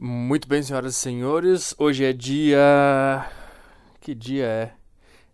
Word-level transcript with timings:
Muito 0.00 0.46
bem, 0.46 0.62
senhoras 0.62 0.94
e 0.94 1.00
senhores. 1.00 1.74
Hoje 1.76 2.04
é 2.04 2.12
dia. 2.12 3.28
Que 4.00 4.14
dia 4.14 4.46
é? 4.46 4.74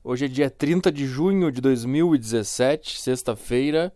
Hoje 0.03 0.25
é 0.25 0.29
dia 0.29 0.49
30 0.49 0.91
de 0.91 1.07
junho 1.07 1.53
de 1.53 1.61
2017, 1.61 2.99
sexta-feira. 2.99 3.93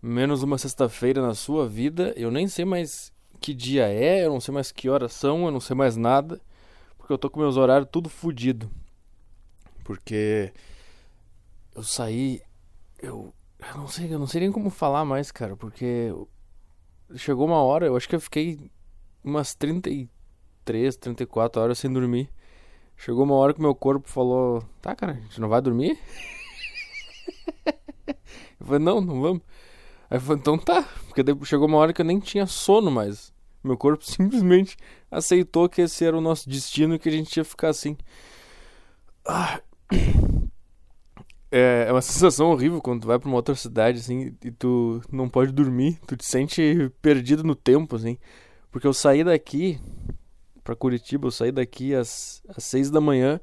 Menos 0.00 0.44
uma 0.44 0.58
sexta-feira 0.58 1.20
na 1.20 1.34
sua 1.34 1.68
vida. 1.68 2.14
Eu 2.16 2.30
nem 2.30 2.46
sei 2.46 2.64
mais 2.64 3.12
que 3.40 3.52
dia 3.52 3.88
é, 3.88 4.24
eu 4.24 4.30
não 4.30 4.40
sei 4.40 4.54
mais 4.54 4.70
que 4.70 4.88
horas 4.88 5.12
são, 5.12 5.44
eu 5.44 5.50
não 5.50 5.58
sei 5.58 5.74
mais 5.74 5.96
nada. 5.96 6.40
Porque 6.96 7.12
eu 7.12 7.18
tô 7.18 7.28
com 7.28 7.40
meus 7.40 7.56
horários 7.56 7.88
tudo 7.90 8.08
fodido. 8.08 8.70
Porque 9.82 10.52
eu 11.74 11.82
saí. 11.82 12.40
Eu, 13.02 13.34
eu 13.58 13.76
não 13.76 13.88
sei, 13.88 14.14
eu 14.14 14.20
não 14.20 14.28
sei 14.28 14.42
nem 14.42 14.52
como 14.52 14.70
falar 14.70 15.04
mais, 15.04 15.32
cara, 15.32 15.56
porque 15.56 16.14
chegou 17.16 17.44
uma 17.44 17.60
hora, 17.60 17.86
eu 17.86 17.96
acho 17.96 18.08
que 18.08 18.14
eu 18.14 18.20
fiquei 18.20 18.70
umas 19.26 19.54
33, 19.54 20.96
34 20.96 21.60
horas 21.60 21.78
sem 21.78 21.92
dormir. 21.92 22.30
Chegou 22.96 23.24
uma 23.24 23.34
hora 23.34 23.52
que 23.52 23.60
meu 23.60 23.74
corpo 23.74 24.08
falou: 24.08 24.62
Tá, 24.80 24.94
cara, 24.94 25.12
a 25.12 25.14
gente 25.16 25.40
não 25.40 25.48
vai 25.48 25.60
dormir? 25.60 25.98
eu 28.06 28.66
falei: 28.66 28.78
Não, 28.78 29.00
não 29.00 29.20
vamos. 29.20 29.42
Aí 30.08 30.16
eu 30.16 30.20
falei: 30.20 30.40
Então 30.40 30.56
tá. 30.56 30.88
Porque 31.08 31.22
chegou 31.44 31.66
uma 31.66 31.78
hora 31.78 31.92
que 31.92 32.00
eu 32.00 32.06
nem 32.06 32.20
tinha 32.20 32.46
sono 32.46 32.90
mais. 32.90 33.34
Meu 33.62 33.76
corpo 33.76 34.04
simplesmente 34.06 34.76
aceitou 35.10 35.68
que 35.68 35.82
esse 35.82 36.04
era 36.04 36.16
o 36.16 36.20
nosso 36.20 36.48
destino 36.48 36.94
e 36.94 36.98
que 36.98 37.08
a 37.08 37.12
gente 37.12 37.36
ia 37.36 37.44
ficar 37.44 37.68
assim. 37.68 37.96
Ah. 39.26 39.60
É, 41.48 41.86
é 41.88 41.92
uma 41.92 42.02
sensação 42.02 42.50
horrível 42.50 42.82
quando 42.82 43.02
tu 43.02 43.06
vai 43.06 43.20
pra 43.20 43.28
uma 43.28 43.36
outra 43.36 43.54
cidade, 43.54 44.00
assim, 44.00 44.36
e 44.44 44.50
tu 44.50 45.00
não 45.10 45.28
pode 45.28 45.52
dormir. 45.52 45.96
Tu 46.04 46.16
te 46.16 46.26
sente 46.26 46.92
perdido 47.00 47.44
no 47.44 47.54
tempo, 47.54 47.94
assim. 47.94 48.18
Porque 48.76 48.86
eu 48.86 48.92
saí 48.92 49.24
daqui 49.24 49.80
pra 50.62 50.76
Curitiba, 50.76 51.28
eu 51.28 51.30
saí 51.30 51.50
daqui 51.50 51.94
às, 51.94 52.42
às 52.46 52.62
seis 52.62 52.90
da 52.90 53.00
manhã. 53.00 53.40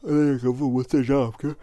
Eu 0.00 0.54
vou 0.54 0.70
bocejar, 0.70 1.32
porque. 1.32 1.56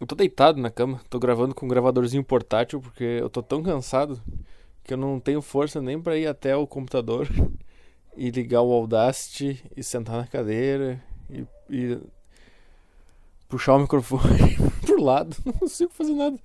Eu 0.00 0.06
tô 0.06 0.14
deitado 0.14 0.60
na 0.60 0.70
cama, 0.70 1.00
tô 1.10 1.18
gravando 1.18 1.56
com 1.56 1.66
um 1.66 1.68
gravadorzinho 1.68 2.22
portátil, 2.22 2.80
porque 2.80 3.02
eu 3.02 3.28
tô 3.28 3.42
tão 3.42 3.64
cansado 3.64 4.22
que 4.84 4.94
eu 4.94 4.96
não 4.96 5.18
tenho 5.18 5.42
força 5.42 5.82
nem 5.82 6.00
para 6.00 6.16
ir 6.16 6.28
até 6.28 6.54
o 6.54 6.64
computador 6.64 7.28
e 8.16 8.30
ligar 8.30 8.62
o 8.62 8.72
Audacity 8.72 9.60
e 9.76 9.82
sentar 9.82 10.18
na 10.18 10.26
cadeira 10.28 11.02
e, 11.28 11.44
e 11.68 11.98
puxar 13.48 13.74
o 13.74 13.80
microfone 13.80 14.56
pro 14.86 15.02
lado. 15.02 15.36
Não 15.44 15.52
consigo 15.52 15.90
fazer 15.92 16.14
nada. 16.14 16.38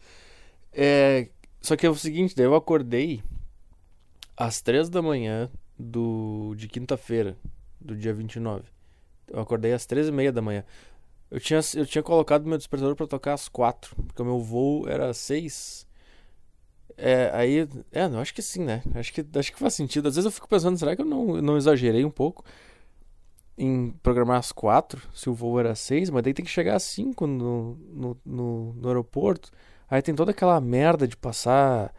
É, 0.74 1.28
só 1.68 1.76
que 1.76 1.86
é 1.86 1.90
o 1.90 1.96
seguinte, 1.96 2.34
daí 2.34 2.46
eu 2.46 2.56
acordei 2.56 3.22
às 4.38 4.62
três 4.62 4.90
da 4.90 5.02
manhã 5.02 5.52
do, 5.78 6.56
de 6.56 6.66
quinta-feira, 6.66 7.36
do 7.78 7.94
dia 7.94 8.14
29. 8.14 8.64
Eu 9.28 9.42
acordei 9.42 9.74
às 9.74 9.86
três 9.86 10.08
e 10.08 10.12
meia 10.14 10.32
da 10.32 10.42
manhã. 10.42 10.64
Eu 11.30 11.42
tinha, 11.42 11.60
eu 11.76 11.86
tinha 11.86 12.02
colocado 12.02 12.48
meu 12.48 12.58
despertador 12.58 12.96
para 12.96 13.06
tocar 13.06 13.34
às 13.34 13.50
quatro, 13.50 13.94
porque 13.98 14.22
o 14.22 14.26
meu 14.26 14.40
voo 14.40 14.88
era 14.88 15.10
às 15.10 15.18
seis. 15.18 15.86
É, 16.96 17.32
aí, 17.34 17.68
é, 17.92 18.08
não, 18.08 18.22
acho 18.22 18.34
que 18.34 18.42
sim, 18.42 18.64
né? 18.64 18.82
Acho 18.96 19.12
que, 19.12 19.26
acho 19.38 19.52
que 19.52 19.60
faz 19.60 19.74
sentido. 19.74 20.08
Às 20.08 20.16
vezes 20.16 20.26
eu 20.26 20.32
fico 20.32 20.48
pensando, 20.48 20.78
será 20.78 20.96
que 20.96 21.02
eu 21.02 21.06
não, 21.06 21.42
não 21.42 21.58
exagerei 21.58 22.06
um 22.06 22.10
pouco 22.10 22.46
em 23.58 23.92
programar 24.02 24.38
às 24.38 24.54
quatro, 24.54 25.02
se 25.14 25.30
o 25.30 25.34
voo 25.34 25.60
era 25.60 25.72
às 25.72 25.80
seis, 25.80 26.10
mas 26.10 26.24
daí 26.24 26.34
tem 26.34 26.46
que 26.46 26.52
chegar 26.52 26.78
às 26.78 26.84
cinco 26.84 27.28
no, 27.28 27.76
no, 27.92 28.18
no, 28.26 28.74
no 28.74 28.88
aeroporto. 28.88 29.52
Aí 29.90 30.02
tem 30.02 30.14
toda 30.14 30.32
aquela 30.32 30.60
merda 30.60 31.08
de 31.08 31.16
passar 31.16 31.94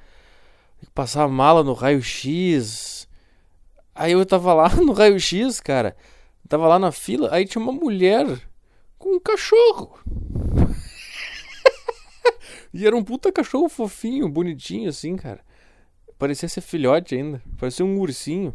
passar 0.94 1.24
a 1.24 1.28
mala 1.28 1.64
no 1.64 1.72
raio-x. 1.72 3.08
Aí 3.94 4.12
eu 4.12 4.24
tava 4.24 4.54
lá 4.54 4.68
no 4.76 4.92
raio-x, 4.92 5.60
cara. 5.60 5.96
Tava 6.48 6.66
lá 6.66 6.78
na 6.78 6.92
fila, 6.92 7.28
aí 7.32 7.44
tinha 7.46 7.62
uma 7.62 7.72
mulher 7.72 8.26
com 8.98 9.16
um 9.16 9.20
cachorro. 9.20 9.98
e 12.72 12.86
era 12.86 12.96
um 12.96 13.04
puta 13.04 13.30
cachorro 13.30 13.68
fofinho, 13.68 14.28
bonitinho 14.28 14.88
assim, 14.88 15.16
cara. 15.16 15.40
Parecia 16.18 16.48
ser 16.48 16.62
filhote 16.62 17.14
ainda, 17.14 17.42
parecia 17.58 17.84
um 17.84 17.98
ursinho. 17.98 18.54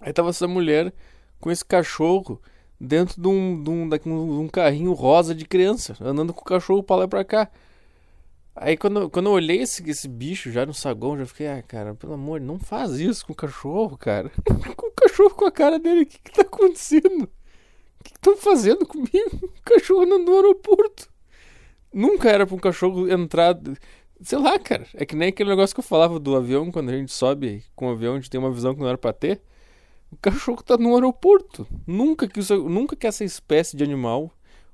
Aí 0.00 0.12
tava 0.12 0.30
essa 0.30 0.46
mulher 0.46 0.92
com 1.40 1.50
esse 1.50 1.64
cachorro 1.64 2.40
dentro 2.78 3.20
de 3.20 3.28
um, 3.28 3.62
de 3.62 3.70
um, 3.70 3.88
de 3.88 4.08
um 4.08 4.48
carrinho 4.48 4.92
rosa 4.92 5.34
de 5.34 5.44
criança, 5.44 5.96
andando 6.00 6.34
com 6.34 6.42
o 6.42 6.44
cachorro 6.44 6.82
pra 6.82 6.96
lá 6.96 7.04
e 7.04 7.08
pra 7.08 7.24
cá. 7.24 7.50
Aí 8.54 8.76
quando, 8.76 9.08
quando 9.08 9.26
eu 9.26 9.32
olhei 9.32 9.62
esse, 9.62 9.88
esse 9.88 10.06
bicho 10.06 10.50
já 10.50 10.66
no 10.66 10.74
saguão, 10.74 11.18
já 11.18 11.24
fiquei, 11.24 11.48
ah, 11.48 11.62
cara, 11.62 11.94
pelo 11.94 12.12
amor, 12.12 12.40
não 12.40 12.58
faz 12.58 12.92
isso 12.92 13.26
com 13.26 13.32
o 13.32 13.36
cachorro, 13.36 13.96
cara. 13.96 14.30
com 14.76 14.86
o 14.86 14.92
cachorro 14.92 15.34
com 15.34 15.46
a 15.46 15.52
cara 15.52 15.78
dele, 15.78 16.02
o 16.02 16.06
que, 16.06 16.18
que 16.18 16.32
tá 16.32 16.42
acontecendo? 16.42 17.24
O 17.24 18.04
que 18.04 18.10
estão 18.10 18.36
fazendo 18.36 18.86
comigo? 18.86 19.10
O 19.42 19.62
cachorro 19.64 20.02
andando 20.02 20.26
no 20.26 20.36
aeroporto. 20.36 21.08
Nunca 21.92 22.28
era 22.28 22.46
pra 22.46 22.54
um 22.54 22.58
cachorro 22.58 23.08
entrar. 23.10 23.56
Sei 24.20 24.38
lá, 24.38 24.58
cara. 24.58 24.86
É 24.94 25.06
que 25.06 25.14
nem 25.14 25.28
aquele 25.28 25.48
negócio 25.48 25.74
que 25.74 25.80
eu 25.80 25.84
falava 25.84 26.18
do 26.18 26.36
avião, 26.36 26.70
quando 26.70 26.90
a 26.90 26.96
gente 26.96 27.12
sobe 27.12 27.64
com 27.76 27.86
o 27.86 27.92
avião, 27.92 28.14
a 28.14 28.16
gente 28.16 28.28
tem 28.28 28.40
uma 28.40 28.50
visão 28.50 28.74
que 28.74 28.80
não 28.80 28.88
era 28.88 28.98
pra 28.98 29.12
ter. 29.12 29.40
O 30.10 30.16
cachorro 30.16 30.62
tá 30.62 30.76
no 30.76 30.94
aeroporto. 30.94 31.66
Nunca 31.86 32.28
que, 32.28 32.40
isso, 32.40 32.68
nunca 32.68 32.96
que 32.96 33.06
essa 33.06 33.24
espécie 33.24 33.76
de 33.76 33.84
animal 33.84 34.30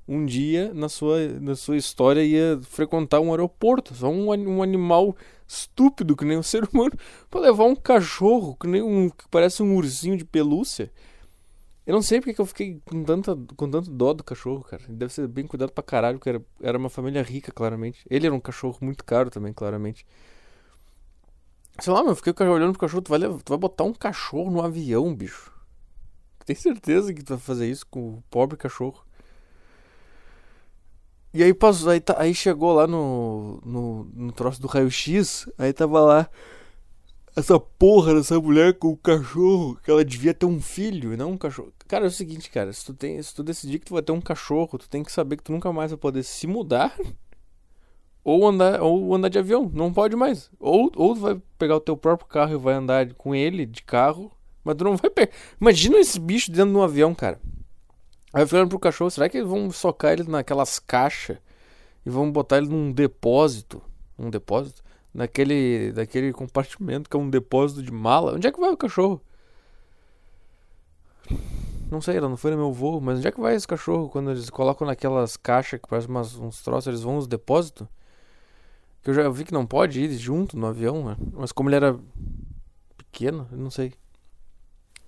um 0.09 0.25
dia 0.25 0.73
na 0.73 0.89
sua, 0.89 1.27
na 1.39 1.55
sua 1.55 1.77
história 1.77 2.23
ia 2.23 2.59
frequentar 2.63 3.19
um 3.19 3.29
aeroporto. 3.29 3.93
Só 3.93 4.09
um, 4.09 4.31
um 4.31 4.63
animal 4.63 5.15
estúpido 5.47 6.17
que 6.17 6.25
nem 6.25 6.37
um 6.37 6.41
ser 6.43 6.67
humano 6.67 6.93
para 7.29 7.41
levar 7.41 7.65
um 7.65 7.75
cachorro 7.75 8.55
que 8.55 8.67
nem 8.67 8.81
um 8.81 9.09
que 9.09 9.27
parece 9.29 9.61
um 9.61 9.75
ursinho 9.75 10.17
de 10.17 10.25
pelúcia. 10.25 10.91
Eu 11.85 11.93
não 11.93 12.01
sei 12.01 12.19
porque 12.19 12.33
que 12.33 12.41
eu 12.41 12.45
fiquei 12.45 12.81
com, 12.85 13.03
tanta, 13.03 13.35
com 13.55 13.69
tanto 13.69 13.89
dó 13.91 14.13
do 14.13 14.23
cachorro, 14.23 14.63
cara. 14.63 14.83
Ele 14.87 14.97
deve 14.97 15.13
ser 15.13 15.27
bem 15.27 15.47
cuidado 15.47 15.71
pra 15.71 15.83
caralho, 15.83 16.19
porque 16.19 16.29
era, 16.29 16.45
era 16.61 16.77
uma 16.77 16.89
família 16.89 17.23
rica, 17.23 17.51
claramente. 17.51 18.05
Ele 18.09 18.27
era 18.27 18.35
um 18.35 18.39
cachorro 18.39 18.77
muito 18.81 19.03
caro 19.03 19.31
também, 19.31 19.51
claramente. 19.51 20.05
Sei 21.79 21.91
lá, 21.91 22.01
meu, 22.01 22.11
eu 22.11 22.15
fiquei 22.15 22.33
olhando 22.47 22.73
pro 22.73 22.81
cachorro. 22.81 23.01
Tu 23.01 23.09
vai, 23.09 23.19
tu 23.19 23.49
vai 23.49 23.57
botar 23.57 23.85
um 23.85 23.93
cachorro 23.93 24.51
no 24.51 24.61
avião, 24.61 25.15
bicho. 25.15 25.51
Tem 26.45 26.55
certeza 26.55 27.11
que 27.11 27.23
tu 27.23 27.29
vai 27.29 27.39
fazer 27.39 27.67
isso 27.67 27.87
com 27.87 28.17
o 28.17 28.23
pobre 28.29 28.55
cachorro? 28.55 29.03
E 31.33 31.43
aí 31.43 31.53
passou, 31.53 31.91
aí, 31.91 31.99
tá, 31.99 32.15
aí 32.17 32.33
chegou 32.33 32.73
lá 32.73 32.87
no, 32.87 33.61
no, 33.63 34.03
no 34.15 34.31
troço 34.31 34.59
do 34.59 34.67
raio-x, 34.67 35.47
aí 35.57 35.71
tava 35.71 35.99
lá 36.01 36.29
essa 37.35 37.59
porra 37.59 38.15
dessa 38.15 38.39
mulher 38.39 38.73
com 38.73 38.89
o 38.89 38.97
cachorro, 38.97 39.77
que 39.83 39.91
ela 39.91 40.03
devia 40.03 40.33
ter 40.33 40.45
um 40.45 40.59
filho 40.59 41.13
e 41.13 41.17
não 41.17 41.31
um 41.31 41.37
cachorro. 41.37 41.71
Cara, 41.87 42.05
é 42.05 42.07
o 42.07 42.11
seguinte, 42.11 42.49
cara, 42.49 42.73
se 42.73 42.85
tu, 42.85 42.93
tem, 42.93 43.21
se 43.21 43.33
tu 43.33 43.43
decidir 43.43 43.79
que 43.79 43.85
tu 43.85 43.93
vai 43.93 44.01
ter 44.01 44.11
um 44.11 44.21
cachorro, 44.21 44.77
tu 44.77 44.89
tem 44.89 45.03
que 45.03 45.11
saber 45.11 45.37
que 45.37 45.43
tu 45.43 45.51
nunca 45.51 45.71
mais 45.71 45.91
vai 45.91 45.97
poder 45.97 46.23
se 46.23 46.47
mudar 46.47 46.97
ou 48.23 48.47
andar, 48.47 48.81
ou 48.81 49.13
andar 49.15 49.29
de 49.29 49.39
avião. 49.39 49.71
Não 49.73 49.93
pode 49.93 50.15
mais. 50.15 50.49
Ou, 50.59 50.91
ou 50.95 51.13
tu 51.13 51.21
vai 51.21 51.41
pegar 51.57 51.75
o 51.75 51.81
teu 51.81 51.95
próprio 51.95 52.27
carro 52.27 52.53
e 52.53 52.57
vai 52.57 52.73
andar 52.73 53.13
com 53.13 53.33
ele 53.33 53.65
de 53.65 53.83
carro, 53.83 54.31
mas 54.63 54.75
tu 54.75 54.83
não 54.83 54.97
vai 54.97 55.09
pegar. 55.09 55.31
Imagina 55.59 55.97
esse 55.97 56.19
bicho 56.19 56.51
dentro 56.51 56.71
de 56.71 56.77
um 56.77 56.83
avião, 56.83 57.13
cara. 57.15 57.39
Aí 58.33 58.43
eu 58.43 58.47
fui 58.47 58.57
olhando 58.59 58.69
pro 58.69 58.79
cachorro, 58.79 59.09
será 59.09 59.27
que 59.27 59.37
eles 59.37 59.49
vão 59.49 59.71
socar 59.71 60.13
ele 60.13 60.23
naquelas 60.23 60.77
caixas 60.77 61.37
e 62.05 62.09
vão 62.09 62.31
botar 62.31 62.57
ele 62.57 62.67
num 62.67 62.91
depósito? 62.91 63.81
Um 64.17 64.29
depósito? 64.29 64.83
Naquele, 65.13 65.91
naquele 65.95 66.31
compartimento 66.31 67.09
que 67.09 67.17
é 67.17 67.19
um 67.19 67.29
depósito 67.29 67.81
de 67.81 67.91
mala? 67.91 68.35
Onde 68.35 68.47
é 68.47 68.51
que 68.51 68.59
vai 68.59 68.69
o 68.69 68.77
cachorro? 68.77 69.19
Não 71.89 71.99
sei, 72.01 72.17
ela 72.17 72.29
não 72.29 72.37
foi 72.37 72.51
no 72.51 72.57
meu 72.57 72.71
voo, 72.71 73.01
mas 73.01 73.17
onde 73.17 73.27
é 73.27 73.31
que 73.31 73.41
vai 73.41 73.55
esse 73.55 73.67
cachorro 73.67 74.09
quando 74.09 74.29
eles 74.29 74.47
colocam 74.51 74.85
naquelas 74.85 75.35
caixas 75.35 75.79
que 75.79 75.87
parecem 75.87 76.15
uns 76.15 76.61
troços, 76.61 76.87
eles 76.87 77.01
vão 77.01 77.15
nos 77.15 77.27
depósitos? 77.27 77.87
Que 79.01 79.09
eu 79.09 79.13
já 79.15 79.27
vi 79.29 79.43
que 79.43 79.53
não 79.53 79.65
pode 79.65 79.99
ir 79.99 80.15
junto 80.15 80.55
no 80.55 80.67
avião, 80.67 81.03
né? 81.03 81.17
mas 81.33 81.51
como 81.51 81.69
ele 81.69 81.77
era 81.77 81.97
pequeno, 82.95 83.47
eu 83.51 83.57
não 83.57 83.71
sei. 83.71 83.93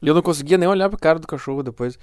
E 0.01 0.07
eu 0.07 0.15
não 0.15 0.23
conseguia 0.23 0.57
nem 0.57 0.67
olhar 0.67 0.89
pra 0.89 0.97
cara 0.97 1.19
do 1.19 1.27
cachorro 1.27 1.61
depois. 1.61 1.99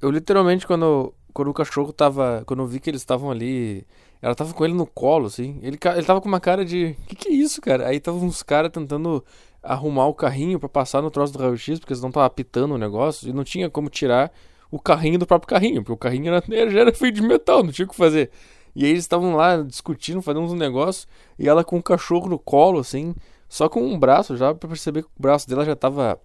Eu 0.00 0.10
literalmente, 0.10 0.66
quando, 0.66 1.12
quando 1.32 1.48
o 1.48 1.54
cachorro 1.54 1.92
tava. 1.92 2.42
Quando 2.46 2.62
eu 2.62 2.66
vi 2.66 2.80
que 2.80 2.90
eles 2.90 3.00
estavam 3.00 3.30
ali. 3.30 3.86
Ela 4.20 4.34
tava 4.34 4.52
com 4.52 4.64
ele 4.64 4.74
no 4.74 4.86
colo, 4.86 5.26
assim. 5.26 5.58
Ele, 5.62 5.78
ele 5.94 6.06
tava 6.06 6.20
com 6.20 6.28
uma 6.28 6.40
cara 6.40 6.64
de. 6.64 6.96
Que 7.06 7.16
que 7.16 7.28
é 7.28 7.32
isso, 7.32 7.60
cara? 7.60 7.86
Aí 7.86 8.00
tava 8.00 8.18
uns 8.18 8.42
caras 8.42 8.70
tentando 8.72 9.24
arrumar 9.62 10.06
o 10.06 10.14
carrinho 10.14 10.58
para 10.58 10.68
passar 10.68 11.02
no 11.02 11.10
troço 11.10 11.32
do 11.32 11.38
raio-x, 11.38 11.78
porque 11.78 11.92
eles 11.92 12.02
não 12.02 12.08
estavam 12.08 12.26
apitando 12.26 12.74
o 12.74 12.78
negócio. 12.78 13.28
E 13.28 13.32
não 13.32 13.44
tinha 13.44 13.70
como 13.70 13.88
tirar 13.88 14.32
o 14.70 14.78
carrinho 14.78 15.18
do 15.18 15.26
próprio 15.26 15.48
carrinho, 15.48 15.82
porque 15.82 15.92
o 15.92 15.96
carrinho 15.96 16.32
era, 16.32 16.70
já 16.70 16.80
era 16.80 16.92
feito 16.92 17.16
de 17.16 17.22
metal, 17.22 17.62
não 17.62 17.72
tinha 17.72 17.86
o 17.86 17.88
que 17.88 17.96
fazer. 17.96 18.30
E 18.74 18.84
aí 18.84 18.90
eles 18.90 19.04
estavam 19.04 19.34
lá 19.34 19.62
discutindo, 19.62 20.22
fazendo 20.22 20.44
uns 20.44 20.52
negócios. 20.52 21.06
E 21.38 21.48
ela 21.48 21.64
com 21.64 21.78
o 21.78 21.82
cachorro 21.82 22.28
no 22.28 22.38
colo, 22.38 22.78
assim. 22.78 23.14
Só 23.48 23.68
com 23.68 23.82
um 23.82 23.98
braço 23.98 24.36
já, 24.36 24.54
pra 24.54 24.68
perceber 24.68 25.02
que 25.02 25.08
o 25.08 25.22
braço 25.22 25.48
dela 25.48 25.64
já 25.64 25.74
tava 25.74 26.20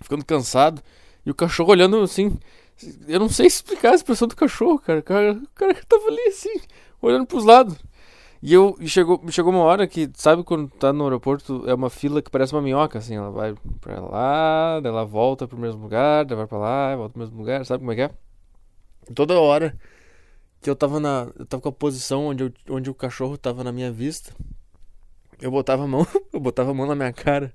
ficando 0.00 0.24
cansado. 0.24 0.80
E 1.24 1.30
o 1.30 1.34
cachorro 1.34 1.72
olhando 1.72 2.00
assim 2.00 2.38
eu 3.08 3.20
não 3.20 3.28
sei 3.28 3.46
explicar 3.46 3.92
a 3.92 3.94
expressão 3.94 4.28
do 4.28 4.36
cachorro, 4.36 4.78
cara. 4.78 5.00
O 5.00 5.02
cara, 5.02 5.32
o 5.32 5.48
cara 5.54 5.74
tava 5.88 6.06
ali 6.06 6.20
assim, 6.28 6.60
olhando 7.00 7.26
pros 7.26 7.44
lados. 7.44 7.76
E 8.42 8.52
eu 8.52 8.76
chegou, 8.86 9.20
chegou 9.30 9.52
uma 9.52 9.62
hora 9.62 9.86
que, 9.86 10.10
sabe 10.14 10.44
quando 10.44 10.68
tá 10.68 10.92
no 10.92 11.04
aeroporto, 11.04 11.64
é 11.66 11.74
uma 11.74 11.90
fila 11.90 12.20
que 12.20 12.30
parece 12.30 12.52
uma 12.52 12.62
minhoca, 12.62 12.98
assim, 12.98 13.16
ela 13.16 13.30
vai 13.30 13.54
pra 13.80 13.98
lá, 14.00 14.80
daí 14.80 14.92
ela 14.92 15.04
volta 15.04 15.48
pro 15.48 15.58
mesmo 15.58 15.82
lugar, 15.82 16.24
daí 16.24 16.36
vai 16.36 16.46
pra 16.46 16.58
lá, 16.58 16.94
volta 16.96 17.12
pro 17.14 17.20
mesmo 17.20 17.38
lugar, 17.38 17.64
sabe 17.64 17.80
como 17.80 17.92
é 17.92 17.94
que 17.94 18.02
é? 18.02 18.10
Toda 19.14 19.40
hora 19.40 19.76
que 20.60 20.68
eu 20.68 20.76
tava 20.76 21.00
na. 21.00 21.28
Eu 21.38 21.46
tava 21.46 21.62
com 21.62 21.68
a 21.68 21.72
posição 21.72 22.26
onde, 22.26 22.44
eu, 22.44 22.52
onde 22.70 22.90
o 22.90 22.94
cachorro 22.94 23.38
tava 23.38 23.64
na 23.64 23.72
minha 23.72 23.90
vista, 23.90 24.34
eu 25.40 25.50
botava 25.50 25.84
a 25.84 25.86
mão, 25.86 26.06
eu 26.32 26.40
botava 26.40 26.70
a 26.70 26.74
mão 26.74 26.86
na 26.86 26.94
minha 26.94 27.12
cara. 27.12 27.54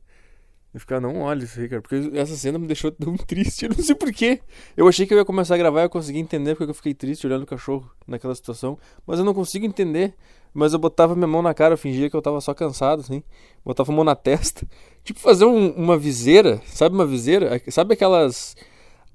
E 0.74 0.80
ficava, 0.80 1.02
não 1.02 1.22
olha 1.22 1.44
isso 1.44 1.60
aí, 1.60 1.68
cara. 1.68 1.82
Porque 1.82 2.12
essa 2.14 2.36
cena 2.36 2.58
me 2.58 2.66
deixou 2.66 2.92
tão 2.92 3.16
triste. 3.28 3.66
Eu 3.66 3.72
não 3.76 3.84
sei 3.84 3.94
porquê. 3.94 4.40
Eu 4.76 4.88
achei 4.88 5.06
que 5.06 5.14
eu 5.14 5.18
ia 5.18 5.26
começar 5.26 5.56
a 5.56 5.58
gravar 5.58 5.82
e 5.82 5.86
eu 5.86 5.90
conseguia 5.90 6.22
entender 6.22 6.56
porque 6.56 6.70
eu 6.70 6.74
fiquei 6.74 6.94
triste 6.94 7.28
olhando 7.28 7.44
o 7.44 7.46
cachorro 7.46 7.92
naquela 8.08 8.34
situação. 8.34 8.78
Mas 9.06 9.20
eu 9.20 9.26
não 9.26 9.34
consigo 9.34 9.66
entender. 9.66 10.14
Mas 10.54 10.74
eu 10.74 10.80
botava 10.80 11.16
minha 11.16 11.28
mão 11.28 11.42
na 11.42 11.54
cara, 11.54 11.74
eu 11.74 11.78
fingia 11.78 12.10
que 12.10 12.16
eu 12.16 12.22
tava 12.22 12.40
só 12.42 12.54
cansado, 12.54 13.02
assim. 13.02 13.24
Botava 13.66 13.92
a 13.92 13.96
mão 13.96 14.04
na 14.04 14.16
testa. 14.16 14.66
Tipo 15.04 15.20
fazer 15.20 15.46
um, 15.46 15.72
uma 15.72 15.98
viseira. 15.98 16.62
Sabe 16.66 16.96
uma 16.96 17.06
viseira? 17.06 17.62
Sabe 17.70 17.94
aquelas. 17.94 18.56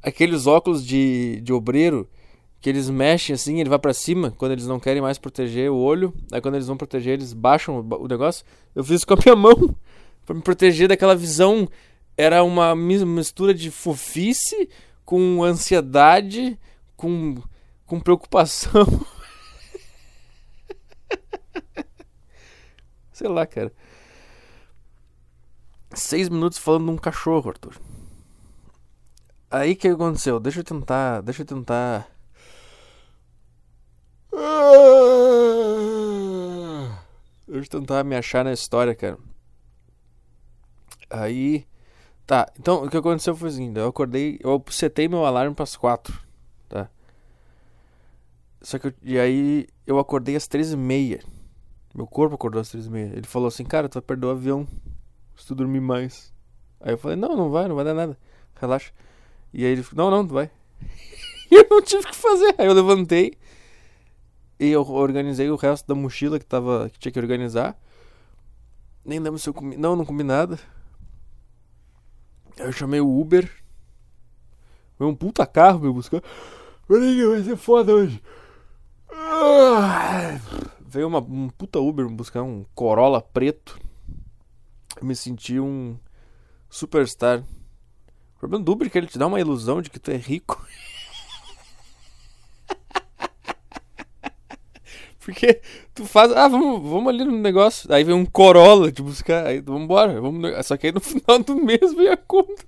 Aqueles 0.03 0.47
óculos 0.47 0.87
de, 0.87 1.41
de 1.41 1.53
obreiro 1.53 2.09
que 2.61 2.71
eles 2.71 2.89
mexem 2.91 3.35
assim, 3.35 3.61
ele 3.61 3.69
vai 3.69 3.79
para 3.79 3.93
cima 3.93 4.35
quando 4.37 4.53
eles 4.53 4.67
não 4.67 4.81
querem 4.81 5.01
mais 5.03 5.19
proteger 5.19 5.71
o 5.71 5.77
olho. 5.77 6.13
Aí 6.33 6.41
quando 6.41 6.55
eles 6.55 6.67
vão 6.67 6.77
proteger, 6.77 7.15
eles 7.15 7.33
baixam 7.33 7.81
o 7.81 8.09
negócio. 8.09 8.45
Eu 8.75 8.85
fiz 8.85 8.97
isso 8.97 9.07
com 9.07 9.15
a 9.15 9.19
minha 9.25 9.35
mão 9.37 9.75
para 10.27 10.35
me 10.35 10.43
proteger 10.43 10.89
daquela 10.89 11.15
visão. 11.15 11.69
Era 12.17 12.43
uma 12.43 12.75
mistura 12.75 13.55
de 13.55 13.71
fofice 13.71 14.69
com 15.05 15.45
ansiedade, 15.45 16.59
com, 16.97 17.41
com 17.87 18.01
preocupação. 18.01 18.85
Sei 23.13 23.29
lá, 23.29 23.47
cara. 23.47 23.73
Seis 25.95 26.29
minutos 26.29 26.59
falando 26.59 26.87
de 26.87 26.91
um 26.91 26.97
cachorro, 26.99 27.51
Arthur. 27.51 27.81
Aí 29.51 29.77
que 29.77 29.89
aconteceu? 29.89 30.41
Deixa 30.41 30.61
eu 30.61 30.65
tentar. 30.65 31.23
Deixa 31.23 31.43
eu 31.43 31.47
tentar. 31.47 32.11
Deixa 37.47 37.67
eu 37.67 37.81
tentar 37.81 38.05
me 38.05 38.17
achar 38.17 38.45
na 38.45 38.53
história, 38.53 38.95
cara. 38.95 39.17
Aí. 41.11 41.67
Tá, 42.27 42.51
então 42.59 42.85
o 42.85 42.91
que 42.91 42.97
aconteceu 42.97 43.37
foi 43.37 43.49
assim: 43.49 43.73
eu 43.77 43.89
acordei, 43.89 44.39
eu 44.43 44.63
setei 44.71 45.09
meu 45.09 45.25
alarme 45.25 45.55
para 45.55 45.63
as 45.63 45.79
tá? 46.69 46.91
Só 48.61 48.79
que 48.79 48.89
eu, 48.89 48.95
e 49.03 49.19
aí 49.19 49.67
eu 49.87 49.99
acordei 49.99 50.35
às 50.35 50.49
três 50.49 50.73
e 50.73 50.77
meia. 50.77 51.23
Meu 51.95 52.07
corpo 52.07 52.35
acordou 52.35 52.61
às 52.61 52.69
três 52.69 52.87
e 52.87 52.91
meia. 52.91 53.13
Ele 53.15 53.27
falou 53.27 53.49
assim: 53.49 53.65
Cara, 53.65 53.89
tu 53.89 53.95
vai 53.95 54.03
perder 54.03 54.27
o 54.27 54.31
avião 54.31 54.67
se 55.37 55.47
tu 55.47 55.55
dormir 55.55 55.81
mais. 55.81 56.33
Aí 56.81 56.93
eu 56.93 56.99
falei: 56.99 57.17
Não, 57.17 57.37
não 57.37 57.51
vai, 57.51 57.69
não 57.69 57.77
vai 57.77 57.85
dar 57.85 57.95
nada. 57.95 58.19
Relaxa. 58.61 58.93
E 59.53 59.65
aí 59.65 59.71
ele 59.71 59.83
falou: 59.85 60.11
Não, 60.11 60.19
não, 60.19 60.27
tu 60.27 60.35
vai. 60.35 60.51
e 61.51 61.55
eu 61.55 61.67
não 61.71 61.81
tive 61.81 62.05
o 62.05 62.09
que 62.09 62.17
fazer. 62.17 62.55
Aí 62.59 62.67
eu 62.67 62.73
levantei 62.73 63.35
e 64.59 64.71
eu 64.71 64.83
organizei 64.83 65.51
o 65.51 65.57
resto 65.57 65.87
da 65.87 65.95
mochila 65.95 66.39
que, 66.39 66.47
tava, 66.47 66.91
que 66.91 66.99
tinha 66.99 67.13
que 67.13 67.19
organizar. 67.19 67.79
Nem 69.05 69.19
lembro 69.19 69.39
se 69.39 69.49
eu 69.49 69.55
comi. 69.55 69.77
Não, 69.77 69.95
não 69.95 70.05
comi 70.05 70.23
nada. 70.23 70.59
Eu 72.57 72.73
chamei 72.73 73.01
o 73.01 73.21
Uber. 73.21 73.51
Foi 74.97 75.07
um 75.07 75.15
puta 75.15 75.47
carro 75.47 75.81
me 75.81 75.93
buscar. 75.93 76.23
Peraí, 76.89 77.27
vai 77.27 77.43
ser 77.43 77.57
foda 77.57 77.93
hoje. 77.93 78.23
Veio 80.81 81.09
uma, 81.09 81.19
um 81.19 81.51
puta 81.51 81.79
Uber 81.79 82.09
me 82.09 82.15
buscar 82.15 82.43
um 82.43 82.65
Corolla 82.75 83.21
preto. 83.21 83.79
Eu 84.97 85.07
me 85.07 85.15
senti 85.15 85.61
um 85.61 85.99
superstar. 86.71 87.41
O 87.41 88.39
problema 88.39 88.65
do 88.65 88.73
Uber 88.73 88.87
é 88.87 88.91
que 88.91 88.99
ele 88.99 89.07
te 89.07 89.19
dá 89.19 89.27
uma 89.27 89.41
ilusão 89.41 89.83
de 89.83 89.91
que 89.91 89.99
tu 89.99 90.11
é 90.11 90.17
rico. 90.17 90.65
Porque 95.21 95.61
tu 95.97 96.05
faz, 96.05 96.31
ah, 96.33 96.47
vamos, 96.47 96.89
vamos 96.89 97.09
ali 97.09 97.25
no 97.25 97.33
negócio. 97.33 97.93
Aí 97.93 98.05
vem 98.05 98.15
um 98.15 98.27
Corolla 98.27 98.93
te 98.93 99.03
buscar, 99.03 99.47
aí 99.47 99.61
vamos 99.61 99.83
embora. 99.83 100.21
Vamos, 100.21 100.67
só 100.67 100.77
que 100.77 100.87
aí 100.87 100.93
no 100.93 101.01
final 101.03 101.39
do 101.39 101.57
mês 101.57 101.95
vem 101.95 102.09
a 102.09 102.17
conta. 102.17 102.65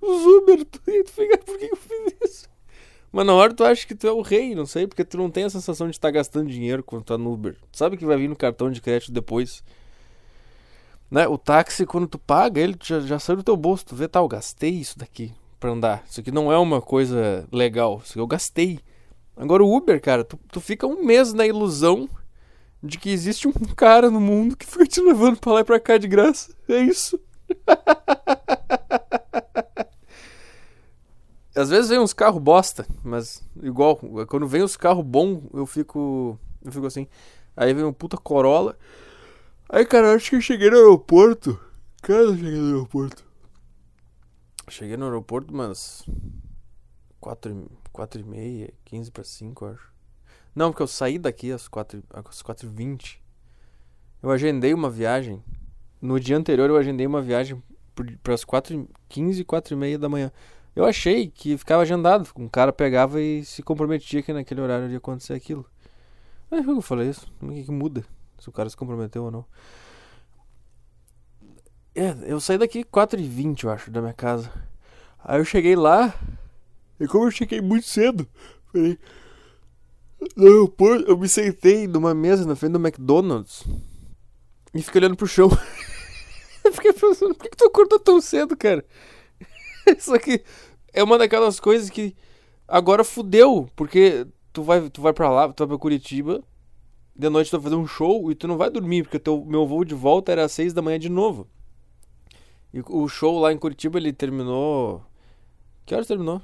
Os 0.00 0.24
Uber, 0.24 0.64
tu, 0.64 0.80
tu 0.80 1.12
fica, 1.12 1.38
por 1.38 1.58
que 1.58 1.66
eu 1.66 1.76
fiz 1.76 2.14
isso? 2.24 2.48
Mas 3.12 3.26
na 3.26 3.34
hora 3.34 3.52
tu 3.52 3.62
acha 3.62 3.86
que 3.86 3.94
tu 3.94 4.06
é 4.06 4.10
o 4.10 4.22
rei, 4.22 4.54
não 4.54 4.64
sei, 4.64 4.86
porque 4.86 5.04
tu 5.04 5.18
não 5.18 5.30
tem 5.30 5.44
a 5.44 5.50
sensação 5.50 5.86
de 5.86 5.94
estar 5.94 6.08
tá 6.08 6.12
gastando 6.12 6.48
dinheiro 6.48 6.82
quando 6.82 7.04
tá 7.04 7.18
no 7.18 7.30
Uber. 7.30 7.54
Tu 7.70 7.76
sabe 7.76 7.96
que 7.98 8.06
vai 8.06 8.16
vir 8.16 8.28
no 8.28 8.34
cartão 8.34 8.70
de 8.70 8.80
crédito 8.80 9.12
depois. 9.12 9.62
Né? 11.10 11.28
O 11.28 11.36
táxi, 11.36 11.84
quando 11.84 12.08
tu 12.08 12.18
paga, 12.18 12.58
ele 12.58 12.74
já, 12.82 13.00
já 13.00 13.18
saiu 13.18 13.36
do 13.36 13.42
teu 13.42 13.56
bolso. 13.56 13.84
Tu 13.84 13.94
vê, 13.94 14.08
tá, 14.08 14.20
eu 14.20 14.28
gastei 14.28 14.70
isso 14.70 14.98
daqui 14.98 15.30
pra 15.60 15.70
andar. 15.70 16.02
Isso 16.08 16.20
aqui 16.20 16.32
não 16.32 16.50
é 16.50 16.56
uma 16.56 16.80
coisa 16.80 17.46
legal. 17.52 18.00
Isso 18.02 18.12
aqui 18.12 18.20
eu 18.20 18.26
gastei. 18.26 18.80
Agora 19.36 19.62
o 19.62 19.76
Uber, 19.76 20.00
cara, 20.00 20.24
tu, 20.24 20.40
tu 20.50 20.60
fica 20.60 20.86
um 20.86 21.04
mês 21.04 21.34
na 21.34 21.46
ilusão 21.46 22.08
de 22.82 22.98
que 22.98 23.10
existe 23.10 23.46
um 23.46 23.52
cara 23.76 24.10
no 24.10 24.20
mundo 24.20 24.56
que 24.56 24.66
fica 24.66 24.86
te 24.86 25.00
levando 25.00 25.38
pra 25.38 25.52
lá 25.52 25.60
e 25.60 25.64
pra 25.64 25.78
cá 25.78 25.96
de 25.96 26.08
graça. 26.08 26.54
É 26.68 26.80
isso. 26.80 27.20
Às 31.54 31.68
vezes 31.68 31.90
vem 31.90 31.98
uns 31.98 32.14
carros 32.14 32.42
bosta, 32.42 32.86
mas 33.04 33.44
igual, 33.62 34.00
quando 34.26 34.48
vem 34.48 34.62
os 34.62 34.74
carros 34.74 35.04
bons, 35.04 35.42
eu 35.52 35.66
fico. 35.66 36.38
Eu 36.64 36.72
fico 36.72 36.86
assim. 36.86 37.06
Aí 37.54 37.74
vem 37.74 37.84
um 37.84 37.92
puta 37.92 38.16
Corolla. 38.16 38.78
Aí, 39.68 39.84
cara, 39.84 40.14
acho 40.14 40.30
que 40.30 40.36
eu 40.36 40.40
cheguei 40.40 40.70
no 40.70 40.76
aeroporto. 40.76 41.60
Cara, 42.00 42.22
eu 42.22 42.34
cheguei 42.34 42.58
no 42.58 42.66
aeroporto. 42.68 43.24
Cheguei 44.68 44.96
no 44.96 45.04
aeroporto, 45.04 45.54
mas. 45.54 46.06
Quatro, 47.20 47.70
quatro 47.92 48.20
e 48.20 48.24
meia, 48.24 48.72
quinze 48.84 49.10
para 49.10 49.22
cinco, 49.22 49.66
acho. 49.66 49.91
Não, 50.54 50.70
porque 50.70 50.82
eu 50.82 50.86
saí 50.86 51.18
daqui 51.18 51.50
às 51.50 51.66
quatro, 51.68 52.02
às 52.12 52.42
quatro 52.42 52.68
vinte. 52.68 53.22
Eu 54.22 54.30
agendei 54.30 54.74
uma 54.74 54.90
viagem. 54.90 55.42
No 56.00 56.18
dia 56.20 56.36
anterior 56.36 56.68
eu 56.68 56.76
agendei 56.76 57.06
uma 57.06 57.22
viagem 57.22 57.62
para 58.22 58.34
as 58.34 58.44
quatro 58.44 58.74
e 58.74 58.88
quinze, 59.08 59.44
quatro 59.44 59.74
e 59.74 59.76
meia 59.76 59.98
da 59.98 60.08
manhã. 60.08 60.30
Eu 60.74 60.84
achei 60.84 61.28
que 61.28 61.56
ficava 61.56 61.82
agendado. 61.82 62.28
Um 62.36 62.48
cara 62.48 62.72
pegava 62.72 63.20
e 63.20 63.44
se 63.44 63.62
comprometia 63.62 64.22
que 64.22 64.32
naquele 64.32 64.60
horário 64.60 64.90
ia 64.90 64.98
acontecer 64.98 65.34
aquilo. 65.34 65.66
Mas 66.50 66.66
eu 66.66 66.80
falei 66.82 67.08
isso? 67.08 67.32
O 67.40 67.48
que, 67.48 67.64
que 67.64 67.70
muda? 67.70 68.04
Se 68.38 68.48
o 68.48 68.52
cara 68.52 68.68
se 68.68 68.76
comprometeu 68.76 69.24
ou 69.24 69.30
não. 69.30 69.44
É, 71.94 72.14
eu 72.24 72.40
saí 72.40 72.56
daqui 72.56 72.84
4h20, 72.84 73.64
eu 73.64 73.70
acho, 73.70 73.90
da 73.90 74.00
minha 74.00 74.14
casa. 74.14 74.50
Aí 75.22 75.38
eu 75.38 75.44
cheguei 75.44 75.76
lá, 75.76 76.14
e 76.98 77.06
como 77.06 77.26
eu 77.26 77.30
cheguei 77.30 77.60
muito 77.60 77.86
cedo, 77.86 78.26
falei. 78.72 78.98
No 80.36 80.72
eu 81.06 81.18
me 81.18 81.28
sentei 81.28 81.86
numa 81.86 82.14
mesa 82.14 82.46
na 82.46 82.54
frente 82.56 82.72
do 82.72 82.78
McDonald's 82.78 83.64
e 84.74 84.82
fiquei 84.82 85.00
olhando 85.00 85.16
pro 85.16 85.26
chão. 85.26 85.48
eu 86.64 86.72
fiquei 86.72 86.92
pensando, 86.92 87.34
por 87.34 87.44
que, 87.44 87.50
que 87.50 87.56
tu 87.56 87.66
acordou 87.66 87.98
tão 87.98 88.20
cedo, 88.20 88.56
cara? 88.56 88.84
Só 89.98 90.18
que 90.18 90.42
é 90.92 91.02
uma 91.02 91.18
daquelas 91.18 91.58
coisas 91.60 91.90
que 91.90 92.14
agora 92.66 93.04
fudeu, 93.04 93.68
porque 93.74 94.26
tu 94.52 94.62
vai, 94.62 94.88
tu 94.88 95.02
vai 95.02 95.12
pra 95.12 95.28
lá, 95.30 95.52
tu 95.52 95.60
vai 95.60 95.68
pra 95.68 95.78
Curitiba, 95.78 96.42
de 97.14 97.28
noite 97.28 97.50
tu 97.50 97.58
vai 97.58 97.64
fazer 97.64 97.76
um 97.76 97.86
show 97.86 98.30
e 98.30 98.34
tu 98.34 98.48
não 98.48 98.56
vai 98.56 98.70
dormir, 98.70 99.02
porque 99.02 99.18
teu, 99.18 99.44
meu 99.44 99.66
voo 99.66 99.84
de 99.84 99.94
volta 99.94 100.32
era 100.32 100.44
às 100.44 100.52
seis 100.52 100.72
da 100.72 100.80
manhã 100.80 100.98
de 100.98 101.08
novo. 101.08 101.46
E 102.72 102.80
o 102.86 103.06
show 103.06 103.38
lá 103.38 103.52
em 103.52 103.58
Curitiba 103.58 103.98
ele 103.98 104.12
terminou. 104.12 105.04
Que 105.84 105.94
horas 105.94 106.06
terminou? 106.06 106.40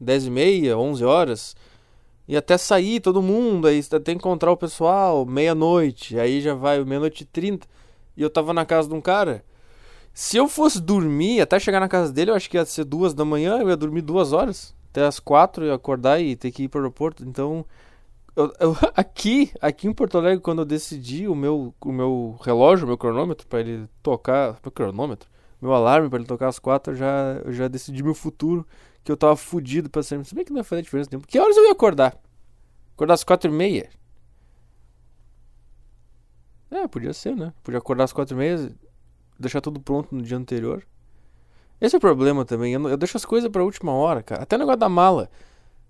10 0.00 0.26
e 0.26 0.30
meia, 0.30 0.78
11 0.78 1.04
horas. 1.04 1.56
E 2.30 2.36
até 2.36 2.56
sair 2.56 3.00
todo 3.00 3.20
mundo, 3.20 3.66
aí 3.66 3.82
você 3.82 3.98
tem 3.98 4.14
que 4.14 4.20
encontrar 4.20 4.52
o 4.52 4.56
pessoal, 4.56 5.26
meia-noite, 5.26 6.16
aí 6.16 6.40
já 6.40 6.54
vai 6.54 6.78
meia-noite 6.84 7.24
e 7.24 7.26
trinta. 7.26 7.66
E 8.16 8.22
eu 8.22 8.30
tava 8.30 8.54
na 8.54 8.64
casa 8.64 8.88
de 8.88 8.94
um 8.94 9.00
cara. 9.00 9.44
Se 10.14 10.36
eu 10.36 10.46
fosse 10.46 10.80
dormir 10.80 11.40
até 11.40 11.58
chegar 11.58 11.80
na 11.80 11.88
casa 11.88 12.12
dele, 12.12 12.30
eu 12.30 12.36
acho 12.36 12.48
que 12.48 12.56
ia 12.56 12.64
ser 12.64 12.84
duas 12.84 13.14
da 13.14 13.24
manhã, 13.24 13.58
eu 13.58 13.68
ia 13.68 13.76
dormir 13.76 14.02
duas 14.02 14.32
horas. 14.32 14.72
Até 14.90 15.04
as 15.04 15.18
quatro, 15.18 15.66
ia 15.66 15.74
acordar 15.74 16.20
e 16.20 16.36
ter 16.36 16.52
que 16.52 16.62
ir 16.62 16.68
pro 16.68 16.78
aeroporto. 16.78 17.24
Então, 17.24 17.66
eu, 18.36 18.52
eu, 18.60 18.76
aqui, 18.94 19.50
aqui 19.60 19.88
em 19.88 19.92
Porto 19.92 20.16
Alegre, 20.16 20.38
quando 20.38 20.60
eu 20.60 20.64
decidi 20.64 21.26
o 21.26 21.34
meu, 21.34 21.74
o 21.84 21.90
meu 21.90 22.38
relógio, 22.42 22.84
o 22.84 22.88
meu 22.88 22.96
cronômetro, 22.96 23.44
para 23.48 23.58
ele 23.58 23.88
tocar. 24.04 24.56
Meu 24.62 24.70
cronômetro? 24.70 25.28
Meu 25.60 25.72
alarme 25.72 26.08
para 26.08 26.20
ele 26.20 26.28
tocar 26.28 26.46
às 26.46 26.60
quatro, 26.60 26.92
eu 26.92 26.96
já, 26.96 27.42
eu 27.44 27.52
já 27.52 27.66
decidi 27.66 28.04
meu 28.04 28.14
futuro 28.14 28.64
que 29.10 29.12
eu 29.12 29.16
tava 29.16 29.36
fudido 29.36 29.90
sempre. 30.04 30.28
Se 30.28 30.34
bem 30.34 30.44
que 30.44 30.52
não 30.52 30.58
ia 30.58 30.64
fazer 30.64 30.82
diferença 30.82 31.10
nenhuma. 31.10 31.26
Que 31.26 31.38
horas 31.38 31.56
eu 31.56 31.64
ia 31.64 31.72
acordar? 31.72 32.16
Acordar 32.94 33.14
às 33.14 33.24
quatro 33.24 33.50
e 33.50 33.54
meia? 33.54 33.90
É, 36.70 36.86
podia 36.86 37.12
ser, 37.12 37.34
né? 37.34 37.52
Podia 37.64 37.78
acordar 37.78 38.04
às 38.04 38.12
quatro 38.12 38.36
e 38.36 38.38
meia, 38.38 38.72
deixar 39.38 39.60
tudo 39.60 39.80
pronto 39.80 40.14
no 40.14 40.22
dia 40.22 40.36
anterior. 40.36 40.86
Esse 41.80 41.96
é 41.96 41.98
o 41.98 42.00
problema 42.00 42.44
também. 42.44 42.72
Eu, 42.72 42.88
eu 42.88 42.96
deixo 42.96 43.16
as 43.16 43.24
coisas 43.24 43.50
pra 43.50 43.64
última 43.64 43.92
hora, 43.92 44.22
cara. 44.22 44.42
Até 44.42 44.54
o 44.54 44.58
negócio 44.60 44.78
da 44.78 44.88
mala. 44.88 45.28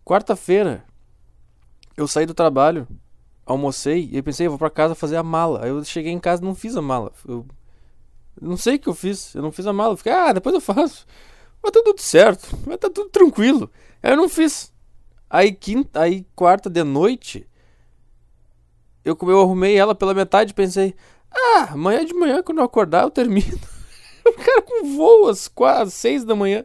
Quarta-feira, 0.04 0.84
eu 1.96 2.08
saí 2.08 2.24
do 2.24 2.32
trabalho 2.32 2.88
almocei 3.44 4.08
e 4.12 4.16
eu 4.16 4.22
pensei, 4.22 4.46
eu 4.46 4.50
vou 4.50 4.58
pra 4.58 4.70
casa 4.70 4.94
fazer 4.94 5.16
a 5.16 5.22
mala. 5.22 5.64
Aí 5.64 5.70
eu 5.70 5.84
cheguei 5.84 6.12
em 6.12 6.18
casa 6.18 6.40
e 6.40 6.44
não 6.44 6.54
fiz 6.54 6.76
a 6.76 6.82
mala. 6.82 7.12
Eu 7.26 7.44
não 8.40 8.56
sei 8.56 8.76
o 8.76 8.78
que 8.78 8.88
eu 8.88 8.94
fiz. 8.94 9.34
Eu 9.34 9.42
não 9.42 9.52
fiz 9.52 9.66
a 9.66 9.72
mala. 9.72 9.96
Fiquei, 9.96 10.12
ah, 10.12 10.32
depois 10.32 10.54
eu 10.54 10.60
faço. 10.60 11.06
Vai 11.62 11.70
tá 11.70 11.82
tudo 11.84 12.00
certo. 12.00 12.56
Vai 12.64 12.78
tá 12.78 12.88
tudo 12.90 13.10
tranquilo. 13.10 13.70
Eu 14.02 14.16
não 14.16 14.28
fiz. 14.28 14.72
Aí 15.28 15.52
quinta, 15.52 16.00
aí 16.00 16.26
quarta 16.34 16.68
de 16.68 16.82
noite, 16.82 17.48
eu, 19.04 19.16
eu 19.22 19.40
arrumei 19.40 19.76
ela 19.76 19.94
pela 19.94 20.12
metade 20.12 20.52
pensei, 20.52 20.94
ah, 21.30 21.68
amanhã 21.72 22.04
de 22.04 22.12
manhã, 22.12 22.42
quando 22.42 22.58
eu 22.58 22.64
acordar, 22.64 23.04
eu 23.04 23.10
termino. 23.10 23.58
o 24.26 24.32
cara 24.32 24.62
com 24.62 24.96
voo 24.96 25.28
às 25.28 25.46
quase 25.48 25.92
seis 25.92 26.24
da 26.24 26.34
manhã. 26.34 26.64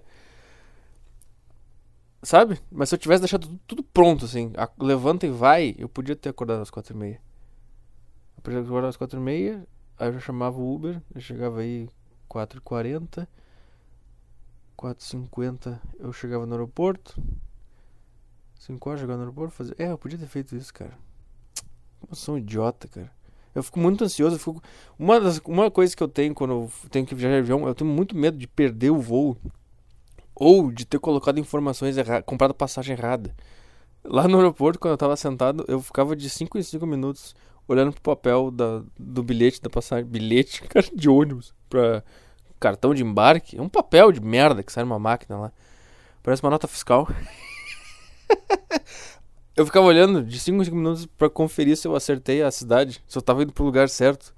Sabe? 2.24 2.60
Mas 2.72 2.90
se 2.90 2.96
eu 2.96 3.00
tivesse 3.00 3.22
deixado 3.22 3.48
tudo, 3.48 3.60
tudo 3.68 3.84
pronto, 3.84 4.26
assim, 4.26 4.52
a, 4.58 4.68
levanta 4.80 5.28
e 5.28 5.30
vai, 5.30 5.76
eu 5.78 5.88
podia 5.88 6.16
ter 6.16 6.30
acordado 6.30 6.62
às 6.62 6.72
quatro 6.72 6.96
e 6.96 6.98
meia. 6.98 7.22
Eu 8.36 8.42
podia 8.42 8.60
ter 8.62 8.66
acordado 8.66 8.90
às 8.90 8.98
quatro 8.98 9.20
e 9.20 9.24
meia, 9.24 9.68
aí 10.00 10.08
eu 10.08 10.14
já 10.14 10.20
chamava 10.20 10.58
o 10.58 10.74
Uber, 10.74 11.00
eu 11.14 11.22
chegava 11.22 11.60
aí 11.60 11.88
quatro 12.28 12.58
e 12.58 12.62
quarenta. 12.62 13.30
4h50 14.78 15.80
eu 16.00 16.14
chegava 16.14 16.46
no 16.46 16.54
aeroporto. 16.54 17.22
5 18.60 18.90
horas 18.90 19.02
chegava 19.02 19.18
no 19.18 19.24
aeroporto. 19.24 19.54
Fazia... 19.54 19.76
É, 19.78 19.92
eu 19.92 19.98
podia 19.98 20.18
ter 20.18 20.28
feito 20.28 20.56
isso, 20.56 20.74
cara. 20.74 20.98
Eu 22.10 22.16
sou 22.16 22.36
um 22.36 22.38
idiota, 22.38 22.88
cara. 22.88 23.12
Eu 23.54 23.64
fico 23.64 23.80
muito 23.80 24.04
ansioso. 24.04 24.38
Fico... 24.38 24.62
Uma, 24.98 25.20
das, 25.20 25.40
uma 25.46 25.72
coisa 25.72 25.96
que 25.96 26.04
eu 26.04 26.08
tenho 26.08 26.34
quando 26.34 26.52
eu 26.52 26.72
tenho 26.90 27.06
que 27.06 27.16
viajar 27.16 27.36
de 27.36 27.42
avião, 27.42 27.68
eu 27.68 27.76
tenho 27.76 27.90
muito 27.90 28.16
medo 28.16 28.38
de 28.38 28.48
perder 28.48 28.92
o 28.92 29.00
voo. 29.00 29.38
Ou 30.36 30.72
de 30.72 30.86
ter 30.86 31.00
colocado 31.00 31.40
informações 31.40 31.98
erradas, 31.98 32.26
comprado 32.26 32.54
passagem 32.54 32.96
errada. 32.98 33.34
Lá 34.04 34.28
no 34.28 34.38
aeroporto, 34.38 34.78
quando 34.78 34.92
eu 34.92 34.98
tava 34.98 35.16
sentado, 35.16 35.64
eu 35.68 35.82
ficava 35.82 36.16
de 36.16 36.30
5 36.30 36.58
em 36.58 36.64
5 36.64 36.86
minutos 36.86 37.34
olhando 37.68 37.92
pro 37.94 38.02
papel 38.02 38.52
da, 38.52 38.84
do 39.00 39.24
bilhete 39.24 39.62
da 39.62 39.70
passagem. 39.70 40.06
Bilhete, 40.06 40.62
cara, 40.68 40.86
de 40.94 41.10
ônibus. 41.10 41.54
Pra 41.70 42.04
cartão 42.66 42.96
de 42.96 43.04
embarque. 43.04 43.58
É 43.58 43.62
um 43.62 43.70
papel 43.70 44.12
de 44.12 44.20
merda 44.20 44.64
que 44.64 44.72
sai 44.72 44.84
numa 44.84 44.98
máquina 44.98 45.38
lá. 45.38 45.52
Parece 46.24 46.42
uma 46.42 46.50
nota 46.50 46.68
fiscal. 46.68 47.08
eu 49.56 49.68
ficava 49.68 49.86
olhando 49.86 50.24
de 50.24 50.40
5 50.40 50.62
em 50.62 50.66
5 50.66 50.76
minutos 50.76 51.06
para 51.06 51.30
conferir 51.30 51.78
se 51.78 51.88
eu 51.88 51.96
acertei 51.96 52.42
a 52.42 52.50
cidade, 52.50 53.04
se 53.08 53.16
eu 53.16 53.22
tava 53.22 53.44
indo 53.44 53.54
pro 53.54 53.64
lugar 53.64 53.88
certo. 53.88 54.34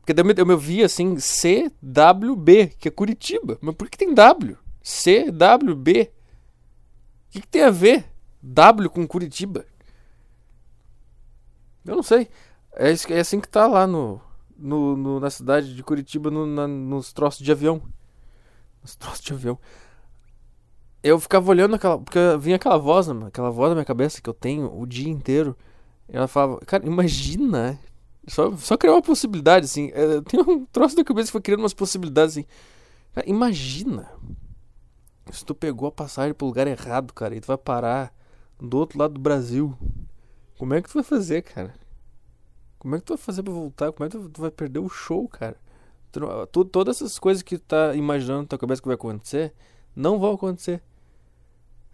Porque 0.00 0.22
me, 0.22 0.34
eu 0.36 0.46
me 0.46 0.56
vi 0.56 0.84
assim, 0.84 1.16
CWB, 1.16 2.68
que 2.78 2.86
é 2.86 2.92
Curitiba. 2.92 3.58
Mas 3.60 3.74
por 3.74 3.90
que 3.90 3.98
tem 3.98 4.14
W? 4.14 4.56
CWB. 4.80 6.12
O 7.28 7.32
que, 7.32 7.40
que 7.40 7.48
tem 7.48 7.62
a 7.62 7.70
ver 7.70 8.04
W 8.40 8.88
com 8.88 9.04
Curitiba? 9.04 9.66
Eu 11.84 11.96
não 11.96 12.04
sei. 12.04 12.28
É, 12.72 12.90
é 12.90 13.18
assim 13.18 13.40
que 13.40 13.48
tá 13.48 13.66
lá 13.66 13.84
no, 13.84 14.20
no, 14.58 14.96
no, 14.96 15.20
na 15.20 15.30
cidade 15.30 15.74
de 15.74 15.82
Curitiba 15.82 16.30
no, 16.30 16.46
na, 16.46 16.66
nos 16.66 17.12
troços 17.12 17.44
de 17.44 17.52
avião. 17.52 17.82
Nos 18.82 18.96
troços 18.96 19.20
de 19.20 19.32
avião. 19.32 19.58
Eu 21.02 21.20
ficava 21.20 21.50
olhando 21.50 21.74
aquela. 21.76 21.98
Porque 21.98 22.18
vinha 22.40 22.56
aquela 22.56 22.78
voz, 22.78 23.08
aquela 23.08 23.50
voz 23.50 23.70
na 23.70 23.76
minha 23.76 23.84
cabeça 23.84 24.20
que 24.20 24.28
eu 24.28 24.34
tenho 24.34 24.72
o 24.76 24.86
dia 24.86 25.08
inteiro. 25.08 25.56
E 26.08 26.16
ela 26.16 26.28
falava, 26.28 26.58
cara, 26.60 26.86
imagina. 26.86 27.78
Só, 28.28 28.56
só 28.56 28.76
criar 28.76 28.94
uma 28.94 29.02
possibilidade, 29.02 29.66
assim. 29.66 29.90
Eu 29.94 30.22
tenho 30.22 30.48
um 30.50 30.66
troço 30.66 30.96
da 30.96 31.04
cabeça 31.04 31.26
que 31.26 31.32
foi 31.32 31.40
criando 31.40 31.60
umas 31.60 31.74
possibilidades, 31.74 32.36
assim. 32.36 32.46
Cara, 33.14 33.28
imagina. 33.28 34.10
Se 35.30 35.44
tu 35.44 35.54
pegou 35.54 35.88
a 35.88 35.92
passagem 35.92 36.34
pro 36.34 36.46
lugar 36.46 36.66
errado, 36.66 37.12
cara, 37.12 37.34
e 37.34 37.40
tu 37.40 37.46
vai 37.46 37.58
parar 37.58 38.12
do 38.60 38.76
outro 38.76 38.98
lado 38.98 39.14
do 39.14 39.20
Brasil. 39.20 39.76
Como 40.58 40.74
é 40.74 40.80
que 40.80 40.88
tu 40.88 40.94
vai 40.94 41.02
fazer, 41.02 41.42
cara? 41.42 41.74
Como 42.78 42.94
é 42.94 42.98
que 42.98 43.04
tu 43.04 43.14
vai 43.14 43.18
fazer 43.18 43.42
pra 43.42 43.52
voltar? 43.52 43.92
Como 43.92 44.06
é 44.06 44.10
que 44.10 44.18
tu 44.28 44.40
vai 44.40 44.50
perder 44.50 44.78
o 44.78 44.88
show, 44.88 45.28
cara? 45.28 45.56
Tu, 46.50 46.64
todas 46.64 46.96
essas 46.96 47.18
coisas 47.18 47.42
que 47.42 47.58
tu 47.58 47.64
tá 47.64 47.94
imaginando 47.94 48.42
na 48.42 48.48
tua 48.48 48.58
cabeça 48.58 48.80
que 48.80 48.88
vai 48.88 48.94
acontecer, 48.94 49.52
não 49.94 50.18
vão 50.18 50.34
acontecer. 50.34 50.82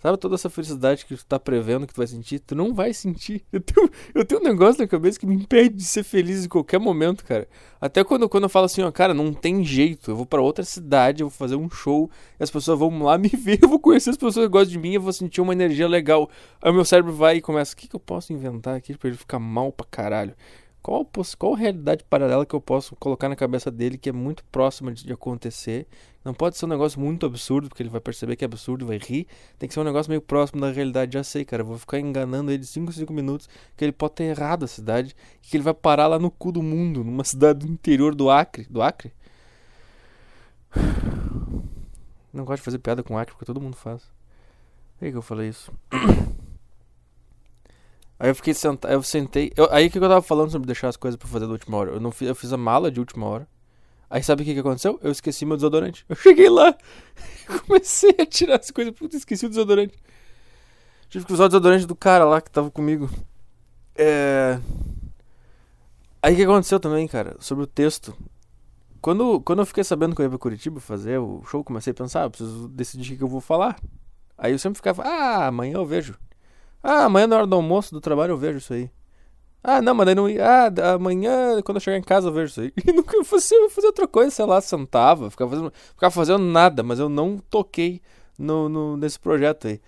Sabe 0.03 0.19
toda 0.19 0.35
essa 0.35 0.51
felicidade 0.51 1.07
que 1.07 1.17
tu 1.17 1.25
tá 1.25 1.39
prevendo 1.39 1.87
que 1.87 1.95
tu 1.95 1.99
vai 1.99 2.09
sentir? 2.09 2.41
Tu 2.41 2.57
não 2.57 2.75
vai 2.75 2.93
sentir. 2.93 3.45
Eu 3.53 3.61
tenho, 3.61 3.91
eu 4.13 4.25
tenho 4.25 4.41
um 4.41 4.45
negócio 4.45 4.83
na 4.83 4.89
cabeça 4.89 5.19
que 5.19 5.25
me 5.25 5.37
impede 5.37 5.77
de 5.77 5.85
ser 5.85 6.03
feliz 6.03 6.45
em 6.45 6.49
qualquer 6.49 6.81
momento, 6.81 7.25
cara. 7.25 7.47
Até 7.81 8.03
quando, 8.03 8.29
quando 8.29 8.45
eu 8.45 8.49
falo 8.49 8.67
assim, 8.67 8.83
ó, 8.83 8.91
cara, 8.91 9.15
não 9.15 9.33
tem 9.33 9.65
jeito. 9.65 10.11
Eu 10.11 10.17
vou 10.17 10.27
para 10.27 10.43
outra 10.43 10.65
cidade, 10.65 11.23
eu 11.23 11.29
vou 11.29 11.37
fazer 11.37 11.55
um 11.55 11.71
show, 11.71 12.11
as 12.41 12.51
pessoas 12.51 12.77
vão 12.77 13.05
lá 13.05 13.17
me 13.17 13.29
ver, 13.37 13.61
eu 13.63 13.69
vou 13.69 13.79
conhecer 13.79 14.11
as 14.11 14.17
pessoas 14.17 14.47
que 14.47 14.51
gostam 14.51 14.73
de 14.73 14.79
mim, 14.79 14.95
eu 14.95 15.01
vou 15.01 15.13
sentir 15.13 15.41
uma 15.41 15.53
energia 15.53 15.87
legal. 15.87 16.29
Aí 16.61 16.73
o 16.73 16.75
meu 16.75 16.85
cérebro 16.85 17.13
vai 17.13 17.37
e 17.37 17.41
começa, 17.41 17.73
o 17.73 17.77
que, 17.77 17.87
que 17.87 17.95
eu 17.95 18.01
posso 18.01 18.33
inventar 18.33 18.75
aqui 18.75 18.97
pra 18.99 19.09
ele 19.09 19.17
ficar 19.17 19.39
mal 19.39 19.71
pra 19.71 19.87
caralho? 19.89 20.35
Qual, 20.83 21.09
qual 21.39 21.55
realidade 21.55 22.03
paralela 22.03 22.45
que 22.45 22.55
eu 22.55 22.61
posso 22.61 22.97
colocar 22.97 23.29
na 23.29 23.37
cabeça 23.37 23.71
dele 23.71 23.97
que 23.97 24.09
é 24.09 24.13
muito 24.13 24.43
próxima 24.47 24.91
de, 24.93 25.05
de, 25.05 25.13
acontecer? 25.13 25.87
Não 26.25 26.35
pode 26.35 26.57
ser 26.57 26.65
um 26.65 26.69
negócio 26.69 26.99
muito 27.01 27.25
absurdo, 27.25 27.69
porque 27.69 27.85
ele 27.85 27.91
vai 27.91 28.01
perceber 28.01 28.35
que 28.35 28.45
é 28.45 28.47
absurdo 28.47 28.85
vai 28.85 28.99
rir. 28.99 29.29
Tem 29.61 29.69
que 29.69 29.75
ser 29.75 29.79
um 29.81 29.85
negócio 29.85 30.11
meio 30.11 30.21
próximo 30.21 30.61
da 30.61 30.73
realidade. 30.73 31.15
Já 31.15 31.23
sei, 31.23 31.45
cara. 31.45 31.63
Eu 31.63 31.67
vou 31.67 31.79
ficar 31.79 32.01
enganando 32.01 32.51
ele 32.51 32.65
5, 32.65 32.93
5 32.93 33.13
minutos 33.13 33.49
que 33.77 33.85
ele 33.85 33.93
pode 33.93 34.15
ter 34.15 34.25
errado 34.25 34.65
a 34.65 34.69
cidade 34.69 35.15
que 35.41 35.57
ele 35.57 35.63
vai 35.63 35.75
parar 35.75 36.09
lá 36.09 36.19
no 36.19 36.33
cu 36.33 36.51
do 36.51 36.63
mundo, 36.63 37.05
numa 37.05 37.23
cidade 37.23 37.61
do 37.61 37.73
interior 37.73 38.13
do 38.13 38.29
Acre. 38.29 38.67
Do 38.69 38.83
Acre? 38.83 39.13
Não 42.33 42.45
gosto 42.45 42.59
de 42.59 42.65
fazer 42.65 42.79
piada 42.79 43.05
com 43.05 43.17
Acre, 43.17 43.35
porque 43.35 43.45
todo 43.45 43.61
mundo 43.61 43.77
faz. 43.77 44.03
Por 44.99 45.11
que 45.11 45.17
eu 45.17 45.23
falei 45.23 45.49
isso? 45.49 45.73
Aí 48.23 48.31
eu 48.31 48.37
fiquei 48.37 48.55
sentado, 48.55 48.93
eu 48.93 49.03
sentei. 49.03 49.53
Eu, 49.57 49.67
aí 49.73 49.89
o 49.89 49.91
que 49.91 49.99
eu 49.99 50.03
tava 50.03 50.23
falando 50.23 50.49
sobre 50.49 50.65
deixar 50.65 50.87
as 50.87 50.97
coisas 50.97 51.19
pra 51.19 51.27
fazer 51.27 51.45
da 51.45 51.51
última 51.51 51.77
hora? 51.77 51.91
Eu, 51.91 51.99
não 51.99 52.13
fiz, 52.13 52.29
eu 52.29 52.37
fiz 52.37 52.53
a 52.53 52.57
mala 52.57 52.89
de 52.89 53.01
última 53.01 53.27
hora. 53.27 53.49
Aí 54.09 54.23
sabe 54.23 54.43
o 54.43 54.45
que, 54.45 54.55
que 54.55 54.61
aconteceu? 54.61 54.97
Eu 55.03 55.11
esqueci 55.11 55.45
meu 55.45 55.57
desodorante. 55.57 56.05
Eu 56.09 56.15
cheguei 56.15 56.49
lá, 56.49 56.73
comecei 57.67 58.15
a 58.17 58.25
tirar 58.25 58.61
as 58.61 58.71
coisas, 58.71 58.95
puta, 58.95 59.17
esqueci 59.17 59.45
o 59.45 59.49
desodorante. 59.49 59.99
Tive 61.09 61.27
que 61.27 61.33
usar 61.33 61.47
o 61.47 61.49
desodorante 61.49 61.85
do 61.85 61.97
cara 61.97 62.25
lá 62.25 62.41
que 62.41 62.49
tava 62.49 62.71
comigo. 62.71 63.11
É. 63.97 64.61
Aí 66.23 66.35
o 66.35 66.37
que 66.37 66.45
aconteceu 66.45 66.79
também, 66.79 67.09
cara, 67.09 67.35
sobre 67.41 67.65
o 67.65 67.67
texto. 67.67 68.17
Quando, 69.01 69.41
quando 69.41 69.63
eu 69.63 69.67
fiquei 69.67 69.83
sabendo 69.83 70.15
que 70.15 70.23
eu 70.23 70.27
ia 70.27 70.31
pra 70.31 70.39
Curitiba 70.39 70.79
fazer 70.79 71.19
o 71.19 71.43
show, 71.43 71.65
comecei 71.65 71.91
a 71.91 71.95
pensar, 71.95 72.23
ah, 72.23 72.31
preciso 72.31 72.69
decidir 72.69 73.15
o 73.15 73.17
que 73.17 73.25
eu 73.25 73.29
vou 73.29 73.41
falar. 73.41 73.81
Aí 74.39 74.53
eu 74.53 74.61
sempre 74.61 74.77
ficava, 74.77 75.03
ah, 75.03 75.49
amanhã 75.49 75.75
eu 75.75 75.85
vejo. 75.85 76.17
Ah, 76.83 77.05
amanhã 77.05 77.27
na 77.27 77.37
hora 77.37 77.47
do 77.47 77.57
almoço 77.57 77.93
do 77.95 78.01
trabalho 78.01 78.33
eu 78.33 78.37
vejo 78.37 78.59
isso 78.59 78.73
aí. 78.75 78.91
Ah, 79.63 79.81
não, 79.81 79.95
mas 79.95 80.07
daí 80.07 80.15
não 80.15 80.29
ia. 80.29 80.45
Ah, 80.45 80.95
amanhã, 80.95 81.63
quando 81.63 81.77
eu 81.77 81.81
chegar 81.81 81.97
em 81.97 82.03
casa, 82.03 82.29
eu 82.29 82.33
vejo 82.33 82.51
isso 82.51 82.61
aí. 82.63 82.73
E 82.85 82.93
nunca 82.93 83.17
eu 83.17 83.25
fazer 83.25 83.57
outra 83.85 84.09
coisa, 84.09 84.31
sei 84.31 84.45
lá, 84.45 84.61
sentava, 84.61 85.31
ficava 85.31 85.51
fazendo, 85.51 85.73
ficava 85.95 86.11
fazendo 86.11 86.45
nada, 86.45 86.83
mas 86.83 86.99
eu 86.99 87.09
não 87.09 87.39
toquei 87.39 88.03
no, 88.39 88.69
no, 88.69 88.97
nesse 88.97 89.21
projeto 89.21 89.69
aí. 89.69 89.81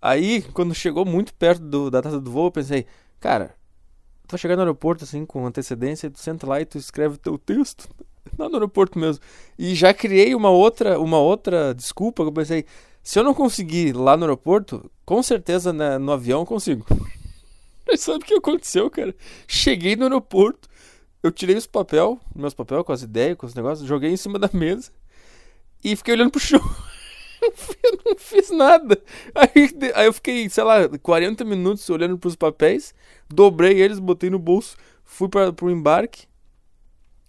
Aí, 0.00 0.42
quando 0.52 0.74
chegou 0.74 1.04
muito 1.04 1.32
perto 1.34 1.62
do, 1.62 1.90
da 1.90 2.00
data 2.00 2.20
do 2.20 2.30
voo, 2.30 2.48
eu 2.48 2.52
pensei, 2.52 2.86
cara, 3.20 3.54
tu 4.26 4.32
vai 4.32 4.38
chegar 4.38 4.56
no 4.56 4.62
aeroporto 4.62 5.04
assim 5.04 5.24
com 5.24 5.46
antecedência, 5.46 6.10
tu 6.10 6.18
senta 6.18 6.46
lá 6.46 6.60
e 6.60 6.64
tu 6.66 6.78
escreve 6.78 7.16
teu 7.18 7.38
texto. 7.38 7.88
Lá 8.38 8.48
no 8.48 8.54
aeroporto 8.54 8.98
mesmo. 8.98 9.22
E 9.58 9.74
já 9.74 9.92
criei 9.92 10.34
uma 10.34 10.48
outra, 10.48 10.98
uma 10.98 11.18
outra 11.18 11.74
desculpa 11.74 12.22
que 12.22 12.28
eu 12.28 12.32
pensei, 12.32 12.64
se 13.02 13.18
eu 13.18 13.24
não 13.24 13.34
conseguir 13.34 13.94
lá 13.94 14.16
no 14.16 14.24
aeroporto, 14.24 14.90
com 15.04 15.22
certeza 15.22 15.72
né, 15.72 15.98
no 15.98 16.12
avião 16.12 16.40
eu 16.40 16.46
consigo. 16.46 16.86
Mas 17.86 18.00
sabe 18.00 18.24
o 18.24 18.26
que 18.26 18.34
aconteceu, 18.34 18.88
cara? 18.90 19.14
Cheguei 19.46 19.96
no 19.96 20.04
aeroporto, 20.04 20.68
eu 21.22 21.32
tirei 21.32 21.56
os 21.56 21.66
papel, 21.66 22.20
meus 22.34 22.54
papéis 22.54 22.84
com 22.84 22.92
as 22.92 23.02
ideias, 23.02 23.36
com 23.36 23.46
os 23.46 23.54
negócios, 23.54 23.86
joguei 23.86 24.10
em 24.10 24.16
cima 24.16 24.38
da 24.38 24.48
mesa 24.52 24.90
e 25.82 25.96
fiquei 25.96 26.14
olhando 26.14 26.30
pro 26.30 26.40
chão. 26.40 26.60
eu 27.82 27.98
não 28.04 28.16
fiz 28.16 28.50
nada. 28.50 29.00
Aí, 29.34 29.92
aí 29.94 30.06
eu 30.06 30.12
fiquei, 30.12 30.48
sei 30.48 30.64
lá, 30.64 30.88
40 30.88 31.44
minutos 31.44 31.88
olhando 31.90 32.16
pros 32.16 32.36
papéis, 32.36 32.94
dobrei 33.28 33.80
eles, 33.80 33.98
botei 33.98 34.30
no 34.30 34.38
bolso, 34.38 34.76
fui 35.04 35.28
para 35.28 35.52
pro 35.52 35.70
embarque, 35.70 36.26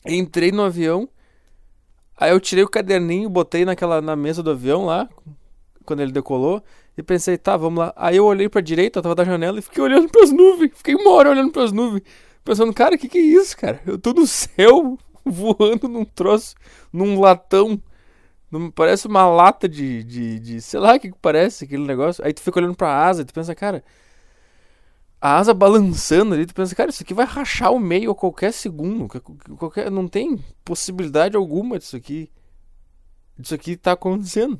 entrei 0.05 0.51
no 0.51 0.63
avião. 0.63 1.09
Aí 2.15 2.31
eu 2.31 2.39
tirei 2.39 2.63
o 2.63 2.69
caderninho, 2.69 3.29
botei 3.29 3.65
naquela 3.65 4.01
na 4.01 4.15
mesa 4.15 4.43
do 4.43 4.51
avião 4.51 4.85
lá, 4.85 5.09
quando 5.83 6.01
ele 6.01 6.11
decolou 6.11 6.63
e 6.97 7.03
pensei, 7.03 7.37
tá, 7.37 7.57
vamos 7.57 7.79
lá. 7.79 7.93
Aí 7.95 8.17
eu 8.17 8.25
olhei 8.25 8.49
pra 8.49 8.61
direita, 8.61 8.99
eu 8.99 9.03
tava 9.03 9.15
da 9.15 9.25
janela 9.25 9.59
e 9.59 9.61
fiquei 9.61 9.83
olhando 9.83 10.09
pras 10.09 10.31
nuvens. 10.31 10.71
Fiquei 10.75 10.95
uma 10.95 11.11
hora 11.11 11.29
olhando 11.29 11.51
pras 11.51 11.71
nuvens, 11.71 12.03
pensando, 12.43 12.73
cara, 12.73 12.97
que, 12.97 13.07
que 13.07 13.17
é 13.17 13.21
isso, 13.21 13.57
cara? 13.57 13.81
Eu 13.85 13.97
tô 13.97 14.13
no 14.13 14.25
céu 14.27 14.97
voando 15.25 15.87
num 15.87 16.05
troço, 16.05 16.55
num 16.91 17.19
latão. 17.19 17.81
Não, 18.51 18.69
parece 18.69 19.07
uma 19.07 19.25
lata 19.27 19.67
de, 19.67 20.03
de, 20.03 20.39
de 20.39 20.61
sei 20.61 20.79
lá 20.79 20.95
o 20.95 20.99
que, 20.99 21.11
que 21.11 21.17
parece 21.21 21.65
aquele 21.65 21.85
negócio. 21.85 22.23
Aí 22.25 22.33
tu 22.33 22.41
fica 22.41 22.59
olhando 22.59 22.75
pra 22.75 23.05
asa 23.05 23.21
e 23.21 23.25
tu 23.25 23.33
pensa, 23.33 23.55
cara, 23.55 23.83
a 25.23 25.37
asa 25.37 25.53
balançando 25.53 26.33
ali, 26.33 26.45
tu 26.45 26.53
pensa, 26.53 26.75
cara, 26.75 26.89
isso 26.89 27.01
aqui 27.01 27.13
vai 27.13 27.25
rachar 27.25 27.71
o 27.71 27.79
meio 27.79 28.11
a 28.11 28.15
qualquer 28.15 28.51
segundo. 28.51 29.07
Qualquer, 29.57 29.89
não 29.89 30.05
tem 30.05 30.37
possibilidade 30.65 31.37
alguma 31.37 31.79
disso 31.79 31.95
aqui. 31.95 32.29
Disso 33.39 33.55
aqui 33.55 33.77
tá 33.77 33.93
acontecendo. 33.93 34.59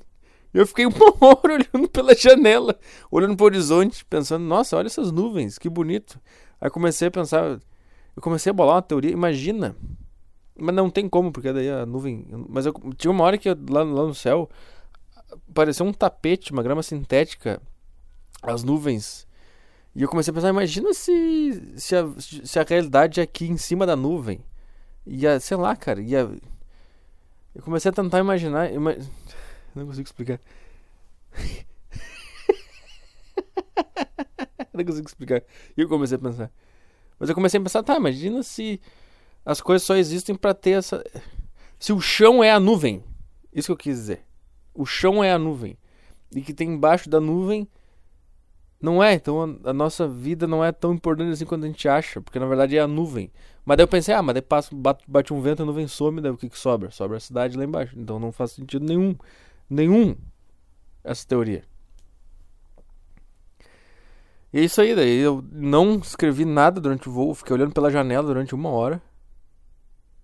Eu 0.54 0.68
fiquei 0.68 0.86
uma 0.88 1.16
hora 1.22 1.54
olhando 1.54 1.90
pela 1.90 2.16
janela, 2.16 2.78
olhando 3.10 3.36
pro 3.36 3.46
horizonte, 3.46 4.06
pensando, 4.06 4.44
nossa, 4.44 4.78
olha 4.78 4.88
essas 4.88 5.12
nuvens, 5.12 5.58
que 5.58 5.70
bonito. 5.70 6.20
Aí 6.62 6.70
comecei 6.70 7.08
a 7.08 7.12
pensar, 7.12 7.60
eu 8.16 8.22
comecei 8.22 8.50
a 8.50 8.54
bolar 8.54 8.76
uma 8.76 8.82
teoria, 8.82 9.12
imagina. 9.12 9.76
Mas 10.56 10.76
não 10.76 10.90
tem 10.90 11.10
como, 11.10 11.32
porque 11.32 11.52
daí 11.52 11.70
a 11.70 11.86
nuvem. 11.86 12.28
Mas 12.48 12.66
eu 12.66 12.74
tinha 12.96 13.10
uma 13.10 13.24
hora 13.24 13.38
que 13.38 13.50
eu, 13.50 13.58
lá, 13.70 13.84
lá 13.84 14.04
no 14.04 14.14
céu 14.14 14.50
parecia 15.54 15.86
um 15.86 15.94
tapete, 15.94 16.52
uma 16.52 16.64
grama 16.64 16.84
sintética, 16.84 17.62
as 18.42 18.64
nuvens. 18.64 19.28
E 19.96 20.02
eu 20.02 20.10
comecei 20.10 20.32
a 20.32 20.34
pensar, 20.34 20.50
imagina 20.50 20.94
se, 20.94 21.74
se, 21.76 21.96
a, 21.96 22.08
se 22.18 22.60
a 22.60 22.64
realidade 22.64 23.20
é 23.20 23.24
aqui 23.24 23.48
em 23.48 23.58
cima 23.58 23.86
da 23.86 23.96
nuvem. 23.96 24.44
Ia, 25.06 25.40
sei 25.40 25.58
lá, 25.58 25.76
cara, 25.76 26.02
ia. 26.02 26.30
Eu 27.54 27.62
comecei 27.62 27.90
a 27.90 27.94
tentar 27.94 28.20
imaginar. 28.20 28.72
Ima... 28.74 28.96
Não 29.76 29.86
consigo 29.86 30.06
explicar. 30.06 30.40
não 34.74 34.86
consigo 34.86 35.08
explicar. 35.08 35.44
E 35.76 35.82
eu 35.82 35.90
comecei 35.90 36.18
a 36.18 36.20
pensar. 36.20 36.52
Mas 37.20 37.30
eu 37.30 37.36
comecei 37.36 37.60
a 37.60 37.64
pensar, 37.64 37.84
tá, 37.84 37.96
imagina 37.96 38.44
se 38.44 38.82
as 39.46 39.62
coisas 39.62 39.86
só 39.86 39.96
existem 39.96 40.36
para 40.36 40.54
ter 40.54 40.72
essa. 40.72 41.04
Se 41.80 41.92
o 41.92 42.00
chão 42.00 42.44
é 42.44 42.52
a 42.52 42.60
nuvem. 42.60 43.04
Isso 43.54 43.68
que 43.68 43.72
eu 43.72 43.78
quis 43.78 43.98
dizer. 43.98 44.26
O 44.74 44.86
chão 44.86 45.24
é 45.24 45.32
a 45.32 45.38
nuvem. 45.38 45.78
E 46.36 46.42
que 46.42 46.54
tem 46.54 46.70
embaixo 46.70 47.10
da 47.10 47.20
nuvem. 47.20 47.68
Não 48.82 49.02
é, 49.02 49.14
então 49.14 49.58
a, 49.64 49.72
nossa 49.72 50.06
vida 50.06 50.46
não 50.46 50.62
é 50.64 50.70
tão 50.70 50.94
importante 50.94 51.32
assim 51.32 51.46
quanto 51.46 51.64
a 51.64 51.68
gente 51.68 51.88
acha, 51.88 52.20
porque 52.20 52.38
na 52.38 52.46
verdade 52.46 52.76
é 52.76 52.82
a 52.82 52.88
nuvem. 52.88 53.32
Mas 53.64 53.78
daí 53.78 53.84
eu 53.86 53.88
pensei, 53.88 54.14
ah, 54.14 54.22
mas 54.22 54.34
daí 54.34 54.42
passa, 54.42 54.76
bate, 54.76 55.06
bate 55.08 55.34
um 55.34 55.40
vento, 55.40 55.64
a 55.64 55.66
nuvem 55.66 55.88
some, 55.88 56.20
daí 56.20 56.32
o 56.32 56.36
que, 56.36 56.50
que 56.50 56.60
sobra? 56.60 56.92
Sobra 56.92 57.16
a 57.16 57.20
cidade 57.22 57.58
lá 57.58 57.64
embaixo. 57.64 57.98
Então 57.98 58.20
não 58.20 58.30
faz 58.30 58.52
sentido 58.52 58.86
nenhum. 58.86 59.16
Nenhum 59.70 60.16
essa 61.04 61.28
teoria. 61.28 61.64
E 64.52 64.60
é 64.60 64.62
isso 64.62 64.80
aí, 64.80 64.96
daí 64.96 65.18
eu 65.18 65.44
não 65.52 65.98
escrevi 65.98 66.46
nada 66.46 66.80
durante 66.80 67.10
o 67.10 67.12
voo, 67.12 67.34
fiquei 67.34 67.56
olhando 67.56 67.74
pela 67.74 67.90
janela 67.90 68.28
durante 68.28 68.54
uma 68.54 68.70
hora, 68.70 69.02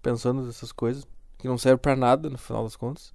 pensando 0.03 0.43
nessas 0.43 0.72
coisas, 0.72 1.05
que 1.39 1.48
não 1.48 1.58
serve 1.58 1.79
para 1.79 1.96
nada 1.96 2.29
no 2.29 2.38
final 2.38 2.63
das 2.63 2.75
contas. 2.75 3.12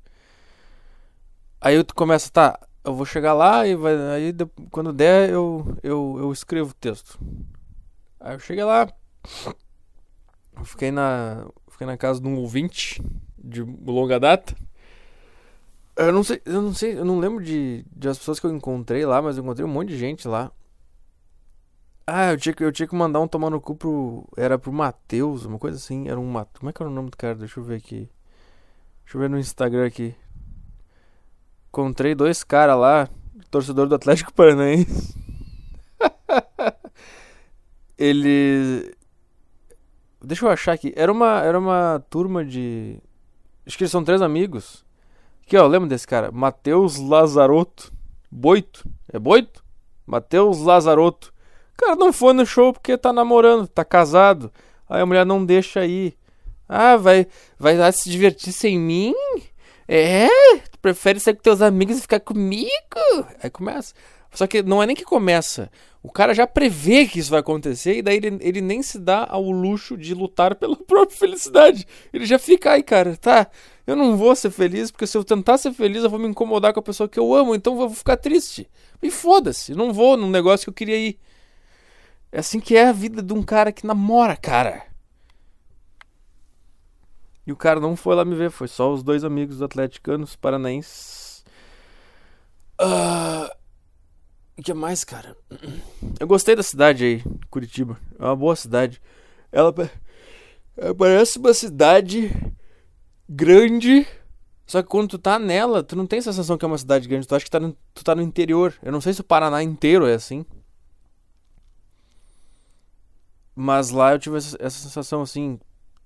Aí 1.61 1.83
tu 1.85 1.95
começa, 1.95 2.31
tá, 2.31 2.59
eu 2.85 2.95
vou 2.95 3.07
chegar 3.07 3.33
lá 3.33 3.66
e 3.66 3.76
vai, 3.76 3.97
aí 4.12 4.35
quando 4.71 4.93
der 4.93 5.31
eu, 5.31 5.76
eu, 5.83 6.16
eu 6.19 6.33
escrevo 6.33 6.71
o 6.71 6.75
texto. 6.75 7.19
Aí 8.19 8.35
eu 8.35 8.40
cheguei 8.40 8.64
lá, 8.64 8.93
fiquei 10.64 10.90
na, 10.90 11.47
fiquei 11.71 11.87
na 11.87 11.97
casa 11.97 12.21
de 12.21 12.26
um 12.26 12.37
ouvinte 12.38 13.00
de 13.38 13.62
longa 13.62 14.19
data. 14.19 14.54
Eu 15.96 16.12
não 16.12 16.24
sei, 16.24 16.42
eu 16.44 16.60
não 16.60 16.74
sei, 16.74 16.98
eu 16.98 17.04
não 17.04 17.20
lembro 17.20 17.42
de, 17.42 17.84
de 17.90 18.08
as 18.08 18.18
pessoas 18.18 18.40
que 18.40 18.46
eu 18.46 18.54
encontrei 18.54 19.06
lá, 19.06 19.22
mas 19.22 19.36
eu 19.36 19.44
encontrei 19.44 19.64
um 19.64 19.68
monte 19.68 19.90
de 19.90 19.98
gente 19.98 20.26
lá. 20.26 20.50
Ah, 22.06 22.32
eu 22.32 22.36
tinha, 22.36 22.54
que, 22.54 22.62
eu 22.62 22.72
tinha 22.72 22.86
que 22.86 22.94
mandar 22.94 23.20
um 23.20 23.28
tomar 23.28 23.48
no 23.50 23.60
cu 23.60 23.74
pro. 23.74 24.28
Era 24.36 24.58
pro 24.58 24.72
Matheus, 24.72 25.44
uma 25.46 25.58
coisa 25.58 25.78
assim. 25.78 26.08
Era 26.08 26.20
um 26.20 26.26
Matheus. 26.26 26.58
Como 26.58 26.70
é 26.70 26.72
que 26.72 26.82
era 26.82 26.90
o 26.90 26.94
nome 26.94 27.10
do 27.10 27.16
cara? 27.16 27.34
Deixa 27.34 27.58
eu 27.58 27.64
ver 27.64 27.76
aqui. 27.76 28.10
Deixa 29.04 29.16
eu 29.16 29.20
ver 29.20 29.30
no 29.30 29.38
Instagram 29.38 29.86
aqui. 29.86 30.14
Encontrei 31.68 32.14
dois 32.14 32.44
caras 32.44 32.78
lá, 32.78 33.08
torcedor 33.50 33.86
do 33.88 33.94
Atlético 33.94 34.32
Paranaense. 34.34 35.14
Ele. 37.96 38.94
Deixa 40.22 40.44
eu 40.44 40.50
achar 40.50 40.72
aqui. 40.72 40.92
Era 40.96 41.10
uma, 41.10 41.40
era 41.42 41.58
uma 41.58 42.04
turma 42.10 42.44
de. 42.44 42.98
Acho 43.66 43.78
que 43.78 43.84
eles 43.84 43.90
são 43.92 44.04
três 44.04 44.20
amigos. 44.20 44.84
Aqui, 45.46 45.56
ó, 45.58 45.66
lembra 45.66 45.88
desse 45.88 46.06
cara? 46.06 46.32
Matheus 46.32 46.96
Lazarotto. 46.96 47.92
Boito. 48.30 48.88
É 49.12 49.18
Boito? 49.18 49.62
Matheus 50.06 50.58
Lazarotto. 50.60 51.32
Cara 51.76 51.96
não 51.96 52.12
foi 52.12 52.32
no 52.32 52.46
show 52.46 52.72
porque 52.72 52.96
tá 52.96 53.12
namorando, 53.12 53.68
tá 53.68 53.84
casado. 53.84 54.50
Aí 54.88 55.02
a 55.02 55.06
mulher 55.06 55.26
não 55.26 55.44
deixa 55.44 55.84
ir. 55.84 56.16
Ah, 56.68 56.96
vai, 56.96 57.26
vai 57.58 57.76
lá 57.76 57.92
se 57.92 58.08
divertir 58.08 58.52
sem 58.52 58.78
mim? 58.78 59.14
É? 59.86 60.28
Tu 60.70 60.78
prefere 60.80 61.20
sair 61.20 61.34
com 61.34 61.42
teus 61.42 61.60
amigos 61.60 61.98
e 61.98 62.02
ficar 62.02 62.20
comigo? 62.20 62.70
Aí 63.42 63.50
começa. 63.50 63.92
Só 64.33 64.46
que 64.46 64.62
não 64.62 64.83
é 64.83 64.87
nem 64.87 64.96
que 64.96 65.04
começa. 65.04 65.70
O 66.02 66.11
cara 66.11 66.35
já 66.35 66.46
prevê 66.46 67.07
que 67.07 67.18
isso 67.18 67.30
vai 67.30 67.40
acontecer 67.40 67.96
e 67.96 68.02
daí 68.02 68.16
ele, 68.16 68.38
ele 68.40 68.61
nem 68.61 68.83
se 68.83 68.98
dá 68.98 69.26
ao 69.28 69.42
luxo 69.50 69.96
de 69.96 70.14
lutar 70.14 70.54
pela 70.54 70.76
própria 70.85 71.16
felicidade. 71.16 71.87
Ele 72.12 72.26
já 72.26 72.38
fica 72.38 72.72
aí, 72.72 72.83
cara, 72.83 73.16
tá? 73.16 73.46
Eu 73.87 73.97
não 73.97 74.16
vou 74.16 74.35
ser 74.35 74.51
feliz 74.51 74.90
porque 74.90 75.07
se 75.07 75.16
eu 75.16 75.23
tentar 75.23 75.59
ser 75.59 75.73
feliz 75.73 76.03
eu 76.03 76.11
vou 76.11 76.18
me 76.18 76.27
incomodar 76.27 76.73
com 76.73 76.81
a 76.81 76.83
pessoa 76.83 77.09
que 77.09 77.18
eu 77.18 77.35
amo, 77.35 77.55
então 77.55 77.75
eu 77.75 77.81
vou 77.81 77.90
ficar 77.90 78.16
triste. 78.16 78.68
E 79.03 79.11
foda-se, 79.11 79.75
não 79.75 79.92
vou 79.92 80.16
num 80.16 80.31
negócio 80.31 80.64
que 80.64 80.70
eu 80.70 80.75
queria 80.75 80.97
ir. 80.97 81.18
É 82.33 82.38
assim 82.38 82.59
que 82.59 82.77
é 82.77 82.88
a 82.88 82.92
vida 82.92 83.23
de 83.23 83.33
um 83.33 83.42
cara 83.42 83.70
que 83.73 83.87
namora, 83.87 84.37
cara. 84.37 84.87
E 87.47 87.53
o 87.53 87.57
cara 87.57 87.79
não 87.79 87.94
foi 87.94 88.14
lá 88.14 88.25
me 88.25 88.35
ver, 88.35 88.51
foi 88.51 88.68
só 88.68 88.90
os 88.92 89.03
dois 89.03 89.23
amigos 89.23 89.61
atleticanos 89.61 90.35
paranaenses. 90.35 91.44
Uh, 92.81 93.51
o 94.57 94.62
que 94.62 94.73
mais, 94.73 95.05
cara? 95.05 95.37
Eu 96.18 96.27
gostei 96.27 96.57
da 96.57 96.62
cidade 96.62 97.05
aí, 97.05 97.23
Curitiba. 97.51 98.01
É 98.18 98.25
uma 98.25 98.35
boa 98.35 98.57
cidade. 98.57 99.01
Ela, 99.53 99.75
ela 100.77 100.94
parece 100.94 101.38
uma 101.38 101.53
cidade 101.53 102.31
grande. 103.28 104.06
Só 104.66 104.82
que 104.82 104.88
quando 104.88 105.10
tu 105.10 105.18
tá 105.18 105.38
nela, 105.38 105.82
tu 105.82 105.94
não 105.94 106.06
tem 106.06 106.18
a 106.18 106.22
sensação 106.22 106.56
que 106.56 106.64
é 106.64 106.68
uma 106.68 106.78
cidade 106.78 107.08
grande. 107.08 107.26
Tu 107.26 107.34
acha 107.34 107.44
que 107.44 107.50
tá 107.50 107.60
no, 107.60 107.76
tu 107.92 108.02
tá 108.02 108.14
no 108.14 108.22
interior. 108.22 108.74
Eu 108.82 108.92
não 108.92 109.00
sei 109.00 109.12
se 109.12 109.20
o 109.20 109.24
Paraná 109.24 109.62
inteiro 109.62 110.06
é 110.06 110.14
assim. 110.14 110.44
Mas 113.54 113.90
lá 113.90 114.12
eu 114.12 114.18
tive 114.18 114.37
essa, 114.37 114.70
sensação 114.70 115.22
assim. 115.22 115.60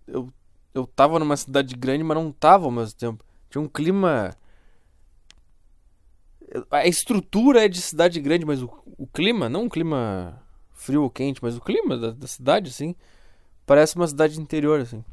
Eu, 0.07 0.29
eu 0.75 0.87
tava 0.87 1.19
numa 1.19 1.37
cidade 1.37 1.75
grande, 1.77 2.05
mas 2.05 2.17
não 2.17 2.31
tava 2.33 2.67
ao 2.67 2.71
mesmo 2.71 2.99
tempo. 2.99 3.25
Tinha 3.49 3.63
um 3.63 3.69
clima. 3.69 4.37
A 6.71 6.87
estrutura 6.87 7.65
é 7.65 7.69
de 7.69 7.81
cidade 7.81 8.21
grande, 8.21 8.45
mas 8.45 8.63
o, 8.63 8.71
o 8.97 9.07
clima, 9.07 9.49
não 9.49 9.65
um 9.65 9.69
clima 9.69 10.43
frio 10.73 11.03
ou 11.03 11.11
quente, 11.11 11.43
mas 11.43 11.57
o 11.57 11.61
clima 11.61 11.97
da, 11.97 12.11
da 12.11 12.27
cidade, 12.27 12.71
assim, 12.71 12.95
parece 13.67 13.97
uma 13.97 14.07
cidade 14.07 14.41
interior, 14.41 14.81
assim. 14.81 15.05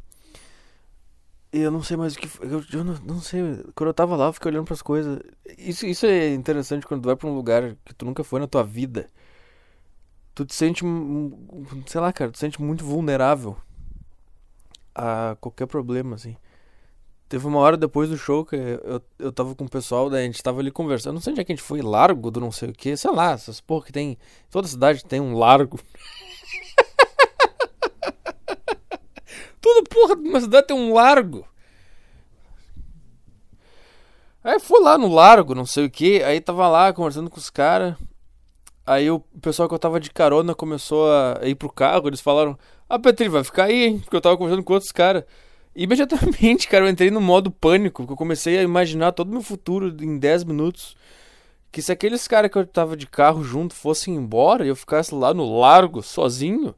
Eu 1.52 1.72
não 1.72 1.82
sei 1.82 1.96
mais 1.96 2.16
o 2.16 2.20
que. 2.20 2.30
Eu, 2.42 2.64
eu 2.74 2.84
não, 2.84 2.94
não, 3.06 3.22
sei. 3.22 3.42
Quando 3.74 3.90
eu 3.90 3.94
tava 3.94 4.16
lá, 4.16 4.28
eu 4.28 4.34
fiquei 4.34 4.52
olhando 4.52 4.66
pras 4.66 4.82
coisas. 4.82 5.20
Isso, 5.58 5.86
isso 5.86 6.06
é 6.06 6.34
interessante 6.34 6.86
quando 6.86 7.02
tu 7.04 7.06
vai 7.06 7.16
pra 7.16 7.30
um 7.30 7.36
lugar 7.36 7.76
que 7.86 7.94
tu 7.96 8.06
nunca 8.06 8.24
foi 8.24 8.40
na 8.40 8.48
tua 8.48 8.64
vida 8.64 9.10
tu 10.36 10.46
te 10.46 10.54
sente, 10.54 10.84
sei 11.88 12.02
lá, 12.02 12.12
cara, 12.12 12.30
tu 12.30 12.34
te 12.34 12.40
sente 12.40 12.62
muito 12.62 12.84
vulnerável 12.84 13.56
a 14.94 15.38
qualquer 15.40 15.66
problema, 15.66 16.16
assim. 16.16 16.36
Teve 17.30 17.48
uma 17.48 17.60
hora 17.60 17.78
depois 17.78 18.10
do 18.10 18.18
show 18.18 18.46
que 18.46 18.56
eu, 18.56 19.02
eu 19.18 19.32
tava 19.32 19.56
com 19.56 19.64
o 19.64 19.70
pessoal, 19.70 20.10
daí 20.10 20.24
a 20.24 20.26
gente 20.26 20.44
tava 20.44 20.60
ali 20.60 20.70
conversando. 20.70 21.16
Não 21.16 21.22
sei 21.22 21.32
onde 21.32 21.42
é 21.42 21.44
que 21.44 21.54
a 21.54 21.56
gente 21.56 21.66
foi, 21.66 21.82
largo 21.82 22.30
do 22.30 22.40
não 22.40 22.52
sei 22.52 22.70
o 22.70 22.74
que, 22.74 22.96
sei 22.96 23.12
lá, 23.12 23.32
essas 23.32 23.60
porra 23.62 23.86
que 23.86 23.94
tem. 23.94 24.18
Toda 24.52 24.68
cidade 24.68 25.04
tem 25.06 25.22
um 25.22 25.36
largo. 25.38 25.80
Toda 29.66 29.82
porra 29.90 30.16
de 30.16 30.30
uma 30.30 30.40
cidade 30.40 30.68
tem 30.68 30.78
um 30.78 30.94
largo. 30.94 31.44
Aí 34.44 34.60
fui 34.60 34.80
lá 34.80 34.96
no 34.96 35.12
largo, 35.12 35.56
não 35.56 35.66
sei 35.66 35.86
o 35.86 35.90
que, 35.90 36.22
aí 36.22 36.40
tava 36.40 36.68
lá 36.68 36.94
conversando 36.94 37.32
com 37.32 37.40
os 37.40 37.50
caras. 37.50 37.96
Aí 38.86 39.10
o 39.10 39.20
pessoal 39.42 39.68
que 39.68 39.74
eu 39.74 39.80
tava 39.80 40.00
de 40.00 40.12
carona 40.12 40.54
começou 40.54 41.12
a 41.12 41.40
ir 41.42 41.56
pro 41.56 41.72
carro, 41.72 42.08
eles 42.08 42.22
falaram: 42.22 42.56
Ah, 42.88 43.00
Petri, 43.00 43.28
vai 43.28 43.44
ficar 43.44 43.64
aí, 43.64 43.86
hein? 43.86 44.00
Porque 44.02 44.16
eu 44.16 44.22
tava 44.22 44.38
conversando 44.38 44.64
com 44.64 44.74
outros 44.74 44.92
caras. 44.92 45.24
Imediatamente, 45.76 46.68
cara, 46.70 46.86
eu 46.86 46.90
entrei 46.90 47.10
no 47.10 47.20
modo 47.20 47.50
pânico, 47.50 48.04
porque 48.04 48.14
eu 48.14 48.18
comecei 48.18 48.60
a 48.60 48.62
imaginar 48.62 49.14
todo 49.14 49.30
o 49.30 49.32
meu 49.32 49.42
futuro 49.42 49.88
em 50.00 50.20
10 50.20 50.44
minutos. 50.44 50.96
Que 51.72 51.82
se 51.82 51.92
aqueles 51.92 52.28
caras 52.28 52.52
que 52.52 52.58
eu 52.60 52.68
tava 52.68 52.96
de 52.96 53.08
carro 53.08 53.44
junto 53.44 53.74
fossem 53.74 54.14
embora 54.14 54.64
e 54.64 54.68
eu 54.68 54.76
ficasse 54.76 55.16
lá 55.16 55.34
no 55.34 55.60
largo, 55.60 56.04
sozinho, 56.04 56.76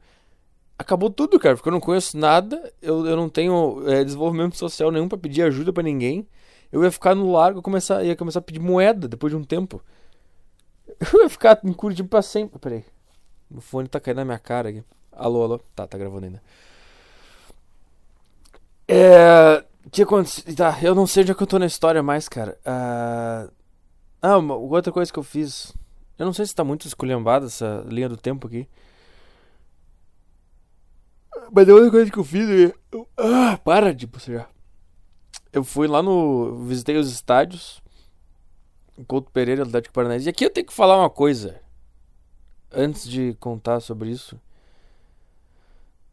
acabou 0.78 1.10
tudo, 1.10 1.38
cara, 1.38 1.56
porque 1.56 1.68
eu 1.68 1.72
não 1.72 1.80
conheço 1.80 2.16
nada, 2.16 2.72
eu, 2.80 3.04
eu 3.04 3.16
não 3.16 3.28
tenho 3.28 3.82
é, 3.88 4.04
desenvolvimento 4.04 4.56
social 4.56 4.90
nenhum 4.90 5.08
para 5.08 5.18
pedir 5.18 5.42
ajuda 5.42 5.72
para 5.72 5.82
ninguém. 5.82 6.26
Eu 6.70 6.84
ia 6.84 6.90
ficar 6.90 7.14
no 7.14 7.32
largo, 7.32 7.60
começar, 7.62 8.04
ia 8.04 8.14
começar 8.14 8.38
a 8.38 8.42
pedir 8.42 8.60
moeda 8.60 9.08
depois 9.08 9.32
de 9.32 9.36
um 9.36 9.42
tempo. 9.42 9.82
Eu 11.12 11.22
ia 11.22 11.28
ficar 11.28 11.58
em 11.64 11.72
Curitiba 11.72 12.08
pra 12.08 12.22
sempre. 12.22 12.58
Peraí. 12.58 12.84
O 13.50 13.60
fone 13.60 13.88
tá 13.88 13.98
caindo 13.98 14.18
na 14.18 14.24
minha 14.24 14.38
cara 14.38 14.68
aqui. 14.68 14.84
Alô, 15.12 15.42
alô. 15.42 15.60
Tá, 15.74 15.86
tá 15.86 15.96
gravando 15.96 16.26
ainda. 16.26 16.42
É. 18.86 19.64
Que 19.90 20.02
aconteceu. 20.02 20.54
Tá, 20.54 20.76
eu 20.82 20.94
não 20.94 21.06
sei 21.06 21.22
onde 21.22 21.32
é 21.32 21.34
que 21.34 21.42
eu 21.42 21.46
tô 21.46 21.58
na 21.58 21.66
história 21.66 22.02
mais, 22.02 22.28
cara. 22.28 22.58
Uh... 22.66 23.50
Ah, 24.20 24.36
uma, 24.36 24.54
outra 24.56 24.92
coisa 24.92 25.10
que 25.10 25.18
eu 25.18 25.22
fiz. 25.22 25.72
Eu 26.18 26.26
não 26.26 26.32
sei 26.32 26.44
se 26.44 26.54
tá 26.54 26.64
muito 26.64 26.86
esculhambada 26.86 27.46
essa 27.46 27.84
linha 27.86 28.08
do 28.08 28.16
tempo 28.16 28.46
aqui. 28.46 28.68
Mas 31.52 31.68
a 31.68 31.74
outra 31.74 31.90
coisa 31.90 32.10
que 32.10 32.18
eu 32.18 32.24
fiz. 32.24 32.72
Eu... 32.92 33.08
Ah, 33.16 33.58
para 33.62 33.94
de 33.94 34.06
bocejar. 34.06 34.48
Eu 35.52 35.64
fui 35.64 35.86
lá 35.86 36.02
no. 36.02 36.64
Visitei 36.66 36.96
os 36.96 37.10
estádios. 37.10 37.82
Couto 39.06 39.30
Pereira, 39.30 39.62
Atlético 39.62 39.94
Paranaense. 39.94 40.26
E 40.26 40.30
aqui 40.30 40.44
eu 40.44 40.50
tenho 40.50 40.66
que 40.66 40.72
falar 40.72 40.98
uma 40.98 41.10
coisa. 41.10 41.60
Antes 42.72 43.08
de 43.08 43.34
contar 43.40 43.80
sobre 43.80 44.10
isso. 44.10 44.38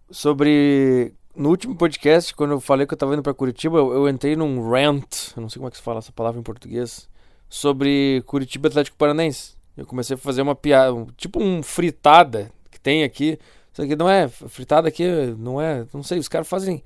sobre. 0.10 1.14
No 1.36 1.50
último 1.50 1.76
podcast, 1.76 2.34
quando 2.34 2.52
eu 2.52 2.62
falei 2.62 2.88
que 2.88 2.94
eu 2.94 2.98
tava 2.98 3.14
indo 3.14 3.22
pra 3.22 3.34
Curitiba, 3.34 3.78
eu, 3.78 3.92
eu 3.92 4.08
entrei 4.08 4.38
num 4.38 4.70
rant, 4.70 5.34
eu 5.36 5.42
não 5.42 5.50
sei 5.50 5.60
como 5.60 5.68
é 5.68 5.72
que 5.72 5.76
se 5.76 5.84
fala 5.84 6.00
essa 6.00 6.14
palavra 6.14 6.40
em 6.40 6.44
português, 6.44 7.10
sobre 7.50 8.24
Curitiba 8.26 8.70
Atlético 8.70 8.96
Paranense. 8.96 9.54
Eu 9.76 9.86
comecei 9.86 10.16
a 10.16 10.18
fazer 10.18 10.42
uma 10.42 10.56
piada, 10.56 11.06
tipo 11.18 11.44
um 11.44 11.62
fritada 11.62 12.50
que 12.72 12.80
tem 12.80 13.04
aqui. 13.04 13.38
Isso 13.76 13.82
aqui 13.82 13.94
não 13.94 14.10
é. 14.10 14.30
Fritada 14.30 14.88
aqui 14.88 15.06
não 15.38 15.60
é. 15.60 15.86
Não 15.94 16.02
sei, 16.02 16.18
os 16.18 16.30
caras 16.30 16.48
fazem. 16.48 16.82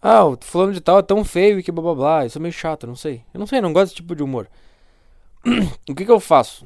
Ah, 0.00 0.24
o 0.24 0.38
fulano 0.40 0.72
de 0.72 0.80
tal 0.80 1.00
é 1.00 1.02
tão 1.02 1.24
feio 1.24 1.60
que 1.64 1.72
blá 1.72 1.82
blá 1.82 1.94
blá. 1.96 2.26
Isso 2.26 2.38
é 2.38 2.40
meio 2.40 2.52
chato, 2.52 2.86
não 2.86 2.94
sei. 2.94 3.24
Eu 3.34 3.40
não 3.40 3.46
sei, 3.46 3.60
não 3.60 3.72
gosto 3.72 3.86
desse 3.86 3.96
tipo 3.96 4.14
de 4.14 4.22
humor. 4.22 4.48
o 5.90 5.94
que, 5.94 6.04
que 6.04 6.10
eu 6.10 6.20
faço? 6.20 6.64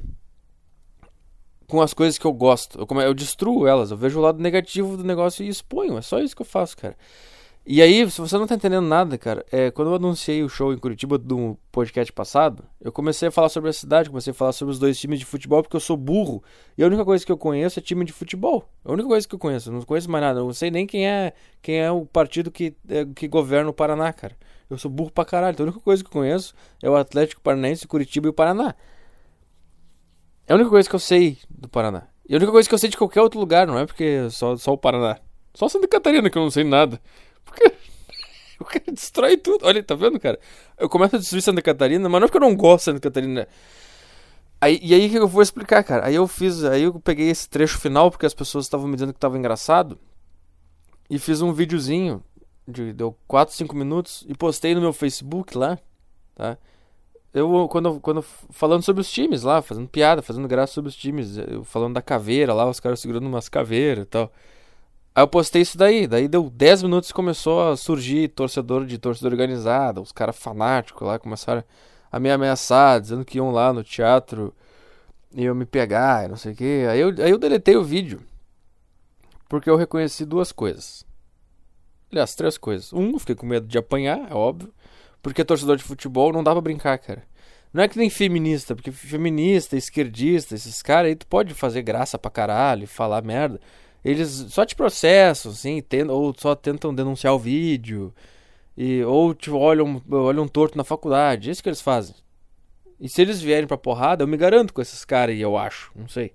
Com 1.66 1.80
as 1.80 1.94
coisas 1.94 2.18
que 2.18 2.26
eu 2.26 2.34
gosto. 2.34 2.78
Eu, 2.78 3.00
eu 3.00 3.14
destruo 3.14 3.66
elas. 3.66 3.90
Eu 3.90 3.96
vejo 3.96 4.18
o 4.18 4.22
lado 4.22 4.42
negativo 4.42 4.94
do 4.94 5.02
negócio 5.02 5.42
e 5.42 5.48
exponho. 5.48 5.96
É 5.96 6.02
só 6.02 6.20
isso 6.20 6.36
que 6.36 6.42
eu 6.42 6.46
faço, 6.46 6.76
cara. 6.76 6.94
E 7.66 7.80
aí, 7.80 8.10
se 8.10 8.20
você 8.20 8.36
não 8.36 8.46
tá 8.46 8.56
entendendo 8.56 8.86
nada, 8.86 9.16
cara, 9.16 9.42
é, 9.50 9.70
quando 9.70 9.88
eu 9.88 9.94
anunciei 9.94 10.42
o 10.42 10.50
show 10.50 10.70
em 10.70 10.76
Curitiba 10.76 11.16
do 11.16 11.56
podcast 11.72 12.12
passado, 12.12 12.62
eu 12.78 12.92
comecei 12.92 13.28
a 13.28 13.30
falar 13.30 13.48
sobre 13.48 13.70
a 13.70 13.72
cidade, 13.72 14.10
comecei 14.10 14.32
a 14.32 14.34
falar 14.34 14.52
sobre 14.52 14.72
os 14.72 14.78
dois 14.78 15.00
times 15.00 15.18
de 15.18 15.24
futebol, 15.24 15.62
porque 15.62 15.74
eu 15.74 15.80
sou 15.80 15.96
burro. 15.96 16.44
E 16.76 16.84
a 16.84 16.86
única 16.86 17.02
coisa 17.06 17.24
que 17.24 17.32
eu 17.32 17.38
conheço 17.38 17.78
é 17.78 17.82
time 17.82 18.04
de 18.04 18.12
futebol. 18.12 18.68
A 18.84 18.92
única 18.92 19.08
coisa 19.08 19.26
que 19.26 19.34
eu 19.34 19.38
conheço, 19.38 19.70
eu 19.70 19.72
não 19.72 19.80
conheço 19.80 20.10
mais 20.10 20.22
nada. 20.22 20.40
Eu 20.40 20.44
não 20.44 20.52
sei 20.52 20.70
nem 20.70 20.86
quem 20.86 21.08
é 21.08 21.32
quem 21.62 21.80
é 21.80 21.90
o 21.90 22.04
partido 22.04 22.50
que, 22.50 22.76
é, 22.86 23.06
que 23.06 23.26
governa 23.26 23.70
o 23.70 23.72
Paraná, 23.72 24.12
cara. 24.12 24.36
Eu 24.68 24.76
sou 24.76 24.90
burro 24.90 25.10
pra 25.10 25.24
caralho. 25.24 25.54
Então 25.54 25.64
a 25.64 25.68
única 25.68 25.82
coisa 25.82 26.04
que 26.04 26.08
eu 26.08 26.12
conheço 26.12 26.54
é 26.82 26.90
o 26.90 26.94
Atlético 26.94 27.40
Paranaense, 27.40 27.88
Curitiba 27.88 28.26
e 28.26 28.30
o 28.30 28.34
Paraná. 28.34 28.74
É 30.46 30.52
a 30.52 30.56
única 30.56 30.68
coisa 30.68 30.86
que 30.86 30.94
eu 30.94 31.00
sei 31.00 31.38
do 31.48 31.66
Paraná. 31.66 32.08
E 32.28 32.34
a 32.34 32.36
única 32.36 32.52
coisa 32.52 32.68
que 32.68 32.74
eu 32.74 32.78
sei 32.78 32.90
de 32.90 32.96
qualquer 32.98 33.22
outro 33.22 33.40
lugar, 33.40 33.66
não 33.66 33.78
é 33.78 33.86
porque 33.86 34.28
só, 34.28 34.54
só 34.54 34.74
o 34.74 34.78
Paraná. 34.78 35.18
Só 35.54 35.68
Santa 35.68 35.88
Catarina 35.88 36.28
que 36.28 36.36
eu 36.36 36.42
não 36.42 36.50
sei 36.50 36.64
nada. 36.64 37.00
Porque 37.44 37.72
o 38.60 38.64
cara 38.64 38.84
destrói 38.92 39.36
tudo. 39.36 39.66
Olha, 39.66 39.82
tá 39.82 39.94
vendo, 39.94 40.18
cara? 40.18 40.38
Eu 40.78 40.88
começo 40.88 41.16
a 41.16 41.18
destruir 41.18 41.42
Santa 41.42 41.62
Catarina, 41.62 42.08
mas 42.08 42.20
não 42.20 42.26
é 42.26 42.28
porque 42.28 42.44
eu 42.44 42.48
não 42.48 42.56
gosto 42.56 42.78
de 42.78 42.84
Santa 42.84 43.00
Catarina. 43.00 43.48
Aí, 44.60 44.80
e 44.82 44.94
aí 44.94 45.10
que 45.10 45.18
eu 45.18 45.28
vou 45.28 45.42
explicar, 45.42 45.84
cara? 45.84 46.06
Aí 46.06 46.14
eu 46.14 46.26
fiz, 46.26 46.64
aí 46.64 46.84
eu 46.84 46.98
peguei 47.00 47.28
esse 47.28 47.48
trecho 47.48 47.78
final 47.78 48.10
porque 48.10 48.24
as 48.24 48.32
pessoas 48.32 48.64
estavam 48.64 48.86
me 48.86 48.94
dizendo 48.94 49.12
que 49.12 49.18
tava 49.18 49.36
engraçado 49.36 49.98
e 51.10 51.18
fiz 51.18 51.42
um 51.42 51.52
videozinho 51.52 52.22
de 52.66 52.92
deu 52.92 53.16
4, 53.28 53.54
5 53.54 53.76
minutos 53.76 54.24
e 54.26 54.34
postei 54.34 54.74
no 54.74 54.80
meu 54.80 54.92
Facebook 54.92 55.56
lá, 55.56 55.78
tá? 56.34 56.56
Eu 57.32 57.68
quando 57.68 58.00
quando 58.00 58.22
falando 58.22 58.82
sobre 58.82 59.00
os 59.02 59.10
times 59.10 59.42
lá, 59.42 59.60
fazendo 59.60 59.88
piada, 59.88 60.22
fazendo 60.22 60.48
graça 60.48 60.72
sobre 60.72 60.88
os 60.88 60.96
times, 60.96 61.36
eu 61.36 61.64
falando 61.64 61.94
da 61.94 62.02
caveira 62.02 62.54
lá, 62.54 62.68
os 62.68 62.80
caras 62.80 63.00
segurando 63.00 63.26
umas 63.26 63.48
caveiras 63.48 64.04
e 64.04 64.06
tal. 64.06 64.32
Aí 65.16 65.22
eu 65.22 65.28
postei 65.28 65.62
isso 65.62 65.78
daí, 65.78 66.08
daí 66.08 66.26
deu 66.26 66.50
10 66.50 66.82
minutos 66.82 67.10
e 67.10 67.14
começou 67.14 67.70
a 67.70 67.76
surgir 67.76 68.28
torcedor 68.28 68.84
de 68.84 68.98
torcida 68.98 69.28
organizada, 69.28 70.00
os 70.00 70.10
caras 70.10 70.36
fanáticos 70.36 71.06
lá 71.06 71.20
começaram 71.20 71.62
a 72.10 72.18
me 72.18 72.30
ameaçar, 72.32 73.00
dizendo 73.00 73.24
que 73.24 73.38
iam 73.38 73.52
lá 73.52 73.72
no 73.72 73.84
teatro 73.84 74.52
e 75.32 75.44
eu 75.44 75.54
me 75.54 75.64
pegar, 75.64 76.28
não 76.28 76.36
sei 76.36 76.52
o 76.52 76.56
que. 76.56 76.86
Aí 76.90 76.98
eu, 76.98 77.10
aí 77.10 77.30
eu 77.30 77.38
deletei 77.38 77.76
o 77.76 77.84
vídeo, 77.84 78.20
porque 79.48 79.70
eu 79.70 79.76
reconheci 79.76 80.24
duas 80.24 80.50
coisas. 80.50 81.06
Aliás, 82.10 82.34
três 82.34 82.58
coisas. 82.58 82.92
Um, 82.92 83.16
fiquei 83.16 83.36
com 83.36 83.46
medo 83.46 83.68
de 83.68 83.78
apanhar, 83.78 84.28
é 84.28 84.34
óbvio, 84.34 84.74
porque 85.22 85.44
torcedor 85.44 85.76
de 85.76 85.84
futebol 85.84 86.32
não 86.32 86.42
dá 86.42 86.50
pra 86.50 86.60
brincar, 86.60 86.98
cara. 86.98 87.22
Não 87.72 87.84
é 87.84 87.88
que 87.88 87.98
nem 87.98 88.10
feminista, 88.10 88.74
porque 88.74 88.90
feminista, 88.90 89.76
esquerdista, 89.76 90.56
esses 90.56 90.82
caras 90.82 91.08
aí 91.10 91.16
tu 91.16 91.26
pode 91.28 91.54
fazer 91.54 91.82
graça 91.82 92.18
pra 92.18 92.30
caralho, 92.32 92.88
falar 92.88 93.22
merda 93.22 93.60
eles 94.04 94.28
só 94.50 94.66
te 94.66 94.76
processam, 94.76 95.50
assim, 95.52 95.82
ou 96.10 96.34
só 96.36 96.54
tentam 96.54 96.94
denunciar 96.94 97.34
o 97.34 97.38
vídeo, 97.38 98.14
e, 98.76 99.02
ou 99.04 99.34
te 99.34 99.50
olham, 99.50 100.02
olham 100.10 100.46
torto 100.46 100.76
na 100.76 100.84
faculdade. 100.84 101.48
É 101.48 101.52
isso 101.52 101.62
que 101.62 101.68
eles 101.68 101.80
fazem. 101.80 102.14
E 103.00 103.08
se 103.08 103.22
eles 103.22 103.40
vierem 103.40 103.66
pra 103.66 103.78
porrada, 103.78 104.22
eu 104.22 104.28
me 104.28 104.36
garanto 104.36 104.74
com 104.74 104.82
esses 104.82 105.04
caras 105.04 105.34
aí, 105.34 105.40
eu 105.40 105.56
acho. 105.56 105.90
Não 105.94 106.08
sei. 106.08 106.34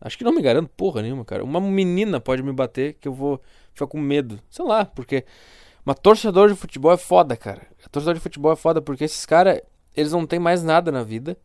Acho 0.00 0.16
que 0.16 0.24
não 0.24 0.32
me 0.32 0.40
garanto 0.40 0.70
porra 0.76 1.02
nenhuma, 1.02 1.24
cara. 1.24 1.44
Uma 1.44 1.60
menina 1.60 2.20
pode 2.20 2.42
me 2.42 2.52
bater 2.52 2.94
que 2.94 3.08
eu 3.08 3.12
vou 3.12 3.40
ficar 3.74 3.86
com 3.86 3.98
medo. 3.98 4.40
Sei 4.48 4.64
lá, 4.64 4.84
porque. 4.84 5.24
Uma 5.84 5.94
torcedor 5.94 6.50
de 6.50 6.54
futebol 6.54 6.92
é 6.92 6.96
foda, 6.96 7.36
cara. 7.36 7.66
Torcedor 7.90 8.14
de 8.14 8.20
futebol 8.20 8.52
é 8.52 8.56
foda 8.56 8.82
porque 8.82 9.04
esses 9.04 9.24
caras, 9.24 9.60
eles 9.96 10.12
não 10.12 10.26
têm 10.26 10.38
mais 10.38 10.62
nada 10.62 10.92
na 10.92 11.02
vida 11.02 11.36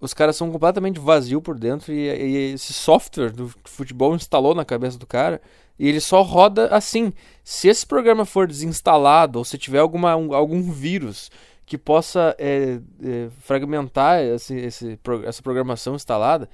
os 0.00 0.14
caras 0.14 0.36
são 0.36 0.50
completamente 0.50 0.98
vazios 0.98 1.42
por 1.42 1.58
dentro 1.58 1.92
e, 1.92 2.08
e, 2.08 2.54
esse 2.54 2.72
software 2.72 3.30
do 3.30 3.52
futebol 3.64 4.14
instalou 4.14 4.54
na 4.54 4.64
cabeça 4.64 4.98
do 4.98 5.06
cara 5.06 5.40
e 5.78 5.88
ele 5.88 6.00
só 6.00 6.22
roda 6.22 6.68
assim. 6.74 7.12
Se 7.44 7.68
esse 7.68 7.86
programa 7.86 8.24
for 8.24 8.46
desinstalado 8.46 9.38
ou 9.38 9.44
se 9.44 9.58
tiver 9.58 9.78
alguma, 9.78 10.16
um, 10.16 10.34
algum 10.34 10.62
vírus 10.72 11.30
que 11.66 11.76
possa 11.76 12.34
é, 12.38 12.80
é, 13.04 13.28
fragmentar 13.40 14.20
esse, 14.20 14.54
esse, 14.56 14.98
essa 15.24 15.42
programação 15.42 15.94
instalada, 15.94 16.48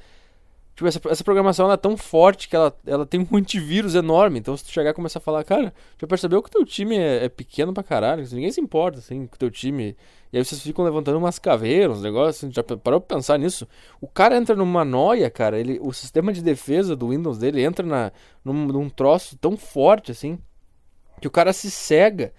Tipo, 0.76 0.88
essa, 0.88 1.00
essa 1.08 1.24
programação 1.24 1.72
é 1.72 1.76
tão 1.78 1.96
forte 1.96 2.50
que 2.50 2.54
ela, 2.54 2.76
ela 2.86 3.06
tem 3.06 3.26
um 3.32 3.36
antivírus 3.36 3.94
enorme. 3.94 4.38
Então, 4.38 4.54
se 4.54 4.62
tu 4.62 4.70
chegar 4.70 4.90
e 4.90 4.94
começar 4.94 5.18
a 5.20 5.22
falar, 5.22 5.42
cara, 5.42 5.72
já 5.98 6.06
percebeu 6.06 6.42
que 6.42 6.50
o 6.50 6.52
teu 6.52 6.66
time 6.66 6.98
é, 6.98 7.24
é 7.24 7.28
pequeno 7.30 7.72
pra 7.72 7.82
caralho? 7.82 8.22
Ninguém 8.30 8.52
se 8.52 8.60
importa, 8.60 8.98
assim, 8.98 9.26
com 9.26 9.34
o 9.34 9.38
teu 9.38 9.50
time. 9.50 9.96
E 10.36 10.38
aí 10.38 10.44
vocês 10.44 10.60
ficam 10.60 10.84
levantando 10.84 11.16
umas 11.16 11.38
caveiras, 11.38 11.96
uns 11.96 12.02
negócios, 12.02 12.44
assim, 12.44 12.52
já 12.52 12.62
parou 12.62 13.00
pra 13.00 13.16
pensar 13.16 13.38
nisso? 13.38 13.66
O 14.02 14.06
cara 14.06 14.36
entra 14.36 14.54
numa 14.54 14.84
noia, 14.84 15.30
cara. 15.30 15.58
Ele, 15.58 15.78
o 15.80 15.94
sistema 15.94 16.30
de 16.30 16.42
defesa 16.42 16.94
do 16.94 17.08
Windows 17.08 17.38
dele 17.38 17.62
entra 17.62 17.86
na, 17.86 18.12
num, 18.44 18.66
num 18.66 18.90
troço 18.90 19.34
tão 19.38 19.56
forte, 19.56 20.12
assim, 20.12 20.38
que 21.22 21.26
o 21.26 21.30
cara 21.30 21.54
se 21.54 21.70
cega. 21.70 22.34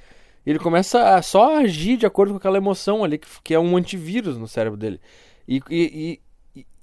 Ele 0.46 0.60
começa 0.60 1.16
a 1.16 1.24
só 1.24 1.58
agir 1.58 1.98
de 1.98 2.06
acordo 2.06 2.34
com 2.34 2.38
aquela 2.38 2.58
emoção 2.58 3.04
ali, 3.04 3.18
que, 3.18 3.28
que 3.44 3.56
é 3.56 3.60
um 3.60 3.76
antivírus 3.76 4.38
no 4.38 4.48
cérebro 4.48 4.78
dele. 4.78 5.02
E, 5.48 5.60
e, 5.68 6.22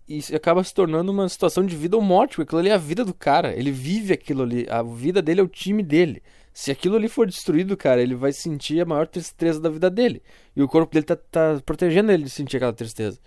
e 0.09 0.35
acaba 0.35 0.65
se 0.65 0.75
tornando 0.75 1.13
uma 1.13 1.29
situação 1.29 1.65
de 1.65 1.77
vida 1.77 1.95
ou 1.95 2.03
morte, 2.03 2.31
porque 2.31 2.43
aquilo 2.43 2.59
ali 2.59 2.71
é 2.71 2.75
a 2.75 2.77
vida 2.77 3.05
do 3.05 3.15
cara. 3.15 3.57
Ele 3.57 3.71
vive 3.71 4.13
aquilo 4.13 4.43
ali. 4.43 4.67
A 4.69 4.83
vida 4.83 5.23
dele 5.23 5.41
é 5.41 5.45
o 5.45 5.49
time 5.49 5.81
dele. 5.81 6.25
Se 6.55 6.71
aquilo 6.71 6.95
ali 6.97 7.09
for 7.09 7.27
destruído, 7.27 7.77
cara, 7.77 8.01
ele 8.01 8.15
vai 8.15 8.33
sentir 8.33 8.81
a 8.81 8.85
maior 8.85 9.09
tristeza 9.09 9.61
da 9.61 9.69
vida 9.69 9.91
dele. 9.91 10.23
E 10.55 10.63
o 10.63 10.69
corpo 10.69 10.95
dele 10.95 11.05
tá, 11.05 11.17
tá 11.17 11.61
protegendo 11.67 12.13
ele 12.13 12.23
de 12.25 12.31
sentir 12.31 12.59
aquela 12.59 12.73
tristeza. 12.73 13.19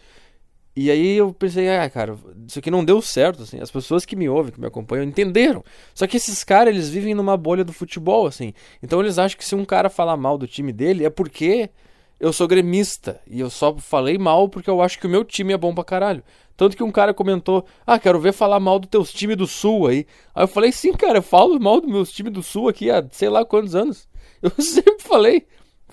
E 0.73 0.89
aí 0.89 1.17
eu 1.17 1.33
pensei, 1.33 1.67
ah, 1.69 1.89
cara, 1.89 2.15
isso 2.47 2.59
aqui 2.59 2.71
não 2.71 2.85
deu 2.85 3.01
certo, 3.01 3.43
assim. 3.43 3.59
As 3.59 3.69
pessoas 3.69 4.05
que 4.05 4.15
me 4.15 4.29
ouvem, 4.29 4.53
que 4.53 4.61
me 4.61 4.67
acompanham, 4.67 5.03
entenderam. 5.03 5.63
Só 5.93 6.07
que 6.07 6.15
esses 6.15 6.43
caras, 6.43 6.73
eles 6.73 6.87
vivem 6.87 7.13
numa 7.13 7.35
bolha 7.35 7.65
do 7.65 7.73
futebol, 7.73 8.27
assim. 8.27 8.53
Então 8.81 9.01
eles 9.01 9.17
acham 9.17 9.37
que 9.37 9.43
se 9.43 9.55
um 9.55 9.65
cara 9.65 9.89
falar 9.89 10.15
mal 10.15 10.37
do 10.37 10.47
time 10.47 10.71
dele, 10.71 11.03
é 11.03 11.09
porque 11.09 11.69
eu 12.19 12.33
sou 12.33 12.47
gremista. 12.47 13.21
E 13.27 13.39
eu 13.39 13.49
só 13.49 13.75
falei 13.77 14.17
mal 14.17 14.49
porque 14.49 14.69
eu 14.69 14.81
acho 14.81 14.99
que 14.99 15.05
o 15.05 15.09
meu 15.09 15.23
time 15.23 15.53
é 15.53 15.57
bom 15.57 15.73
pra 15.73 15.83
caralho. 15.83 16.23
Tanto 16.55 16.75
que 16.75 16.83
um 16.83 16.91
cara 16.91 17.13
comentou: 17.13 17.65
Ah, 17.85 17.99
quero 17.99 18.19
ver 18.19 18.33
falar 18.33 18.59
mal 18.59 18.79
do 18.79 18.87
teus 18.87 19.13
times 19.13 19.37
do 19.37 19.45
Sul 19.45 19.87
aí. 19.87 20.07
Aí 20.33 20.43
eu 20.43 20.47
falei: 20.47 20.71
Sim, 20.71 20.93
cara, 20.93 21.19
eu 21.19 21.23
falo 21.23 21.59
mal 21.59 21.79
dos 21.79 21.89
meus 21.89 22.11
times 22.11 22.33
do 22.33 22.41
Sul 22.41 22.67
aqui 22.67 22.89
há 22.89 23.05
sei 23.11 23.29
lá 23.29 23.45
quantos 23.45 23.75
anos. 23.75 24.07
Eu 24.39 24.51
sempre 24.59 25.03
falei. 25.03 25.47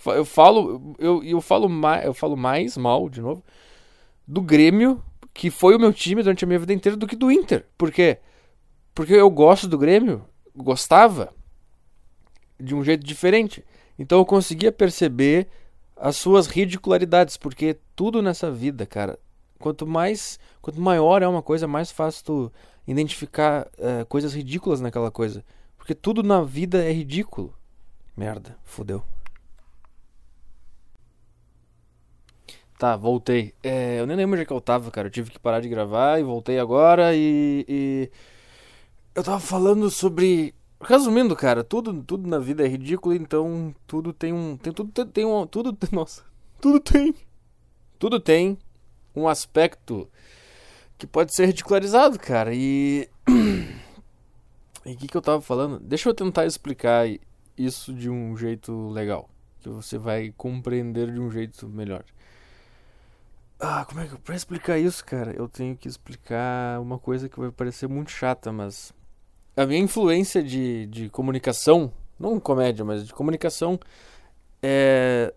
Eu 0.06 0.24
falo, 0.24 0.94
eu, 0.98 1.22
eu, 1.22 1.40
falo, 1.40 1.68
mais, 1.68 2.04
eu 2.04 2.12
falo 2.12 2.37
mais 2.37 2.76
mal, 2.76 3.08
de 3.08 3.22
novo, 3.22 3.42
do 4.26 4.42
Grêmio, 4.42 5.02
que 5.32 5.50
foi 5.50 5.74
o 5.74 5.78
meu 5.78 5.92
time 5.92 6.22
durante 6.22 6.44
a 6.44 6.46
minha 6.46 6.58
vida 6.58 6.72
inteira, 6.72 6.96
do 6.96 7.06
que 7.06 7.16
do 7.16 7.30
Inter. 7.30 7.64
Por 7.78 7.90
quê? 7.90 8.18
Porque 8.94 9.14
eu 9.14 9.30
gosto 9.30 9.66
do 9.66 9.78
Grêmio, 9.78 10.24
gostava, 10.54 11.32
de 12.60 12.74
um 12.74 12.84
jeito 12.84 13.04
diferente. 13.04 13.64
Então 13.98 14.18
eu 14.18 14.26
conseguia 14.26 14.72
perceber 14.72 15.48
as 15.96 16.16
suas 16.16 16.46
ridicularidades, 16.46 17.37
porque 17.37 17.78
tudo 17.94 18.20
nessa 18.22 18.50
vida, 18.50 18.85
cara, 18.87 19.18
quanto 19.59 19.87
mais, 19.87 20.38
quanto 20.61 20.80
maior 20.80 21.22
é 21.22 21.28
uma 21.28 21.42
coisa, 21.42 21.66
mais 21.66 21.90
fácil 21.90 22.24
tu 22.24 22.52
identificar 22.87 23.66
uh, 23.78 24.04
coisas 24.07 24.35
ridículas 24.35 24.80
naquela 24.80 25.11
coisa. 25.11 25.44
Porque 25.76 25.94
tudo 25.94 26.22
na 26.22 26.42
vida 26.42 26.83
é 26.85 26.92
ridículo. 26.92 27.54
Merda, 28.16 28.57
fodeu. 28.64 29.02
Tá, 32.78 32.96
voltei. 32.96 33.54
É, 33.62 34.00
eu 34.00 34.07
nem 34.07 34.16
lembro 34.16 34.35
onde 34.35 34.42
é 34.42 34.44
que 34.46 34.52
eu 34.52 34.61
tava, 34.61 34.90
cara. 34.90 35.07
Eu 35.07 35.11
tive 35.11 35.30
que 35.30 35.38
parar 35.38 35.61
de 35.61 35.68
gravar 35.68 36.18
e 36.18 36.22
voltei 36.22 36.59
agora 36.59 37.14
e, 37.14 37.64
e. 37.68 38.11
Eu 39.14 39.22
tava 39.22 39.40
falando 39.40 39.90
sobre. 39.90 40.54
Resumindo, 40.85 41.35
cara, 41.35 41.64
tudo, 41.64 42.03
tudo 42.03 42.29
na 42.29 42.38
vida 42.38 42.64
é 42.64 42.68
ridículo, 42.68 43.14
então 43.14 43.75
tudo 43.87 44.12
tem 44.12 44.33
um. 44.33 44.57
Tem, 44.57 44.73
tudo 44.73 44.92
tem, 44.92 45.07
tem 45.07 45.25
um. 45.25 45.47
Tudo. 45.47 45.77
Nossa. 45.90 46.23
Tudo 46.61 46.79
tem. 46.79 47.14
Tudo 47.99 48.20
tem 48.20 48.59
um 49.16 49.27
aspecto 49.27 50.09
que 50.99 51.07
pode 51.07 51.35
ser 51.35 51.47
ridicularizado, 51.47 52.18
cara. 52.18 52.55
E. 52.55 53.09
E 54.87 54.92
o 54.92 54.97
que, 54.99 55.09
que 55.09 55.16
eu 55.16 55.23
tava 55.23 55.40
falando? 55.40 55.81
Deixa 55.81 56.11
eu 56.11 56.12
tentar 56.12 56.44
explicar 56.44 57.07
isso 57.57 57.94
de 57.94 58.11
um 58.11 58.37
jeito 58.37 58.90
legal. 58.90 59.31
Que 59.61 59.70
você 59.70 59.97
vai 59.97 60.31
compreender 60.37 61.11
de 61.11 61.18
um 61.18 61.31
jeito 61.31 61.66
melhor. 61.66 62.05
Ah, 63.59 63.87
como 63.87 64.01
é 64.01 64.07
que. 64.07 64.18
Pra 64.18 64.37
explicar 64.37 64.79
isso, 64.79 65.03
cara, 65.03 65.33
eu 65.33 65.49
tenho 65.49 65.75
que 65.75 65.88
explicar 65.88 66.79
uma 66.83 66.99
coisa 66.99 67.31
que 67.31 67.40
vai 67.40 67.51
parecer 67.51 67.88
muito 67.88 68.11
chata, 68.11 68.53
mas. 68.53 68.92
A 69.56 69.66
minha 69.66 69.80
influência 69.80 70.42
de, 70.42 70.86
de 70.86 71.08
comunicação, 71.08 71.92
não 72.18 72.40
comédia, 72.40 72.84
mas 72.84 73.06
de 73.06 73.12
comunicação, 73.12 73.78
é, 74.62 75.32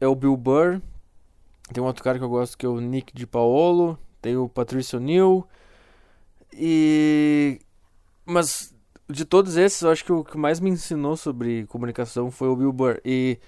é 0.00 0.06
o 0.06 0.14
Bill 0.14 0.36
Burr. 0.36 0.80
Tem 1.72 1.82
um 1.82 1.86
outro 1.86 2.02
cara 2.02 2.18
que 2.18 2.24
eu 2.24 2.28
gosto 2.28 2.56
que 2.56 2.64
é 2.64 2.68
o 2.68 2.80
Nick 2.80 3.12
de 3.14 3.26
Paolo. 3.26 3.98
Tem 4.22 4.36
o 4.36 4.48
Patricio 4.48 4.98
Neal. 4.98 5.46
E. 6.52 7.60
Mas 8.24 8.74
de 9.08 9.24
todos 9.24 9.56
esses, 9.56 9.80
eu 9.82 9.90
acho 9.90 10.04
que 10.04 10.12
o 10.12 10.22
que 10.24 10.36
mais 10.36 10.60
me 10.60 10.70
ensinou 10.70 11.16
sobre 11.16 11.66
comunicação 11.66 12.30
foi 12.30 12.48
o 12.48 12.56
Bill 12.56 12.72
Burr. 12.72 13.00
E, 13.04 13.38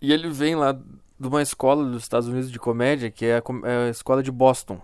e 0.00 0.12
ele 0.12 0.28
vem 0.28 0.54
lá 0.54 0.72
de 0.72 1.28
uma 1.28 1.42
escola 1.42 1.84
dos 1.84 2.02
Estados 2.02 2.28
Unidos 2.28 2.50
de 2.50 2.58
comédia, 2.58 3.10
que 3.10 3.26
é 3.26 3.38
a, 3.38 3.42
é 3.68 3.86
a 3.86 3.90
escola 3.90 4.22
de 4.22 4.30
Boston. 4.30 4.80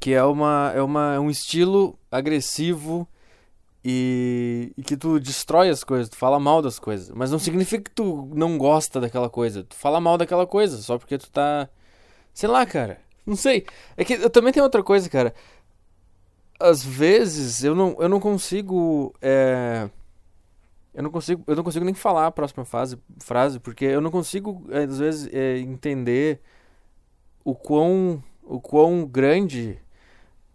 Que 0.00 0.14
é, 0.14 0.22
uma, 0.22 0.72
é, 0.74 0.82
uma, 0.82 1.14
é 1.14 1.20
um 1.20 1.30
estilo 1.30 1.98
agressivo 2.10 3.08
e, 3.90 4.70
e, 4.76 4.82
que 4.82 4.98
tu 4.98 5.18
destrói 5.18 5.70
as 5.70 5.82
coisas, 5.82 6.10
tu 6.10 6.16
fala 6.16 6.38
mal 6.38 6.60
das 6.60 6.78
coisas. 6.78 7.08
Mas 7.10 7.30
não 7.30 7.38
significa 7.38 7.84
que 7.84 7.90
tu 7.90 8.28
não 8.34 8.58
gosta 8.58 9.00
daquela 9.00 9.30
coisa. 9.30 9.64
Tu 9.64 9.74
fala 9.74 9.98
mal 9.98 10.18
daquela 10.18 10.46
coisa 10.46 10.76
só 10.76 10.98
porque 10.98 11.16
tu 11.16 11.30
tá. 11.30 11.70
Sei 12.34 12.46
lá, 12.46 12.66
cara. 12.66 13.00
Não 13.24 13.34
sei. 13.34 13.66
É 13.96 14.04
que 14.04 14.12
eu 14.12 14.28
também 14.28 14.52
tenho 14.52 14.64
outra 14.64 14.82
coisa, 14.82 15.08
cara. 15.08 15.34
Às 16.60 16.84
vezes 16.84 17.64
eu 17.64 17.74
não, 17.74 17.96
eu 17.98 18.10
não 18.10 18.20
consigo. 18.20 19.14
É... 19.22 19.88
Eu 20.92 21.02
não 21.02 21.10
consigo, 21.10 21.42
eu 21.46 21.56
não 21.56 21.64
consigo 21.64 21.84
nem 21.84 21.94
falar 21.94 22.26
a 22.26 22.30
próxima 22.30 22.66
fase, 22.66 22.98
frase, 23.20 23.58
porque 23.58 23.86
eu 23.86 24.02
não 24.02 24.10
consigo, 24.10 24.66
às 24.70 24.98
vezes, 24.98 25.32
é, 25.32 25.58
entender 25.58 26.40
o 27.44 27.54
quão, 27.54 28.22
o 28.42 28.60
quão 28.60 29.06
grande 29.06 29.78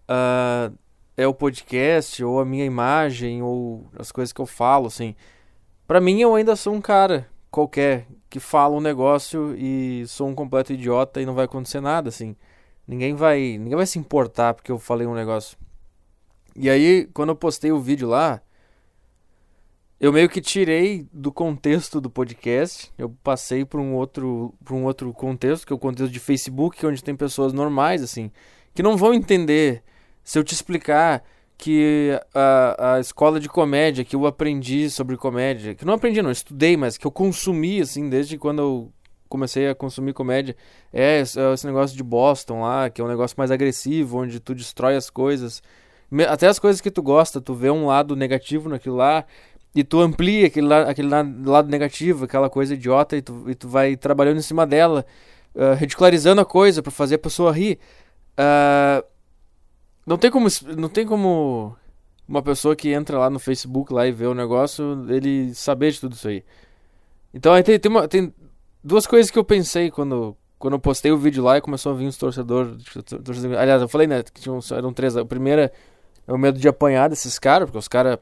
uh, 0.09 0.77
é 1.15 1.27
o 1.27 1.33
podcast, 1.33 2.23
ou 2.23 2.39
a 2.39 2.45
minha 2.45 2.65
imagem, 2.65 3.41
ou 3.41 3.87
as 3.97 4.11
coisas 4.11 4.33
que 4.33 4.41
eu 4.41 4.45
falo, 4.45 4.87
assim. 4.87 5.15
Pra 5.87 6.01
mim, 6.01 6.19
eu 6.21 6.35
ainda 6.35 6.55
sou 6.55 6.73
um 6.73 6.81
cara 6.81 7.27
qualquer 7.51 8.07
que 8.29 8.39
fala 8.39 8.75
um 8.75 8.81
negócio 8.81 9.55
e 9.55 10.05
sou 10.07 10.27
um 10.27 10.33
completo 10.33 10.73
idiota 10.73 11.21
e 11.21 11.25
não 11.25 11.35
vai 11.35 11.45
acontecer 11.45 11.79
nada, 11.79 12.09
assim. 12.09 12.35
Ninguém 12.87 13.13
vai, 13.13 13.57
ninguém 13.57 13.75
vai 13.75 13.85
se 13.85 13.99
importar 13.99 14.53
porque 14.53 14.71
eu 14.71 14.79
falei 14.79 15.05
um 15.05 15.13
negócio. 15.13 15.57
E 16.55 16.69
aí, 16.69 17.07
quando 17.13 17.29
eu 17.29 17.35
postei 17.35 17.71
o 17.71 17.79
vídeo 17.79 18.07
lá, 18.07 18.41
eu 19.99 20.11
meio 20.11 20.27
que 20.27 20.41
tirei 20.41 21.07
do 21.13 21.31
contexto 21.31 22.01
do 22.01 22.09
podcast, 22.09 22.91
eu 22.97 23.09
passei 23.23 23.63
para 23.63 23.79
um 23.79 23.93
outro 23.93 24.53
para 24.63 24.75
um 24.75 24.83
outro 24.83 25.13
contexto, 25.13 25.65
que 25.65 25.71
é 25.71 25.75
o 25.75 25.79
contexto 25.79 26.11
de 26.11 26.19
Facebook, 26.19 26.85
onde 26.85 27.03
tem 27.03 27.15
pessoas 27.15 27.53
normais 27.53 28.03
assim, 28.03 28.31
que 28.73 28.83
não 28.83 28.97
vão 28.97 29.13
entender 29.13 29.83
se 30.23 30.39
eu 30.39 30.43
te 30.43 30.53
explicar 30.53 31.23
que 31.57 32.19
a, 32.33 32.95
a 32.95 32.99
escola 32.99 33.39
de 33.39 33.47
comédia 33.47 34.03
que 34.03 34.15
eu 34.15 34.25
aprendi 34.25 34.89
sobre 34.89 35.15
comédia, 35.15 35.75
que 35.75 35.85
não 35.85 35.93
aprendi 35.93 36.21
não, 36.21 36.31
estudei, 36.31 36.75
mas 36.75 36.97
que 36.97 37.07
eu 37.07 37.11
consumi 37.11 37.81
assim 37.81 38.09
desde 38.09 38.37
quando 38.37 38.61
eu 38.61 38.93
comecei 39.29 39.67
a 39.67 39.73
consumir 39.73 40.13
comédia, 40.13 40.55
é 40.91 41.21
esse 41.21 41.65
negócio 41.65 41.97
de 41.97 42.03
Boston 42.03 42.61
lá, 42.61 42.89
que 42.89 43.01
é 43.01 43.03
um 43.03 43.07
negócio 43.07 43.35
mais 43.37 43.49
agressivo, 43.49 44.19
onde 44.19 44.39
tu 44.39 44.53
destrói 44.53 44.95
as 44.95 45.09
coisas, 45.09 45.63
até 46.27 46.47
as 46.47 46.59
coisas 46.59 46.79
que 46.79 46.91
tu 46.91 47.01
gosta, 47.01 47.41
tu 47.41 47.55
vê 47.55 47.71
um 47.71 47.87
lado 47.87 48.15
negativo 48.15 48.69
naquilo 48.69 48.97
lá, 48.97 49.25
e 49.73 49.83
tu 49.83 49.99
amplia 49.99 50.47
aquele, 50.47 50.67
la 50.67 50.81
aquele 50.81 51.07
lado 51.07 51.67
negativo, 51.67 52.25
aquela 52.25 52.47
coisa 52.47 52.75
idiota, 52.75 53.17
e 53.17 53.21
tu, 53.23 53.49
e 53.49 53.55
tu 53.55 53.67
vai 53.67 53.95
trabalhando 53.95 54.37
em 54.37 54.43
cima 54.43 54.67
dela, 54.67 55.03
uh, 55.55 55.73
ridicularizando 55.75 56.41
a 56.41 56.45
coisa 56.45 56.83
para 56.83 56.91
fazer 56.91 57.15
a 57.15 57.19
pessoa 57.19 57.51
rir. 57.51 57.79
Uh, 58.37 59.12
não 60.05 60.17
tem 60.17 60.29
como. 60.29 60.47
Não 60.77 60.89
tem 60.89 61.05
como 61.05 61.75
uma 62.27 62.41
pessoa 62.41 62.75
que 62.75 62.89
entra 62.89 63.17
lá 63.17 63.29
no 63.29 63.39
Facebook 63.39 63.93
lá 63.93 64.07
e 64.07 64.11
vê 64.11 64.25
o 64.25 64.33
negócio, 64.33 65.05
ele 65.09 65.53
saber 65.53 65.91
de 65.91 65.99
tudo 65.99 66.13
isso 66.13 66.27
aí. 66.27 66.43
Então 67.33 67.53
aí 67.53 67.63
tem, 67.63 67.79
tem, 67.79 67.91
uma, 67.91 68.07
tem 68.07 68.33
duas 68.83 69.05
coisas 69.05 69.31
que 69.31 69.37
eu 69.37 69.43
pensei 69.43 69.91
quando, 69.91 70.35
quando 70.57 70.73
eu 70.73 70.79
postei 70.79 71.11
o 71.11 71.17
vídeo 71.17 71.43
lá 71.43 71.57
e 71.57 71.61
começou 71.61 71.91
a 71.91 71.95
vir 71.95 72.07
os 72.07 72.17
torcedores. 72.17 72.83
Torcedor, 73.23 73.57
aliás, 73.57 73.81
eu 73.81 73.89
falei, 73.89 74.07
né, 74.07 74.23
que 74.23 74.41
tinham, 74.41 74.59
eram 74.71 74.93
três. 74.93 75.17
A 75.17 75.25
primeira 75.25 75.71
é 76.27 76.33
o 76.33 76.37
medo 76.37 76.59
de 76.59 76.67
apanhar 76.67 77.09
desses 77.09 77.37
caras, 77.39 77.67
porque 77.67 77.79
os 77.79 77.87
caras. 77.87 78.17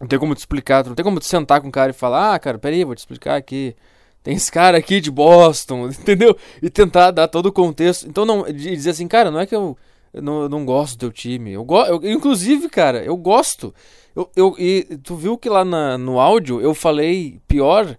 Não 0.00 0.06
tem 0.06 0.18
como 0.18 0.32
te 0.32 0.38
explicar, 0.38 0.86
não 0.86 0.94
tem 0.94 1.04
como 1.04 1.18
te 1.18 1.26
sentar 1.26 1.60
com 1.60 1.66
o 1.66 1.72
cara 1.72 1.90
e 1.90 1.92
falar, 1.92 2.34
ah, 2.34 2.38
cara, 2.38 2.56
peraí, 2.56 2.84
vou 2.84 2.94
te 2.94 2.98
explicar 2.98 3.34
aqui. 3.34 3.74
Tem 4.22 4.34
esse 4.36 4.50
cara 4.50 4.78
aqui 4.78 5.00
de 5.00 5.10
Boston, 5.10 5.88
entendeu? 5.90 6.36
E 6.62 6.70
tentar 6.70 7.10
dar 7.10 7.26
todo 7.26 7.46
o 7.46 7.52
contexto. 7.52 8.06
Então, 8.06 8.24
não, 8.24 8.44
dizer 8.44 8.90
assim, 8.90 9.08
cara, 9.08 9.28
não 9.28 9.40
é 9.40 9.46
que 9.46 9.56
eu 9.56 9.76
eu 10.12 10.22
não, 10.22 10.48
não 10.48 10.64
gosto 10.64 10.96
do 10.96 11.00
teu 11.00 11.12
time. 11.12 11.52
Eu, 11.52 11.64
go 11.64 11.84
eu, 11.84 12.00
inclusive, 12.04 12.68
cara, 12.68 13.02
eu 13.02 13.16
gosto. 13.16 13.74
Eu, 14.14 14.30
eu, 14.34 14.54
e 14.58 14.98
tu 15.02 15.16
viu 15.16 15.38
que 15.38 15.48
lá 15.48 15.64
na, 15.64 15.96
no 15.98 16.18
áudio 16.18 16.60
eu 16.60 16.74
falei 16.74 17.40
pior. 17.46 17.96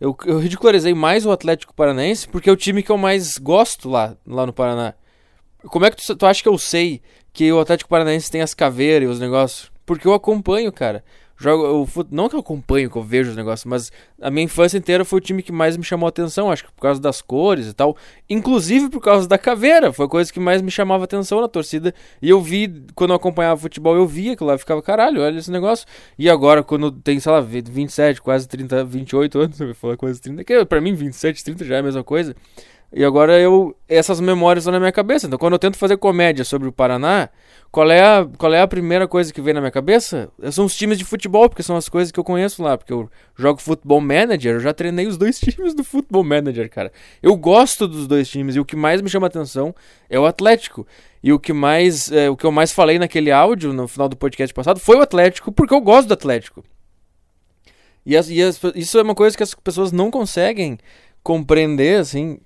Eu, 0.00 0.16
eu 0.26 0.38
ridicularizei 0.38 0.94
mais 0.94 1.24
o 1.24 1.30
Atlético 1.30 1.74
Paranaense 1.74 2.28
porque 2.28 2.50
é 2.50 2.52
o 2.52 2.56
time 2.56 2.82
que 2.82 2.90
eu 2.90 2.98
mais 2.98 3.38
gosto 3.38 3.88
lá, 3.88 4.16
lá 4.26 4.44
no 4.44 4.52
Paraná. 4.52 4.94
Como 5.66 5.84
é 5.84 5.90
que 5.90 5.96
tu, 5.96 6.16
tu 6.16 6.26
acha 6.26 6.42
que 6.42 6.48
eu 6.48 6.58
sei 6.58 7.00
que 7.32 7.52
o 7.52 7.60
Atlético 7.60 7.88
Paranaense 7.88 8.30
tem 8.30 8.42
as 8.42 8.52
caveiras 8.52 9.08
e 9.08 9.12
os 9.12 9.20
negócios? 9.20 9.70
Porque 9.86 10.06
eu 10.06 10.12
acompanho, 10.12 10.72
cara. 10.72 11.04
Jogo, 11.42 11.64
eu, 11.64 12.06
não 12.10 12.28
que 12.28 12.36
eu 12.36 12.40
acompanho, 12.40 12.88
que 12.88 12.96
eu 12.96 13.02
vejo 13.02 13.30
os 13.30 13.36
negócios, 13.36 13.64
mas 13.64 13.90
a 14.20 14.30
minha 14.30 14.44
infância 14.44 14.78
inteira 14.78 15.04
foi 15.04 15.18
o 15.18 15.20
time 15.20 15.42
que 15.42 15.50
mais 15.50 15.76
me 15.76 15.82
chamou 15.82 16.06
a 16.06 16.08
atenção, 16.08 16.50
acho 16.50 16.64
que 16.64 16.72
por 16.72 16.80
causa 16.80 17.00
das 17.00 17.20
cores 17.20 17.66
e 17.66 17.72
tal. 17.72 17.96
Inclusive 18.30 18.88
por 18.88 19.00
causa 19.00 19.26
da 19.26 19.36
caveira, 19.36 19.92
foi 19.92 20.06
a 20.06 20.08
coisa 20.08 20.32
que 20.32 20.38
mais 20.38 20.62
me 20.62 20.70
chamava 20.70 21.02
a 21.02 21.06
atenção 21.06 21.40
na 21.40 21.48
torcida. 21.48 21.92
E 22.20 22.30
eu 22.30 22.40
vi, 22.40 22.84
quando 22.94 23.10
eu 23.10 23.16
acompanhava 23.16 23.60
futebol, 23.60 23.96
eu 23.96 24.06
via 24.06 24.36
que 24.36 24.44
lá 24.44 24.56
ficava, 24.56 24.80
caralho, 24.80 25.20
olha 25.20 25.36
esse 25.36 25.50
negócio. 25.50 25.86
E 26.16 26.30
agora, 26.30 26.62
quando 26.62 26.92
tem, 26.92 27.18
sei 27.18 27.32
lá, 27.32 27.40
27, 27.40 28.22
quase 28.22 28.46
30, 28.46 28.84
28 28.84 29.38
anos, 29.40 29.60
eu 29.60 29.74
falar 29.74 29.96
quase 29.96 30.20
30, 30.20 30.44
que 30.44 30.64
pra 30.64 30.80
mim 30.80 30.94
27, 30.94 31.42
30 31.42 31.64
já 31.64 31.76
é 31.76 31.78
a 31.80 31.82
mesma 31.82 32.04
coisa. 32.04 32.36
E 32.94 33.04
agora 33.04 33.38
eu. 33.40 33.74
Essas 33.88 34.20
memórias 34.20 34.64
estão 34.64 34.72
na 34.72 34.78
minha 34.78 34.92
cabeça. 34.92 35.26
Então 35.26 35.38
quando 35.38 35.54
eu 35.54 35.58
tento 35.58 35.78
fazer 35.78 35.96
comédia 35.96 36.44
sobre 36.44 36.68
o 36.68 36.72
Paraná, 36.72 37.30
qual 37.70 37.90
é 37.90 38.00
a, 38.00 38.28
qual 38.36 38.52
é 38.52 38.60
a 38.60 38.68
primeira 38.68 39.08
coisa 39.08 39.32
que 39.32 39.40
vem 39.40 39.54
na 39.54 39.60
minha 39.60 39.70
cabeça? 39.70 40.30
São 40.50 40.66
os 40.66 40.76
times 40.76 40.98
de 40.98 41.04
futebol, 41.04 41.48
porque 41.48 41.62
são 41.62 41.74
as 41.74 41.88
coisas 41.88 42.12
que 42.12 42.20
eu 42.20 42.24
conheço 42.24 42.62
lá. 42.62 42.76
Porque 42.76 42.92
eu 42.92 43.08
jogo 43.34 43.62
futebol 43.62 44.00
manager, 44.00 44.56
eu 44.56 44.60
já 44.60 44.74
treinei 44.74 45.06
os 45.06 45.16
dois 45.16 45.38
times 45.40 45.74
do 45.74 45.82
futebol 45.82 46.22
manager, 46.22 46.68
cara. 46.68 46.92
Eu 47.22 47.34
gosto 47.34 47.88
dos 47.88 48.06
dois 48.06 48.28
times 48.28 48.56
e 48.56 48.60
o 48.60 48.64
que 48.64 48.76
mais 48.76 49.00
me 49.00 49.08
chama 49.08 49.26
atenção 49.26 49.74
é 50.10 50.20
o 50.20 50.26
Atlético. 50.26 50.86
E 51.22 51.32
o 51.32 51.38
que 51.38 51.52
mais. 51.52 52.12
É, 52.12 52.28
o 52.28 52.36
que 52.36 52.44
eu 52.44 52.52
mais 52.52 52.72
falei 52.72 52.98
naquele 52.98 53.30
áudio, 53.30 53.72
no 53.72 53.88
final 53.88 54.08
do 54.08 54.16
podcast 54.16 54.52
passado, 54.52 54.78
foi 54.78 54.96
o 54.96 55.02
Atlético, 55.02 55.50
porque 55.50 55.72
eu 55.72 55.80
gosto 55.80 56.08
do 56.08 56.14
Atlético. 56.14 56.62
E, 58.04 58.16
as, 58.16 58.28
e 58.28 58.42
as, 58.42 58.60
isso 58.74 58.98
é 58.98 59.02
uma 59.02 59.14
coisa 59.14 59.36
que 59.36 59.42
as 59.42 59.54
pessoas 59.54 59.92
não 59.92 60.10
conseguem 60.10 60.78
compreender, 61.22 62.00
assim. 62.00 62.38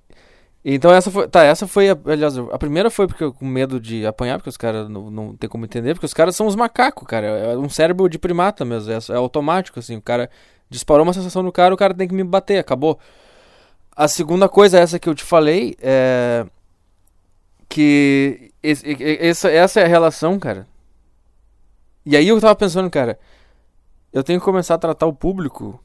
Então 0.69 0.91
essa 0.93 1.13
foi. 1.13 1.29
Tá, 1.29 1.45
essa 1.45 1.65
foi. 1.69 1.87
Aliás, 1.91 2.37
a 2.37 2.59
primeira 2.59 2.91
foi 2.91 3.07
porque 3.07 3.23
eu 3.23 3.33
com 3.33 3.47
medo 3.47 3.79
de 3.79 4.05
apanhar, 4.05 4.37
porque 4.39 4.49
os 4.49 4.57
caras 4.57 4.89
não, 4.89 5.13
não 5.13 5.37
tem 5.37 5.49
como 5.49 5.65
entender, 5.65 5.95
porque 5.95 6.07
os 6.07 6.13
caras 6.13 6.35
são 6.35 6.45
os 6.49 6.57
macacos, 6.57 7.07
cara. 7.07 7.25
É 7.25 7.57
um 7.57 7.69
cérebro 7.69 8.09
de 8.09 8.19
primata 8.19 8.65
mesmo. 8.65 8.91
É, 8.91 8.99
é, 9.11 9.15
automático, 9.15 9.79
assim. 9.79 9.97
O 9.97 10.03
cara 10.03 10.29
disparou 10.69 11.05
uma 11.05 11.13
sensação 11.13 11.41
no 11.45 11.53
cara, 11.53 11.73
o 11.73 11.77
cara 11.77 11.95
tem 11.95 12.09
que 12.09 12.15
me 12.15 12.25
bater, 12.25 12.59
acabou. 12.59 12.99
A 13.95 14.09
segunda 14.09 14.49
coisa, 14.49 14.81
essa 14.81 14.99
que 14.99 15.09
eu 15.09 15.15
te 15.15 15.23
falei, 15.23 15.77
é. 15.81 16.45
Que. 17.69 18.51
Esse, 18.61 18.91
essa, 19.21 19.49
essa 19.49 19.81
é 19.81 19.85
a 19.85 19.89
relação, 19.89 20.37
cara. 20.37 20.67
E 22.05 22.17
aí 22.17 22.27
eu 22.27 22.41
tava 22.41 22.57
pensando, 22.57 22.91
cara. 22.91 23.21
Eu 24.13 24.25
tenho 24.25 24.41
que 24.41 24.45
começar 24.45 24.75
a 24.75 24.79
tratar 24.79 25.07
o 25.07 25.15
público 25.15 25.81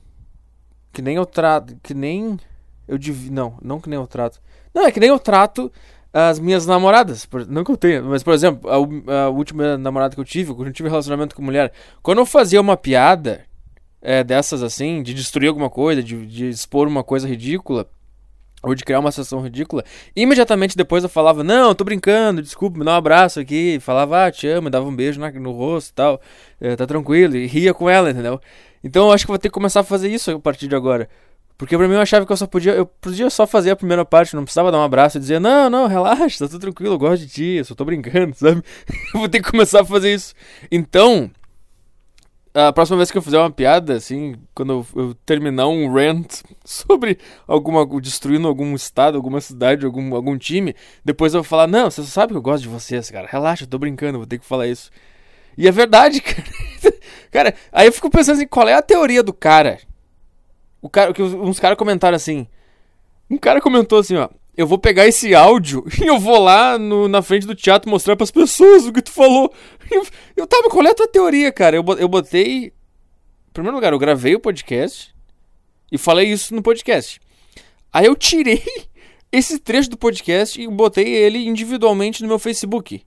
que 0.92 1.04
nem 1.04 1.18
eu 1.18 1.26
trato. 1.28 1.78
Que 1.84 1.94
nem. 1.94 2.40
Eu 2.88 2.98
div... 2.98 3.30
Não, 3.30 3.60
não 3.62 3.80
que 3.80 3.88
nem 3.88 4.00
eu 4.00 4.08
trato 4.08 4.42
não, 4.74 4.86
é 4.86 4.92
que 4.92 5.00
nem 5.00 5.10
eu 5.10 5.20
trato 5.20 5.72
as 6.14 6.40
minhas 6.40 6.66
namoradas. 6.66 7.28
Não 7.48 7.64
que 7.64 7.72
eu 7.72 7.78
tenha, 7.78 8.02
mas 8.02 8.24
por 8.24 8.34
exemplo, 8.34 8.70
a, 8.70 9.24
a, 9.26 9.30
última 9.30 9.78
namorada 9.78 10.16
que 10.16 10.22
eu 10.22 10.26
tive, 10.26 10.54
quando 10.54 10.68
eu 10.68 10.74
tive 10.74 10.90
relacionamento 10.90 11.36
com 11.36 11.42
mulher, 11.42 11.72
quando 12.02 12.20
eu 12.20 12.26
fazia 12.26 12.60
uma 12.60 12.76
piada 12.76 13.46
é, 14.02 14.24
dessas 14.24 14.64
assim, 14.64 15.02
de 15.04 15.14
destruir 15.14 15.48
alguma 15.48 15.70
coisa, 15.70 16.04
de, 16.04 16.26
de 16.26 16.50
expor 16.50 16.88
uma 16.88 17.04
coisa 17.04 17.28
ridícula, 17.28 17.88
ou 18.64 18.76
de 18.76 18.84
criar 18.84 19.00
uma 19.00 19.12
situação 19.12 19.42
ridícula, 19.42 19.84
imediatamente 20.16 20.78
depois 20.78 21.04
eu 21.04 21.10
falava, 21.10 21.44
não, 21.44 21.74
tô 21.74 21.84
brincando, 21.84 22.42
desculpa, 22.42 22.78
me 22.78 22.86
dá 22.86 22.92
um 22.92 22.96
abraço 22.96 23.40
aqui, 23.40 23.80
falava, 23.80 24.26
ah, 24.26 24.32
te 24.32 24.48
amo, 24.48 24.70
dava 24.70 24.88
um 24.88 24.96
beijo 24.96 25.20
no 25.20 25.52
rosto 25.52 25.90
e 25.90 25.94
tal, 25.94 26.22
é, 26.60 26.76
tá 26.76 26.86
tranquilo, 26.86 27.36
e 27.36 27.48
ria 27.48 27.74
com 27.74 27.90
ela, 27.90 28.12
entendeu? 28.12 28.40
Então 28.84 29.08
eu 29.08 29.14
acho 29.14 29.26
que 29.26 29.32
vou 29.32 29.40
ter 29.40 29.50
que 29.50 29.54
começar 29.54 29.80
a 29.80 29.84
fazer 29.84 30.10
isso 30.10 30.32
a 30.32 30.40
partir 30.40 30.68
de 30.68 30.76
agora. 30.76 31.10
Porque 31.62 31.78
pra 31.78 31.88
mim 31.88 31.94
eu 31.94 32.02
achava 32.02 32.26
que 32.26 32.32
eu 32.32 32.38
só 32.38 32.48
podia. 32.48 32.72
Eu 32.72 32.88
podia 32.88 33.30
só 33.30 33.46
fazer 33.46 33.70
a 33.70 33.76
primeira 33.76 34.04
parte, 34.04 34.36
não 34.36 34.44
precisava 34.44 34.72
dar 34.72 34.80
um 34.80 34.84
abraço 34.84 35.20
e 35.20 35.20
dizer, 35.20 35.40
não, 35.40 35.70
não, 35.70 35.86
relaxa, 35.86 36.40
tá 36.40 36.48
tudo 36.48 36.60
tranquilo, 36.60 36.96
eu 36.96 36.98
gosto 36.98 37.22
de 37.22 37.32
ti, 37.32 37.44
eu 37.60 37.66
só 37.66 37.76
tô 37.76 37.86
brincando, 37.86 38.34
sabe? 38.36 38.64
eu 39.14 39.20
vou 39.20 39.30
ter 39.30 39.44
que 39.44 39.52
começar 39.52 39.82
a 39.82 39.86
fazer 39.86 40.12
isso. 40.12 40.34
Então, 40.72 41.30
a 42.52 42.74
próxima 42.74 42.98
vez 42.98 43.12
que 43.12 43.18
eu 43.20 43.22
fizer 43.22 43.38
uma 43.38 43.52
piada, 43.52 43.94
assim, 43.94 44.34
quando 44.56 44.74
eu, 44.74 44.88
eu 45.04 45.14
terminar 45.24 45.68
um 45.68 45.94
rant 45.94 46.42
sobre 46.66 47.20
alguma. 47.48 47.86
destruindo 48.02 48.48
algum 48.48 48.74
estado, 48.74 49.16
alguma 49.16 49.40
cidade, 49.40 49.86
algum, 49.86 50.16
algum 50.16 50.36
time, 50.40 50.76
depois 51.06 51.36
eu 51.36 51.44
vou 51.44 51.48
falar, 51.48 51.68
não, 51.68 51.92
você 51.92 52.02
sabe 52.02 52.34
que 52.34 52.38
eu 52.38 52.42
gosto 52.42 52.64
de 52.64 52.70
vocês, 52.70 53.12
cara. 53.12 53.28
Relaxa, 53.30 53.66
eu 53.66 53.68
tô 53.68 53.78
brincando, 53.78 54.18
vou 54.18 54.26
ter 54.26 54.40
que 54.40 54.46
falar 54.48 54.66
isso. 54.66 54.90
E 55.56 55.68
é 55.68 55.72
verdade, 55.72 56.22
cara. 56.26 56.44
cara, 57.30 57.56
aí 57.72 57.86
eu 57.86 57.94
fico 57.94 58.10
pensando 58.10 58.38
assim, 58.38 58.48
qual 58.48 58.68
é 58.68 58.74
a 58.74 58.82
teoria 58.82 59.22
do 59.22 59.32
cara? 59.32 59.78
O 60.82 60.90
cara, 60.90 61.14
que 61.14 61.22
uns 61.22 61.60
caras 61.60 61.78
comentaram 61.78 62.16
assim. 62.16 62.48
Um 63.30 63.38
cara 63.38 63.62
comentou 63.62 64.00
assim, 64.00 64.16
ó. 64.16 64.30
Eu 64.58 64.68
vou 64.68 64.78
pegar 64.78 65.08
esse 65.08 65.34
áudio 65.34 65.86
e 66.02 66.06
eu 66.06 66.20
vou 66.20 66.40
lá 66.40 66.78
no, 66.78 67.08
na 67.08 67.22
frente 67.22 67.46
do 67.46 67.56
teatro 67.56 67.90
mostrar 67.90 68.16
para 68.16 68.24
as 68.24 68.32
pessoas 68.32 68.86
o 68.86 68.92
que 68.92 69.02
tu 69.02 69.12
falou. 69.12 69.54
Eu, 69.92 70.08
eu 70.38 70.48
tava, 70.48 70.70
qual 70.70 70.86
é 70.86 70.92
a 70.92 70.96
tua 70.96 71.08
teoria, 71.08 71.52
cara? 71.52 71.76
Eu, 71.76 71.84
eu 72.00 72.08
botei. 72.08 72.68
Em 72.68 73.52
primeiro 73.52 73.76
lugar, 73.76 73.92
eu 73.92 74.00
gravei 74.00 74.36
o 74.36 74.40
podcast 74.40 75.14
e 75.92 75.98
falei 75.98 76.32
isso 76.32 76.56
no 76.56 76.62
podcast. 76.62 77.20
Aí 77.92 78.06
eu 78.06 78.16
tirei 78.16 78.64
esse 79.30 79.60
trecho 79.60 79.90
do 79.90 79.98
podcast 79.98 80.62
e 80.62 80.66
botei 80.66 81.10
ele 81.10 81.46
individualmente 81.46 82.22
no 82.22 82.30
meu 82.30 82.40
Facebook. 82.40 83.06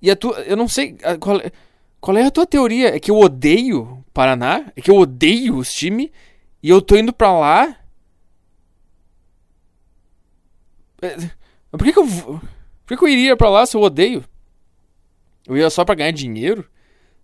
E 0.00 0.08
a 0.08 0.14
tua. 0.14 0.38
Eu 0.42 0.56
não 0.56 0.68
sei. 0.68 0.96
Qual 1.18 1.40
é, 1.40 1.50
qual 2.00 2.16
é 2.16 2.22
a 2.22 2.30
tua 2.30 2.46
teoria? 2.46 2.94
É 2.94 3.00
que 3.00 3.10
eu 3.10 3.18
odeio 3.18 4.03
Paraná? 4.14 4.72
É 4.76 4.80
que 4.80 4.90
eu 4.90 4.96
odeio 4.96 5.56
os 5.56 5.74
times? 5.74 6.08
E 6.62 6.70
eu 6.70 6.80
tô 6.80 6.96
indo 6.96 7.12
pra 7.12 7.32
lá? 7.32 7.76
É, 11.02 11.16
por 11.72 11.84
que, 11.84 11.92
que 11.92 11.98
eu. 11.98 12.06
Por 12.06 12.40
que, 12.86 12.96
que 12.96 13.04
eu 13.04 13.08
iria 13.08 13.36
pra 13.36 13.50
lá 13.50 13.66
se 13.66 13.76
eu 13.76 13.82
odeio? 13.82 14.24
Eu 15.46 15.56
ia 15.56 15.68
só 15.68 15.84
pra 15.84 15.96
ganhar 15.96 16.12
dinheiro? 16.12 16.64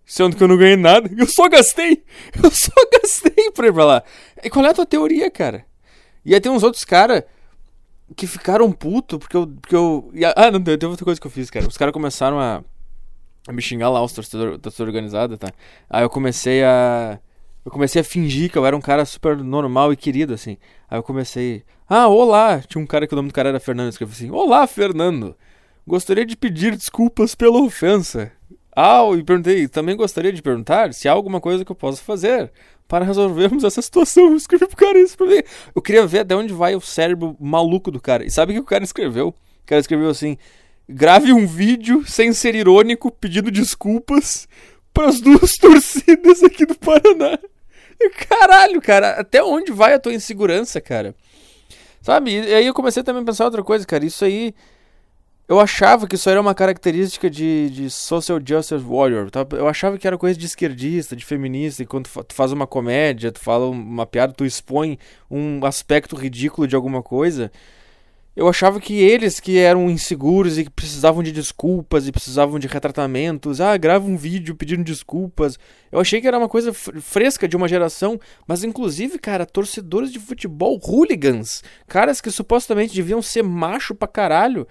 Sendo 0.05 0.35
que 0.35 0.43
eu 0.43 0.47
não 0.47 0.57
ganhei 0.57 0.75
nada. 0.75 1.09
Eu 1.17 1.25
só 1.25 1.47
gastei! 1.47 2.03
Eu 2.43 2.51
só 2.51 2.73
gastei 2.91 3.49
pra 3.51 3.67
ir 3.67 3.73
pra 3.73 3.85
lá. 3.85 4.03
E 4.43 4.49
qual 4.49 4.65
é 4.65 4.69
a 4.69 4.73
tua 4.73 4.85
teoria, 4.85 5.31
cara? 5.31 5.65
E 6.25 6.33
aí 6.33 6.41
tem 6.41 6.51
uns 6.51 6.63
outros 6.63 6.83
caras 6.83 7.23
que 8.15 8.27
ficaram 8.27 8.71
puto 8.71 9.17
porque 9.17 9.37
eu. 9.37 9.47
Porque 9.47 9.75
eu 9.75 10.11
ah, 10.35 10.51
não, 10.51 10.61
tem 10.61 10.89
outra 10.89 11.05
coisa 11.05 11.19
que 11.19 11.25
eu 11.25 11.31
fiz, 11.31 11.49
cara. 11.49 11.67
Os 11.67 11.77
caras 11.77 11.93
começaram 11.93 12.39
a 12.39 12.57
a 12.57 12.63
me 13.49 13.61
xingar 13.61 13.89
lá, 13.89 14.03
os 14.03 14.13
torcedores 14.13 14.59
torcedor 14.59 14.87
organizada, 14.87 15.37
tá? 15.37 15.51
Aí 15.89 16.03
eu 16.03 16.09
comecei 16.09 16.63
a. 16.63 17.19
Eu 17.63 17.71
comecei 17.71 18.01
a 18.01 18.03
fingir 18.03 18.51
que 18.51 18.57
eu 18.57 18.65
era 18.65 18.75
um 18.75 18.81
cara 18.81 19.05
super 19.05 19.37
normal 19.37 19.93
e 19.93 19.95
querido, 19.95 20.33
assim. 20.33 20.57
Aí 20.89 20.97
eu 20.97 21.03
comecei. 21.03 21.63
Ah, 21.87 22.07
olá! 22.07 22.59
Tinha 22.59 22.83
um 22.83 22.87
cara 22.87 23.05
que 23.05 23.13
o 23.13 23.15
nome 23.15 23.29
do 23.29 23.33
cara 23.33 23.49
era 23.49 23.59
Fernando. 23.59 23.89
Escreveu 23.89 24.13
assim: 24.13 24.31
Olá, 24.31 24.65
Fernando! 24.67 25.35
Gostaria 25.85 26.25
de 26.25 26.35
pedir 26.35 26.75
desculpas 26.75 27.35
pela 27.35 27.61
ofensa. 27.61 28.31
Ah, 28.75 29.01
e 29.15 29.23
perguntei: 29.23 29.67
Também 29.67 29.95
gostaria 29.95 30.31
de 30.31 30.41
perguntar 30.41 30.93
se 30.93 31.07
há 31.07 31.11
alguma 31.11 31.41
coisa 31.41 31.65
que 31.65 31.71
eu 31.71 31.75
possa 31.75 32.01
fazer 32.01 32.51
para 32.87 33.05
resolvermos 33.05 33.63
essa 33.63 33.81
situação. 33.81 34.29
Eu 34.29 34.35
escrevi 34.35 34.67
pro 34.67 34.77
cara 34.77 34.99
isso 34.99 35.17
pra 35.17 35.27
mim. 35.27 35.41
Eu 35.73 35.81
queria 35.81 36.05
ver 36.05 36.19
até 36.19 36.35
onde 36.35 36.53
vai 36.53 36.75
o 36.75 36.81
cérebro 36.81 37.35
maluco 37.39 37.91
do 37.91 38.01
cara. 38.01 38.25
E 38.25 38.31
sabe 38.31 38.51
o 38.51 38.55
que 38.55 38.61
o 38.61 38.65
cara 38.65 38.83
escreveu? 38.83 39.29
O 39.29 39.65
cara 39.65 39.79
escreveu 39.79 40.09
assim: 40.09 40.37
grave 40.91 41.33
um 41.33 41.47
vídeo 41.47 42.03
sem 42.05 42.33
ser 42.33 42.55
irônico 42.55 43.11
pedindo 43.11 43.49
desculpas 43.49 44.47
para 44.93 45.07
as 45.07 45.19
duas 45.19 45.55
torcidas 45.57 46.43
aqui 46.43 46.65
do 46.65 46.75
Paraná. 46.75 47.39
Caralho, 48.29 48.81
cara, 48.81 49.11
até 49.11 49.43
onde 49.43 49.71
vai 49.71 49.93
a 49.93 49.99
tua 49.99 50.13
insegurança, 50.13 50.81
cara? 50.81 51.15
Sabe? 52.01 52.31
E 52.31 52.53
aí 52.53 52.65
eu 52.65 52.73
comecei 52.73 53.03
também 53.03 53.21
a 53.21 53.25
pensar 53.25 53.45
outra 53.45 53.63
coisa, 53.63 53.85
cara. 53.85 54.05
Isso 54.05 54.25
aí. 54.25 54.53
Eu 55.47 55.59
achava 55.59 56.07
que 56.07 56.15
isso 56.15 56.29
era 56.29 56.39
uma 56.39 56.55
característica 56.55 57.29
de, 57.29 57.69
de 57.69 57.89
social 57.89 58.39
justice 58.43 58.81
warrior. 58.83 59.29
Tá? 59.29 59.45
Eu 59.51 59.67
achava 59.67 59.97
que 59.97 60.07
era 60.07 60.17
coisa 60.17 60.39
de 60.39 60.45
esquerdista, 60.45 61.13
de 61.13 61.25
feminista. 61.25 61.83
E 61.83 61.85
quando 61.85 62.07
tu 62.07 62.33
faz 62.33 62.53
uma 62.53 62.65
comédia, 62.65 63.31
tu 63.31 63.39
fala 63.39 63.67
uma 63.67 64.05
piada, 64.05 64.33
tu 64.33 64.45
expõe 64.45 64.97
um 65.29 65.63
aspecto 65.65 66.15
ridículo 66.15 66.67
de 66.67 66.75
alguma 66.75 67.03
coisa 67.03 67.51
eu 68.41 68.49
achava 68.49 68.79
que 68.79 68.95
eles 68.95 69.39
que 69.39 69.59
eram 69.59 69.87
inseguros 69.87 70.57
e 70.57 70.63
que 70.63 70.69
precisavam 70.71 71.21
de 71.21 71.31
desculpas 71.31 72.07
e 72.07 72.11
precisavam 72.11 72.57
de 72.57 72.67
retratamentos, 72.67 73.61
ah, 73.61 73.77
grava 73.77 74.07
um 74.07 74.17
vídeo 74.17 74.55
pedindo 74.55 74.83
desculpas. 74.83 75.59
Eu 75.91 75.99
achei 75.99 76.19
que 76.19 76.27
era 76.27 76.39
uma 76.39 76.49
coisa 76.49 76.73
fresca 76.73 77.47
de 77.47 77.55
uma 77.55 77.67
geração, 77.67 78.19
mas 78.47 78.63
inclusive, 78.63 79.19
cara, 79.19 79.45
torcedores 79.45 80.11
de 80.11 80.19
futebol, 80.19 80.79
hooligans, 80.83 81.63
caras 81.87 82.19
que 82.19 82.31
supostamente 82.31 82.95
deviam 82.95 83.21
ser 83.21 83.43
macho 83.43 83.93
pra 83.93 84.07
caralho, 84.07 84.67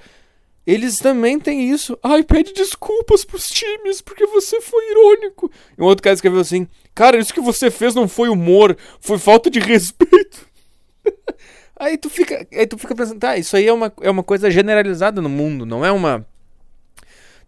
eles 0.66 0.96
também 0.96 1.38
têm 1.38 1.70
isso. 1.70 1.96
Ai, 2.02 2.24
pede 2.24 2.52
desculpas 2.52 3.24
pros 3.24 3.46
times 3.46 4.00
porque 4.00 4.26
você 4.26 4.60
foi 4.60 4.90
irônico. 4.90 5.48
E 5.78 5.80
um 5.80 5.84
outro 5.84 6.02
cara 6.02 6.14
escreveu 6.14 6.40
assim: 6.40 6.66
Cara, 6.92 7.18
isso 7.18 7.32
que 7.32 7.40
você 7.40 7.70
fez 7.70 7.94
não 7.94 8.08
foi 8.08 8.28
humor, 8.28 8.76
foi 8.98 9.16
falta 9.16 9.48
de 9.48 9.60
respeito. 9.62 10.50
Aí 11.80 11.96
tu 11.96 12.10
fica, 12.10 12.46
aí 12.52 12.66
tu 12.66 12.76
fica 12.76 12.94
pensando, 12.94 13.18
tá, 13.18 13.38
isso 13.38 13.56
aí 13.56 13.66
é 13.66 13.72
uma, 13.72 13.90
é 14.02 14.10
uma 14.10 14.22
coisa 14.22 14.50
generalizada 14.50 15.22
no 15.22 15.30
mundo, 15.30 15.64
não 15.64 15.82
é 15.82 15.90
uma 15.90 16.26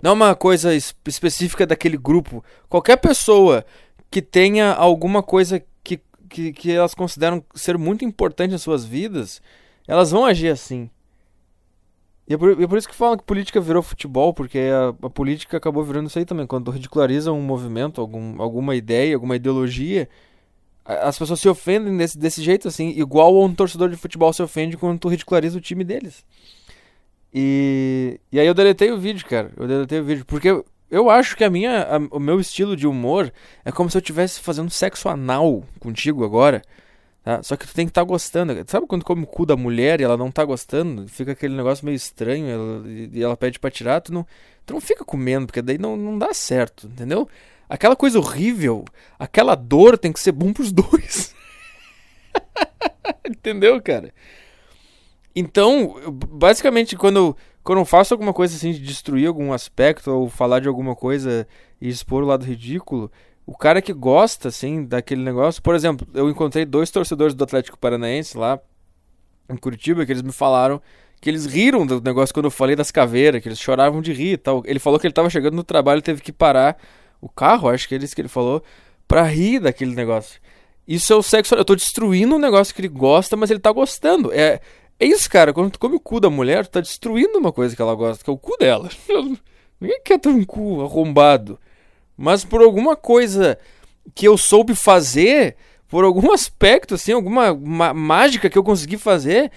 não 0.02 0.12
é 0.12 0.14
uma 0.14 0.34
coisa 0.34 0.74
específica 0.74 1.66
daquele 1.66 1.98
grupo. 1.98 2.42
Qualquer 2.66 2.96
pessoa 2.96 3.62
que 4.10 4.22
tenha 4.22 4.72
alguma 4.72 5.22
coisa 5.22 5.62
que, 5.84 6.00
que, 6.30 6.50
que 6.54 6.72
elas 6.72 6.94
consideram 6.94 7.44
ser 7.54 7.76
muito 7.76 8.06
importante 8.06 8.52
nas 8.52 8.62
suas 8.62 8.86
vidas, 8.86 9.42
elas 9.86 10.10
vão 10.10 10.24
agir 10.24 10.48
assim. 10.48 10.88
E 12.26 12.32
é 12.32 12.38
por, 12.38 12.62
é 12.62 12.66
por 12.66 12.78
isso 12.78 12.88
que 12.88 12.94
falam 12.94 13.18
que 13.18 13.24
política 13.24 13.60
virou 13.60 13.82
futebol, 13.82 14.32
porque 14.32 14.58
a, 14.58 15.06
a, 15.06 15.10
política 15.10 15.58
acabou 15.58 15.84
virando 15.84 16.08
isso 16.08 16.18
aí 16.18 16.24
também. 16.24 16.46
Quando 16.46 16.70
ridiculariza 16.70 17.30
um 17.32 17.42
movimento, 17.42 18.00
algum, 18.00 18.40
alguma 18.40 18.74
ideia, 18.74 19.14
alguma 19.14 19.36
ideologia, 19.36 20.08
as 20.84 21.18
pessoas 21.18 21.40
se 21.40 21.48
ofendem 21.48 21.96
desse, 21.96 22.18
desse 22.18 22.42
jeito, 22.42 22.68
assim, 22.68 22.88
igual 22.90 23.40
um 23.40 23.54
torcedor 23.54 23.88
de 23.88 23.96
futebol 23.96 24.32
se 24.32 24.42
ofende 24.42 24.76
quando 24.76 24.98
tu 24.98 25.08
ridiculariza 25.08 25.56
o 25.56 25.60
time 25.60 25.84
deles. 25.84 26.24
E, 27.32 28.20
e 28.30 28.38
aí 28.38 28.46
eu 28.46 28.54
deletei 28.54 28.90
o 28.90 28.98
vídeo, 28.98 29.24
cara. 29.26 29.50
Eu 29.56 29.66
deletei 29.66 30.00
o 30.00 30.04
vídeo. 30.04 30.24
Porque 30.26 30.62
eu, 30.90 31.08
acho 31.08 31.36
que 31.36 31.44
a 31.44 31.50
minha, 31.50 31.82
a, 31.82 32.16
o 32.16 32.20
meu 32.20 32.38
estilo 32.38 32.76
de 32.76 32.86
humor 32.86 33.32
é 33.64 33.72
como 33.72 33.90
se 33.90 33.96
eu 33.96 34.00
estivesse 34.00 34.40
fazendo 34.40 34.70
sexo 34.70 35.08
anal 35.08 35.64
contigo 35.80 36.24
agora. 36.24 36.62
Tá? 37.22 37.42
Só 37.42 37.56
que 37.56 37.66
tu 37.66 37.72
tem 37.72 37.86
que 37.86 37.90
estar 37.90 38.02
tá 38.02 38.06
gostando. 38.06 38.52
Sabe 38.66 38.86
quando 38.86 39.04
come 39.04 39.22
o 39.22 39.26
cu 39.26 39.46
da 39.46 39.56
mulher 39.56 40.00
e 40.00 40.04
ela 40.04 40.16
não 40.16 40.30
tá 40.30 40.44
gostando? 40.44 41.08
Fica 41.08 41.32
aquele 41.32 41.56
negócio 41.56 41.84
meio 41.84 41.96
estranho 41.96 42.48
ela, 42.48 42.82
e 42.88 43.22
ela 43.22 43.36
pede 43.36 43.58
pra 43.58 43.70
tirar, 43.70 44.00
tu 44.00 44.12
não, 44.12 44.26
tu 44.66 44.74
não 44.74 44.80
fica 44.80 45.04
comendo, 45.04 45.46
porque 45.46 45.62
daí 45.62 45.78
não, 45.78 45.96
não 45.96 46.18
dá 46.18 46.34
certo, 46.34 46.88
entendeu? 46.88 47.28
Aquela 47.72 47.96
coisa 47.96 48.18
horrível, 48.18 48.84
aquela 49.18 49.54
dor 49.54 49.96
tem 49.96 50.12
que 50.12 50.20
ser 50.20 50.32
bom 50.32 50.52
pros 50.52 50.70
dois. 50.70 51.34
Entendeu, 53.26 53.80
cara? 53.80 54.12
Então, 55.34 55.96
basicamente, 56.28 56.98
quando, 56.98 57.34
quando 57.64 57.78
eu 57.78 57.86
faço 57.86 58.12
alguma 58.12 58.34
coisa 58.34 58.54
assim 58.54 58.72
de 58.72 58.78
destruir 58.78 59.26
algum 59.26 59.54
aspecto 59.54 60.10
ou 60.10 60.28
falar 60.28 60.60
de 60.60 60.68
alguma 60.68 60.94
coisa 60.94 61.48
e 61.80 61.88
expor 61.88 62.22
o 62.22 62.26
lado 62.26 62.44
ridículo, 62.44 63.10
o 63.46 63.56
cara 63.56 63.80
que 63.80 63.94
gosta, 63.94 64.48
assim, 64.48 64.84
daquele 64.84 65.22
negócio. 65.22 65.62
Por 65.62 65.74
exemplo, 65.74 66.06
eu 66.12 66.28
encontrei 66.28 66.66
dois 66.66 66.90
torcedores 66.90 67.34
do 67.34 67.42
Atlético 67.42 67.78
Paranaense 67.78 68.36
lá 68.36 68.60
em 69.48 69.56
Curitiba 69.56 70.04
que 70.04 70.12
eles 70.12 70.20
me 70.20 70.32
falaram 70.32 70.78
que 71.22 71.30
eles 71.30 71.46
riram 71.46 71.86
do 71.86 72.02
negócio 72.02 72.34
quando 72.34 72.46
eu 72.46 72.50
falei 72.50 72.76
das 72.76 72.90
caveiras, 72.90 73.40
que 73.40 73.48
eles 73.48 73.58
choravam 73.58 74.02
de 74.02 74.12
rir 74.12 74.32
e 74.32 74.36
tal. 74.36 74.62
Ele 74.66 74.78
falou 74.78 74.98
que 74.98 75.06
ele 75.06 75.14
tava 75.14 75.30
chegando 75.30 75.54
no 75.54 75.64
trabalho 75.64 76.00
e 76.00 76.02
teve 76.02 76.20
que 76.20 76.32
parar 76.32 76.76
o 77.22 77.28
carro, 77.28 77.68
acho 77.68 77.88
que 77.88 77.94
é 77.94 77.98
isso 77.98 78.14
que 78.14 78.20
ele 78.20 78.28
falou, 78.28 78.62
pra 79.06 79.22
rir 79.22 79.60
daquele 79.60 79.94
negócio. 79.94 80.40
Isso 80.86 81.12
é 81.12 81.16
o 81.16 81.22
sexo. 81.22 81.54
Eu 81.54 81.64
tô 81.64 81.76
destruindo 81.76 82.34
um 82.34 82.38
negócio 82.38 82.74
que 82.74 82.80
ele 82.80 82.88
gosta, 82.88 83.36
mas 83.36 83.50
ele 83.50 83.60
tá 83.60 83.70
gostando. 83.70 84.32
É, 84.32 84.60
é 84.98 85.06
isso, 85.06 85.30
cara. 85.30 85.52
Quando 85.52 85.70
tu 85.70 85.78
come 85.78 85.94
o 85.94 86.00
cu 86.00 86.18
da 86.18 86.28
mulher, 86.28 86.66
tu 86.66 86.72
tá 86.72 86.80
destruindo 86.80 87.38
uma 87.38 87.52
coisa 87.52 87.76
que 87.76 87.80
ela 87.80 87.94
gosta, 87.94 88.24
que 88.24 88.28
é 88.28 88.32
o 88.32 88.36
cu 88.36 88.56
dela. 88.58 88.90
Ninguém 89.80 90.00
quer 90.04 90.18
ter 90.18 90.28
um 90.28 90.44
cu 90.44 90.82
arrombado. 90.82 91.58
Mas 92.16 92.44
por 92.44 92.60
alguma 92.60 92.96
coisa 92.96 93.56
que 94.14 94.26
eu 94.26 94.36
soube 94.36 94.74
fazer, 94.74 95.56
por 95.88 96.04
algum 96.04 96.30
aspecto, 96.34 96.94
assim, 96.94 97.12
alguma 97.12 97.54
mágica 97.94 98.50
que 98.50 98.58
eu 98.58 98.64
consegui 98.64 98.98
fazer, 98.98 99.52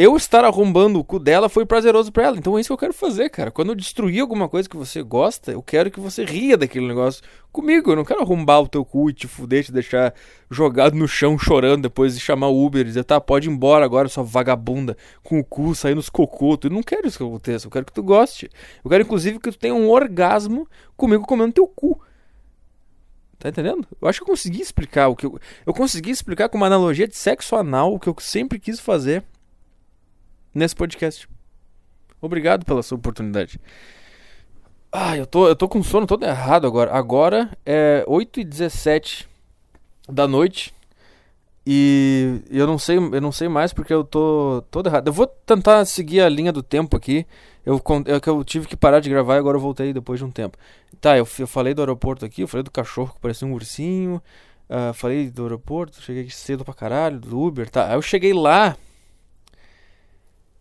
eu 0.00 0.16
estar 0.16 0.44
arrombando 0.44 1.00
o 1.00 1.02
cu 1.02 1.18
dela 1.18 1.48
foi 1.48 1.66
prazeroso 1.66 2.12
para 2.12 2.22
ela. 2.22 2.38
Então 2.38 2.56
é 2.56 2.60
isso 2.60 2.68
que 2.68 2.72
eu 2.72 2.78
quero 2.78 2.92
fazer, 2.92 3.28
cara. 3.30 3.50
Quando 3.50 3.70
eu 3.70 3.74
destruir 3.74 4.20
alguma 4.20 4.48
coisa 4.48 4.68
que 4.68 4.76
você 4.76 5.02
gosta, 5.02 5.50
eu 5.50 5.60
quero 5.60 5.90
que 5.90 5.98
você 5.98 6.24
ria 6.24 6.56
daquele 6.56 6.86
negócio 6.86 7.20
comigo. 7.50 7.90
Eu 7.90 7.96
não 7.96 8.04
quero 8.04 8.22
arrombar 8.22 8.60
o 8.60 8.68
teu 8.68 8.84
cu 8.84 9.10
e 9.10 9.12
te 9.12 9.26
fuder, 9.26 9.64
te 9.64 9.72
deixar 9.72 10.14
jogado 10.48 10.94
no 10.94 11.08
chão 11.08 11.36
chorando 11.36 11.82
depois 11.82 12.14
de 12.14 12.20
chamar 12.20 12.46
o 12.46 12.64
Uber 12.64 12.82
e 12.82 12.84
dizer, 12.84 13.02
tá, 13.02 13.20
pode 13.20 13.48
ir 13.48 13.50
embora 13.50 13.84
agora, 13.84 14.08
sua 14.08 14.22
vagabunda, 14.22 14.96
com 15.24 15.40
o 15.40 15.44
cu 15.44 15.74
saindo 15.74 15.98
os 15.98 16.08
cocotos. 16.08 16.70
Eu 16.70 16.76
não 16.76 16.82
quero 16.84 17.08
isso 17.08 17.18
que 17.18 17.24
aconteça. 17.24 17.66
Eu 17.66 17.70
quero 17.72 17.84
que 17.84 17.92
tu 17.92 18.02
goste. 18.04 18.48
Eu 18.84 18.88
quero, 18.88 19.02
inclusive, 19.02 19.40
que 19.40 19.50
tu 19.50 19.58
tenha 19.58 19.74
um 19.74 19.90
orgasmo 19.90 20.68
comigo 20.96 21.26
comendo 21.26 21.54
teu 21.54 21.66
cu. 21.66 22.00
Tá 23.36 23.48
entendendo? 23.48 23.84
Eu 24.00 24.06
acho 24.06 24.20
que 24.20 24.22
eu 24.22 24.28
consegui 24.28 24.60
explicar 24.60 25.08
o 25.08 25.16
que 25.16 25.26
eu. 25.26 25.40
Eu 25.66 25.74
consegui 25.74 26.10
explicar 26.12 26.48
com 26.48 26.56
uma 26.56 26.68
analogia 26.68 27.08
de 27.08 27.16
sexo 27.16 27.56
anal 27.56 27.92
o 27.92 27.98
que 27.98 28.08
eu 28.08 28.14
sempre 28.20 28.60
quis 28.60 28.78
fazer 28.78 29.24
nesse 30.54 30.74
podcast. 30.74 31.28
Obrigado 32.20 32.64
pela 32.64 32.82
sua 32.82 32.98
oportunidade. 32.98 33.60
Ah, 34.90 35.16
eu 35.16 35.26
tô, 35.26 35.46
eu 35.46 35.54
tô 35.54 35.68
com 35.68 35.82
sono 35.82 36.06
todo 36.06 36.24
errado 36.24 36.66
agora. 36.66 36.92
Agora 36.92 37.56
é 37.64 38.04
8h17 38.08 39.26
da 40.08 40.26
noite. 40.26 40.74
E 41.66 42.40
eu 42.50 42.66
não 42.66 42.78
sei, 42.78 42.96
eu 42.96 43.20
não 43.20 43.30
sei 43.30 43.46
mais 43.46 43.74
porque 43.74 43.92
eu 43.92 44.02
tô 44.02 44.64
todo 44.70 44.88
errado. 44.88 45.08
Eu 45.08 45.12
vou 45.12 45.26
tentar 45.26 45.84
seguir 45.84 46.22
a 46.22 46.28
linha 46.28 46.50
do 46.50 46.62
tempo 46.62 46.96
aqui. 46.96 47.26
Eu, 47.64 47.78
eu, 48.06 48.20
eu 48.34 48.44
tive 48.44 48.66
que 48.66 48.74
parar 48.74 49.00
de 49.00 49.10
gravar 49.10 49.34
e 49.34 49.38
agora 49.38 49.58
eu 49.58 49.60
voltei 49.60 49.92
depois 49.92 50.18
de 50.18 50.24
um 50.24 50.30
tempo. 50.30 50.56
Tá, 50.98 51.18
eu, 51.18 51.28
eu 51.38 51.46
falei 51.46 51.74
do 51.74 51.82
aeroporto 51.82 52.24
aqui, 52.24 52.40
eu 52.40 52.48
falei 52.48 52.64
do 52.64 52.70
cachorro 52.70 53.12
que 53.14 53.20
parecia 53.20 53.46
um 53.46 53.52
ursinho. 53.52 54.22
Uh, 54.70 54.94
falei 54.94 55.30
do 55.30 55.42
aeroporto, 55.42 56.00
cheguei 56.00 56.30
cedo 56.30 56.64
pra 56.64 56.72
caralho, 56.72 57.20
do 57.20 57.38
Uber, 57.38 57.68
tá. 57.68 57.88
Aí 57.88 57.94
eu 57.94 58.02
cheguei 58.02 58.32
lá. 58.32 58.74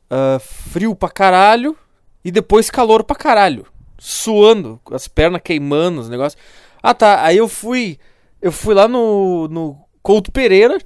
Uh, 0.10 0.40
frio 0.40 0.96
pra 0.96 1.10
caralho. 1.10 1.78
E 2.24 2.32
depois 2.32 2.70
calor 2.70 3.04
pra 3.04 3.16
caralho. 3.16 3.66
Suando, 3.98 4.80
as 4.92 5.08
pernas 5.08 5.42
queimando, 5.42 6.02
os 6.02 6.10
negócios. 6.10 6.42
Ah 6.84 6.94
tá, 6.94 7.24
aí 7.24 7.38
eu 7.38 7.48
fui. 7.48 7.98
Eu 8.42 8.52
fui 8.52 8.74
lá 8.74 8.88
no, 8.88 9.48
no 9.48 9.78
Couto 10.04 10.32
Pereira 10.32 10.78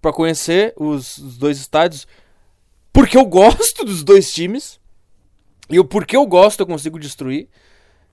para 0.00 0.12
conhecer 0.12 0.74
os, 0.76 1.18
os, 1.18 1.38
dois 1.38 1.58
estádios. 1.58 2.06
Porque 2.92 3.16
eu 3.16 3.24
gosto 3.24 3.84
dos 3.84 4.02
dois 4.02 4.32
times. 4.32 4.80
E 5.68 5.78
o 5.78 5.84
porque 5.84 6.16
eu 6.16 6.26
gosto 6.26 6.60
eu 6.60 6.66
consigo 6.66 6.98
destruir. 6.98 7.48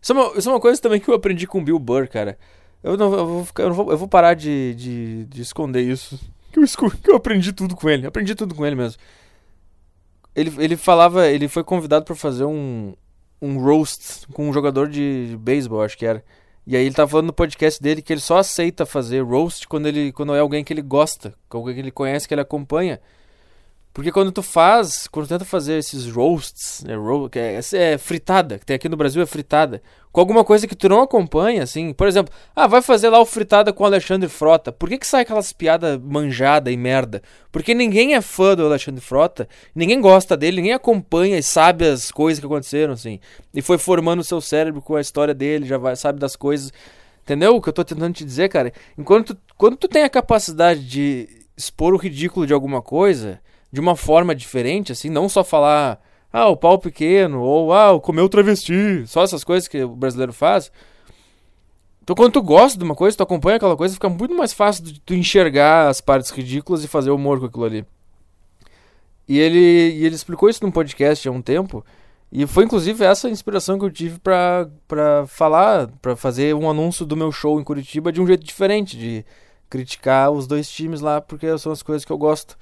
Isso 0.01 0.11
é, 0.11 0.15
uma, 0.15 0.38
isso 0.38 0.49
é 0.49 0.51
uma 0.51 0.59
coisa 0.59 0.82
também 0.82 0.99
que 0.99 1.07
eu 1.07 1.13
aprendi 1.13 1.47
com 1.47 1.59
o 1.59 1.63
Bill 1.63 1.80
Burr, 1.80 2.09
cara. 2.09 2.38
Eu 2.84 2.97
não, 2.97 3.13
eu 3.13 3.26
vou, 3.26 3.45
ficar, 3.45 3.63
eu, 3.63 3.74
vou, 3.74 3.91
eu 3.91 3.97
vou 3.97 4.07
parar 4.07 4.34
de, 4.34 4.76
de, 4.76 5.26
de 5.26 5.41
esconder 5.41 5.82
isso. 5.82 6.19
Que 6.51 6.59
eu, 6.59 6.91
que 6.91 7.09
eu 7.09 7.15
aprendi 7.15 7.53
tudo 7.53 7.76
com 7.76 7.89
ele. 7.89 8.05
aprendi 8.05 8.36
tudo 8.36 8.53
com 8.53 8.65
ele 8.65 8.76
mesmo. 8.76 8.99
Ele, 10.36 10.51
ele 10.57 10.77
falava, 10.77 11.27
ele 11.27 11.47
foi 11.47 11.63
convidado 11.63 12.05
para 12.05 12.15
fazer 12.15 12.45
um, 12.45 12.93
um 13.41 13.59
roast 13.59 14.25
com 14.34 14.49
um 14.49 14.53
jogador 14.53 14.88
de 14.89 15.38
beisebol, 15.39 15.81
acho 15.84 15.97
que 15.97 16.05
era. 16.05 16.23
E 16.65 16.77
aí 16.77 16.86
ele 16.86 16.95
tava 16.95 17.09
falando 17.09 17.27
no 17.27 17.34
podcast 17.34 17.81
dele 17.81 18.01
que 18.01 18.13
ele 18.13 18.21
só 18.21 18.38
aceita 18.38 18.86
fazer 18.86 19.21
roast 19.21 19.67
quando 19.67 19.88
ele 19.88 20.13
quando 20.13 20.34
é 20.34 20.39
alguém 20.39 20.63
que 20.63 20.71
ele 20.71 20.81
gosta, 20.81 21.36
alguém 21.49 21.75
que 21.75 21.81
ele 21.81 21.91
conhece, 21.91 22.27
que 22.27 22.34
ele 22.34 22.41
acompanha. 22.41 23.01
Porque 23.94 24.12
quando 24.12 24.32
tu 24.32 24.41
faz, 24.41 25.08
quando 25.08 25.28
tu 25.28 25.30
tenta 25.30 25.46
fazer 25.46 25.78
esses 25.78 26.08
roasts, 26.10 26.84
né, 26.84 26.96
ro 26.96 27.30
que 27.30 27.38
é, 27.38 27.60
é, 27.74 27.98
fritada, 28.00 28.58
que 28.58 28.66
tem 28.66 28.76
aqui 28.76 28.89
no 28.89 28.98
Brasil 28.98 29.22
é 29.22 29.26
fritada, 29.28 29.84
com 30.12 30.20
alguma 30.20 30.44
coisa 30.44 30.68
que 30.68 30.76
tu 30.76 30.89
não 30.89 31.04
acompanha, 31.04 31.62
assim, 31.62 31.94
por 31.94 32.08
exemplo, 32.08 32.34
ah, 32.56 32.66
vai 32.66 32.82
fazer 32.82 33.10
lá 33.10 33.20
o 33.20 33.26
fritada 33.26 33.72
com 33.72 33.84
o 33.84 33.86
Alexandre 33.86 34.28
Frota. 34.28 34.72
Por 34.72 34.89
que 34.89 34.98
que 34.98 35.06
sai 35.06 35.22
aquelas 35.22 35.54
piadas 35.54 36.00
manjada 36.02 36.72
e 36.72 36.78
merda? 36.78 37.22
Porque 37.52 37.76
ninguém 37.76 38.16
é 38.16 38.22
fã 38.22 38.56
do 38.56 38.66
Alexandre 38.66 39.00
Frota, 39.00 39.48
ninguém 39.76 40.02
gosta 40.02 40.36
dele, 40.36 40.58
ninguém 40.58 40.74
acompanha 40.74 41.38
e 41.38 41.44
sabe 41.44 41.88
as 41.88 42.12
coisas 42.12 42.39
que 42.39 42.46
aconteceram, 42.48 42.94
assim. 42.94 43.20
E 43.54 43.62
foi 43.62 43.78
formando 43.78 44.22
o 44.22 44.24
seu 44.24 44.41
cérebro 44.41 44.82
com 44.82 44.96
a 44.96 45.02
história 45.02 45.36
dele, 45.36 45.68
já 45.68 45.78
vai, 45.78 45.96
sabe 45.96 46.20
das 46.20 46.36
coisas. 46.36 46.74
Entendeu 47.22 47.56
o 47.56 47.62
que 47.62 47.70
eu 47.70 47.74
tô 47.74 47.86
tentando 47.86 48.14
te 48.16 48.26
dizer, 48.26 48.50
cara? 48.50 48.74
Enquanto 48.98 49.38
quando 49.56 49.78
tu 49.78 49.88
tem 49.88 50.04
a 50.04 50.10
capacidade 50.10 50.84
de 50.84 51.30
expor 51.56 51.94
o 51.94 51.98
ridículo 51.98 52.48
de 52.48 52.54
alguma 52.54 52.82
coisa, 52.82 53.39
de 53.74 53.80
uma 53.80 53.95
forma 53.95 54.36
diferente, 54.36 54.91
assim, 54.91 55.09
não 55.09 55.28
só 55.28 55.43
falar, 55.43 55.99
ah, 56.32 56.47
o 56.47 56.55
pau 56.55 56.78
pequeno, 56.78 57.41
ou 57.41 57.74
ah, 57.74 57.99
comeu 57.99 58.30
travesti, 58.30 59.03
só 59.07 59.24
essas 59.24 59.43
coisas 59.43 59.67
que 59.67 59.84
o 59.84 59.95
brasileiro 59.95 60.32
faz. 60.32 60.71
Então, 62.03 62.15
quando 62.15 62.34
tu 62.34 62.43
gosta 62.43 62.78
de 62.78 62.84
uma 62.84 62.93
coisa, 62.93 63.17
tu 63.17 63.24
acompanha 63.24 63.55
aquela 63.55 63.76
coisa, 63.76 63.95
fica 63.95 64.07
muito 64.07 64.36
mais 64.36 64.53
fácil 64.53 64.84
de 64.84 64.99
tu 64.99 65.15
enxergar 65.15 65.88
as 65.88 66.01
partes 66.01 66.30
ridículas 66.30 66.84
e 66.84 66.88
fazer 66.88 67.09
humor 67.09 67.39
com 67.39 67.47
aquilo 67.47 67.65
ali. 67.65 67.86
E 69.28 69.39
ele, 69.39 69.57
e 69.57 70.05
ele 70.05 70.13
explicou 70.13 70.47
isso 70.47 70.63
num 70.63 70.69
podcast 70.69 71.28
há 71.28 71.32
um 71.32 71.41
tempo. 71.41 71.84
E 72.32 72.45
foi 72.45 72.65
inclusive 72.65 73.03
essa 73.03 73.28
inspiração 73.28 73.80
que 73.80 73.86
eu 73.86 73.91
tive 73.91 74.19
pra 74.19 74.67
falar, 75.28 75.88
pra 75.99 76.15
fazer 76.15 76.53
um 76.53 76.69
anúncio 76.69 77.07
do 77.07 77.17
meu 77.17 77.32
show 77.32 77.59
em 77.59 77.63
Curitiba 77.63 78.11
de 78.11 78.21
um 78.21 78.28
jeito 78.28 78.43
diferente, 78.43 78.95
de 78.95 79.26
criticar 79.67 80.30
os 80.30 80.45
dois 80.45 80.69
times 80.69 81.01
lá, 81.01 81.19
porque 81.19 81.57
são 81.57 81.71
as 81.71 81.82
coisas 81.82 82.05
que 82.05 82.11
eu 82.11 82.17
gosto. 82.19 82.55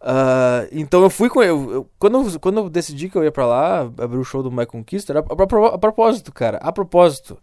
Uh, 0.00 0.68
então 0.72 1.02
eu 1.02 1.10
fui 1.10 1.28
com 1.28 1.42
eu, 1.42 1.72
eu, 1.72 1.90
quando, 1.98 2.28
eu, 2.28 2.40
quando 2.40 2.58
eu 2.58 2.70
decidi 2.70 3.08
que 3.08 3.16
eu 3.16 3.24
ia 3.24 3.32
pra 3.32 3.46
lá, 3.46 3.80
abrir 3.80 4.18
o 4.18 4.24
show 4.24 4.42
do 4.42 4.52
My 4.52 4.66
Conquista, 4.66 5.12
a, 5.12 5.18
a, 5.18 5.74
a, 5.74 5.78
propósito, 5.78 6.32
cara, 6.32 6.58
a 6.58 6.70
propósito. 6.70 7.38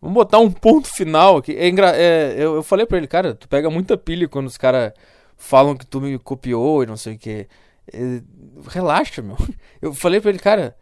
Vamos 0.00 0.14
botar 0.14 0.38
um 0.38 0.50
ponto 0.50 0.88
final 0.88 1.38
aqui. 1.38 1.56
É, 1.56 1.68
é, 1.68 2.34
eu, 2.36 2.56
eu 2.56 2.62
falei 2.62 2.86
pra 2.86 2.98
ele, 2.98 3.06
cara, 3.06 3.34
tu 3.34 3.48
pega 3.48 3.70
muita 3.70 3.96
pilha 3.96 4.28
quando 4.28 4.46
os 4.46 4.58
caras 4.58 4.92
falam 5.36 5.76
que 5.76 5.86
tu 5.86 6.00
me 6.00 6.18
copiou 6.18 6.82
e 6.82 6.86
não 6.86 6.96
sei 6.96 7.14
o 7.14 7.18
que. 7.18 7.48
É, 7.92 8.22
relaxa, 8.68 9.22
meu. 9.22 9.36
Eu 9.80 9.94
falei 9.94 10.20
pra 10.20 10.30
ele, 10.30 10.38
cara, 10.38 10.76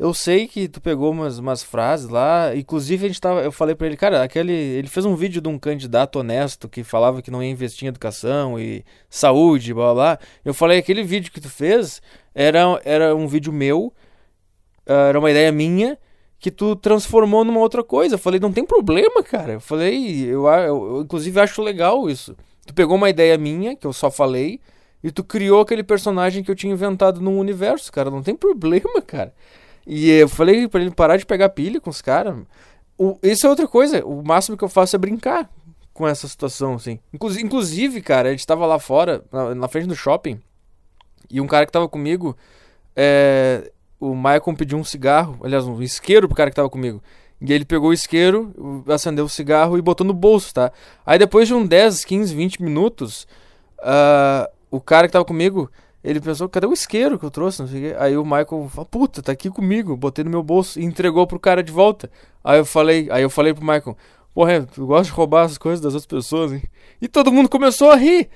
eu 0.00 0.14
sei 0.14 0.48
que 0.48 0.66
tu 0.66 0.80
pegou 0.80 1.10
umas, 1.10 1.38
umas 1.38 1.62
frases 1.62 2.08
lá, 2.08 2.56
inclusive 2.56 3.04
a 3.04 3.08
gente 3.08 3.20
tava, 3.20 3.42
eu 3.42 3.52
falei 3.52 3.74
para 3.74 3.86
ele, 3.86 3.98
cara, 3.98 4.22
aquele, 4.22 4.50
ele 4.50 4.88
fez 4.88 5.04
um 5.04 5.14
vídeo 5.14 5.42
de 5.42 5.48
um 5.50 5.58
candidato 5.58 6.18
honesto 6.18 6.70
que 6.70 6.82
falava 6.82 7.20
que 7.20 7.30
não 7.30 7.42
ia 7.42 7.50
investir 7.50 7.84
em 7.84 7.88
educação 7.88 8.58
e 8.58 8.82
saúde, 9.10 9.74
blá 9.74 9.92
blá. 9.92 10.18
Eu 10.42 10.54
falei, 10.54 10.78
aquele 10.78 11.02
vídeo 11.02 11.30
que 11.30 11.38
tu 11.38 11.50
fez 11.50 12.00
era, 12.34 12.80
era 12.82 13.14
um 13.14 13.28
vídeo 13.28 13.52
meu, 13.52 13.92
ah, 14.86 15.08
era 15.08 15.18
uma 15.18 15.30
ideia 15.30 15.52
minha 15.52 15.98
que 16.38 16.50
tu 16.50 16.74
transformou 16.76 17.44
numa 17.44 17.60
outra 17.60 17.84
coisa. 17.84 18.14
Eu 18.14 18.18
falei, 18.18 18.40
não 18.40 18.52
tem 18.52 18.64
problema, 18.64 19.22
cara. 19.22 19.52
Eu 19.52 19.60
falei, 19.60 20.24
eu, 20.24 20.46
eu, 20.46 20.96
eu 20.96 21.02
inclusive 21.02 21.38
acho 21.38 21.60
legal 21.60 22.08
isso. 22.08 22.34
Tu 22.66 22.72
pegou 22.72 22.96
uma 22.96 23.10
ideia 23.10 23.36
minha, 23.36 23.76
que 23.76 23.86
eu 23.86 23.92
só 23.92 24.10
falei, 24.10 24.60
e 25.04 25.10
tu 25.10 25.22
criou 25.22 25.60
aquele 25.60 25.82
personagem 25.82 26.42
que 26.42 26.50
eu 26.50 26.54
tinha 26.54 26.72
inventado 26.72 27.20
num 27.20 27.38
universo, 27.38 27.92
cara. 27.92 28.10
Não 28.10 28.22
tem 28.22 28.32
problema, 28.34 29.02
cara. 29.06 29.34
E 29.86 30.10
eu 30.10 30.28
falei 30.28 30.68
para 30.68 30.80
ele 30.80 30.90
parar 30.90 31.16
de 31.16 31.26
pegar 31.26 31.48
pilha 31.50 31.80
com 31.80 31.90
os 31.90 32.02
caras. 32.02 32.36
Isso 33.22 33.46
é 33.46 33.50
outra 33.50 33.66
coisa. 33.66 34.04
O 34.04 34.22
máximo 34.22 34.56
que 34.56 34.64
eu 34.64 34.68
faço 34.68 34.94
é 34.94 34.98
brincar 34.98 35.48
com 35.92 36.06
essa 36.06 36.26
situação, 36.28 36.74
assim. 36.74 36.98
Inclusive, 37.12 37.44
inclusive 37.44 38.00
cara, 38.00 38.28
a 38.28 38.32
gente 38.32 38.46
tava 38.46 38.66
lá 38.66 38.78
fora, 38.78 39.22
na, 39.30 39.54
na, 39.54 39.68
frente 39.68 39.86
do 39.86 39.94
shopping, 39.94 40.40
e 41.30 41.40
um 41.40 41.46
cara 41.46 41.66
que 41.66 41.72
tava 41.72 41.88
comigo, 41.88 42.36
é, 42.96 43.70
o 43.98 44.14
Michael 44.14 44.54
pediu 44.56 44.78
um 44.78 44.84
cigarro, 44.84 45.38
aliás, 45.42 45.66
um 45.66 45.82
isqueiro 45.82 46.26
pro 46.26 46.36
cara 46.36 46.50
que 46.50 46.56
tava 46.56 46.70
comigo. 46.70 47.02
E 47.40 47.52
ele 47.52 47.64
pegou 47.64 47.90
o 47.90 47.92
isqueiro, 47.92 48.84
acendeu 48.88 49.24
o 49.24 49.28
cigarro 49.28 49.78
e 49.78 49.82
botou 49.82 50.06
no 50.06 50.12
bolso, 50.12 50.52
tá? 50.52 50.72
Aí 51.04 51.18
depois 51.18 51.48
de 51.48 51.54
um 51.54 51.66
10, 51.66 52.04
15, 52.04 52.34
20 52.34 52.62
minutos, 52.62 53.26
uh, 53.78 54.50
o 54.70 54.80
cara 54.80 55.06
que 55.06 55.12
tava 55.12 55.24
comigo 55.24 55.70
ele 56.02 56.20
pensou, 56.20 56.48
cadê 56.48 56.66
o 56.66 56.72
isqueiro 56.72 57.18
que 57.18 57.24
eu 57.24 57.30
trouxe? 57.30 57.62
Aí 57.98 58.16
o 58.16 58.24
Michael 58.24 58.68
falou, 58.70 58.86
puta, 58.86 59.22
tá 59.22 59.32
aqui 59.32 59.50
comigo, 59.50 59.96
botei 59.96 60.24
no 60.24 60.30
meu 60.30 60.42
bolso 60.42 60.80
e 60.80 60.84
entregou 60.84 61.26
pro 61.26 61.38
cara 61.38 61.62
de 61.62 61.70
volta. 61.70 62.10
Aí 62.42 62.58
eu 62.58 62.64
falei, 62.64 63.08
aí 63.10 63.22
eu 63.22 63.28
falei 63.28 63.52
pro 63.52 63.62
Michael, 63.62 63.96
porra, 64.34 64.62
tu 64.62 64.86
gosta 64.86 65.04
de 65.04 65.10
roubar 65.10 65.44
as 65.44 65.58
coisas 65.58 65.80
das 65.80 65.92
outras 65.92 66.06
pessoas, 66.06 66.52
hein? 66.52 66.62
E 67.02 67.08
todo 67.08 67.32
mundo 67.32 67.48
começou 67.48 67.90
a 67.90 67.96
rir. 67.96 68.28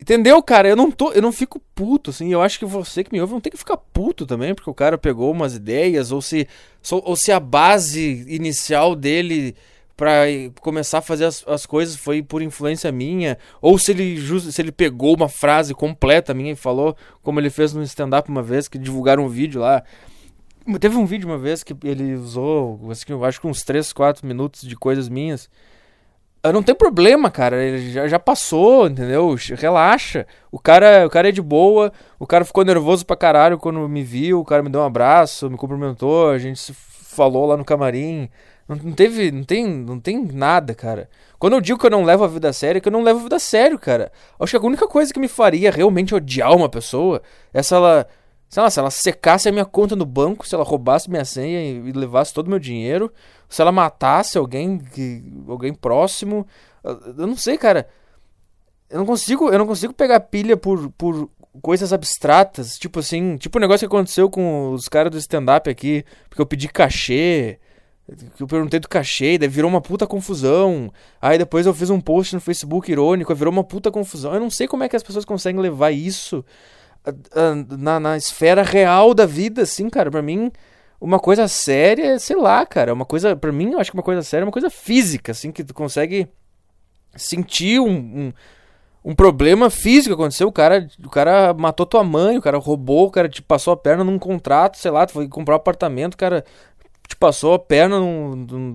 Entendeu, 0.00 0.40
cara? 0.42 0.68
Eu 0.68 0.76
não 0.76 0.90
tô, 0.90 1.10
eu 1.12 1.20
não 1.20 1.32
fico 1.32 1.60
puto, 1.74 2.10
assim. 2.10 2.32
Eu 2.32 2.40
acho 2.40 2.58
que 2.58 2.64
você 2.64 3.02
que 3.02 3.12
me 3.12 3.20
ouve 3.20 3.32
não 3.32 3.40
tem 3.40 3.50
que 3.50 3.58
ficar 3.58 3.76
puto 3.76 4.24
também, 4.26 4.54
porque 4.54 4.70
o 4.70 4.74
cara 4.74 4.96
pegou 4.96 5.32
umas 5.32 5.54
ideias, 5.54 6.12
ou 6.12 6.22
se, 6.22 6.46
ou 6.90 7.16
se 7.16 7.32
a 7.32 7.40
base 7.40 8.24
inicial 8.28 8.94
dele 8.94 9.56
para 9.98 10.26
começar 10.60 10.98
a 10.98 11.02
fazer 11.02 11.24
as, 11.24 11.44
as, 11.48 11.66
coisas 11.66 11.96
foi 11.96 12.22
por 12.22 12.40
influência 12.40 12.92
minha, 12.92 13.36
ou 13.60 13.76
se 13.76 13.90
ele 13.90 14.16
se 14.40 14.62
ele 14.62 14.70
pegou 14.70 15.16
uma 15.16 15.28
frase 15.28 15.74
completa 15.74 16.32
minha 16.32 16.52
e 16.52 16.56
falou, 16.56 16.96
como 17.20 17.40
ele 17.40 17.50
fez 17.50 17.74
no 17.74 17.82
stand-up 17.82 18.30
uma 18.30 18.40
vez, 18.40 18.68
que 18.68 18.78
divulgaram 18.78 19.24
um 19.24 19.28
vídeo 19.28 19.60
lá. 19.60 19.82
Teve 20.78 20.96
um 20.96 21.04
vídeo 21.04 21.28
uma 21.28 21.36
vez 21.36 21.64
que 21.64 21.74
ele 21.82 22.14
usou, 22.14 22.78
assim, 22.92 23.06
acho 23.24 23.40
que 23.40 23.46
uns 23.48 23.64
3, 23.64 23.92
4 23.92 24.24
minutos 24.24 24.62
de 24.62 24.76
coisas 24.76 25.08
minhas. 25.08 25.50
Não 26.44 26.62
tem 26.62 26.76
problema, 26.76 27.28
cara. 27.28 27.56
Ele 27.60 27.90
já, 27.90 28.06
já 28.06 28.18
passou, 28.20 28.86
entendeu? 28.86 29.34
Relaxa. 29.56 30.26
O 30.52 30.60
cara, 30.60 31.06
o 31.06 31.10
cara 31.10 31.30
é 31.30 31.32
de 31.32 31.42
boa. 31.42 31.92
O 32.20 32.26
cara 32.26 32.44
ficou 32.44 32.64
nervoso 32.64 33.04
pra 33.04 33.16
caralho 33.16 33.58
quando 33.58 33.88
me 33.88 34.04
viu. 34.04 34.38
O 34.38 34.44
cara 34.44 34.62
me 34.62 34.70
deu 34.70 34.80
um 34.80 34.84
abraço, 34.84 35.50
me 35.50 35.56
cumprimentou. 35.56 36.30
A 36.30 36.38
gente 36.38 36.60
se 36.60 36.72
falou 36.72 37.46
lá 37.46 37.56
no 37.56 37.64
camarim. 37.64 38.30
Não, 38.68 38.92
teve. 38.92 39.32
Não 39.32 39.44
tem, 39.44 39.66
não 39.66 39.98
tem 39.98 40.22
nada, 40.22 40.74
cara. 40.74 41.08
Quando 41.38 41.54
eu 41.54 41.60
digo 41.60 41.78
que 41.78 41.86
eu 41.86 41.90
não 41.90 42.04
levo 42.04 42.24
a 42.24 42.28
vida 42.28 42.50
a 42.50 42.52
sério, 42.52 42.78
é 42.78 42.80
que 42.80 42.88
eu 42.88 42.92
não 42.92 43.02
levo 43.02 43.20
a 43.20 43.22
vida 43.22 43.36
a 43.36 43.40
sério, 43.40 43.78
cara. 43.78 44.12
Acho 44.38 44.50
que 44.50 44.64
a 44.64 44.68
única 44.68 44.86
coisa 44.86 45.12
que 45.12 45.18
me 45.18 45.28
faria 45.28 45.70
realmente 45.70 46.14
odiar 46.14 46.54
uma 46.54 46.68
pessoa 46.68 47.22
é 47.52 47.62
se 47.62 47.74
ela. 47.74 48.06
Sei 48.50 48.62
lá, 48.62 48.70
se 48.70 48.78
ela 48.80 48.90
secasse 48.90 49.46
a 49.46 49.52
minha 49.52 49.66
conta 49.66 49.94
no 49.94 50.06
banco, 50.06 50.48
se 50.48 50.54
ela 50.54 50.64
roubasse 50.64 51.10
minha 51.10 51.24
senha 51.24 51.60
e, 51.60 51.92
levasse 51.92 52.32
todo 52.32 52.46
o 52.46 52.50
meu 52.50 52.58
dinheiro, 52.58 53.12
se 53.46 53.60
ela 53.60 53.70
matasse 53.70 54.38
alguém, 54.38 54.78
que, 54.78 55.22
alguém 55.46 55.74
próximo. 55.74 56.46
Eu 56.82 57.26
não 57.26 57.36
sei, 57.36 57.58
cara. 57.58 57.86
Eu 58.88 58.98
não 58.98 59.04
consigo, 59.04 59.50
eu 59.50 59.58
não 59.58 59.66
consigo 59.66 59.92
pegar 59.92 60.20
pilha 60.20 60.56
por, 60.56 60.90
por 60.92 61.30
coisas 61.60 61.92
abstratas, 61.92 62.78
tipo 62.78 63.00
assim, 63.00 63.36
tipo 63.36 63.58
o 63.58 63.60
negócio 63.60 63.86
que 63.86 63.94
aconteceu 63.94 64.30
com 64.30 64.72
os 64.72 64.88
caras 64.88 65.10
do 65.10 65.18
stand-up 65.18 65.68
aqui, 65.68 66.04
porque 66.28 66.40
eu 66.40 66.46
pedi 66.46 66.68
cachê, 66.68 67.58
que 68.34 68.42
eu 68.42 68.46
perguntei 68.46 68.80
do 68.80 68.88
cachê, 68.88 69.36
daí 69.36 69.48
virou 69.48 69.70
uma 69.70 69.80
puta 69.80 70.06
confusão. 70.06 70.90
Aí 71.20 71.36
depois 71.36 71.66
eu 71.66 71.74
fiz 71.74 71.90
um 71.90 72.00
post 72.00 72.34
no 72.34 72.40
Facebook 72.40 72.90
irônico, 72.90 73.34
virou 73.34 73.52
uma 73.52 73.64
puta 73.64 73.90
confusão. 73.90 74.32
Eu 74.32 74.40
não 74.40 74.50
sei 74.50 74.66
como 74.66 74.82
é 74.82 74.88
que 74.88 74.96
as 74.96 75.02
pessoas 75.02 75.24
conseguem 75.24 75.60
levar 75.60 75.90
isso 75.90 76.44
na, 77.78 78.00
na 78.00 78.16
esfera 78.16 78.62
real 78.62 79.12
da 79.12 79.26
vida, 79.26 79.62
assim, 79.62 79.90
cara. 79.90 80.10
Pra 80.10 80.22
mim, 80.22 80.50
uma 81.00 81.18
coisa 81.18 81.46
séria, 81.46 82.18
sei 82.18 82.36
lá, 82.36 82.64
cara. 82.64 82.94
Uma 82.94 83.04
coisa, 83.04 83.36
pra 83.36 83.52
mim, 83.52 83.72
eu 83.72 83.80
acho 83.80 83.90
que 83.90 83.96
uma 83.96 84.02
coisa 84.02 84.22
séria 84.22 84.44
é 84.44 84.46
uma 84.46 84.52
coisa 84.52 84.70
física, 84.70 85.32
assim, 85.32 85.52
que 85.52 85.62
tu 85.62 85.74
consegue 85.74 86.28
sentir 87.14 87.80
um, 87.80 87.90
um 87.90 88.32
um 89.04 89.14
problema 89.14 89.70
físico 89.70 90.14
aconteceu, 90.14 90.48
o 90.48 90.52
cara, 90.52 90.86
o 91.02 91.08
cara 91.08 91.54
matou 91.54 91.86
tua 91.86 92.04
mãe, 92.04 92.36
o 92.36 92.42
cara 92.42 92.58
roubou, 92.58 93.06
o 93.06 93.10
cara 93.10 93.28
te 93.28 93.40
passou 93.40 93.72
a 93.72 93.76
perna 93.76 94.04
num 94.04 94.18
contrato, 94.18 94.76
sei 94.76 94.90
lá, 94.90 95.06
tu 95.06 95.12
foi 95.12 95.28
comprar 95.28 95.54
um 95.54 95.56
apartamento, 95.56 96.12
o 96.14 96.18
cara 96.18 96.44
te 97.08 97.16
passou 97.16 97.54
a 97.54 97.58
perna, 97.58 97.96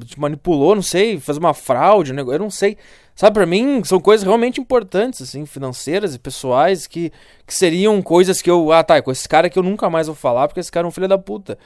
te 0.06 0.20
manipulou, 0.20 0.74
não 0.74 0.82
sei, 0.82 1.20
fez 1.20 1.38
uma 1.38 1.54
fraude, 1.54 2.12
um 2.12 2.16
negócio, 2.16 2.36
eu 2.36 2.40
não 2.40 2.50
sei. 2.50 2.78
Sabe, 3.16 3.36
para 3.36 3.46
mim 3.46 3.84
são 3.84 4.00
coisas 4.00 4.26
realmente 4.26 4.60
importantes, 4.60 5.22
assim, 5.22 5.46
financeiras 5.46 6.16
e 6.16 6.20
pessoais, 6.20 6.88
que, 6.88 7.12
que 7.46 7.54
seriam 7.54 8.02
coisas 8.02 8.42
que 8.42 8.50
eu. 8.50 8.72
Ah, 8.72 8.84
tá, 8.84 9.00
com 9.04 9.12
esse 9.12 9.30
cara 9.30 9.50
que 9.52 9.60
eu 9.60 9.62
nunca 9.62 9.88
mais 9.88 10.08
vou 10.08 10.16
falar, 10.16 10.48
porque 10.48 10.60
esse 10.60 10.72
cara 10.72 10.88
é 10.88 10.90
um 10.90 10.92
filho 10.92 11.08
da 11.08 11.18
puta. 11.18 11.58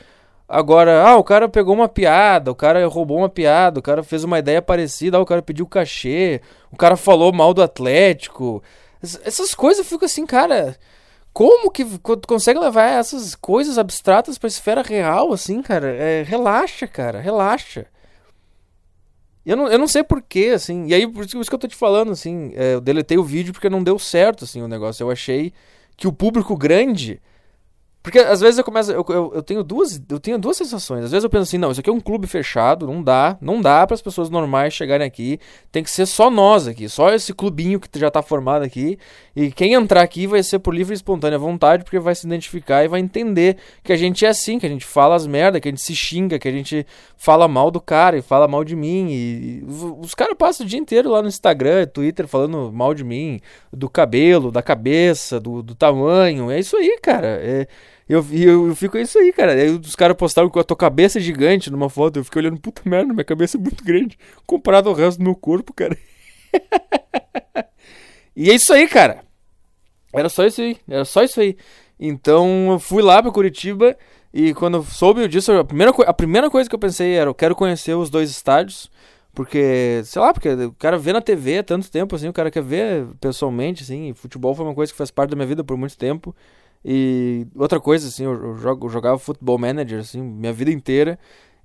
Agora, 0.48 1.04
ah, 1.04 1.16
o 1.16 1.24
cara 1.24 1.48
pegou 1.48 1.74
uma 1.74 1.88
piada, 1.88 2.52
o 2.52 2.56
cara 2.56 2.86
roubou 2.88 3.18
uma 3.18 3.30
piada, 3.30 3.80
o 3.80 3.84
cara 3.84 4.04
fez 4.04 4.26
uma 4.26 4.40
ideia 4.40 4.62
parecida, 4.62 5.18
ah, 5.18 5.22
o 5.22 5.26
cara 5.26 5.42
pediu 5.42 5.66
cachê, 5.66 6.42
o 6.72 6.76
cara 6.76 6.98
falou 6.98 7.32
mal 7.32 7.54
do 7.54 7.62
Atlético. 7.62 8.62
Essas 9.02 9.54
coisas 9.56 9.80
eu 9.80 9.86
fico 9.86 10.04
assim, 10.04 10.26
cara. 10.26 10.76
Como 11.38 11.70
que 11.70 11.86
tu 11.86 12.28
consegue 12.28 12.60
levar 12.60 12.88
essas 12.88 13.36
coisas 13.36 13.78
abstratas 13.78 14.40
pra 14.40 14.48
esfera 14.48 14.82
real, 14.82 15.32
assim, 15.32 15.62
cara? 15.62 15.88
É, 15.88 16.24
relaxa, 16.24 16.88
cara, 16.88 17.20
relaxa. 17.22 17.86
Eu 19.46 19.56
não, 19.56 19.68
eu 19.68 19.78
não 19.78 19.88
sei 19.88 20.04
porquê, 20.04 20.54
assim. 20.56 20.88
E 20.88 20.96
aí, 20.96 21.08
por 21.08 21.24
isso, 21.24 21.40
que 21.40 21.54
eu 21.54 21.60
tô 21.60 21.68
te 21.68 21.76
falando, 21.76 22.12
assim. 22.12 22.54
É, 22.56 22.74
eu 22.74 22.82
deletei 22.82 23.20
o 23.20 23.24
vídeo 23.24 23.54
porque 23.54 23.70
não 23.70 23.84
deu 23.84 24.00
certo, 24.00 24.46
assim, 24.46 24.64
o 24.64 24.68
negócio. 24.68 25.04
Eu 25.04 25.12
achei 25.12 25.54
que 25.96 26.08
o 26.08 26.12
público 26.12 26.58
grande 26.58 27.22
porque 28.02 28.20
às 28.20 28.40
vezes 28.40 28.58
eu 28.58 28.64
começo. 28.64 28.90
Eu, 28.92 29.06
eu, 29.10 29.32
eu, 29.36 29.44
tenho 29.44 29.64
duas. 29.64 30.02
Eu 30.10 30.20
tenho 30.20 30.40
duas 30.40 30.56
sensações. 30.56 31.04
Às 31.04 31.12
vezes 31.12 31.26
eu 31.26 31.30
penso 31.30 31.44
assim, 31.44 31.58
não, 31.58 31.72
isso 31.72 31.82
aqui 31.82 31.90
é 31.90 31.94
um 31.94 32.00
clube 32.00 32.26
fechado, 32.26 32.88
não 32.88 33.04
dá. 33.04 33.38
Não 33.42 33.62
dá 33.62 33.86
para 33.86 33.96
as 33.96 34.02
pessoas 34.02 34.30
normais 34.30 34.74
chegarem 34.74 35.06
aqui. 35.06 35.40
Tem 35.72 35.84
que 35.84 35.92
ser 35.92 36.06
só 36.06 36.30
nós 36.30 36.68
aqui, 36.68 36.88
só 36.88 37.14
esse 37.14 37.34
clubinho 37.34 37.80
que 37.80 38.00
já 38.00 38.10
tá 38.10 38.22
formado 38.22 38.64
aqui. 38.64 38.98
E 39.36 39.52
quem 39.52 39.74
entrar 39.74 40.02
aqui 40.02 40.26
vai 40.26 40.42
ser 40.42 40.60
por 40.60 40.74
livre 40.74 40.94
e 40.94 40.96
espontânea 40.96 41.38
vontade, 41.38 41.84
porque 41.84 42.00
vai 42.00 42.16
se 42.16 42.26
identificar 42.26 42.84
e 42.84 42.88
vai 42.88 43.02
entender 43.02 43.58
que 43.84 43.92
a 43.92 43.98
gente 43.98 44.26
é 44.26 44.30
assim, 44.30 44.58
que 44.58 44.66
a 44.66 44.70
gente 44.70 44.86
fala 44.86 45.14
as 45.14 45.28
merdas, 45.28 45.60
que 45.60 45.68
a 45.68 45.72
gente 45.72 45.84
se 45.84 45.96
xinga, 45.96 46.40
que 46.40 46.48
a 46.48 46.52
gente 46.52 46.88
fala 47.18 47.48
mal 47.48 47.70
do 47.70 47.82
cara 47.82 48.18
e 48.18 48.22
fala 48.22 48.48
mal 48.48 48.64
de 48.64 48.76
mim. 48.76 49.10
E, 49.10 49.60
e 49.60 49.66
os 50.00 50.16
caras 50.16 50.36
passam 50.38 50.66
o 50.66 50.70
dia 50.70 50.80
inteiro 50.80 51.10
lá 51.10 51.22
no 51.22 51.28
Instagram, 51.28 51.86
Twitter, 51.88 52.26
falando 52.26 52.72
mal 52.72 52.94
de 52.94 53.04
mim, 53.04 53.42
do 53.72 53.90
cabelo, 53.90 54.50
da 54.50 54.62
cabeça, 54.62 55.42
do, 55.42 55.62
do 55.62 55.76
tamanho. 55.76 56.50
É 56.50 56.60
isso 56.60 56.78
aí, 56.78 56.98
cara. 57.02 57.28
É. 57.28 57.68
Eu, 58.08 58.26
eu, 58.32 58.68
eu 58.68 58.76
fico, 58.76 58.98
é 58.98 59.02
isso 59.02 59.20
aí, 59.20 59.34
cara. 59.34 59.54
Aí 59.54 59.70
os 59.70 59.96
caras 59.96 60.16
postaram 60.16 60.50
com 60.50 60.60
a 60.60 60.64
tua 60.64 60.78
cabeça 60.78 61.20
gigante 61.20 61.70
numa 61.70 61.90
foto. 61.90 62.20
Eu 62.20 62.24
fiquei 62.24 62.42
olhando, 62.42 62.60
puta 62.60 62.82
merda, 62.86 63.14
minha 63.14 63.26
cabeça 63.26 63.58
é 63.58 63.60
muito 63.60 63.84
grande. 63.84 64.18
Comparado 64.46 64.88
ao 64.90 64.96
resto 64.96 65.18
do 65.18 65.26
meu 65.26 65.36
corpo, 65.36 65.74
cara. 65.74 65.98
e 68.36 68.50
é 68.50 68.56
isso 68.56 68.72
aí, 68.72 68.88
cara. 68.88 69.24
Era 70.14 70.30
só 70.30 70.46
isso 70.46 70.62
aí. 70.62 70.78
Era 70.88 71.04
só 71.04 71.24
isso 71.24 71.40
aí. 71.42 71.58
Então 72.00 72.72
eu 72.72 72.80
fui 72.80 73.04
lá 73.04 73.22
pra 73.22 73.32
Curitiba. 73.32 73.98
E 74.34 74.54
quando 74.54 74.84
soube 74.84 75.28
disso, 75.28 75.52
a 75.52 75.64
primeira, 75.66 75.92
a 76.06 76.14
primeira 76.14 76.50
coisa 76.50 76.70
que 76.70 76.76
eu 76.76 76.80
pensei 76.80 77.14
era: 77.14 77.30
eu 77.30 77.36
quero 77.36 77.56
conhecer 77.56 77.94
os 77.96 78.10
dois 78.10 78.30
estádios. 78.30 78.90
Porque, 79.34 80.02
sei 80.04 80.20
lá, 80.20 80.34
porque 80.34 80.50
o 80.50 80.74
cara 80.74 80.98
vê 80.98 81.14
na 81.14 81.22
TV 81.22 81.60
há 81.60 81.64
tanto 81.64 81.92
tempo, 81.92 82.16
assim, 82.16 82.28
o 82.28 82.34
cara 82.34 82.50
quer 82.50 82.64
ver 82.64 83.06
pessoalmente, 83.22 83.84
assim. 83.84 84.12
futebol 84.16 84.56
foi 84.56 84.66
uma 84.66 84.74
coisa 84.74 84.92
que 84.92 84.98
faz 84.98 85.12
parte 85.12 85.30
da 85.30 85.36
minha 85.36 85.46
vida 85.46 85.64
por 85.64 85.78
muito 85.78 85.96
tempo. 85.96 86.36
E 86.84 87.48
outra 87.56 87.80
coisa, 87.80 88.08
assim, 88.08 88.24
eu, 88.24 88.56
jogo, 88.58 88.88
eu 88.88 88.90
jogava 88.90 89.20
futebol 89.20 89.58
manager, 89.58 90.00
assim, 90.00 90.22
minha 90.22 90.54
vida 90.54 90.72
inteira. 90.72 91.20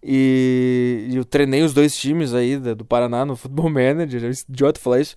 E, 0.05 1.09
eu 1.13 1.25
treinei 1.25 1.63
os 1.63 1.73
dois 1.73 1.97
times 1.97 2.35
aí 2.35 2.57
do, 2.57 2.75
do 2.75 2.85
Paraná 2.85 3.25
no 3.25 3.37
futebol 3.37 3.71
manager, 3.71 4.25
é 4.25 4.31
idiota 4.49 4.81
falar 4.81 5.01
isso. 5.01 5.15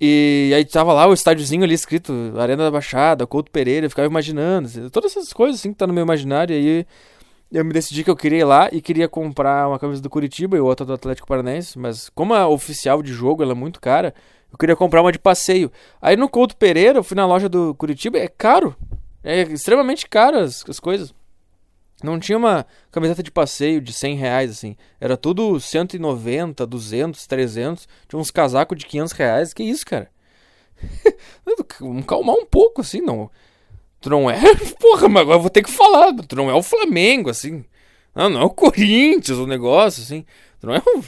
E 0.00 0.52
aí 0.54 0.64
tava 0.64 0.92
lá 0.92 1.06
o 1.06 1.14
estádiozinho 1.14 1.62
ali 1.64 1.74
escrito 1.74 2.12
Arena 2.36 2.64
da 2.64 2.70
Baixada, 2.70 3.26
Couto 3.26 3.50
Pereira, 3.50 3.86
eu 3.86 3.90
ficava 3.90 4.08
imaginando, 4.08 4.66
assim, 4.66 4.88
todas 4.88 5.16
essas 5.16 5.32
coisas 5.32 5.60
assim 5.60 5.72
que 5.72 5.78
tá 5.78 5.86
no 5.86 5.92
meu 5.92 6.02
imaginário. 6.02 6.54
E 6.54 6.58
aí 6.58 6.86
eu 7.52 7.64
me 7.64 7.72
decidi 7.72 8.02
que 8.02 8.10
eu 8.10 8.16
queria 8.16 8.40
ir 8.40 8.44
lá 8.44 8.68
e 8.72 8.80
queria 8.80 9.08
comprar 9.08 9.68
uma 9.68 9.78
camisa 9.78 10.02
do 10.02 10.10
Curitiba 10.10 10.56
e 10.56 10.60
outra 10.60 10.84
do 10.84 10.92
Atlético 10.92 11.28
Paranaense, 11.28 11.78
mas 11.78 12.08
como 12.10 12.34
a 12.34 12.48
oficial 12.48 13.02
de 13.02 13.12
jogo 13.12 13.42
ela 13.42 13.52
é 13.52 13.54
muito 13.54 13.80
cara, 13.80 14.12
eu 14.52 14.58
queria 14.58 14.74
comprar 14.74 15.02
uma 15.02 15.12
de 15.12 15.18
passeio. 15.18 15.70
Aí 16.02 16.16
no 16.16 16.28
Couto 16.28 16.56
Pereira, 16.56 16.98
eu 16.98 17.04
fui 17.04 17.14
na 17.14 17.26
loja 17.26 17.48
do 17.48 17.74
Curitiba, 17.76 18.18
é 18.18 18.28
caro. 18.28 18.74
É 19.26 19.42
extremamente 19.42 20.08
caro 20.08 20.38
as, 20.38 20.64
as 20.68 20.78
coisas. 20.78 21.12
Não 22.00 22.20
tinha 22.20 22.38
uma 22.38 22.64
camiseta 22.92 23.24
de 23.24 23.30
passeio 23.32 23.80
de 23.80 23.92
100 23.92 24.14
reais, 24.14 24.50
assim. 24.52 24.76
Era 25.00 25.16
tudo 25.16 25.58
190, 25.58 26.64
200, 26.64 27.26
300. 27.26 27.88
Tinha 28.06 28.20
uns 28.20 28.30
casacos 28.30 28.78
de 28.78 28.86
500 28.86 29.12
reais. 29.14 29.52
Que 29.52 29.64
isso, 29.64 29.84
cara? 29.84 30.08
Calmar 32.06 32.36
um 32.36 32.46
pouco, 32.46 32.82
assim, 32.82 33.00
não. 33.00 33.28
Tu 34.00 34.08
não 34.08 34.30
é. 34.30 34.38
Porra, 34.78 35.08
mas 35.08 35.22
agora 35.22 35.38
eu 35.38 35.42
vou 35.42 35.50
ter 35.50 35.64
que 35.64 35.72
falar. 35.72 36.14
Tu 36.14 36.36
não 36.36 36.48
é 36.48 36.54
o 36.54 36.62
Flamengo, 36.62 37.28
assim. 37.28 37.64
Não, 38.14 38.28
não 38.28 38.42
é 38.42 38.44
o 38.44 38.50
Corinthians, 38.50 39.38
o 39.38 39.46
negócio, 39.46 40.04
assim. 40.04 40.24
Tu 40.60 40.68
não 40.68 40.74
é 40.76 40.78
o. 40.78 41.04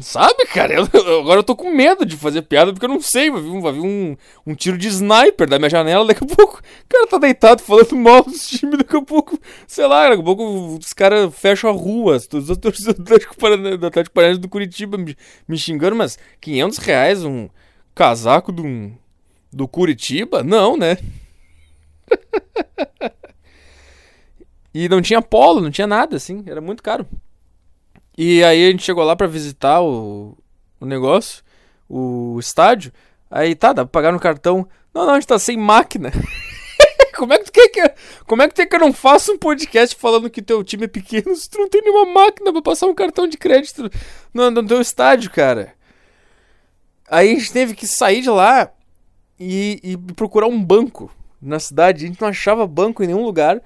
Sabe, 0.00 0.46
cara? 0.46 0.74
Eu, 0.74 1.20
agora 1.20 1.40
eu 1.40 1.44
tô 1.44 1.54
com 1.54 1.70
medo 1.70 2.04
de 2.04 2.16
fazer 2.16 2.42
piada 2.42 2.72
porque 2.72 2.84
eu 2.84 2.90
não 2.90 3.00
sei. 3.00 3.30
Vai 3.30 3.40
vir, 3.40 3.50
um, 3.50 3.60
vai 3.60 3.72
vir 3.72 3.80
um, 3.80 4.16
um 4.46 4.54
tiro 4.54 4.76
de 4.76 4.88
sniper 4.88 5.48
da 5.48 5.58
minha 5.58 5.70
janela 5.70 6.06
daqui 6.06 6.24
a 6.24 6.26
pouco. 6.26 6.58
O 6.58 6.88
cara 6.88 7.06
tá 7.06 7.18
deitado 7.18 7.62
falando 7.62 7.96
mal 7.96 8.22
dos 8.22 8.46
times. 8.48 8.78
Daqui 8.78 8.96
a 8.96 9.02
pouco, 9.02 9.38
sei 9.66 9.86
lá, 9.86 10.08
daqui 10.08 10.20
a 10.20 10.24
pouco 10.24 10.76
os 10.78 10.92
caras 10.92 11.34
fecham 11.34 11.70
a 11.70 11.72
rua. 11.72 12.16
Os 12.16 12.50
outros 12.50 12.84
do 12.84 13.86
Atlético 13.86 14.12
Paranaense 14.12 14.40
do 14.40 14.48
Curitiba 14.48 14.98
me, 14.98 15.16
me 15.46 15.56
xingando, 15.56 15.96
mas 15.96 16.18
500 16.40 16.78
reais 16.78 17.24
um 17.24 17.48
casaco 17.94 18.50
do, 18.50 18.90
do 19.52 19.68
Curitiba? 19.68 20.42
Não, 20.42 20.76
né? 20.76 20.98
e 24.74 24.88
não 24.88 25.00
tinha 25.00 25.22
polo, 25.22 25.60
não 25.60 25.70
tinha 25.70 25.86
nada, 25.86 26.16
assim. 26.16 26.42
Era 26.46 26.60
muito 26.60 26.82
caro. 26.82 27.06
E 28.16 28.44
aí 28.44 28.66
a 28.66 28.70
gente 28.70 28.82
chegou 28.82 29.04
lá 29.04 29.16
para 29.16 29.26
visitar 29.26 29.80
o, 29.82 30.36
o 30.80 30.86
negócio, 30.86 31.42
o 31.88 32.38
estádio. 32.38 32.92
Aí 33.30 33.54
tá, 33.54 33.72
dá 33.72 33.84
pra 33.84 33.90
pagar 33.90 34.12
no 34.12 34.20
cartão. 34.20 34.68
Não, 34.92 35.04
não, 35.06 35.14
a 35.14 35.14
gente 35.14 35.28
tá 35.28 35.38
sem 35.38 35.56
máquina. 35.56 36.12
como 37.16 37.32
é 37.32 37.38
que 37.38 37.44
tu 37.44 37.52
quer 37.52 37.68
que 37.68 37.94
como 38.26 38.42
é 38.42 38.48
que 38.48 38.54
tem 38.54 38.68
que 38.68 38.74
eu 38.74 38.80
não 38.80 38.92
faça 38.92 39.32
um 39.32 39.38
podcast 39.38 39.96
falando 39.96 40.30
que 40.30 40.42
teu 40.42 40.62
time 40.64 40.84
é 40.84 40.88
pequeno 40.88 41.34
se 41.34 41.48
tu 41.48 41.58
não 41.58 41.68
tem 41.68 41.80
nenhuma 41.80 42.06
máquina 42.06 42.52
para 42.52 42.62
passar 42.62 42.86
um 42.86 42.94
cartão 42.94 43.26
de 43.26 43.36
crédito 43.36 43.90
no, 44.32 44.50
no 44.50 44.66
teu 44.66 44.80
estádio, 44.80 45.30
cara? 45.30 45.74
Aí 47.08 47.32
a 47.32 47.34
gente 47.34 47.52
teve 47.52 47.74
que 47.74 47.86
sair 47.86 48.22
de 48.22 48.30
lá 48.30 48.70
e, 49.38 49.80
e 49.82 49.96
procurar 50.14 50.46
um 50.46 50.62
banco 50.62 51.10
na 51.40 51.58
cidade. 51.58 52.04
A 52.04 52.08
gente 52.08 52.20
não 52.20 52.28
achava 52.28 52.66
banco 52.66 53.02
em 53.02 53.06
nenhum 53.06 53.24
lugar. 53.24 53.60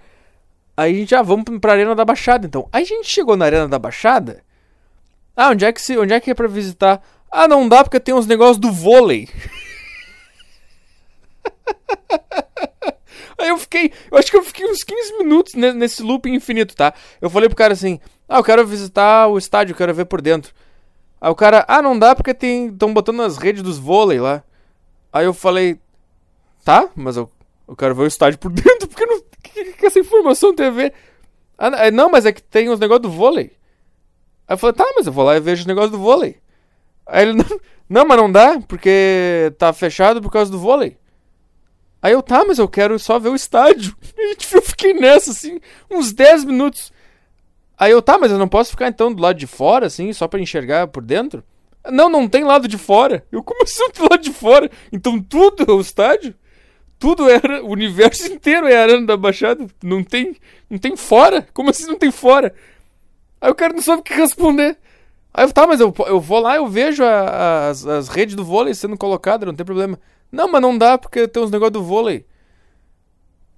Aí 0.79 0.95
a 0.95 0.95
gente, 0.95 1.13
ah, 1.13 1.23
vamos 1.23 1.45
pra 1.61 1.73
Arena 1.73 1.93
da 1.93 2.05
Baixada, 2.05 2.47
então. 2.47 2.69
Aí 2.73 2.85
a 2.85 2.87
gente 2.87 3.09
chegou 3.09 3.37
na 3.37 3.47
Arena 3.47 3.67
da 3.67 3.81
Baixada. 3.81 4.45
Ah, 5.37 5.49
onde 5.49 5.65
é 5.65 5.73
que, 5.73 5.83
se, 5.83 5.99
onde 5.99 6.15
é, 6.15 6.21
que 6.21 6.31
é 6.31 6.35
pra 6.35 6.47
visitar? 6.47 7.03
Ah, 7.33 7.49
não 7.49 7.69
dá 7.69 7.83
porque 7.83 7.99
tem 7.99 8.15
uns 8.15 8.29
negócios 8.29 8.59
do 8.59 8.71
vôlei. 8.71 9.29
Aí 13.37 13.49
eu 13.49 13.59
fiquei, 13.59 13.93
eu 14.09 14.19
acho 14.19 14.31
que 14.31 14.37
eu 14.37 14.45
fiquei 14.45 14.71
uns 14.71 14.85
15 14.85 15.19
minutos 15.19 15.55
nesse 15.55 16.01
loop 16.01 16.31
infinito, 16.31 16.77
tá? 16.77 16.95
Eu 17.21 17.29
falei 17.29 17.49
pro 17.49 17.59
cara 17.59 17.73
assim: 17.73 17.99
"Ah, 18.29 18.39
eu 18.39 18.45
quero 18.45 18.65
visitar 18.65 19.27
o 19.27 19.37
estádio, 19.37 19.75
quero 19.75 19.93
ver 19.93 20.05
por 20.05 20.21
dentro". 20.21 20.55
Aí 21.21 21.31
o 21.31 21.35
cara: 21.35 21.65
"Ah, 21.67 21.83
não 21.83 21.99
dá 21.99 22.15
porque 22.15 22.33
tem 22.33 22.69
estão 22.69 22.95
botando 22.95 23.23
as 23.23 23.37
redes 23.37 23.65
dos 23.65 23.79
vôlei 23.79 24.21
lá". 24.21 24.45
Aí 25.13 25.25
eu 25.25 25.35
falei: 25.35 25.81
"Tá, 26.65 26.89
mas 26.95 27.17
eu, 27.17 27.29
eu 27.67 27.75
quero 27.75 27.97
ver 27.97 28.03
o 28.03 28.07
estádio 28.07 28.39
por 28.39 28.51
dentro 28.55 28.87
porque 28.87 29.07
não 29.07 29.28
que, 29.43 29.73
que 29.73 29.87
essa 29.87 29.99
informação 29.99 30.55
tem 30.55 30.67
a 30.67 30.71
ver? 30.71 30.95
Ah, 31.57 31.87
é, 31.87 31.91
não, 31.91 32.11
mas 32.11 32.25
é 32.27 32.33
que 32.33 32.43
tem 32.43 32.69
os 32.69 32.79
negócios 32.79 33.03
do 33.03 33.11
vôlei. 33.11 33.53
Aí 34.47 34.55
eu 34.55 34.59
falei, 34.59 34.75
tá, 34.75 34.87
mas 34.97 35.07
eu 35.07 35.13
vou 35.13 35.25
lá 35.25 35.37
e 35.37 35.41
vejo 35.41 35.63
os 35.63 35.67
negócios 35.67 35.93
do 35.93 35.99
vôlei. 35.99 36.39
Aí 37.07 37.23
ele, 37.23 37.35
não, 37.39 37.61
não, 37.89 38.07
mas 38.07 38.17
não 38.17 38.31
dá, 38.31 38.61
porque 38.61 39.53
tá 39.59 39.73
fechado 39.73 40.23
por 40.23 40.31
causa 40.31 40.51
do 40.51 40.59
vôlei. 40.59 40.97
Aí 42.01 42.13
eu, 42.13 42.23
tá, 42.23 42.45
mas 42.45 42.59
eu 42.59 42.69
quero 42.69 42.99
só 42.99 43.19
ver 43.19 43.31
o 43.31 43.37
estádio. 43.37 43.97
E 44.21 44.37
eu 44.55 44.63
fiquei 44.63 44.93
nessa, 44.93 45.31
assim, 45.31 45.59
uns 45.91 46.13
10 46.13 46.45
minutos. 46.45 46.93
Aí 47.79 47.93
eu, 47.93 48.03
tá, 48.03 48.19
mas 48.19 48.31
eu 48.31 48.39
não 48.39 48.49
posso 48.49 48.71
ficar 48.71 48.89
então 48.89 49.13
do 49.13 49.23
lado 49.23 49.39
de 49.39 49.47
fora, 49.47 49.87
assim, 49.87 50.13
só 50.13 50.29
para 50.29 50.41
enxergar 50.41 50.89
por 50.89 51.03
dentro? 51.03 51.43
Não, 51.91 52.09
não 52.09 52.29
tem 52.29 52.45
lado 52.45 52.69
de 52.69 52.77
fora. 52.77 53.25
Eu, 53.33 53.45
assim 53.63 53.85
do 53.97 54.03
lado 54.03 54.23
de 54.23 54.33
fora? 54.33 54.71
Então 54.93 55.21
tudo 55.21 55.65
é 55.67 55.73
o 55.73 55.81
estádio? 55.81 56.35
Tudo 56.99 57.29
era. 57.29 57.65
O 57.65 57.71
universo 57.71 58.27
inteiro 58.33 58.67
é 58.67 58.77
Arana 58.77 59.07
da 59.07 59.17
Baixada. 59.17 59.67
Não 59.83 60.03
tem. 60.03 60.37
Não 60.69 60.79
tem 60.79 60.97
fora? 60.97 61.47
Como 61.53 61.71
assim 61.71 61.87
não 61.87 61.97
tem 61.97 62.11
fora? 62.11 62.55
Aí 63.41 63.51
o 63.51 63.55
cara 63.55 63.73
não 63.73 63.83
sabe 63.83 64.01
o 64.01 64.05
que 64.05 64.15
responder. 64.15 64.77
Aí 65.33 65.45
eu, 65.45 65.53
tá, 65.53 65.67
mas 65.67 65.81
eu, 65.81 65.95
eu 66.07 66.21
vou 66.21 66.41
lá, 66.41 66.57
eu 66.57 66.67
vejo 66.67 67.05
a, 67.05 67.21
a, 67.21 67.69
as, 67.69 67.87
as 67.87 68.09
redes 68.09 68.35
do 68.35 68.45
vôlei 68.45 68.75
sendo 68.75 68.97
colocadas, 68.97 69.47
não 69.47 69.55
tem 69.55 69.65
problema. 69.65 69.99
Não, 70.33 70.51
mas 70.51 70.61
não 70.61 70.77
dá 70.77 70.99
porque 70.99 71.29
tem 71.29 71.43
uns 71.43 71.51
negócios 71.51 71.73
do 71.73 71.83
vôlei. 71.83 72.27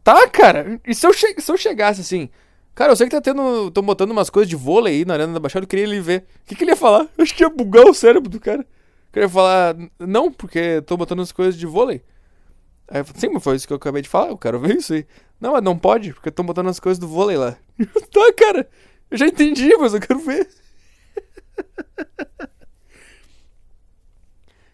Tá, 0.05 0.29
cara. 0.29 0.81
E 0.87 0.95
se 0.95 1.07
eu, 1.07 1.13
che 1.13 1.35
se 1.39 1.51
eu 1.51 1.57
chegasse 1.57 2.01
assim. 2.01 2.29
Cara, 2.75 2.93
eu 2.93 2.97
sei 2.97 3.07
que 3.07 3.15
tá 3.15 3.21
tendo. 3.21 3.69
Estão 3.69 3.83
botando 3.83 4.11
umas 4.11 4.31
coisas 4.31 4.49
de 4.49 4.57
vôlei 4.57 4.99
aí 4.99 5.05
na 5.05 5.15
Arena 5.15 5.33
da 5.33 5.41
Baixada, 5.41 5.65
eu 5.65 5.69
queria 5.69 5.85
ele 5.85 6.01
ver. 6.01 6.25
O 6.43 6.47
que, 6.47 6.55
que 6.55 6.65
ele 6.65 6.73
ia 6.73 6.77
falar? 6.77 7.09
Eu 7.17 7.23
acho 7.23 7.35
que 7.35 7.43
ia 7.43 7.49
bugar 7.49 7.87
o 7.87 7.95
cérebro 7.95 8.29
do 8.29 8.41
cara. 8.41 8.65
queria 9.13 9.29
falar, 9.29 9.77
não, 9.99 10.33
porque 10.33 10.83
tô 10.83 10.97
botando 10.97 11.21
as 11.21 11.33
coisas 11.33 11.59
de 11.59 11.67
vôlei. 11.67 12.03
Aí 12.91 13.01
eu 13.01 13.05
falei, 13.05 13.21
sim, 13.21 13.29
mas 13.29 13.45
foi 13.45 13.55
isso 13.55 13.67
que 13.69 13.73
eu 13.73 13.77
acabei 13.77 14.03
de 14.03 14.09
falar, 14.09 14.31
eu 14.31 14.37
quero 14.37 14.59
ver 14.59 14.77
isso 14.77 14.93
aí. 14.93 15.07
Não, 15.41 15.53
mas 15.53 15.63
não 15.63 15.79
pode, 15.79 16.13
porque 16.13 16.29
estão 16.29 16.45
botando 16.45 16.69
as 16.69 16.81
coisas 16.81 16.99
do 16.99 17.07
vôlei 17.07 17.37
lá. 17.37 17.57
tá, 18.13 18.33
cara, 18.37 18.69
eu 19.09 19.17
já 19.17 19.27
entendi, 19.27 19.75
mas 19.77 19.95
eu 19.95 20.01
quero 20.01 20.19
ver. 20.19 20.49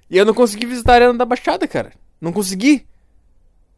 e 0.08 0.16
eu 0.16 0.24
não 0.24 0.32
consegui 0.32 0.64
visitar 0.64 0.92
a 0.92 0.94
Arena 0.94 1.14
da 1.14 1.26
Baixada, 1.26 1.68
cara. 1.68 1.92
Não 2.18 2.32
consegui. 2.32 2.86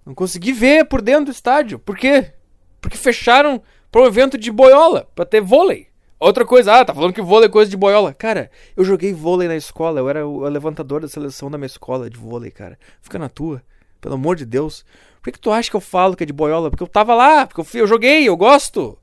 Não 0.06 0.14
consegui 0.14 0.52
ver 0.52 0.84
por 0.84 1.02
dentro 1.02 1.26
do 1.26 1.32
estádio. 1.32 1.78
Por 1.80 1.96
quê? 1.96 2.32
Porque 2.80 2.96
fecharam 2.96 3.60
um 3.94 4.06
evento 4.06 4.38
de 4.38 4.52
boiola, 4.52 5.08
para 5.16 5.26
ter 5.26 5.40
vôlei. 5.40 5.88
Outra 6.20 6.44
coisa, 6.44 6.74
ah, 6.74 6.84
tá 6.84 6.94
falando 6.94 7.12
que 7.12 7.20
vôlei 7.20 7.48
é 7.48 7.50
coisa 7.50 7.70
de 7.70 7.76
boiola. 7.76 8.14
Cara, 8.14 8.50
eu 8.76 8.84
joguei 8.84 9.12
vôlei 9.12 9.48
na 9.48 9.56
escola, 9.56 9.98
eu 9.98 10.08
era 10.08 10.26
o 10.26 10.48
levantador 10.48 11.00
da 11.00 11.08
seleção 11.08 11.50
da 11.50 11.58
minha 11.58 11.66
escola 11.66 12.08
de 12.08 12.16
vôlei, 12.16 12.50
cara. 12.52 12.78
Fica 13.00 13.18
na 13.18 13.28
tua, 13.28 13.62
pelo 14.00 14.14
amor 14.14 14.36
de 14.36 14.44
Deus. 14.44 14.84
Por 15.16 15.24
que, 15.24 15.32
que 15.32 15.40
tu 15.40 15.50
acha 15.50 15.70
que 15.70 15.76
eu 15.76 15.80
falo 15.80 16.16
que 16.16 16.22
é 16.22 16.26
de 16.26 16.32
boiola? 16.32 16.70
Porque 16.70 16.82
eu 16.82 16.86
tava 16.86 17.14
lá, 17.14 17.46
porque 17.46 17.60
eu, 17.60 17.64
fui, 17.64 17.80
eu 17.80 17.86
joguei, 17.86 18.28
eu 18.28 18.36
gosto. 18.36 18.98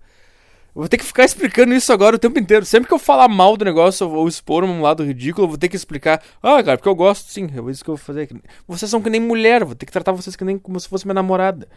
Eu 0.76 0.82
vou 0.82 0.90
ter 0.90 0.98
que 0.98 1.06
ficar 1.06 1.24
explicando 1.24 1.74
isso 1.74 1.92
agora 1.94 2.16
o 2.16 2.20
tempo 2.20 2.38
inteiro. 2.38 2.66
Sempre 2.66 2.88
que 2.88 2.94
eu 2.94 3.00
falar 3.00 3.28
mal 3.28 3.56
do 3.56 3.64
negócio 3.64 4.10
ou 4.10 4.28
expor 4.28 4.64
um 4.64 4.82
lado 4.82 5.04
ridículo, 5.04 5.46
eu 5.46 5.50
vou 5.50 5.58
ter 5.58 5.70
que 5.70 5.76
explicar. 5.76 6.22
Ah, 6.44 6.62
cara, 6.62 6.78
porque 6.78 6.90
eu 6.90 6.96
gosto, 6.96 7.32
sim. 7.32 7.46
É 7.46 7.72
isso 7.72 7.84
que 7.84 7.90
eu 7.90 7.96
vou 7.96 8.04
fazer. 8.04 8.30
Vocês 8.68 8.92
são 8.92 9.02
que 9.02 9.10
nem 9.10 9.22
mulher, 9.22 9.64
vou 9.64 9.76
ter 9.76 9.86
que 9.86 9.92
tratar 9.92 10.12
vocês 10.12 10.36
que 10.36 10.44
nem 10.44 10.58
como 10.58 10.80
se 10.80 10.90
fosse 10.90 11.06
minha 11.06 11.14
namorada 11.14 11.68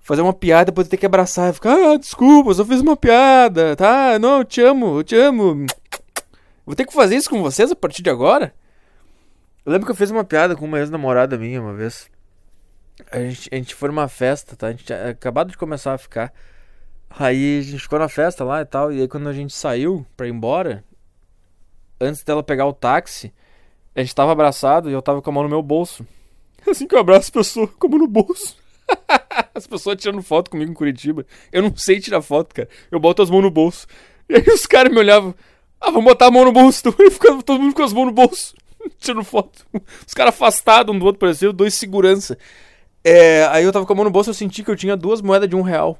fazer 0.00 0.22
uma 0.22 0.32
piada, 0.32 0.66
depois 0.66 0.88
ter 0.88 0.96
que 0.96 1.04
abraçar 1.04 1.50
e 1.50 1.52
ficar, 1.52 1.74
ah, 1.74 1.98
desculpa, 1.98 2.48
eu 2.48 2.54
só 2.54 2.64
fiz 2.64 2.80
uma 2.80 2.96
piada, 2.96 3.76
tá? 3.76 4.18
Não, 4.18 4.38
eu 4.38 4.44
te 4.44 4.62
amo, 4.62 5.00
eu 5.00 5.04
te 5.04 5.14
amo. 5.14 5.66
Vou 6.64 6.74
ter 6.74 6.86
que 6.86 6.94
fazer 6.94 7.16
isso 7.16 7.28
com 7.28 7.42
vocês 7.42 7.70
a 7.70 7.76
partir 7.76 8.02
de 8.02 8.08
agora? 8.08 8.54
Eu 9.68 9.72
lembro 9.72 9.84
que 9.84 9.92
eu 9.92 9.96
fiz 9.96 10.10
uma 10.10 10.24
piada 10.24 10.56
com 10.56 10.64
uma 10.64 10.78
ex-namorada 10.78 11.36
minha 11.36 11.60
uma 11.60 11.74
vez. 11.74 12.10
A 13.12 13.18
gente, 13.18 13.50
a 13.52 13.54
gente 13.54 13.74
foi 13.74 13.90
numa 13.90 14.08
festa, 14.08 14.56
tá? 14.56 14.68
A 14.68 14.70
gente 14.70 14.84
tinha 14.84 15.10
acabado 15.10 15.50
de 15.50 15.58
começar 15.58 15.92
a 15.92 15.98
ficar. 15.98 16.32
Aí 17.10 17.58
a 17.58 17.62
gente 17.62 17.82
ficou 17.82 17.98
na 17.98 18.08
festa 18.08 18.42
lá 18.44 18.62
e 18.62 18.64
tal. 18.64 18.90
E 18.90 19.02
aí 19.02 19.06
quando 19.06 19.28
a 19.28 19.32
gente 19.34 19.52
saiu 19.52 20.06
pra 20.16 20.26
ir 20.26 20.30
embora, 20.30 20.82
antes 22.00 22.24
dela 22.24 22.42
pegar 22.42 22.64
o 22.64 22.72
táxi, 22.72 23.30
a 23.94 24.00
gente 24.00 24.14
tava 24.14 24.32
abraçado 24.32 24.88
e 24.88 24.94
eu 24.94 25.02
tava 25.02 25.20
com 25.20 25.28
a 25.28 25.32
mão 25.34 25.42
no 25.42 25.50
meu 25.50 25.60
bolso. 25.60 26.02
Assim 26.66 26.86
que 26.86 26.94
eu 26.94 27.00
abraço 27.00 27.28
a 27.28 27.34
pessoa, 27.34 27.68
com 27.68 27.88
a 27.88 27.90
mão 27.90 27.98
no 27.98 28.08
bolso. 28.08 28.56
As 29.54 29.66
pessoas 29.66 29.98
tirando 29.98 30.22
foto 30.22 30.50
comigo 30.50 30.70
em 30.70 30.74
Curitiba. 30.74 31.26
Eu 31.52 31.60
não 31.60 31.76
sei 31.76 32.00
tirar 32.00 32.22
foto, 32.22 32.54
cara. 32.54 32.70
Eu 32.90 32.98
boto 32.98 33.20
as 33.20 33.28
mãos 33.28 33.42
no 33.42 33.50
bolso. 33.50 33.86
E 34.30 34.36
aí 34.36 34.44
os 34.48 34.64
caras 34.64 34.90
me 34.90 34.98
olhavam. 34.98 35.34
Ah, 35.78 35.90
vamos 35.90 36.06
botar 36.06 36.28
a 36.28 36.30
mão 36.30 36.46
no 36.46 36.52
bolso. 36.52 36.88
E 36.98 37.10
ficava 37.10 37.42
todo 37.42 37.60
mundo 37.60 37.74
com 37.74 37.82
as 37.82 37.92
mãos 37.92 38.06
no 38.06 38.12
bolso. 38.12 38.54
Tirando 38.98 39.24
foto. 39.24 39.66
Os 40.06 40.14
caras 40.14 40.34
afastados 40.34 40.94
um 40.94 40.98
do 40.98 41.04
outro, 41.04 41.18
pareceu 41.18 41.52
dois 41.52 41.74
segurança. 41.74 42.38
É, 43.04 43.46
aí 43.46 43.64
eu 43.64 43.72
tava 43.72 43.86
com 43.86 43.92
a 43.92 43.96
mão 43.96 44.04
no 44.04 44.10
bolso, 44.10 44.30
eu 44.30 44.34
senti 44.34 44.62
que 44.62 44.70
eu 44.70 44.76
tinha 44.76 44.96
duas 44.96 45.20
moedas 45.20 45.48
de 45.48 45.56
um 45.56 45.62
real. 45.62 45.98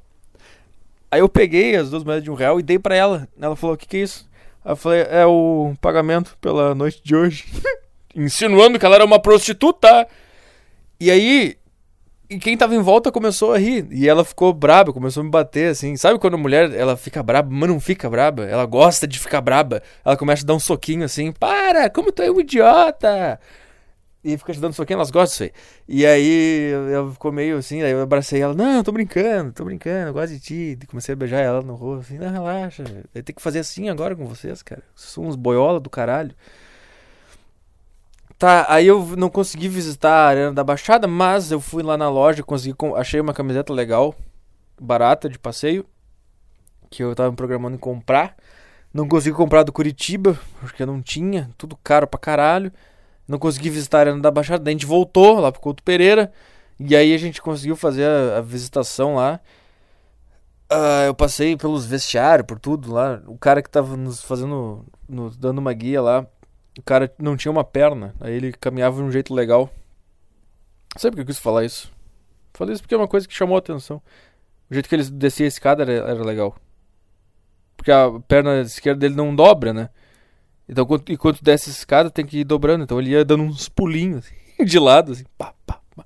Aí 1.11 1.21
eu 1.21 1.29
peguei 1.29 1.75
as 1.77 1.91
duas 1.91 2.05
moedas 2.05 2.25
de 2.25 2.31
um 2.31 2.35
real 2.35 2.61
e 2.61 2.63
dei 2.63 2.79
para 2.79 2.95
ela. 2.95 3.29
Ela 3.41 3.57
falou: 3.57 3.75
O 3.75 3.79
que, 3.79 3.87
que 3.87 3.97
é 3.97 4.01
isso? 4.01 4.29
Aí 4.65 4.73
eu 4.73 4.77
falei: 4.77 5.07
É 5.09 5.25
o 5.27 5.75
pagamento 5.81 6.37
pela 6.41 6.75
noite 6.75 7.01
de 7.03 7.17
hoje. 7.17 7.47
Insinuando 8.15 8.79
que 8.79 8.85
ela 8.85 8.97
era 8.97 9.05
uma 9.05 9.21
prostituta. 9.21 10.07
E 11.01 11.11
aí 11.11 11.57
e 12.31 12.39
quem 12.39 12.57
tava 12.57 12.75
em 12.75 12.81
volta 12.81 13.11
começou 13.11 13.53
a 13.55 13.59
rir. 13.59 13.87
E 13.91 14.09
ela 14.09 14.25
ficou 14.25 14.53
braba, 14.53 14.93
começou 14.93 15.23
a 15.23 15.25
me 15.25 15.31
bater, 15.31 15.71
assim. 15.71 15.97
Sabe 15.97 16.19
quando 16.19 16.35
a 16.35 16.39
mulher, 16.39 16.73
ela 16.75 16.97
fica 16.97 17.23
braba, 17.23 17.49
mas 17.51 17.69
não 17.69 17.81
fica 17.81 18.09
braba? 18.11 18.45
Ela 18.45 18.67
gosta 18.67 19.07
de 19.07 19.19
ficar 19.19 19.41
braba. 19.41 19.83
Ela 20.05 20.17
começa 20.17 20.45
a 20.45 20.47
dar 20.47 20.55
um 20.55 20.61
soquinho 20.61 21.05
assim. 21.05 21.33
Para, 21.33 21.89
como 21.89 22.13
tu 22.13 22.23
é 22.23 22.31
um 22.31 22.41
idiota! 22.41 23.41
E 24.23 24.37
fica 24.37 24.53
te 24.53 24.61
dando 24.61 24.75
soquinho, 24.75 24.97
elas 24.97 25.11
gostam 25.11 25.47
disso 25.47 25.57
aí. 25.89 25.97
E 25.97 26.05
aí 26.05 26.73
ela 26.93 27.11
ficou 27.13 27.33
meio 27.33 27.57
assim, 27.57 27.83
aí 27.83 27.93
eu 27.93 28.03
abracei 28.03 28.43
ela. 28.43 28.53
Não, 28.53 28.83
tô 28.83 28.93
brincando, 28.93 29.53
tô 29.53 29.65
brincando, 29.65 30.13
gosto 30.13 30.35
de 30.35 30.41
ti. 30.41 30.79
E 30.83 30.87
comecei 30.87 31.15
a 31.15 31.17
beijar 31.17 31.41
ela 31.41 31.63
no 31.63 31.75
rosto, 31.75 32.01
assim. 32.01 32.19
Não, 32.19 32.31
relaxa. 32.31 32.83
Eu 33.15 33.23
tenho 33.23 33.37
que 33.37 33.43
fazer 33.43 33.61
assim 33.61 33.89
agora 33.89 34.15
com 34.15 34.27
vocês, 34.27 34.63
cara. 34.63 34.83
Vocês 34.95 35.13
são 35.13 35.25
uns 35.25 35.37
boiola 35.37 35.81
do 35.81 35.89
caralho. 35.89 36.35
Tá, 38.39 38.67
aí 38.69 38.87
eu 38.87 39.17
não 39.17 39.29
consegui 39.29 39.69
visitar 39.69 40.13
a 40.13 40.29
Arena 40.29 40.53
da 40.53 40.63
Baixada, 40.63 41.09
mas 41.09 41.51
eu 41.51 41.61
fui 41.61 41.83
lá 41.83 41.97
na 41.97 42.09
loja, 42.09 42.45
consegui, 42.45 42.77
achei 42.97 43.21
uma 43.21 43.35
camiseta 43.35 43.73
legal, 43.73 44.15
barata, 44.81 45.29
de 45.29 45.37
passeio, 45.37 45.85
que 46.89 47.03
eu 47.03 47.17
tava 47.17 47.33
programando 47.35 47.75
em 47.75 47.81
comprar. 47.81 48.37
Não 48.95 49.09
consegui 49.09 49.37
comprar 49.37 49.65
do 49.65 49.73
Curitiba, 49.73 50.39
porque 50.61 50.87
não 50.87 51.03
tinha, 51.03 51.51
tudo 51.59 51.77
caro 51.83 52.07
pra 52.07 52.19
caralho. 52.19 52.73
Não 53.27 53.41
consegui 53.41 53.71
visitar 53.71 53.99
a 53.99 54.01
Arena 54.03 54.21
da 54.21 54.31
Baixada, 54.31 54.63
daí 54.63 54.73
a 54.73 54.77
gente 54.77 54.87
voltou 54.87 55.41
lá 55.41 55.51
pro 55.51 55.61
Couto 55.61 55.83
Pereira, 55.83 56.33
e 56.79 56.95
aí 56.95 57.13
a 57.13 57.19
gente 57.19 57.43
conseguiu 57.43 57.75
fazer 57.75 58.05
a, 58.05 58.39
a 58.39 58.41
visitação 58.41 59.17
lá. 59.17 59.41
Uh, 60.73 61.07
eu 61.09 61.15
passei 61.15 61.57
pelos 61.57 61.87
vestiários, 61.87 62.47
por 62.47 62.61
tudo 62.61 62.93
lá. 62.93 63.21
O 63.27 63.37
cara 63.37 63.63
que 63.63 63.69
tava 63.71 63.97
nos 63.97 64.23
fazendo, 64.23 64.87
nos 65.09 65.37
dando 65.37 65.59
uma 65.59 65.73
guia 65.73 66.01
lá, 66.01 66.27
o 66.79 66.83
cara 66.83 67.13
não 67.19 67.37
tinha 67.37 67.51
uma 67.51 67.65
perna, 67.65 68.15
aí 68.21 68.33
ele 68.33 68.53
caminhava 68.53 68.97
de 68.97 69.03
um 69.03 69.11
jeito 69.11 69.35
legal. 69.35 69.69
Sabe 70.97 71.11
por 71.11 71.17
que 71.17 71.23
eu 71.23 71.27
quis 71.35 71.39
falar 71.39 71.65
isso? 71.65 71.93
Falei 72.55 72.73
isso 72.73 72.83
porque 72.83 72.95
é 72.95 72.99
uma 72.99 73.09
coisa 73.09 73.27
que 73.27 73.35
chamou 73.35 73.57
a 73.57 73.59
atenção. 73.59 74.01
O 74.71 74.75
jeito 74.75 74.89
que 74.89 74.95
ele 74.95 75.11
descia 75.11 75.45
a 75.45 75.49
escada 75.49 75.83
era, 75.83 75.93
era 75.93 76.23
legal. 76.23 76.57
Porque 77.77 77.91
a 77.91 78.09
perna 78.29 78.61
esquerda 78.61 79.01
dele 79.01 79.17
não 79.17 79.35
dobra, 79.35 79.73
né? 79.73 79.91
Então, 80.69 80.87
enquanto 81.09 81.43
desce 81.43 81.69
a 81.69 81.73
escada, 81.73 82.11
tem 82.11 82.25
que 82.25 82.39
ir 82.39 82.45
dobrando. 82.45 82.85
Então, 82.85 83.01
ele 83.01 83.11
ia 83.11 83.25
dando 83.25 83.43
uns 83.43 83.69
pulinhos 83.69 84.25
assim, 84.25 84.37
de 84.65 84.79
lado, 84.79 85.13
assim. 85.13 85.25
Pá, 85.37 85.53
pá, 85.67 85.81
pá. 85.97 86.05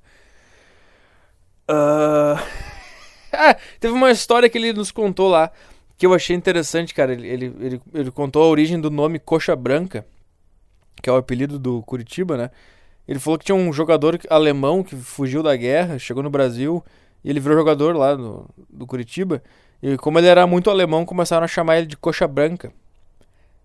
Uh... 1.71 2.43
ah, 3.31 3.57
teve 3.79 3.93
uma 3.93 4.11
história 4.11 4.49
que 4.49 4.57
ele 4.57 4.73
nos 4.73 4.91
contou 4.91 5.29
lá 5.29 5.53
que 5.99 6.07
eu 6.07 6.15
achei 6.15 6.35
interessante, 6.35 6.95
cara. 6.95 7.13
Ele, 7.13 7.29
ele, 7.29 7.83
ele 7.93 8.11
contou 8.11 8.43
a 8.43 8.47
origem 8.47 8.81
do 8.81 8.91
nome 8.91 9.19
Coxa 9.19 9.55
Branca 9.55 10.07
que 11.03 11.11
é 11.11 11.13
o 11.13 11.17
apelido 11.17 11.59
do 11.59 11.83
Curitiba, 11.83 12.37
né? 12.37 12.51
Ele 13.07 13.19
falou 13.19 13.39
que 13.39 13.45
tinha 13.45 13.57
um 13.57 13.73
jogador 13.73 14.19
alemão 14.31 14.83
que 14.83 14.95
fugiu 14.97 15.43
da 15.43 15.55
guerra, 15.57 15.99
chegou 15.99 16.23
no 16.23 16.31
Brasil 16.31 16.83
e 17.25 17.31
ele 17.31 17.41
virou 17.41 17.59
jogador 17.59 17.97
lá 17.97 18.17
no, 18.17 18.49
do 18.71 18.87
Curitiba. 18.87 19.43
E 19.83 19.97
como 19.97 20.19
ele 20.19 20.29
era 20.29 20.47
muito 20.47 20.71
alemão, 20.71 21.05
começaram 21.05 21.45
a 21.45 21.49
chamar 21.49 21.79
ele 21.79 21.87
de 21.87 21.97
Coxa 21.97 22.29
Branca. 22.29 22.73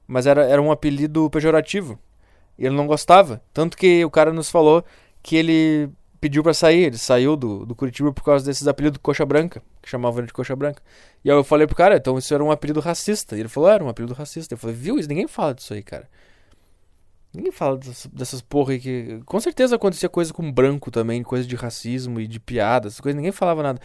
Mas 0.08 0.26
era, 0.26 0.44
era 0.46 0.62
um 0.62 0.72
apelido 0.72 1.30
pejorativo. 1.30 2.00
E 2.58 2.66
ele 2.66 2.76
não 2.76 2.88
gostava. 2.88 3.42
Tanto 3.54 3.78
que 3.78 4.04
o 4.04 4.10
cara 4.10 4.34
nos 4.34 4.50
falou 4.50 4.84
que 5.22 5.36
ele 5.36 5.90
pediu 6.20 6.42
para 6.42 6.54
sair. 6.54 6.86
Ele 6.86 6.98
saiu 6.98 7.36
do, 7.36 7.66
do 7.66 7.76
Curitiba 7.76 8.12
por 8.12 8.24
causa 8.24 8.44
desses 8.44 8.68
apelidos 8.68 9.00
Coxa 9.02 9.26
Branca, 9.26 9.62
que 9.82 9.90
chamavam 9.90 10.20
ele 10.20 10.28
de 10.28 10.34
Coxa 10.34 10.56
Branca. 10.56 10.82
E 11.24 11.30
aí 11.30 11.38
eu 11.38 11.44
falei 11.44 11.68
pro 11.68 11.76
cara, 11.76 11.98
então 11.98 12.18
isso 12.18 12.34
era 12.34 12.44
um 12.44 12.50
apelido 12.50 12.80
racista. 12.80 13.36
E 13.36 13.42
ele 13.42 13.50
falou, 13.50 13.70
ah, 13.70 13.74
era 13.76 13.84
um 13.84 13.90
apelido 13.90 14.14
racista. 14.16 14.56
Eu 14.56 14.58
falei, 14.58 14.76
viu? 14.76 14.96
Ninguém 14.96 15.28
fala 15.28 15.54
disso 15.54 15.74
aí, 15.74 15.84
cara. 15.84 16.10
Ninguém 17.38 17.52
fala 17.52 17.78
dessas, 17.78 18.08
dessas 18.08 18.42
porra 18.42 18.74
aí 18.74 18.80
que. 18.80 19.22
Com 19.24 19.40
certeza 19.40 19.76
acontecia 19.76 20.10
coisa 20.10 20.34
com 20.34 20.52
branco 20.52 20.90
também, 20.90 21.22
coisa 21.22 21.48
de 21.48 21.56
racismo 21.56 22.20
e 22.20 22.26
de 22.26 22.40
piadas, 22.40 23.00
coisas, 23.00 23.16
ninguém 23.16 23.32
falava 23.32 23.62
nada. 23.62 23.80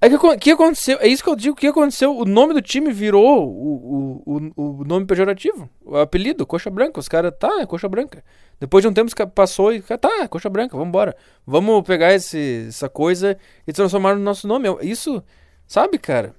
Aí 0.00 0.10
que, 0.10 0.36
que 0.38 0.50
aconteceu? 0.50 0.98
É 1.00 1.06
isso 1.06 1.22
que 1.22 1.30
eu 1.30 1.36
digo, 1.36 1.54
o 1.54 1.56
que 1.56 1.68
aconteceu? 1.68 2.16
O 2.16 2.24
nome 2.24 2.54
do 2.54 2.60
time 2.60 2.92
virou 2.92 3.48
o, 3.48 4.22
o, 4.26 4.52
o, 4.56 4.80
o 4.80 4.84
nome 4.84 5.06
pejorativo, 5.06 5.70
o 5.84 5.96
apelido, 5.96 6.44
Coxa 6.44 6.68
Branca. 6.68 6.98
Os 6.98 7.06
caras, 7.06 7.32
tá, 7.38 7.60
é 7.60 7.66
Coxa 7.66 7.88
Branca. 7.88 8.24
Depois 8.58 8.82
de 8.82 8.88
um 8.88 8.92
tempo 8.92 9.12
passou 9.30 9.72
e, 9.72 9.80
tá, 9.80 10.22
é 10.22 10.26
Coxa 10.26 10.50
Branca, 10.50 10.76
vambora. 10.76 11.16
Vamos 11.46 11.84
pegar 11.84 12.12
esse, 12.14 12.66
essa 12.68 12.88
coisa 12.88 13.38
e 13.64 13.72
transformar 13.72 14.16
no 14.16 14.20
nosso 14.22 14.48
nome. 14.48 14.68
Isso, 14.82 15.22
sabe, 15.68 15.98
cara? 15.98 16.34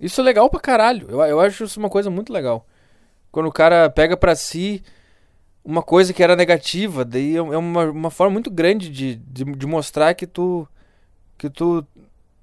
Isso 0.00 0.20
é 0.20 0.24
legal 0.24 0.50
pra 0.50 0.58
caralho. 0.58 1.06
Eu, 1.08 1.20
eu 1.22 1.40
acho 1.40 1.62
isso 1.62 1.78
uma 1.78 1.88
coisa 1.88 2.10
muito 2.10 2.32
legal. 2.32 2.66
Quando 3.36 3.48
o 3.48 3.52
cara 3.52 3.90
pega 3.90 4.16
para 4.16 4.34
si 4.34 4.82
uma 5.62 5.82
coisa 5.82 6.14
que 6.14 6.22
era 6.22 6.34
negativa, 6.34 7.04
daí 7.04 7.34
é, 7.34 7.36
é 7.36 7.40
uma, 7.42 7.84
uma 7.90 8.10
forma 8.10 8.32
muito 8.32 8.50
grande 8.50 8.88
de, 8.88 9.16
de, 9.16 9.44
de, 9.44 9.66
mostrar 9.66 10.14
que 10.14 10.26
tu 10.26 10.66
que 11.36 11.50
tu 11.50 11.86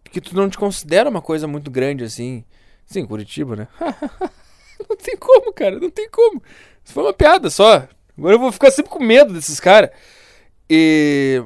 que 0.04 0.22
tu 0.22 0.36
não 0.36 0.48
te 0.48 0.56
considera 0.56 1.10
uma 1.10 1.20
coisa 1.20 1.48
muito 1.48 1.72
grande 1.72 2.04
assim. 2.04 2.46
Sim, 2.86 3.08
Curitiba, 3.08 3.56
né? 3.56 3.68
não 4.88 4.96
tem 4.96 5.18
como, 5.18 5.52
cara, 5.52 5.80
não 5.80 5.90
tem 5.90 6.08
como. 6.12 6.44
Isso 6.84 6.94
foi 6.94 7.02
uma 7.02 7.14
piada 7.14 7.50
só. 7.50 7.88
Agora 8.16 8.36
eu 8.36 8.40
vou 8.40 8.52
ficar 8.52 8.70
sempre 8.70 8.92
com 8.92 9.04
medo 9.04 9.34
desses 9.34 9.60
caras. 9.60 9.90
E 10.70 11.42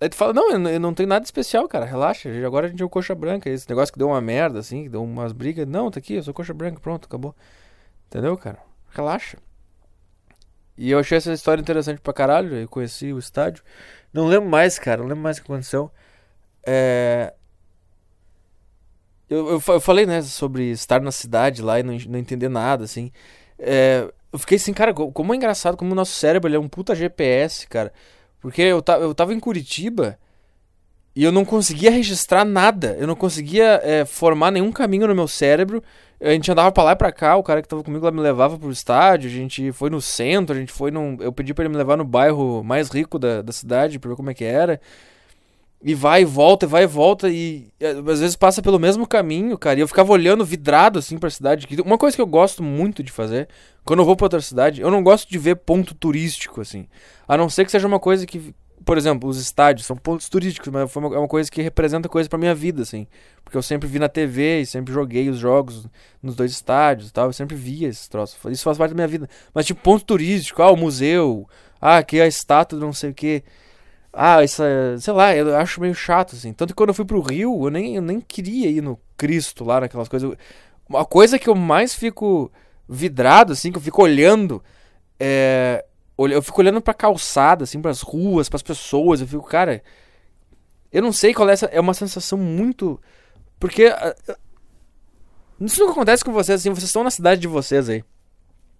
aí 0.00 0.08
tu 0.08 0.16
fala, 0.16 0.32
não, 0.32 0.50
eu 0.70 0.80
não 0.80 0.94
tenho 0.94 1.10
nada 1.10 1.22
especial, 1.22 1.68
cara, 1.68 1.84
relaxa. 1.84 2.30
Agora 2.46 2.66
a 2.66 2.70
gente 2.70 2.82
é 2.82 2.86
o 2.86 2.88
coxa 2.88 3.14
branca, 3.14 3.50
esse 3.50 3.68
negócio 3.68 3.92
que 3.92 3.98
deu 3.98 4.08
uma 4.08 4.22
merda 4.22 4.58
assim, 4.58 4.84
que 4.84 4.88
deu 4.88 5.04
umas 5.04 5.32
brigas. 5.32 5.68
Não, 5.68 5.90
tá 5.90 5.98
aqui, 5.98 6.14
eu 6.14 6.22
sou 6.22 6.32
coxa 6.32 6.54
branca, 6.54 6.80
pronto, 6.80 7.04
acabou. 7.04 7.36
Entendeu, 8.08 8.34
cara? 8.38 8.64
Relaxa. 8.96 9.36
E 10.76 10.90
eu 10.90 10.98
achei 10.98 11.18
essa 11.18 11.32
história 11.32 11.60
interessante 11.60 12.00
pra 12.00 12.12
caralho. 12.12 12.54
Eu 12.54 12.68
conheci 12.68 13.12
o 13.12 13.18
estádio. 13.18 13.62
Não 14.12 14.26
lembro 14.26 14.48
mais, 14.48 14.78
cara. 14.78 15.02
Não 15.02 15.08
lembro 15.08 15.22
mais 15.22 15.36
o 15.36 15.42
que 15.42 15.50
aconteceu. 15.50 15.90
É... 16.64 17.34
Eu, 19.28 19.48
eu, 19.48 19.62
eu, 19.66 19.80
falei, 19.80 20.06
né, 20.06 20.22
sobre 20.22 20.70
estar 20.70 21.00
na 21.00 21.10
cidade 21.10 21.60
lá 21.60 21.80
e 21.80 21.82
não, 21.82 21.96
não 22.08 22.18
entender 22.18 22.48
nada, 22.48 22.84
assim. 22.84 23.10
É... 23.58 24.08
eu 24.32 24.38
fiquei 24.38 24.56
assim, 24.56 24.72
cara, 24.72 24.94
como 24.94 25.34
é 25.34 25.36
engraçado 25.36 25.76
como 25.76 25.92
o 25.92 25.94
nosso 25.94 26.12
cérebro 26.12 26.54
é 26.54 26.58
um 26.58 26.68
puta 26.68 26.94
GPS, 26.94 27.66
cara. 27.66 27.92
Porque 28.40 28.62
eu, 28.62 28.80
ta, 28.80 28.98
eu 28.98 29.14
tava 29.14 29.34
em 29.34 29.40
Curitiba 29.40 30.18
e 31.14 31.24
eu 31.24 31.32
não 31.32 31.44
conseguia 31.44 31.90
registrar 31.90 32.44
nada. 32.44 32.94
Eu 32.98 33.06
não 33.06 33.16
conseguia 33.16 33.80
é, 33.82 34.04
formar 34.04 34.50
nenhum 34.50 34.70
caminho 34.70 35.08
no 35.08 35.14
meu 35.14 35.26
cérebro. 35.26 35.82
A 36.20 36.30
gente 36.30 36.50
andava 36.50 36.72
pra 36.72 36.82
lá 36.82 36.92
e 36.92 36.96
pra 36.96 37.12
cá, 37.12 37.36
o 37.36 37.42
cara 37.42 37.60
que 37.60 37.68
tava 37.68 37.84
comigo 37.84 38.04
lá 38.04 38.10
me 38.10 38.20
levava 38.20 38.58
pro 38.58 38.70
estádio, 38.70 39.28
a 39.28 39.32
gente 39.32 39.70
foi 39.72 39.90
no 39.90 40.00
centro, 40.00 40.56
a 40.56 40.58
gente 40.58 40.72
foi 40.72 40.90
num. 40.90 41.16
Eu 41.20 41.30
pedi 41.32 41.52
para 41.52 41.64
ele 41.64 41.72
me 41.72 41.76
levar 41.76 41.96
no 41.96 42.04
bairro 42.04 42.64
mais 42.64 42.88
rico 42.88 43.18
da, 43.18 43.42
da 43.42 43.52
cidade 43.52 43.98
pra 43.98 44.10
ver 44.10 44.16
como 44.16 44.30
é 44.30 44.34
que 44.34 44.44
era. 44.44 44.80
E 45.82 45.94
vai 45.94 46.22
e 46.22 46.24
volta, 46.24 46.66
vai 46.66 46.84
e 46.84 46.86
volta, 46.86 47.28
e 47.28 47.68
às 47.80 48.18
vezes 48.18 48.34
passa 48.34 48.62
pelo 48.62 48.78
mesmo 48.78 49.06
caminho, 49.06 49.58
cara. 49.58 49.78
E 49.78 49.82
eu 49.82 49.88
ficava 49.88 50.10
olhando 50.10 50.44
vidrado 50.44 50.98
assim 50.98 51.18
pra 51.18 51.28
cidade. 51.28 51.66
Uma 51.84 51.98
coisa 51.98 52.16
que 52.16 52.22
eu 52.22 52.26
gosto 52.26 52.62
muito 52.62 53.02
de 53.02 53.12
fazer, 53.12 53.46
quando 53.84 54.00
eu 54.00 54.06
vou 54.06 54.16
pra 54.16 54.24
outra 54.24 54.40
cidade, 54.40 54.80
eu 54.80 54.90
não 54.90 55.02
gosto 55.02 55.28
de 55.28 55.38
ver 55.38 55.56
ponto 55.56 55.94
turístico, 55.94 56.62
assim. 56.62 56.88
A 57.28 57.36
não 57.36 57.48
ser 57.48 57.64
que 57.64 57.70
seja 57.70 57.86
uma 57.86 58.00
coisa 58.00 58.26
que. 58.26 58.54
Por 58.86 58.96
exemplo, 58.96 59.28
os 59.28 59.36
estádios 59.36 59.84
são 59.84 59.96
pontos 59.96 60.28
turísticos, 60.28 60.72
mas 60.72 60.94
é 60.94 60.98
uma 61.00 61.26
coisa 61.26 61.50
que 61.50 61.60
representa 61.60 62.08
coisa 62.08 62.28
pra 62.28 62.38
minha 62.38 62.54
vida, 62.54 62.82
assim. 62.82 63.08
Porque 63.42 63.58
eu 63.58 63.62
sempre 63.62 63.88
vi 63.88 63.98
na 63.98 64.08
TV 64.08 64.60
e 64.60 64.66
sempre 64.66 64.94
joguei 64.94 65.28
os 65.28 65.38
jogos 65.38 65.88
nos 66.22 66.36
dois 66.36 66.52
estádios 66.52 67.08
e 67.08 67.12
tal. 67.12 67.26
Eu 67.26 67.32
sempre 67.32 67.56
via 67.56 67.88
esses 67.88 68.06
troços. 68.06 68.38
Isso 68.48 68.62
faz 68.62 68.78
parte 68.78 68.90
da 68.90 68.94
minha 68.94 69.08
vida. 69.08 69.28
Mas, 69.52 69.66
tipo, 69.66 69.82
ponto 69.82 70.04
turístico, 70.04 70.62
ah, 70.62 70.70
o 70.70 70.76
museu, 70.76 71.48
ah, 71.80 71.98
aqui 71.98 72.20
é 72.20 72.22
a 72.22 72.28
estátua 72.28 72.78
de 72.78 72.84
não 72.84 72.92
sei 72.92 73.10
o 73.10 73.14
que. 73.14 73.42
Ah, 74.12 74.40
é, 74.44 74.46
sei 74.46 75.12
lá, 75.12 75.34
eu 75.34 75.56
acho 75.56 75.80
meio 75.80 75.92
chato, 75.92 76.36
assim. 76.36 76.52
Tanto 76.52 76.68
que 76.68 76.76
quando 76.76 76.90
eu 76.90 76.94
fui 76.94 77.04
pro 77.04 77.20
Rio, 77.20 77.66
eu 77.66 77.70
nem, 77.70 77.96
eu 77.96 78.02
nem 78.02 78.20
queria 78.20 78.70
ir 78.70 78.82
no 78.82 79.00
Cristo 79.16 79.64
lá, 79.64 79.80
naquelas 79.80 80.06
coisas. 80.06 80.32
Uma 80.88 81.04
coisa 81.04 81.40
que 81.40 81.48
eu 81.48 81.56
mais 81.56 81.92
fico 81.92 82.52
vidrado, 82.88 83.52
assim, 83.52 83.72
que 83.72 83.78
eu 83.78 83.82
fico 83.82 84.00
olhando, 84.00 84.62
é. 85.18 85.84
Eu 86.18 86.42
fico 86.42 86.60
olhando 86.60 86.80
pra 86.80 86.94
calçada, 86.94 87.64
assim, 87.64 87.80
pras 87.80 88.00
ruas, 88.00 88.48
pras 88.48 88.62
pessoas. 88.62 89.20
Eu 89.20 89.26
fico, 89.26 89.46
cara. 89.46 89.82
Eu 90.90 91.02
não 91.02 91.12
sei 91.12 91.34
qual 91.34 91.48
é 91.48 91.52
essa. 91.52 91.66
É 91.66 91.80
uma 91.80 91.94
sensação 91.94 92.38
muito. 92.38 93.00
Porque. 93.60 93.92
Isso 95.60 95.80
nunca 95.80 95.92
acontece 95.92 96.24
com 96.24 96.32
vocês, 96.32 96.60
assim. 96.60 96.70
Vocês 96.70 96.84
estão 96.84 97.04
na 97.04 97.10
cidade 97.10 97.40
de 97.40 97.48
vocês 97.48 97.88
aí. 97.88 98.02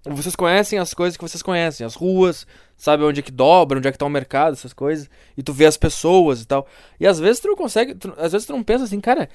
Vocês 0.08 0.36
conhecem 0.36 0.78
as 0.78 0.94
coisas 0.94 1.16
que 1.16 1.22
vocês 1.22 1.42
conhecem, 1.42 1.84
as 1.84 1.94
ruas, 1.94 2.46
sabe 2.76 3.02
onde 3.02 3.20
é 3.20 3.22
que 3.22 3.32
dobra, 3.32 3.78
onde 3.78 3.88
é 3.88 3.92
que 3.92 3.98
tá 3.98 4.06
o 4.06 4.10
mercado, 4.10 4.52
essas 4.52 4.72
coisas, 4.72 5.10
e 5.36 5.42
tu 5.42 5.52
vê 5.52 5.66
as 5.66 5.76
pessoas 5.76 6.42
e 6.42 6.46
tal. 6.46 6.66
E 7.00 7.06
às 7.06 7.18
vezes 7.18 7.40
tu 7.40 7.48
não 7.48 7.56
consegue, 7.56 7.94
tu, 7.94 8.14
às 8.16 8.30
vezes 8.30 8.46
tu 8.46 8.52
não 8.52 8.62
pensa 8.62 8.84
assim, 8.84 9.00
cara, 9.00 9.28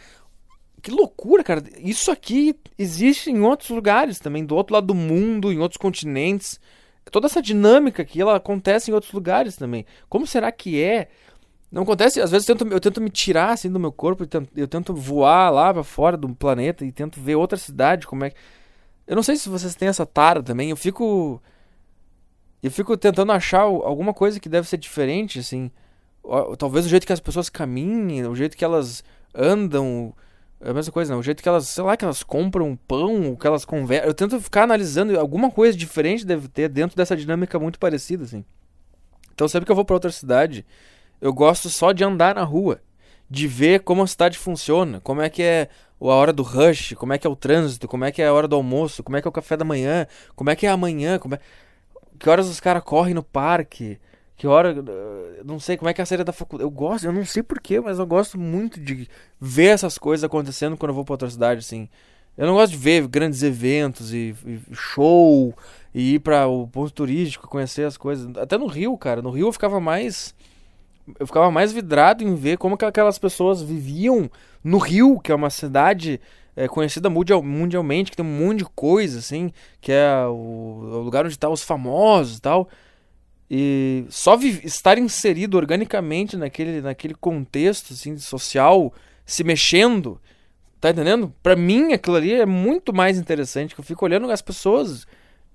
que 0.82 0.90
loucura, 0.90 1.44
cara. 1.44 1.62
Isso 1.78 2.10
aqui 2.10 2.56
existe 2.78 3.30
em 3.30 3.42
outros 3.42 3.70
lugares 3.70 4.20
também, 4.20 4.46
do 4.46 4.56
outro 4.56 4.74
lado 4.74 4.88
do 4.88 4.96
mundo, 4.96 5.52
em 5.52 5.60
outros 5.60 5.78
continentes. 5.78 6.60
Toda 7.10 7.28
essa 7.28 7.42
dinâmica 7.42 8.02
aqui, 8.04 8.22
ela 8.22 8.36
acontece 8.36 8.92
em 8.92 8.94
outros 8.94 9.12
lugares 9.12 9.56
também. 9.56 9.86
Como 10.08 10.28
será 10.28 10.52
que 10.52 10.82
é? 10.82 11.08
Não 11.72 11.84
acontece, 11.84 12.22
às 12.22 12.32
vezes 12.32 12.48
eu 12.48 12.56
tento, 12.56 12.72
eu 12.72 12.80
tento 12.80 13.02
me 13.02 13.10
tirar 13.10 13.52
assim 13.52 13.72
do 13.72 13.80
meu 13.80 13.92
corpo, 13.92 14.24
eu 14.24 14.28
tento, 14.28 14.50
eu 14.56 14.68
tento 14.68 14.94
voar 14.94 15.50
lá 15.50 15.74
para 15.74 15.84
fora 15.84 16.18
do 16.18 16.28
planeta 16.36 16.86
e 16.86 16.92
tento 16.92 17.20
ver 17.20 17.36
outra 17.36 17.58
cidade, 17.58 18.06
como 18.06 18.26
é 18.26 18.30
que 18.30 18.36
eu 19.12 19.16
não 19.16 19.24
sei 19.24 19.36
se 19.36 19.50
vocês 19.50 19.76
têm 19.76 19.90
essa 19.90 20.06
tara 20.06 20.42
também. 20.42 20.70
Eu 20.70 20.78
fico. 20.78 21.42
Eu 22.64 22.72
fico 22.72 22.96
tentando 22.96 23.34
achar 23.34 23.62
alguma 23.62 24.14
coisa 24.14 24.40
que 24.40 24.48
deve 24.48 24.70
ser 24.70 24.78
diferente, 24.78 25.40
assim. 25.40 25.70
Talvez 26.58 26.86
o 26.86 26.90
jeito 26.90 27.06
que 27.06 27.12
as 27.12 27.20
pessoas 27.20 27.50
caminhem, 27.50 28.26
o 28.26 28.36
jeito 28.36 28.56
que 28.56 28.64
elas 28.64 29.04
andam. 29.36 30.14
É 30.64 30.70
a 30.70 30.74
mesma 30.74 30.94
coisa, 30.94 31.12
não. 31.12 31.20
O 31.20 31.24
jeito 31.24 31.42
que 31.42 31.50
elas, 31.50 31.68
sei 31.68 31.84
lá, 31.84 31.98
que 31.98 32.06
elas 32.06 32.22
compram 32.22 32.78
pão, 32.88 33.36
que 33.36 33.48
elas 33.48 33.66
conversam. 33.66 34.08
Eu 34.08 34.14
tento 34.14 34.40
ficar 34.40 34.64
analisando 34.64 35.20
alguma 35.20 35.50
coisa 35.50 35.76
diferente 35.76 36.26
deve 36.26 36.48
ter 36.48 36.70
dentro 36.70 36.96
dessa 36.96 37.18
dinâmica 37.18 37.58
muito 37.58 37.80
parecida, 37.80 38.24
assim. 38.24 38.46
Então 39.34 39.48
sempre 39.48 39.66
que 39.66 39.72
eu 39.72 39.76
vou 39.76 39.84
para 39.84 39.96
outra 39.96 40.12
cidade, 40.12 40.64
eu 41.20 41.34
gosto 41.34 41.68
só 41.68 41.92
de 41.92 42.04
andar 42.04 42.36
na 42.36 42.44
rua, 42.44 42.80
de 43.28 43.48
ver 43.48 43.82
como 43.82 44.04
a 44.04 44.08
cidade 44.08 44.38
funciona, 44.38 45.00
como 45.00 45.22
é 45.22 45.30
que 45.30 45.42
é 45.42 45.68
a 46.00 46.06
hora 46.06 46.32
do 46.32 46.44
rush, 46.44 46.94
como 46.94 47.14
é 47.14 47.18
que 47.18 47.26
é 47.26 47.30
o 47.30 47.36
trânsito, 47.36 47.88
como 47.88 48.06
é 48.06 48.12
que 48.12 48.22
é 48.22 48.28
a 48.28 48.34
hora 48.34 48.48
do 48.48 48.56
almoço, 48.56 49.02
como 49.02 49.18
é 49.18 49.22
que 49.22 49.28
é 49.28 49.30
o 49.30 49.32
café 49.32 49.58
da 49.58 49.66
manhã, 49.66 50.06
como 50.36 50.50
é 50.52 50.56
que 50.56 50.68
é 50.68 50.70
amanhã, 50.70 51.18
como 51.18 51.36
é... 51.36 51.40
que 52.20 52.30
horas 52.30 52.48
os 52.48 52.60
caras 52.60 52.84
correm 52.84 53.16
no 53.16 53.24
parque, 53.24 54.00
que 54.42 54.48
hora, 54.48 54.76
não 55.46 55.60
sei 55.60 55.78
como 55.78 55.88
é 55.88 55.94
que 55.94 56.02
é 56.02 56.04
a 56.04 56.06
saída 56.08 56.24
da 56.24 56.34
faculdade. 56.34 56.68
Eu 56.68 56.72
gosto, 56.72 57.06
eu 57.06 57.14
não 57.14 57.24
sei 57.24 57.44
porquê, 57.44 57.80
mas 57.80 58.00
eu 58.00 58.08
gosto 58.08 58.40
muito 58.40 58.80
de 58.80 59.08
ver 59.40 59.68
essas 59.68 60.00
coisas 60.00 60.24
acontecendo 60.24 60.76
quando 60.76 60.90
eu 60.90 60.96
vou 60.96 61.06
pra 61.06 61.14
outra 61.14 61.30
cidade, 61.30 61.60
assim. 61.60 61.88
Eu 62.36 62.48
não 62.48 62.56
gosto 62.56 62.72
de 62.72 62.78
ver 62.80 63.08
grandes 63.08 63.44
eventos 63.44 64.12
e, 64.12 64.34
e 64.44 64.60
show 64.74 65.56
e 65.94 66.16
ir 66.16 66.20
para 66.22 66.48
o 66.48 66.68
ponto 66.68 66.92
turístico, 66.92 67.48
conhecer 67.48 67.86
as 67.86 67.98
coisas. 67.98 68.36
Até 68.36 68.58
no 68.58 68.66
Rio, 68.66 68.98
cara. 68.98 69.22
No 69.22 69.30
Rio 69.30 69.50
eu 69.50 69.54
ficava 69.54 69.80
mais 69.80 70.34
eu 71.20 71.28
ficava 71.28 71.52
mais 71.52 71.72
vidrado 71.72 72.24
em 72.24 72.34
ver 72.34 72.58
como 72.58 72.76
que 72.76 72.84
aquelas 72.84 73.20
pessoas 73.20 73.62
viviam 73.62 74.28
no 74.64 74.80
Rio, 74.80 75.20
que 75.20 75.32
é 75.32 75.36
uma 75.36 75.52
cidade 75.52 76.20
é, 76.56 76.68
conhecida 76.68 77.12
mundial, 77.12 77.44
mundialmente, 77.44 78.10
que 78.10 78.18
tem 78.18 78.26
um 78.26 78.40
monte 78.48 78.60
de 78.60 78.66
coisa, 78.66 79.20
assim, 79.20 79.52
que 79.80 79.92
é 79.92 80.26
o, 80.26 80.32
o 80.32 80.98
lugar 81.04 81.28
onde 81.28 81.38
tá 81.38 81.48
os 81.48 81.62
famosos 81.62 82.40
e 82.40 82.42
tal. 82.42 82.68
E 83.54 84.06
só 84.08 84.36
estar 84.36 84.98
inserido 84.98 85.58
organicamente 85.58 86.38
naquele, 86.38 86.80
naquele 86.80 87.14
contexto 87.14 87.92
assim, 87.92 88.18
social, 88.18 88.94
se 89.26 89.44
mexendo, 89.44 90.22
tá 90.80 90.90
entendendo? 90.90 91.36
Pra 91.44 91.54
mim, 91.54 91.92
aquilo 91.92 92.16
ali 92.16 92.32
é 92.32 92.46
muito 92.46 92.94
mais 92.94 93.18
interessante, 93.18 93.76
que 93.76 93.82
eu 93.82 93.84
fico 93.84 94.06
olhando 94.06 94.32
as 94.32 94.42
pessoas 94.42 95.06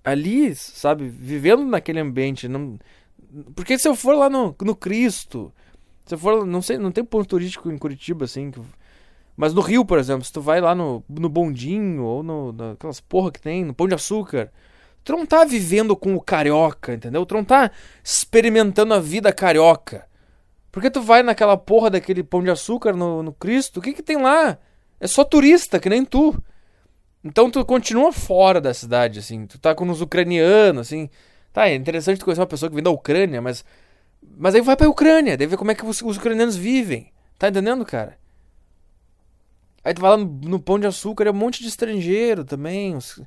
ali, 0.05 0.55
sabe, 0.55 1.09
vivendo 1.09 1.65
naquele 1.65 1.99
ambiente. 1.99 2.47
Não, 2.47 2.79
porque 3.55 3.79
se 3.79 3.89
eu 3.89 3.97
for 3.97 4.15
lá 4.15 4.29
no, 4.29 4.55
no 4.61 4.77
Cristo, 4.77 5.51
se 6.05 6.17
eu 6.17 6.19
for, 6.19 6.45
não 6.45 6.61
sei, 6.61 6.77
não 6.77 6.93
tem 6.93 7.03
ponto 7.03 7.27
turístico 7.27 7.73
em 7.73 7.79
Curitiba, 7.79 8.27
assim. 8.27 8.51
Que, 8.51 8.61
mas 9.35 9.55
no 9.55 9.63
Rio, 9.63 9.87
por 9.87 9.99
exemplo, 9.99 10.23
se 10.23 10.31
tu 10.31 10.43
vai 10.43 10.61
lá 10.61 10.75
no, 10.75 11.03
no 11.09 11.31
Bondinho, 11.31 12.03
ou 12.03 12.23
no, 12.23 12.53
naquelas 12.53 13.01
porra 13.01 13.31
que 13.31 13.41
tem, 13.41 13.65
no 13.65 13.73
Pão 13.73 13.89
de 13.89 13.95
Açúcar, 13.95 14.53
tu 15.07 15.13
não 15.13 15.25
tá 15.25 15.45
vivendo 15.45 15.97
com 15.97 16.17
o 16.17 16.21
carioca, 16.21 16.93
entendeu? 16.93 17.25
Tu 17.25 17.33
não 17.33 17.45
tá 17.45 17.71
experimentando 18.03 18.93
a 18.93 18.99
vida 18.99 19.33
carioca. 19.33 20.05
Porque 20.73 20.91
tu 20.91 21.01
vai 21.01 21.23
naquela 21.23 21.57
porra 21.57 21.91
daquele 21.91 22.25
Pão 22.25 22.43
de 22.43 22.51
Açúcar 22.51 22.93
no, 22.93 23.23
no 23.23 23.33
Cristo, 23.33 23.79
o 23.79 23.83
que 23.83 23.93
que 23.93 24.03
tem 24.03 24.21
lá? 24.21 24.59
É 24.99 25.07
só 25.07 25.23
turista, 25.23 25.79
que 25.79 25.89
nem 25.89 26.05
tu. 26.05 26.37
Então 27.23 27.49
tu 27.49 27.65
continua 27.65 28.13
fora 28.13 28.61
da 28.61 28.75
cidade, 28.75 29.21
assim. 29.21 29.47
Tu 29.47 29.61
tá 29.61 29.77
com 29.77 29.89
os 29.89 30.01
ucranianos, 30.01 30.89
assim. 30.89 31.09
Tá, 31.53 31.69
é 31.69 31.77
interessante 31.77 32.19
tu 32.19 32.25
conhecer 32.25 32.41
uma 32.41 32.47
pessoa 32.49 32.69
que 32.69 32.75
vem 32.75 32.83
da 32.83 32.91
Ucrânia, 32.91 33.41
mas. 33.41 33.65
Mas 34.37 34.57
aí 34.57 34.61
vai 34.61 34.77
pra 34.77 34.89
Ucrânia, 34.89 35.37
deve 35.37 35.51
ver 35.51 35.57
como 35.57 35.71
é 35.71 35.75
que 35.77 35.87
os, 35.87 36.03
os 36.03 36.17
ucranianos 36.17 36.57
vivem. 36.57 37.13
Tá 37.39 37.49
entendendo, 37.49 37.85
cara? 37.85 38.19
Aí 39.85 39.95
tu 39.95 40.01
vai 40.01 40.11
lá 40.11 40.17
no, 40.17 40.25
no 40.25 40.59
Pão 40.59 40.81
de 40.81 40.87
Açúcar, 40.89 41.29
é 41.29 41.31
um 41.31 41.35
monte 41.35 41.63
de 41.63 41.69
estrangeiro 41.69 42.45
também. 42.45 42.97
Os, 42.97 43.23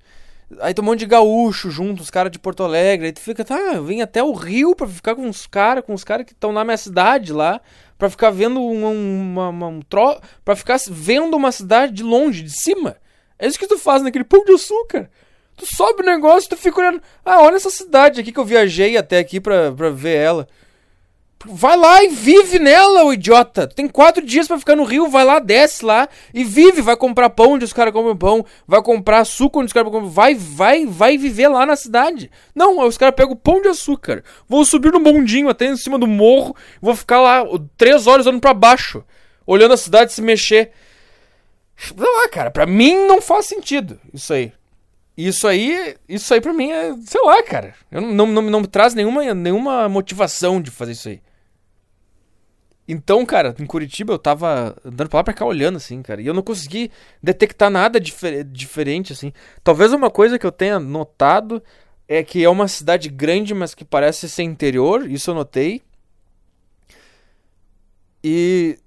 aí 0.60 0.74
tem 0.74 0.84
um 0.84 0.86
monte 0.86 1.00
de 1.00 1.06
gaúcho 1.06 1.70
junto, 1.70 2.02
os 2.02 2.10
caras 2.10 2.32
de 2.32 2.40
Porto 2.40 2.64
Alegre. 2.64 3.08
Aí 3.08 3.14
tu 3.14 3.20
fica, 3.20 3.46
tá, 3.46 3.80
vem 3.80 4.02
até 4.02 4.24
o 4.24 4.34
Rio 4.34 4.76
pra 4.76 4.88
ficar 4.88 5.16
com 5.16 5.28
os 5.30 5.46
caras, 5.46 5.84
com 5.84 5.94
os 5.94 6.04
caras 6.04 6.26
que 6.26 6.34
estão 6.34 6.52
na 6.52 6.64
minha 6.64 6.78
cidade 6.78 7.32
lá, 7.32 7.62
pra 7.98 8.10
ficar 8.10 8.32
vendo 8.32 8.62
uma, 8.62 8.90
uma, 8.90 9.50
uma, 9.50 9.68
um 9.68 9.82
tro... 9.82 10.20
pra 10.44 10.56
ficar 10.56 10.78
vendo 10.90 11.36
uma 11.36 11.52
cidade 11.52 11.94
de 11.94 12.04
longe, 12.04 12.44
de 12.44 12.52
cima. 12.52 12.98
É 13.38 13.48
isso 13.48 13.60
que 13.60 13.68
tu 13.68 13.78
faz 13.78 14.02
naquele 14.02 14.24
Pão 14.24 14.44
de 14.44 14.54
Açúcar. 14.54 15.10
Tu 15.56 15.66
sobe 15.76 16.02
o 16.02 16.06
negócio, 16.06 16.50
tu 16.50 16.58
fica 16.58 16.80
olhando. 16.80 17.02
Ah, 17.24 17.42
olha 17.42 17.58
essa 17.58 17.70
cidade 17.70 18.22
aqui 18.22 18.32
que 18.32 18.40
eu 18.40 18.46
viajei 18.46 18.98
até 18.98 19.20
aqui 19.20 19.40
pra, 19.40 19.72
pra 19.72 19.90
ver 19.90 20.16
ela. 20.16 20.48
Vai 21.46 21.78
lá 21.78 22.04
e 22.04 22.10
vive 22.10 22.60
nela, 22.60 23.06
o 23.06 23.14
idiota. 23.14 23.66
Tem 23.66 23.88
quatro 23.88 24.26
dias 24.26 24.46
para 24.46 24.60
ficar 24.60 24.76
no 24.76 24.84
Rio, 24.84 25.08
vai 25.08 25.24
lá, 25.24 25.40
desce 25.40 25.86
lá 25.86 26.10
e 26.34 26.44
vive. 26.44 26.82
Vai 26.82 26.98
comprar 26.98 27.30
pão 27.30 27.54
onde 27.54 27.64
os 27.64 27.72
caras 27.72 27.94
compram 27.94 28.18
pão. 28.18 28.46
Vai 28.68 28.82
comprar 28.82 29.20
açúcar 29.20 29.60
onde 29.60 29.68
os 29.68 29.74
caras 29.74 29.90
compram. 29.90 30.10
Vai, 30.10 30.36
vai, 30.36 30.86
vai 30.86 31.18
viver 31.18 31.48
lá 31.48 31.66
na 31.66 31.78
cidade. 31.78 32.30
Não, 32.54 32.86
os 32.86 32.98
caras 32.98 33.16
pegam 33.16 33.38
pão 33.38 33.62
de 33.62 33.70
açúcar. 33.70 34.22
Vou 34.50 34.66
subir 34.66 34.92
no 34.92 35.00
bondinho 35.00 35.48
até 35.48 35.66
em 35.66 35.78
cima 35.78 35.98
do 35.98 36.08
morro. 36.08 36.54
Vou 36.82 36.94
ficar 36.94 37.22
lá 37.22 37.46
três 37.78 38.06
horas 38.06 38.26
olhando 38.26 38.42
para 38.42 38.54
baixo. 38.54 39.02
Olhando 39.48 39.74
a 39.74 39.78
cidade 39.78 40.12
se 40.12 40.22
mexer. 40.22 40.72
Sei 41.78 41.96
lá, 41.98 42.28
cara, 42.28 42.52
pra 42.52 42.66
mim 42.66 43.08
não 43.08 43.22
faz 43.22 43.46
sentido 43.46 43.98
isso 44.14 44.34
aí. 44.34 44.52
Isso 45.16 45.48
aí, 45.48 45.96
isso 46.08 46.34
aí 46.34 46.40
pra 46.40 46.54
mim 46.54 46.72
é, 46.72 46.94
sei 47.06 47.22
lá, 47.22 47.42
cara. 47.44 47.74
Eu 47.90 48.02
não, 48.02 48.26
não, 48.26 48.42
não, 48.42 48.62
me 48.62 48.68
traz 48.68 48.94
nenhuma, 48.94 49.34
nenhuma 49.34 49.88
motivação 49.88 50.62
de 50.62 50.72
fazer 50.72 50.92
isso 50.94 51.10
aí. 51.10 51.22
Então, 52.92 53.26
cara, 53.26 53.56
em 53.60 53.66
Curitiba 53.66 54.14
eu 54.14 54.20
tava 54.20 54.76
andando 54.84 55.10
pra 55.10 55.20
lá 55.20 55.24
pra 55.24 55.34
cá 55.34 55.46
olhando, 55.46 55.76
assim, 55.76 56.02
cara. 56.02 56.22
E 56.22 56.28
eu 56.28 56.34
não 56.34 56.42
consegui 56.42 56.92
detectar 57.22 57.70
nada 57.70 58.00
difer 58.00 58.44
diferente, 58.44 59.14
assim. 59.14 59.32
Talvez 59.64 59.94
uma 59.94 60.10
coisa 60.10 60.40
que 60.40 60.46
eu 60.46 60.52
tenha 60.52 60.80
notado 60.80 61.62
é 62.08 62.24
que 62.24 62.44
é 62.44 62.50
uma 62.50 62.68
cidade 62.68 63.08
grande, 63.10 63.54
mas 63.54 63.76
que 63.76 63.86
parece 63.86 64.28
ser 64.28 64.44
interior. 64.44 65.10
Isso 65.10 65.30
eu 65.30 65.36
notei. 65.36 65.84
E, 68.24 68.80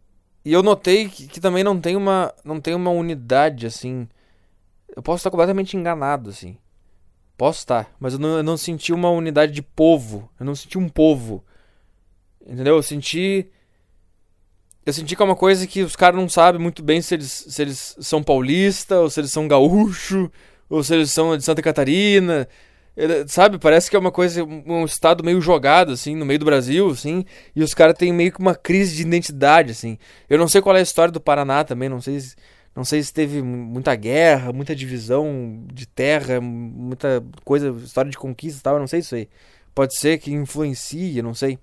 e 0.44 0.52
eu 0.52 0.62
notei 0.62 1.08
que, 1.08 1.28
que 1.28 1.40
também 1.40 1.62
não 1.62 1.80
tem 1.80 1.94
uma, 1.94 2.34
não 2.44 2.60
tem 2.60 2.74
uma 2.74 2.90
unidade, 2.90 3.66
assim 3.66 4.08
eu 4.94 5.02
posso 5.02 5.20
estar 5.20 5.30
completamente 5.30 5.76
enganado, 5.76 6.30
assim. 6.30 6.56
Posso 7.36 7.60
estar, 7.60 7.90
mas 7.98 8.12
eu 8.12 8.18
não, 8.18 8.36
eu 8.36 8.42
não 8.42 8.56
senti 8.56 8.92
uma 8.92 9.10
unidade 9.10 9.52
de 9.52 9.62
povo. 9.62 10.30
Eu 10.38 10.46
não 10.46 10.54
senti 10.54 10.78
um 10.78 10.88
povo. 10.88 11.44
Entendeu? 12.46 12.76
Eu 12.76 12.82
senti. 12.82 13.50
Eu 14.84 14.92
senti 14.92 15.14
que 15.14 15.22
é 15.22 15.24
uma 15.24 15.36
coisa 15.36 15.66
que 15.66 15.82
os 15.82 15.94
caras 15.94 16.20
não 16.20 16.28
sabem 16.28 16.60
muito 16.60 16.82
bem 16.82 17.00
se 17.00 17.14
eles, 17.14 17.46
se 17.48 17.62
eles 17.62 17.96
são 18.00 18.22
paulista, 18.22 18.98
ou 19.00 19.08
se 19.08 19.20
eles 19.20 19.30
são 19.30 19.46
gaúcho, 19.46 20.30
ou 20.68 20.82
se 20.82 20.94
eles 20.94 21.10
são 21.12 21.36
de 21.36 21.44
Santa 21.44 21.62
Catarina. 21.62 22.48
Sabe, 23.26 23.58
parece 23.58 23.88
que 23.88 23.96
é 23.96 23.98
uma 23.98 24.10
coisa, 24.10 24.44
um 24.44 24.84
estado 24.84 25.24
meio 25.24 25.40
jogado, 25.40 25.92
assim, 25.92 26.14
no 26.14 26.26
meio 26.26 26.38
do 26.38 26.44
Brasil, 26.44 26.90
assim, 26.90 27.24
e 27.54 27.62
os 27.62 27.72
caras 27.72 27.96
têm 27.96 28.12
meio 28.12 28.32
que 28.32 28.40
uma 28.40 28.54
crise 28.54 28.96
de 28.96 29.02
identidade, 29.02 29.70
assim. 29.70 29.96
Eu 30.28 30.36
não 30.36 30.48
sei 30.48 30.60
qual 30.60 30.76
é 30.76 30.80
a 30.80 30.82
história 30.82 31.12
do 31.12 31.20
Paraná 31.20 31.64
também, 31.64 31.88
não 31.88 32.02
sei 32.02 32.20
se, 32.20 32.36
não 32.76 32.84
sei 32.84 33.02
se 33.02 33.12
teve 33.12 33.40
muita 33.40 33.94
guerra, 33.94 34.52
muita 34.52 34.74
divisão 34.74 35.64
de 35.72 35.86
terra, 35.86 36.40
muita 36.40 37.24
coisa, 37.44 37.70
história 37.82 38.10
de 38.10 38.18
conquista 38.18 38.60
e 38.60 38.62
tal, 38.62 38.74
eu 38.74 38.80
não 38.80 38.86
sei 38.86 39.00
isso 39.00 39.14
aí. 39.14 39.28
Pode 39.74 39.96
ser 39.96 40.18
que 40.18 40.32
influencie, 40.32 41.22
não 41.22 41.34
sei. 41.34 41.58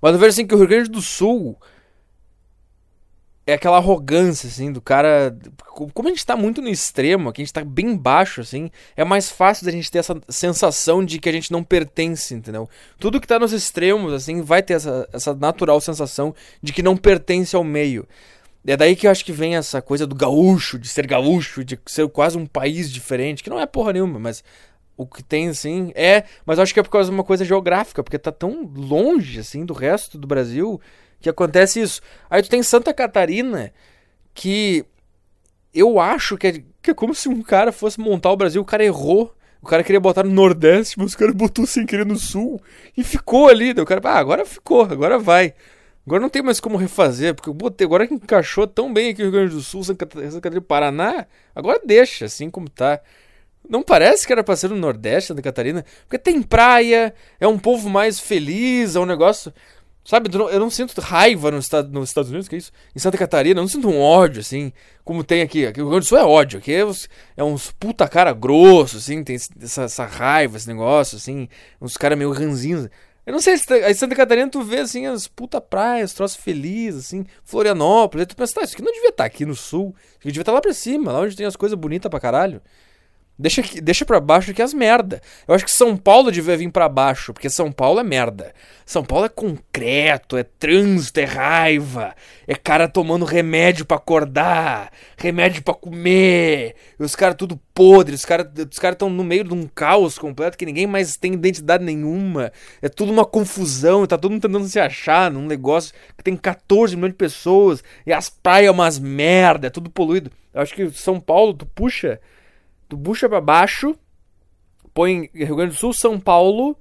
Mas 0.00 0.12
eu 0.12 0.18
vejo 0.18 0.30
assim 0.30 0.46
que 0.46 0.54
o 0.54 0.58
Rio 0.58 0.68
Grande 0.68 0.90
do 0.90 1.00
Sul 1.00 1.58
é 3.46 3.54
aquela 3.54 3.76
arrogância, 3.76 4.48
assim, 4.48 4.72
do 4.72 4.80
cara. 4.80 5.36
Como 5.94 6.08
a 6.08 6.10
gente 6.10 6.26
tá 6.26 6.36
muito 6.36 6.60
no 6.60 6.68
extremo, 6.68 7.28
aqui 7.28 7.42
a 7.42 7.44
gente 7.44 7.52
tá 7.52 7.64
bem 7.64 7.96
baixo, 7.96 8.40
assim, 8.40 8.70
é 8.96 9.04
mais 9.04 9.30
fácil 9.30 9.64
da 9.64 9.70
gente 9.70 9.90
ter 9.90 9.98
essa 9.98 10.20
sensação 10.28 11.04
de 11.04 11.20
que 11.20 11.28
a 11.28 11.32
gente 11.32 11.52
não 11.52 11.62
pertence, 11.62 12.34
entendeu? 12.34 12.68
Tudo 12.98 13.20
que 13.20 13.26
tá 13.26 13.38
nos 13.38 13.52
extremos, 13.52 14.12
assim, 14.12 14.42
vai 14.42 14.62
ter 14.62 14.74
essa, 14.74 15.08
essa 15.12 15.32
natural 15.32 15.80
sensação 15.80 16.34
de 16.60 16.72
que 16.72 16.82
não 16.82 16.96
pertence 16.96 17.54
ao 17.54 17.62
meio. 17.62 18.08
É 18.66 18.76
daí 18.76 18.96
que 18.96 19.06
eu 19.06 19.12
acho 19.12 19.24
que 19.24 19.32
vem 19.32 19.54
essa 19.54 19.80
coisa 19.80 20.08
do 20.08 20.16
gaúcho, 20.16 20.76
de 20.76 20.88
ser 20.88 21.06
gaúcho, 21.06 21.64
de 21.64 21.78
ser 21.86 22.08
quase 22.08 22.36
um 22.36 22.46
país 22.46 22.90
diferente, 22.90 23.44
que 23.44 23.50
não 23.50 23.60
é 23.60 23.66
porra 23.66 23.92
nenhuma, 23.92 24.18
mas 24.18 24.42
o 24.96 25.06
que 25.06 25.22
tem, 25.22 25.50
assim, 25.50 25.92
é. 25.94 26.24
Mas 26.44 26.58
eu 26.58 26.64
acho 26.64 26.74
que 26.74 26.80
é 26.80 26.82
por 26.82 26.90
causa 26.90 27.10
de 27.10 27.14
uma 27.14 27.22
coisa 27.22 27.44
geográfica, 27.44 28.02
porque 28.02 28.18
tá 28.18 28.32
tão 28.32 28.68
longe, 28.74 29.38
assim, 29.38 29.64
do 29.64 29.72
resto 29.72 30.18
do 30.18 30.26
Brasil 30.26 30.80
que 31.20 31.28
acontece 31.28 31.80
isso. 31.80 32.00
Aí 32.28 32.42
tu 32.42 32.48
tem 32.48 32.62
Santa 32.62 32.92
Catarina, 32.92 33.72
que 34.34 34.84
eu 35.74 35.98
acho 36.00 36.36
que 36.36 36.46
é, 36.46 36.62
que 36.82 36.90
é 36.90 36.94
como 36.94 37.14
se 37.14 37.28
um 37.28 37.42
cara 37.42 37.72
fosse 37.72 38.00
montar 38.00 38.30
o 38.30 38.36
Brasil, 38.36 38.62
o 38.62 38.64
cara 38.64 38.84
errou. 38.84 39.32
O 39.60 39.66
cara 39.66 39.82
queria 39.82 39.98
botar 39.98 40.22
no 40.22 40.30
Nordeste, 40.30 40.96
mas 40.98 41.12
o 41.12 41.18
cara 41.18 41.32
botou 41.32 41.66
sem 41.66 41.84
querer 41.84 42.06
no 42.06 42.16
Sul 42.16 42.60
e 42.96 43.02
ficou 43.02 43.48
ali. 43.48 43.74
Daí 43.74 43.82
o 43.82 43.86
cara, 43.86 44.00
ah, 44.04 44.18
agora 44.18 44.46
ficou, 44.46 44.82
agora 44.82 45.18
vai. 45.18 45.54
Agora 46.06 46.22
não 46.22 46.28
tem 46.28 46.40
mais 46.40 46.60
como 46.60 46.76
refazer, 46.76 47.34
porque 47.34 47.50
eu 47.50 47.54
botei, 47.54 47.84
agora 47.84 48.06
que 48.06 48.14
encaixou 48.14 48.64
tão 48.64 48.94
bem 48.94 49.10
aqui 49.10 49.18
no 49.18 49.24
Rio 49.24 49.40
Grande 49.40 49.54
do 49.54 49.60
Sul, 49.60 49.82
Santa 49.82 50.06
Catarina, 50.06 50.60
Paraná, 50.60 51.26
agora 51.52 51.80
deixa 51.84 52.26
assim 52.26 52.48
como 52.48 52.70
tá. 52.70 53.00
Não 53.68 53.82
parece 53.82 54.24
que 54.24 54.32
era 54.32 54.44
pra 54.44 54.54
ser 54.54 54.70
no 54.70 54.76
Nordeste, 54.76 55.28
Santa 55.28 55.42
Catarina, 55.42 55.84
porque 56.02 56.16
tem 56.16 56.40
praia, 56.40 57.12
é 57.40 57.48
um 57.48 57.58
povo 57.58 57.90
mais 57.90 58.20
feliz, 58.20 58.94
é 58.94 59.00
um 59.00 59.04
negócio. 59.04 59.52
Sabe, 60.06 60.30
eu 60.32 60.60
não 60.60 60.70
sinto 60.70 61.00
raiva 61.00 61.50
nos, 61.50 61.68
nos 61.90 62.10
Estados 62.10 62.30
Unidos, 62.30 62.46
que 62.46 62.54
é 62.54 62.58
isso? 62.58 62.70
Em 62.94 62.98
Santa 63.00 63.18
Catarina, 63.18 63.58
eu 63.58 63.62
não 63.64 63.68
sinto 63.68 63.88
um 63.88 64.00
ódio, 64.00 64.40
assim, 64.40 64.72
como 65.04 65.24
tem 65.24 65.42
aqui. 65.42 65.66
Aqui 65.66 65.80
o 65.80 65.82
Rio 65.82 65.90
Grande 65.90 66.06
do 66.06 66.08
Sul 66.08 66.18
é 66.18 66.24
ódio, 66.24 66.60
aqui 66.60 66.72
é, 66.72 66.84
é 67.36 67.42
uns 67.42 67.72
puta 67.72 68.06
cara 68.06 68.32
grosso, 68.32 68.98
assim, 68.98 69.24
tem 69.24 69.34
essa, 69.34 69.82
essa 69.82 70.04
raiva, 70.06 70.56
esse 70.56 70.68
negócio, 70.68 71.16
assim, 71.16 71.48
uns 71.80 71.96
caras 71.96 72.16
meio 72.16 72.30
ranzinhos. 72.30 72.88
Eu 73.26 73.32
não 73.32 73.40
sei 73.40 73.58
se 73.58 73.72
aí 73.72 73.92
Santa 73.96 74.14
Catarina 74.14 74.48
tu 74.48 74.62
vê, 74.62 74.78
assim, 74.78 75.06
as 75.06 75.26
puta 75.26 75.60
praias, 75.60 76.14
troços 76.14 76.36
felizes, 76.36 77.06
assim, 77.06 77.26
Florianópolis, 77.42 78.22
aí 78.22 78.26
tu 78.26 78.36
pensa, 78.36 78.54
tá, 78.54 78.62
isso 78.62 78.74
aqui 78.74 78.82
não 78.82 78.92
devia 78.92 79.08
estar 79.08 79.24
tá 79.24 79.26
aqui 79.26 79.44
no 79.44 79.56
sul, 79.56 79.92
isso 79.98 80.18
aqui 80.18 80.28
devia 80.28 80.42
estar 80.42 80.52
tá 80.52 80.54
lá 80.54 80.60
pra 80.60 80.72
cima, 80.72 81.10
lá 81.10 81.18
onde 81.18 81.34
tem 81.34 81.46
as 81.46 81.56
coisas 81.56 81.76
bonitas 81.76 82.08
pra 82.08 82.20
caralho. 82.20 82.62
Deixa, 83.38 83.62
deixa 83.82 84.06
pra 84.06 84.18
baixo 84.18 84.54
que 84.54 84.62
é 84.62 84.64
as 84.64 84.72
merda. 84.72 85.20
Eu 85.46 85.54
acho 85.54 85.64
que 85.64 85.70
São 85.70 85.94
Paulo 85.94 86.32
devia 86.32 86.56
vir 86.56 86.70
pra 86.70 86.88
baixo, 86.88 87.34
porque 87.34 87.50
São 87.50 87.70
Paulo 87.70 88.00
é 88.00 88.02
merda. 88.02 88.54
São 88.86 89.04
Paulo 89.04 89.26
é 89.26 89.28
concreto, 89.28 90.38
é 90.38 90.42
trânsito, 90.42 91.20
é 91.20 91.24
raiva. 91.24 92.14
É 92.46 92.54
cara 92.54 92.88
tomando 92.88 93.26
remédio 93.26 93.84
para 93.84 93.98
acordar, 93.98 94.90
remédio 95.18 95.62
para 95.62 95.74
comer. 95.74 96.76
E 96.98 97.02
os 97.02 97.14
caras 97.14 97.36
tudo 97.36 97.60
podre, 97.74 98.14
os 98.14 98.24
caras 98.24 98.46
os 98.72 98.78
cara 98.78 98.94
estão 98.94 99.10
no 99.10 99.22
meio 99.22 99.44
de 99.44 99.52
um 99.52 99.66
caos 99.66 100.18
completo 100.18 100.56
que 100.56 100.64
ninguém 100.64 100.86
mais 100.86 101.18
tem 101.18 101.34
identidade 101.34 101.84
nenhuma. 101.84 102.50
É 102.80 102.88
tudo 102.88 103.12
uma 103.12 103.26
confusão, 103.26 104.06
tá 104.06 104.16
todo 104.16 104.30
mundo 104.30 104.42
tentando 104.42 104.66
se 104.66 104.80
achar 104.80 105.30
num 105.30 105.46
negócio 105.46 105.92
que 106.16 106.24
tem 106.24 106.36
14 106.36 106.96
milhões 106.96 107.12
de 107.12 107.18
pessoas. 107.18 107.84
E 108.06 108.14
as 108.14 108.30
praias 108.30 108.68
é 108.68 108.70
umas 108.70 108.98
merda, 108.98 109.66
é 109.66 109.70
tudo 109.70 109.90
poluído. 109.90 110.30
Eu 110.54 110.62
acho 110.62 110.74
que 110.74 110.90
São 110.92 111.20
Paulo, 111.20 111.52
tu 111.52 111.66
puxa 111.66 112.18
tu 112.88 112.96
puxa 112.96 113.28
para 113.28 113.40
baixo, 113.40 113.96
põe 114.92 115.30
Rio 115.34 115.56
Grande 115.56 115.74
do 115.74 115.78
Sul, 115.78 115.92
São 115.92 116.18
Paulo, 116.18 116.76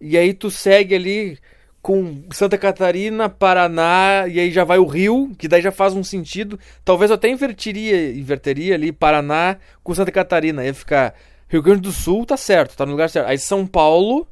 e 0.00 0.16
aí 0.16 0.34
tu 0.34 0.50
segue 0.50 0.94
ali 0.94 1.38
com 1.80 2.24
Santa 2.30 2.56
Catarina, 2.56 3.28
Paraná, 3.28 4.26
e 4.26 4.40
aí 4.40 4.50
já 4.50 4.64
vai 4.64 4.78
o 4.78 4.86
Rio, 4.86 5.34
que 5.38 5.46
daí 5.46 5.60
já 5.60 5.70
faz 5.70 5.92
um 5.92 6.02
sentido. 6.02 6.58
Talvez 6.82 7.10
eu 7.10 7.16
até 7.16 7.28
invertiria, 7.28 8.10
inverteria 8.10 8.74
ali 8.74 8.90
Paraná 8.90 9.58
com 9.82 9.94
Santa 9.94 10.10
Catarina, 10.10 10.64
ia 10.64 10.72
ficar 10.72 11.14
Rio 11.46 11.62
Grande 11.62 11.82
do 11.82 11.92
Sul, 11.92 12.24
tá 12.24 12.38
certo, 12.38 12.74
tá 12.74 12.86
no 12.86 12.92
lugar 12.92 13.10
certo. 13.10 13.28
Aí 13.28 13.38
São 13.38 13.66
Paulo, 13.66 14.26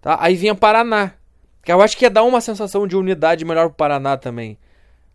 tá? 0.00 0.18
Aí 0.20 0.34
vinha 0.34 0.56
Paraná. 0.56 1.12
Que 1.62 1.70
eu 1.70 1.80
acho 1.80 1.96
que 1.96 2.04
ia 2.04 2.10
dar 2.10 2.24
uma 2.24 2.40
sensação 2.40 2.86
de 2.86 2.96
unidade 2.96 3.44
melhor 3.44 3.68
pro 3.68 3.76
Paraná 3.76 4.16
também. 4.16 4.58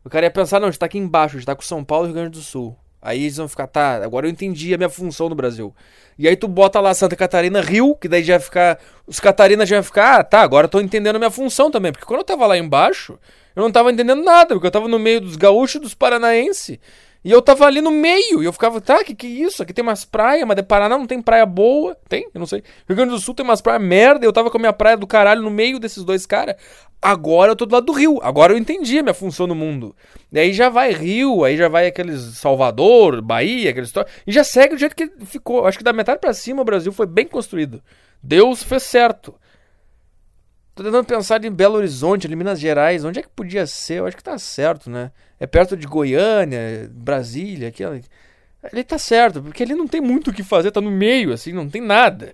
O 0.06 0.10
cara 0.10 0.26
ia 0.26 0.32
pensar, 0.32 0.60
não, 0.60 0.68
a 0.68 0.72
gente 0.72 0.80
tá 0.80 0.86
aqui 0.86 0.98
embaixo, 0.98 1.36
a 1.36 1.40
gente 1.40 1.46
tá 1.46 1.56
com 1.56 1.62
São 1.62 1.84
Paulo 1.84 2.06
e 2.06 2.08
Rio 2.08 2.16
Grande 2.16 2.32
do 2.32 2.42
Sul. 2.42 2.78
Aí 3.04 3.24
eles 3.24 3.36
vão 3.36 3.50
ficar, 3.50 3.68
tá, 3.68 3.96
agora 4.04 4.26
eu 4.26 4.32
entendi 4.32 4.74
a 4.74 4.78
minha 4.78 4.90
função 4.90 5.28
no 5.28 5.36
Brasil. 5.36 5.76
E 6.18 6.26
aí 6.26 6.38
tu 6.38 6.48
bota 6.48 6.80
lá 6.80 6.94
Santa 6.94 7.18
Catarina 7.18 7.60
Rio, 7.60 7.96
que 7.96 8.08
daí 8.08 8.24
já 8.24 8.38
vai 8.38 8.46
ficar. 8.46 8.80
Os 9.06 9.20
Catarinas 9.20 9.68
já 9.68 9.76
vai 9.76 9.84
ficar, 9.84 10.20
ah, 10.20 10.24
tá, 10.24 10.42
agora 10.42 10.66
eu 10.66 10.70
tô 10.70 10.80
entendendo 10.80 11.18
a 11.18 11.20
minha 11.20 11.32
função 11.32 11.70
também. 11.70 11.92
Porque 11.92 12.06
quando 12.06 12.20
eu 12.20 12.24
tava 12.24 12.48
lá 12.48 12.58
embaixo, 12.58 13.20
eu 13.54 13.62
não 13.62 13.72
tava 13.72 13.92
entendendo 13.92 14.24
nada, 14.24 14.56
porque 14.56 14.68
eu 14.68 14.72
tava 14.72 14.88
no 14.88 14.98
meio 14.98 15.20
dos 15.20 15.36
gaúchos 15.36 15.76
e 15.76 15.80
dos 15.80 15.94
paranaenses. 15.94 16.80
E 17.24 17.32
eu 17.32 17.42
tava 17.42 17.66
ali 17.66 17.80
no 17.80 17.90
meio, 17.90 18.44
e 18.44 18.46
eu 18.46 18.52
ficava, 18.52 18.82
tá, 18.82 19.02
que 19.04 19.16
que 19.16 19.26
é 19.26 19.30
isso? 19.30 19.64
Aqui 19.64 19.74
tem 19.74 19.82
umas 19.82 20.04
praias, 20.04 20.46
mas 20.46 20.58
de 20.58 20.64
Paraná 20.64 20.98
não 20.98 21.08
tem 21.08 21.22
praia 21.22 21.46
boa. 21.46 21.98
Tem? 22.10 22.28
Eu 22.34 22.40
não 22.40 22.46
sei. 22.46 22.62
Rio 22.88 22.98
Grande 22.98 23.12
do 23.12 23.20
Sul 23.20 23.34
tem 23.34 23.46
umas 23.46 23.62
praias 23.62 23.82
merda, 23.82 24.26
eu 24.26 24.34
tava 24.34 24.52
com 24.52 24.58
a 24.58 24.60
minha 24.60 24.74
praia 24.74 24.98
do 24.98 25.08
caralho 25.08 25.42
no 25.42 25.50
meio 25.50 25.80
desses 25.80 26.04
dois 26.04 26.26
caras. 26.26 26.56
Agora 27.02 27.52
eu 27.52 27.56
tô 27.56 27.66
do 27.66 27.74
lado 27.74 27.86
do 27.86 27.92
Rio. 27.92 28.20
Agora 28.22 28.54
eu 28.54 28.58
entendi 28.58 29.00
a 29.00 29.04
minha 29.04 29.14
função 29.14 29.46
no 29.48 29.56
mundo. 29.56 29.96
E 30.32 30.40
aí 30.40 30.54
já 30.54 30.70
vai 30.70 30.92
Rio, 30.92 31.44
aí 31.44 31.58
já 31.58 31.68
vai 31.68 31.88
aqueles 31.88 32.38
Salvador, 32.38 33.22
Bahia, 33.22 33.72
aqueles 33.72 33.94
E 34.26 34.32
já 34.32 34.44
segue 34.44 34.76
do 34.76 34.80
jeito 34.80 34.96
que 34.96 35.10
ficou. 35.26 35.66
Acho 35.66 35.78
que 35.78 35.84
da 35.84 35.92
metade 35.92 36.20
para 36.20 36.34
cima 36.34 36.62
o 36.62 36.66
Brasil 36.66 36.92
foi 36.92 37.06
bem 37.06 37.28
construído. 37.28 37.82
Deus 38.22 38.64
fez 38.64 38.84
certo. 38.84 39.36
Tô 40.76 40.84
tentando 40.84 41.06
pensar 41.06 41.44
em 41.46 41.52
Belo 41.52 41.76
Horizonte, 41.76 42.26
ali 42.26 42.36
Minas 42.36 42.60
Gerais, 42.60 43.06
onde 43.06 43.20
é 43.20 43.22
que 43.22 43.30
podia 43.30 43.68
ser? 43.68 44.00
Eu 44.00 44.08
acho 44.08 44.18
que 44.18 44.24
tá 44.24 44.38
certo, 44.40 44.90
né? 44.90 45.12
É 45.40 45.46
perto 45.46 45.78
de 45.78 45.86
Goiânia, 45.86 46.90
Brasília, 46.92 47.68
aquela. 47.68 48.00
Ele 48.72 48.84
tá 48.84 48.98
certo, 48.98 49.42
porque 49.42 49.62
ele 49.62 49.76
não 49.76 49.88
tem 49.88 50.02
muito 50.02 50.32
o 50.32 50.34
que 50.34 50.42
fazer, 50.42 50.72
tá 50.72 50.82
no 50.82 50.90
meio, 50.90 51.32
assim, 51.32 51.52
não 51.52 51.70
tem 51.70 51.82
nada. 51.82 52.34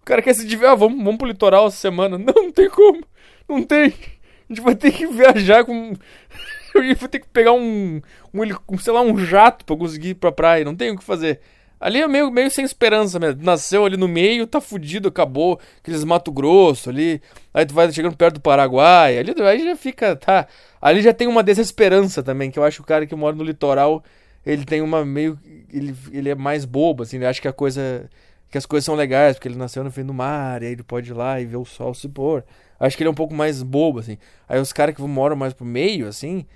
O 0.00 0.04
cara 0.04 0.22
quer 0.22 0.34
se 0.34 0.46
divertir, 0.46 0.72
ah, 0.72 0.74
vamos, 0.76 0.98
vamos 1.02 1.16
pro 1.16 1.26
litoral 1.26 1.66
essa 1.66 1.76
semana. 1.76 2.18
Não, 2.18 2.34
não 2.34 2.52
tem 2.52 2.68
como. 2.70 3.02
Não 3.48 3.62
tem. 3.62 3.86
A 3.86 4.52
gente 4.52 4.60
vai 4.60 4.74
ter 4.76 4.92
que 4.92 5.06
viajar 5.06 5.64
com. 5.64 5.94
Eu 6.74 6.96
vou 6.96 7.08
ter 7.08 7.18
que 7.20 7.28
pegar 7.28 7.52
um, 7.52 8.00
um, 8.32 8.78
sei 8.78 8.92
lá, 8.92 9.02
um 9.02 9.18
jato 9.18 9.64
pra 9.64 9.76
conseguir 9.76 10.10
ir 10.10 10.14
pra 10.14 10.32
praia. 10.32 10.64
Não 10.64 10.74
tem 10.74 10.90
o 10.90 10.96
que 10.96 11.04
fazer. 11.04 11.40
Ali 11.82 12.00
é 12.00 12.06
meio, 12.06 12.30
meio 12.30 12.48
sem 12.48 12.64
esperança 12.64 13.18
mesmo. 13.18 13.42
Nasceu 13.42 13.84
ali 13.84 13.96
no 13.96 14.06
meio, 14.06 14.46
tá 14.46 14.60
fudido, 14.60 15.08
acabou. 15.08 15.58
Aqueles 15.80 16.04
Mato 16.04 16.30
Grosso 16.30 16.88
ali. 16.88 17.20
Aí 17.52 17.66
tu 17.66 17.74
vai 17.74 17.90
chegando 17.90 18.16
perto 18.16 18.34
do 18.34 18.40
Paraguai. 18.40 19.18
Ali 19.18 19.34
aí 19.42 19.64
já 19.64 19.74
fica, 19.74 20.14
tá. 20.14 20.46
Ali 20.80 21.02
já 21.02 21.12
tem 21.12 21.26
uma 21.26 21.42
desesperança 21.42 22.22
também, 22.22 22.52
que 22.52 22.58
eu 22.58 22.62
acho 22.62 22.76
que 22.76 22.82
o 22.82 22.86
cara 22.86 23.04
que 23.04 23.16
mora 23.16 23.34
no 23.34 23.42
litoral, 23.42 24.04
ele 24.46 24.64
tem 24.64 24.80
uma 24.80 25.04
meio. 25.04 25.36
Ele, 25.72 25.92
ele 26.12 26.28
é 26.28 26.36
mais 26.36 26.64
bobo, 26.64 27.02
assim, 27.02 27.16
ele 27.16 27.26
acha 27.26 27.40
que 27.40 27.48
a 27.48 27.52
coisa. 27.52 28.08
Que 28.48 28.58
as 28.58 28.66
coisas 28.66 28.84
são 28.84 28.94
legais, 28.94 29.34
porque 29.34 29.48
ele 29.48 29.56
nasceu 29.56 29.82
no 29.82 29.90
fim 29.90 30.04
do 30.04 30.14
mar, 30.14 30.62
e 30.62 30.66
aí 30.66 30.72
ele 30.72 30.84
pode 30.84 31.10
ir 31.10 31.14
lá 31.14 31.40
e 31.40 31.44
ver 31.44 31.56
o 31.56 31.64
sol 31.64 31.94
se 31.94 32.08
pôr. 32.08 32.44
Acho 32.78 32.96
que 32.96 33.02
ele 33.02 33.08
é 33.08 33.10
um 33.10 33.14
pouco 33.14 33.34
mais 33.34 33.60
bobo, 33.60 33.98
assim. 33.98 34.18
Aí 34.48 34.60
os 34.60 34.72
caras 34.72 34.94
que 34.94 35.02
moram 35.02 35.34
mais 35.34 35.52
pro 35.52 35.64
meio, 35.64 36.06
assim, 36.06 36.46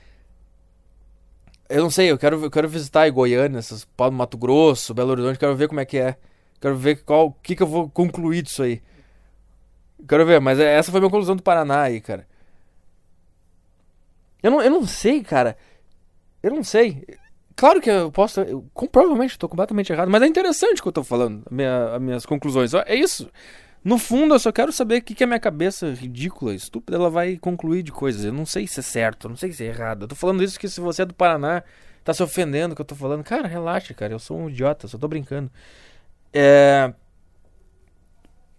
eu 1.68 1.82
não 1.82 1.90
sei, 1.90 2.10
eu 2.10 2.18
quero, 2.18 2.44
eu 2.44 2.50
quero 2.50 2.68
visitar 2.68 3.08
Goiânia, 3.10 3.58
essas 3.58 3.86
Mato 4.12 4.36
Grosso, 4.36 4.94
Belo 4.94 5.10
Horizonte, 5.10 5.38
quero 5.38 5.56
ver 5.56 5.68
como 5.68 5.80
é 5.80 5.84
que 5.84 5.98
é. 5.98 6.16
Quero 6.60 6.76
ver 6.76 7.04
qual, 7.04 7.26
o 7.26 7.32
que, 7.32 7.54
que 7.54 7.62
eu 7.62 7.66
vou 7.66 7.88
concluir 7.90 8.42
disso 8.42 8.62
aí. 8.62 8.82
Quero 10.08 10.24
ver, 10.26 10.40
mas 10.40 10.58
é, 10.58 10.76
essa 10.76 10.90
foi 10.90 10.98
a 10.98 11.00
minha 11.02 11.10
conclusão 11.10 11.36
do 11.36 11.42
Paraná 11.42 11.82
aí, 11.82 12.00
cara. 12.00 12.26
Eu 14.42 14.50
não, 14.50 14.62
eu 14.62 14.70
não 14.70 14.86
sei, 14.86 15.22
cara. 15.22 15.56
Eu 16.42 16.52
não 16.52 16.62
sei. 16.62 17.04
Claro 17.56 17.80
que 17.80 17.90
eu 17.90 18.12
posso. 18.12 18.40
Eu, 18.40 18.64
provavelmente 18.92 19.32
estou 19.32 19.48
completamente 19.48 19.92
errado, 19.92 20.10
mas 20.10 20.22
é 20.22 20.26
interessante 20.26 20.78
o 20.78 20.82
que 20.82 20.88
eu 20.88 20.90
estou 20.90 21.04
falando, 21.04 21.42
minha, 21.50 21.94
as 21.94 22.02
minhas 22.02 22.26
conclusões. 22.26 22.72
É 22.74 22.94
isso. 22.94 23.30
No 23.86 23.98
fundo, 23.98 24.34
eu 24.34 24.38
só 24.40 24.50
quero 24.50 24.72
saber 24.72 24.96
o 24.96 25.02
que, 25.02 25.14
que 25.14 25.22
a 25.22 25.28
minha 25.28 25.38
cabeça 25.38 25.88
ridícula, 25.92 26.52
estúpida, 26.52 26.96
ela 26.96 27.08
vai 27.08 27.36
concluir 27.36 27.84
de 27.84 27.92
coisas. 27.92 28.24
Eu 28.24 28.32
não 28.32 28.44
sei 28.44 28.66
se 28.66 28.80
é 28.80 28.82
certo, 28.82 29.26
eu 29.26 29.28
não 29.28 29.36
sei 29.36 29.52
se 29.52 29.62
é 29.62 29.68
errado. 29.68 30.02
Eu 30.02 30.08
tô 30.08 30.16
falando 30.16 30.42
isso 30.42 30.58
que 30.58 30.68
se 30.68 30.80
você 30.80 31.02
é 31.02 31.04
do 31.04 31.14
Paraná, 31.14 31.62
tá 32.02 32.12
se 32.12 32.20
ofendendo 32.20 32.74
que 32.74 32.80
eu 32.80 32.84
tô 32.84 32.96
falando. 32.96 33.22
Cara, 33.22 33.46
relaxa, 33.46 33.94
cara, 33.94 34.12
eu 34.12 34.18
sou 34.18 34.36
um 34.40 34.50
idiota, 34.50 34.88
só 34.88 34.98
tô 34.98 35.06
brincando. 35.06 35.48
É... 36.32 36.92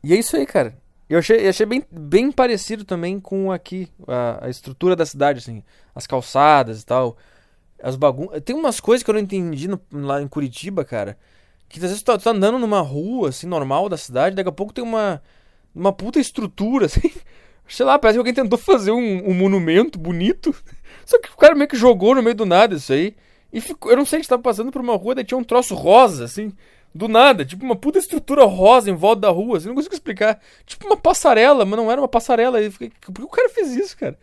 E 0.02 0.14
é 0.14 0.16
isso 0.16 0.38
aí, 0.38 0.46
cara. 0.46 0.78
Eu 1.10 1.20
achei, 1.20 1.46
eu 1.46 1.50
achei 1.50 1.66
bem, 1.66 1.84
bem 1.92 2.32
parecido 2.32 2.86
também 2.86 3.20
com 3.20 3.52
aqui, 3.52 3.90
a, 4.08 4.46
a 4.46 4.50
estrutura 4.50 4.96
da 4.96 5.06
cidade, 5.06 5.40
assim. 5.40 5.62
As 5.94 6.08
calçadas 6.08 6.82
e 6.82 6.86
tal. 6.86 7.18
As 7.84 7.98
bagunças. 7.98 8.42
Tem 8.44 8.56
umas 8.56 8.80
coisas 8.80 9.04
que 9.04 9.10
eu 9.10 9.14
não 9.16 9.22
entendi 9.22 9.68
no, 9.68 9.82
lá 9.92 10.22
em 10.22 10.28
Curitiba, 10.30 10.86
cara. 10.86 11.18
Que 11.70 11.80
às 11.80 11.84
vezes 11.84 12.02
tu 12.02 12.06
tá, 12.06 12.18
tá 12.18 12.32
andando 12.32 12.58
numa 12.58 12.80
rua, 12.82 13.30
assim, 13.30 13.48
normal 13.48 13.90
da 13.90 13.98
cidade, 13.98 14.36
daqui 14.36 14.50
a 14.50 14.54
pouco 14.54 14.74
tem 14.74 14.84
uma. 14.84 15.22
Uma 15.76 15.94
puta 15.94 16.20
estrutura, 16.20 16.86
assim. 16.88 17.12
Sei 17.68 17.86
lá, 17.86 18.00
parece 18.00 18.16
que 18.16 18.20
alguém 18.20 18.34
tentou 18.34 18.58
fazer 18.58 18.92
um, 18.92 19.30
um 19.30 19.34
monumento 19.34 20.00
bonito. 20.00 20.56
Só 21.06 21.20
que 21.20 21.30
o 21.30 21.38
cara 21.38 21.56
meio 21.56 21.68
que 21.68 21.78
jogou 21.78 22.16
no 22.16 22.24
meio 22.24 22.36
do 22.36 22.46
nada 22.46 22.76
isso 22.76 22.94
aí. 22.94 23.16
E 23.52 23.62
ficou. 23.62 23.92
Eu 23.92 23.98
não 23.98 24.06
sei, 24.06 24.18
a 24.18 24.20
gente 24.22 24.30
tava 24.30 24.42
passando 24.42 24.72
por 24.72 24.82
uma 24.82 24.96
rua, 24.96 25.16
daí 25.16 25.24
tinha 25.24 25.38
um 25.38 25.44
troço 25.44 25.76
rosa, 25.76 26.26
assim. 26.26 26.54
Do 26.96 27.08
nada, 27.08 27.46
tipo 27.46 27.64
uma 27.64 27.76
puta 27.76 28.00
estrutura 28.00 28.46
rosa 28.46 28.90
em 28.90 28.96
volta 28.96 29.22
da 29.22 29.30
rua, 29.30 29.58
assim, 29.58 29.68
não 29.68 29.76
consigo 29.76 29.94
explicar. 29.94 30.40
Tipo 30.66 30.88
uma 30.88 30.98
passarela, 30.98 31.66
mas 31.66 31.78
não 31.78 31.92
era 31.92 32.02
uma 32.02 32.08
passarela. 32.08 32.62
E 32.62 32.72
fiquei, 32.72 32.92
por 33.02 33.14
que 33.14 33.24
o 33.24 33.28
cara 33.28 33.50
fez 33.50 33.76
isso, 33.76 33.96
cara? 33.98 34.18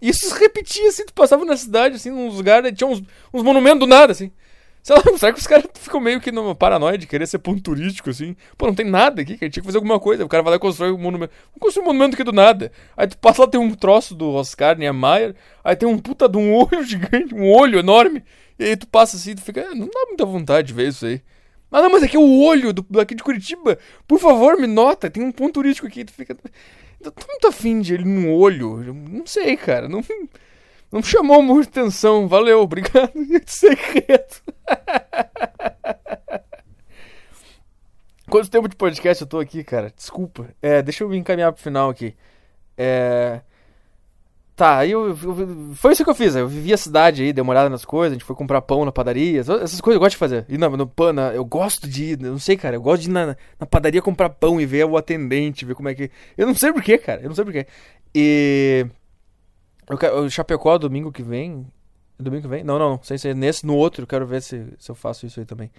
E 0.00 0.08
isso 0.08 0.28
se 0.28 0.38
repetia, 0.38 0.88
assim, 0.88 1.04
tu 1.04 1.12
passava 1.12 1.44
na 1.44 1.56
cidade, 1.56 1.96
assim, 1.96 2.10
num 2.10 2.28
lugares, 2.28 2.72
tinha 2.76 2.88
uns, 2.88 3.02
uns 3.32 3.42
monumentos 3.42 3.80
do 3.80 3.86
nada, 3.86 4.12
assim. 4.12 4.30
Sei 4.82 4.96
lá, 4.96 5.02
será 5.18 5.32
que 5.32 5.38
os 5.38 5.46
caras 5.46 5.66
ficam 5.74 6.00
meio 6.00 6.20
que 6.20 6.32
numa 6.32 6.54
paranoia 6.54 6.96
de 6.96 7.06
querer 7.06 7.26
ser 7.26 7.38
ponto 7.38 7.62
turístico, 7.62 8.10
assim? 8.10 8.34
Pô, 8.56 8.66
não 8.66 8.74
tem 8.74 8.86
nada 8.86 9.22
aqui, 9.22 9.36
cara. 9.36 9.50
Tinha 9.50 9.62
que 9.62 9.66
fazer 9.66 9.78
alguma 9.78 10.00
coisa. 10.00 10.24
O 10.24 10.28
cara 10.28 10.42
vai 10.42 10.52
lá 10.52 10.56
e 10.56 10.60
constrói 10.60 10.92
um 10.92 10.98
monumento. 10.98 11.32
Vamos 11.48 11.60
construir 11.60 11.84
um 11.84 11.86
monumento 11.86 12.14
aqui 12.14 12.24
do 12.24 12.32
nada. 12.32 12.72
Aí 12.96 13.06
tu 13.06 13.18
passa 13.18 13.42
lá, 13.42 13.48
tem 13.48 13.60
um 13.60 13.74
troço 13.74 14.14
do 14.14 14.30
Oscar 14.30 14.76
Niemeyer. 14.78 15.34
Aí 15.62 15.76
tem 15.76 15.88
um 15.88 15.98
puta 15.98 16.28
de 16.28 16.38
um 16.38 16.54
olho 16.56 16.82
gigante, 16.84 17.34
um 17.34 17.50
olho 17.50 17.78
enorme. 17.78 18.24
E 18.58 18.64
aí 18.64 18.76
tu 18.76 18.86
passa 18.86 19.16
assim, 19.16 19.34
tu 19.34 19.42
fica, 19.42 19.68
ah, 19.70 19.74
não 19.74 19.86
dá 19.86 20.06
muita 20.06 20.24
vontade 20.24 20.68
de 20.68 20.74
ver 20.74 20.88
isso 20.88 21.06
aí. 21.06 21.22
Ah, 21.72 21.82
não, 21.82 21.90
mas 21.90 22.02
aqui 22.02 22.16
é 22.16 22.20
o 22.20 22.42
olho 22.42 22.72
do, 22.72 22.84
daqui 22.90 23.14
de 23.14 23.22
Curitiba. 23.22 23.78
Por 24.06 24.18
favor, 24.18 24.58
me 24.58 24.66
nota. 24.66 25.08
Tem 25.08 25.22
um 25.22 25.30
ponto 25.30 25.54
turístico 25.54 25.86
aqui. 25.86 26.04
Tu 26.04 26.12
fica. 26.12 26.36
Eu 27.00 27.12
tô 27.12 27.26
muito 27.28 27.46
afim 27.46 27.80
de 27.80 27.94
ele 27.94 28.04
num 28.04 28.32
olho. 28.34 28.82
Não 28.92 29.24
sei, 29.24 29.56
cara. 29.56 29.88
Não, 29.88 30.02
não 30.90 31.02
chamou 31.02 31.42
muita 31.42 31.80
atenção. 31.80 32.26
Valeu, 32.26 32.60
obrigado. 32.60 33.12
Segredo. 33.46 34.42
Quanto 38.28 38.50
tempo 38.50 38.68
de 38.68 38.76
podcast 38.76 39.22
eu 39.22 39.28
tô 39.28 39.38
aqui, 39.38 39.64
cara? 39.64 39.92
Desculpa. 39.94 40.48
É, 40.62 40.82
deixa 40.82 41.04
eu 41.04 41.08
me 41.08 41.16
encaminhar 41.16 41.52
pro 41.52 41.62
final 41.62 41.90
aqui. 41.90 42.14
É. 42.76 43.40
Tá, 44.60 44.76
aí 44.78 44.90
eu, 44.90 45.08
eu, 45.08 45.74
Foi 45.74 45.92
isso 45.92 46.04
que 46.04 46.10
eu 46.10 46.14
fiz. 46.14 46.36
Eu 46.36 46.46
vivi 46.46 46.72
a 46.72 46.76
cidade 46.76 47.22
aí, 47.22 47.32
dei 47.32 47.40
uma 47.42 47.50
olhada 47.50 47.70
nas 47.70 47.84
coisas, 47.84 48.12
a 48.12 48.14
gente 48.14 48.26
foi 48.26 48.36
comprar 48.36 48.60
pão 48.60 48.84
na 48.84 48.92
padaria. 48.92 49.40
Essas 49.40 49.80
coisas 49.80 49.96
eu 49.96 50.00
gosto 50.00 50.12
de 50.12 50.16
fazer. 50.18 50.44
E 50.48 50.58
no, 50.58 50.76
no 50.76 50.86
pano, 50.86 51.22
eu 51.32 51.44
gosto 51.44 51.88
de 51.88 52.12
ir, 52.12 52.20
não 52.20 52.38
sei, 52.38 52.56
cara, 52.56 52.76
eu 52.76 52.82
gosto 52.82 53.02
de 53.02 53.08
ir 53.08 53.12
na, 53.12 53.36
na 53.58 53.66
padaria 53.66 54.02
comprar 54.02 54.28
pão 54.28 54.60
e 54.60 54.66
ver 54.66 54.84
o 54.84 54.96
atendente, 54.98 55.64
ver 55.64 55.74
como 55.74 55.88
é 55.88 55.94
que. 55.94 56.10
Eu 56.36 56.46
não 56.46 56.54
sei 56.54 56.72
porquê, 56.72 56.98
cara. 56.98 57.22
Eu 57.22 57.28
não 57.28 57.34
sei 57.34 57.44
porquê. 57.44 57.66
E. 58.14 58.86
Eu, 59.90 60.24
o 60.24 60.30
Chapecó 60.30 60.78
domingo 60.78 61.12
que 61.12 61.22
vem. 61.22 61.66
Domingo 62.18 62.42
que 62.42 62.48
vem? 62.48 62.62
Não, 62.64 62.78
não, 62.78 62.90
não. 62.90 63.02
Sei 63.02 63.18
se 63.18 63.28
é 63.28 63.34
nesse, 63.34 63.66
no 63.66 63.74
outro, 63.76 64.06
quero 64.06 64.26
ver 64.26 64.42
se, 64.42 64.66
se 64.78 64.90
eu 64.90 64.94
faço 64.94 65.26
isso 65.26 65.40
aí 65.40 65.46
também. 65.46 65.70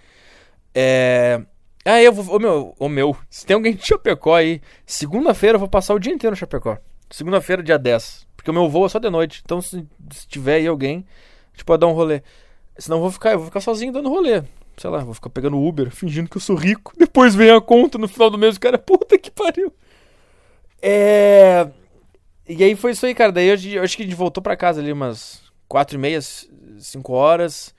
É. 0.74 1.42
Ah, 1.86 2.02
eu 2.02 2.14
vou. 2.14 2.36
Ô 2.36 2.40
meu, 2.40 2.76
ô 2.78 2.90
meu, 2.90 3.18
se 3.30 3.46
tem 3.46 3.56
alguém 3.56 3.74
de 3.74 3.86
Chapecó 3.86 4.36
aí, 4.36 4.62
segunda-feira 4.86 5.56
eu 5.56 5.60
vou 5.60 5.70
passar 5.70 5.94
o 5.94 6.00
dia 6.00 6.14
inteiro 6.14 6.32
no 6.32 6.38
Chapecó. 6.38 6.78
Segunda-feira, 7.10 7.62
dia 7.62 7.78
10. 7.78 8.28
Porque 8.36 8.50
o 8.50 8.54
meu 8.54 8.70
voo 8.70 8.86
é 8.86 8.90
só 8.90 9.00
de 9.00 9.10
noite. 9.10 9.42
Então, 9.44 9.62
se, 9.62 9.86
se 10.12 10.28
tiver 10.28 10.56
aí 10.56 10.68
alguém, 10.68 11.06
pode 11.66 11.82
dar 11.82 11.88
um 11.88 11.94
rolê. 11.94 12.22
Senão 12.78 12.98
eu 12.98 13.02
vou 13.02 13.12
ficar, 13.12 13.34
eu 13.34 13.40
vou 13.40 13.48
ficar 13.48 13.60
sozinho 13.60 13.92
dando 13.92 14.10
rolê. 14.10 14.44
Sei 14.78 14.90
lá, 14.90 15.00
vou 15.04 15.14
ficar 15.14 15.30
pegando 15.30 15.62
Uber, 15.62 15.92
fingindo 15.92 16.30
que 16.30 16.38
eu 16.38 16.42
sou 16.42 16.56
rico. 16.56 16.94
Depois 16.98 17.36
vem 17.36 17.52
a 17.52 17.62
conta 17.62 17.98
no 17.98 18.08
final 18.08 18.30
do 18.30 18.38
mês, 18.38 18.56
o 18.56 18.60
cara, 18.60 18.78
puta 18.78 19.18
que 19.18 19.30
pariu. 19.30 19.74
É. 20.82 21.68
E 22.54 22.64
aí 22.66 22.76
foi 22.76 22.92
isso 22.92 23.06
aí, 23.06 23.16
cara. 23.16 23.32
Daí 23.32 23.48
eu, 23.48 23.56
eu 23.76 23.84
acho 23.84 23.96
que 23.96 24.04
a 24.04 24.06
gente 24.06 24.16
voltou 24.16 24.44
pra 24.44 24.58
casa 24.58 24.82
ali 24.82 24.92
umas 24.92 25.42
quatro 25.70 25.96
e 25.96 26.00
meia, 26.00 26.20
cinco 26.80 27.14
horas. 27.14 27.74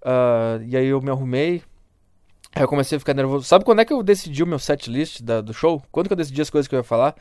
Uh, 0.00 0.62
e 0.64 0.76
aí 0.76 0.86
eu 0.86 1.00
me 1.02 1.10
arrumei. 1.10 1.62
Aí 2.54 2.62
eu 2.62 2.68
comecei 2.68 2.96
a 2.96 3.00
ficar 3.00 3.14
nervoso. 3.14 3.44
Sabe 3.44 3.64
quando 3.64 3.80
é 3.80 3.84
que 3.84 3.92
eu 3.92 4.00
decidi 4.02 4.42
o 4.42 4.46
meu 4.46 4.60
set 4.60 4.88
list 4.88 5.22
da, 5.22 5.40
do 5.40 5.52
show? 5.52 5.82
Quando 5.90 6.06
que 6.06 6.12
eu 6.12 6.16
decidi 6.16 6.40
as 6.40 6.50
coisas 6.50 6.68
que 6.68 6.74
eu 6.74 6.78
ia 6.78 6.84
falar? 6.84 7.16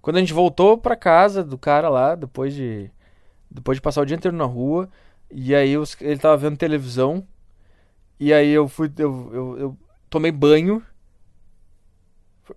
Quando 0.00 0.16
a 0.16 0.20
gente 0.20 0.32
voltou 0.32 0.78
pra 0.78 0.94
casa 0.94 1.42
do 1.42 1.58
cara 1.58 1.88
lá, 1.88 2.14
depois 2.14 2.54
de. 2.54 2.90
Depois 3.50 3.76
de 3.76 3.82
passar 3.82 4.00
o 4.00 4.06
dia 4.06 4.16
inteiro 4.16 4.36
na 4.36 4.44
rua. 4.44 4.88
E 5.30 5.52
aí 5.52 5.76
os, 5.76 5.96
ele 6.00 6.18
tava 6.18 6.36
vendo 6.36 6.56
televisão. 6.56 7.26
E 8.20 8.32
aí 8.32 8.50
eu 8.50 8.68
fui. 8.68 8.88
Eu, 8.96 9.30
eu, 9.32 9.58
eu 9.58 9.78
tomei 10.08 10.30
banho. 10.30 10.80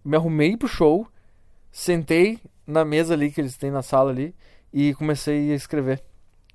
Me 0.06 0.16
arrumei 0.16 0.56
pro 0.56 0.68
show. 0.68 1.08
Sentei 1.72 2.40
na 2.66 2.86
mesa 2.86 3.14
ali 3.14 3.32
que 3.32 3.42
eles 3.42 3.58
têm 3.58 3.72
na 3.72 3.82
sala 3.82 4.12
ali. 4.12 4.36
E 4.72 4.94
comecei 4.96 5.52
a 5.52 5.56
escrever. 5.56 6.04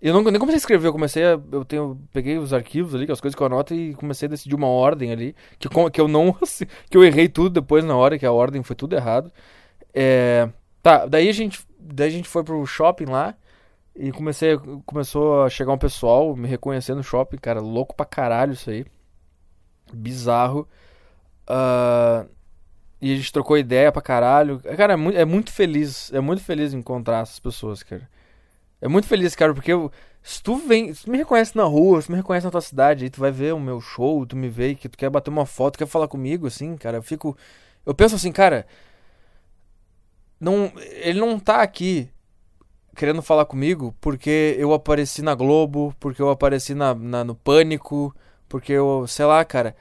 Eu 0.00 0.12
não, 0.14 0.22
nem 0.22 0.38
comecei 0.38 0.56
a 0.56 0.58
escrever, 0.58 0.88
eu 0.88 0.92
comecei 0.92 1.24
a. 1.24 1.40
Eu 1.50 1.64
tenho. 1.64 2.00
Peguei 2.12 2.38
os 2.38 2.52
arquivos 2.52 2.94
ali, 2.94 3.10
as 3.10 3.20
coisas 3.20 3.36
que 3.36 3.42
eu 3.42 3.46
anoto, 3.46 3.74
e 3.74 3.94
comecei 3.94 4.26
a 4.26 4.30
decidir 4.30 4.54
uma 4.54 4.68
ordem 4.68 5.12
ali. 5.12 5.34
Que, 5.58 5.68
que 5.92 6.00
eu 6.00 6.08
não. 6.08 6.32
que 6.90 6.96
eu 6.96 7.04
errei 7.04 7.28
tudo 7.28 7.60
depois 7.60 7.84
na 7.84 7.96
hora, 7.96 8.18
que 8.18 8.26
a 8.26 8.32
ordem 8.32 8.62
foi 8.62 8.76
tudo 8.76 8.94
errado. 8.94 9.32
É. 9.94 10.48
Tá, 10.82 11.06
daí 11.06 11.28
a 11.28 11.32
gente, 11.32 11.66
daí 11.78 12.08
a 12.08 12.10
gente 12.10 12.28
foi 12.28 12.44
pro 12.44 12.64
shopping 12.64 13.06
lá 13.06 13.34
e 13.98 14.12
comecei, 14.12 14.56
começou 14.86 15.42
a 15.42 15.50
chegar 15.50 15.72
um 15.72 15.78
pessoal 15.78 16.36
me 16.36 16.46
reconhecendo 16.46 16.98
no 16.98 17.02
shopping, 17.02 17.36
cara, 17.36 17.60
louco 17.60 17.96
pra 17.96 18.06
caralho 18.06 18.52
isso 18.52 18.70
aí. 18.70 18.86
Bizarro. 19.92 20.68
Uh, 21.50 22.28
e 23.00 23.12
a 23.12 23.16
gente 23.16 23.32
trocou 23.32 23.56
ideia 23.56 23.92
pra 23.92 24.02
caralho. 24.02 24.60
Cara, 24.76 24.94
é 24.94 24.96
muito, 24.96 25.18
é 25.18 25.24
muito 25.24 25.52
feliz, 25.52 26.12
é 26.12 26.20
muito 26.20 26.42
feliz 26.42 26.72
encontrar 26.74 27.22
essas 27.22 27.38
pessoas, 27.38 27.82
cara. 27.82 28.08
É 28.80 28.88
muito 28.88 29.08
feliz, 29.08 29.34
cara, 29.34 29.52
porque 29.54 29.72
eu, 29.72 29.90
se 30.22 30.42
tu 30.42 30.56
vem, 30.56 30.92
se 30.94 31.04
tu 31.04 31.10
me 31.10 31.18
reconhece 31.18 31.56
na 31.56 31.64
rua, 31.64 32.00
se 32.00 32.08
tu 32.08 32.12
me 32.12 32.16
reconhece 32.18 32.44
na 32.46 32.50
tua 32.50 32.60
cidade, 32.60 33.04
aí 33.04 33.10
tu 33.10 33.20
vai 33.20 33.30
ver 33.30 33.54
o 33.54 33.60
meu 33.60 33.80
show, 33.80 34.24
tu 34.26 34.36
me 34.36 34.48
vê 34.48 34.74
que 34.74 34.88
tu 34.88 34.96
quer 34.96 35.10
bater 35.10 35.30
uma 35.30 35.46
foto, 35.46 35.78
quer 35.78 35.86
falar 35.86 36.08
comigo, 36.08 36.46
assim, 36.46 36.76
cara, 36.76 36.98
eu 36.98 37.02
fico. 37.02 37.36
Eu 37.84 37.94
penso 37.94 38.14
assim, 38.14 38.30
cara, 38.30 38.66
não, 40.40 40.72
ele 40.76 41.18
não 41.20 41.38
tá 41.38 41.62
aqui 41.62 42.10
querendo 42.94 43.22
falar 43.22 43.44
comigo 43.46 43.94
porque 44.00 44.56
eu 44.58 44.72
apareci 44.74 45.22
na 45.22 45.34
Globo, 45.34 45.94
porque 46.00 46.20
eu 46.22 46.30
apareci 46.30 46.74
na, 46.74 46.94
na, 46.94 47.24
no 47.24 47.34
Pânico, 47.34 48.14
porque 48.48 48.72
eu, 48.72 49.06
sei 49.06 49.24
lá, 49.26 49.44
cara. 49.44 49.74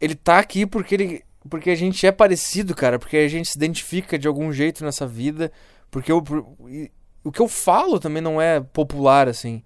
Ele 0.00 0.14
tá 0.14 0.38
aqui 0.38 0.66
porque 0.66 0.94
ele 0.94 1.24
porque 1.48 1.70
a 1.70 1.76
gente 1.76 2.04
é 2.04 2.10
parecido, 2.10 2.74
cara, 2.74 2.98
porque 2.98 3.16
a 3.16 3.28
gente 3.28 3.48
se 3.48 3.56
identifica 3.56 4.18
de 4.18 4.26
algum 4.26 4.52
jeito 4.52 4.84
nessa 4.84 5.06
vida, 5.06 5.52
porque 5.92 6.10
eu, 6.10 6.20
o 7.22 7.30
que 7.30 7.40
eu 7.40 7.46
falo 7.46 8.00
também 8.00 8.20
não 8.20 8.42
é 8.42 8.60
popular 8.60 9.28
assim. 9.28 9.62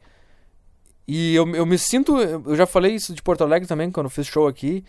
E 1.09 1.35
eu, 1.35 1.49
eu 1.57 1.65
me 1.65 1.79
sinto, 1.79 2.19
eu 2.19 2.55
já 2.55 2.67
falei 2.67 2.95
isso 2.95 3.15
de 3.15 3.23
Porto 3.23 3.43
Alegre 3.43 3.67
também 3.67 3.91
quando 3.91 4.07
eu 4.07 4.11
fiz 4.11 4.27
show 4.27 4.47
aqui 4.47 4.85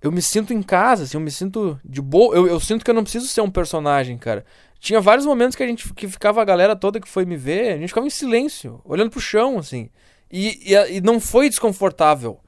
eu 0.00 0.12
me 0.12 0.20
sinto 0.20 0.52
em 0.52 0.62
casa, 0.62 1.04
assim, 1.04 1.16
eu 1.16 1.20
me 1.20 1.30
sinto 1.30 1.80
de 1.84 2.00
boa. 2.00 2.34
Eu, 2.34 2.46
eu 2.46 2.60
sinto 2.60 2.84
que 2.84 2.90
eu 2.90 2.94
não 2.94 3.02
preciso 3.02 3.26
ser 3.26 3.40
um 3.40 3.50
personagem, 3.50 4.16
cara. 4.18 4.44
Tinha 4.78 5.00
vários 5.00 5.26
momentos 5.26 5.56
que 5.56 5.62
a 5.62 5.66
gente 5.66 5.92
que 5.94 6.06
ficava 6.06 6.40
a 6.40 6.44
galera 6.44 6.76
toda 6.76 7.00
que 7.00 7.08
foi 7.08 7.24
me 7.24 7.36
ver, 7.36 7.72
a 7.72 7.78
gente 7.78 7.88
ficava 7.88 8.06
em 8.06 8.10
silêncio, 8.10 8.80
olhando 8.84 9.10
pro 9.10 9.20
chão, 9.20 9.58
assim. 9.58 9.90
E, 10.30 10.72
e, 10.72 10.96
e 10.96 11.00
não 11.00 11.18
foi 11.18 11.48
desconfortável. 11.48 12.38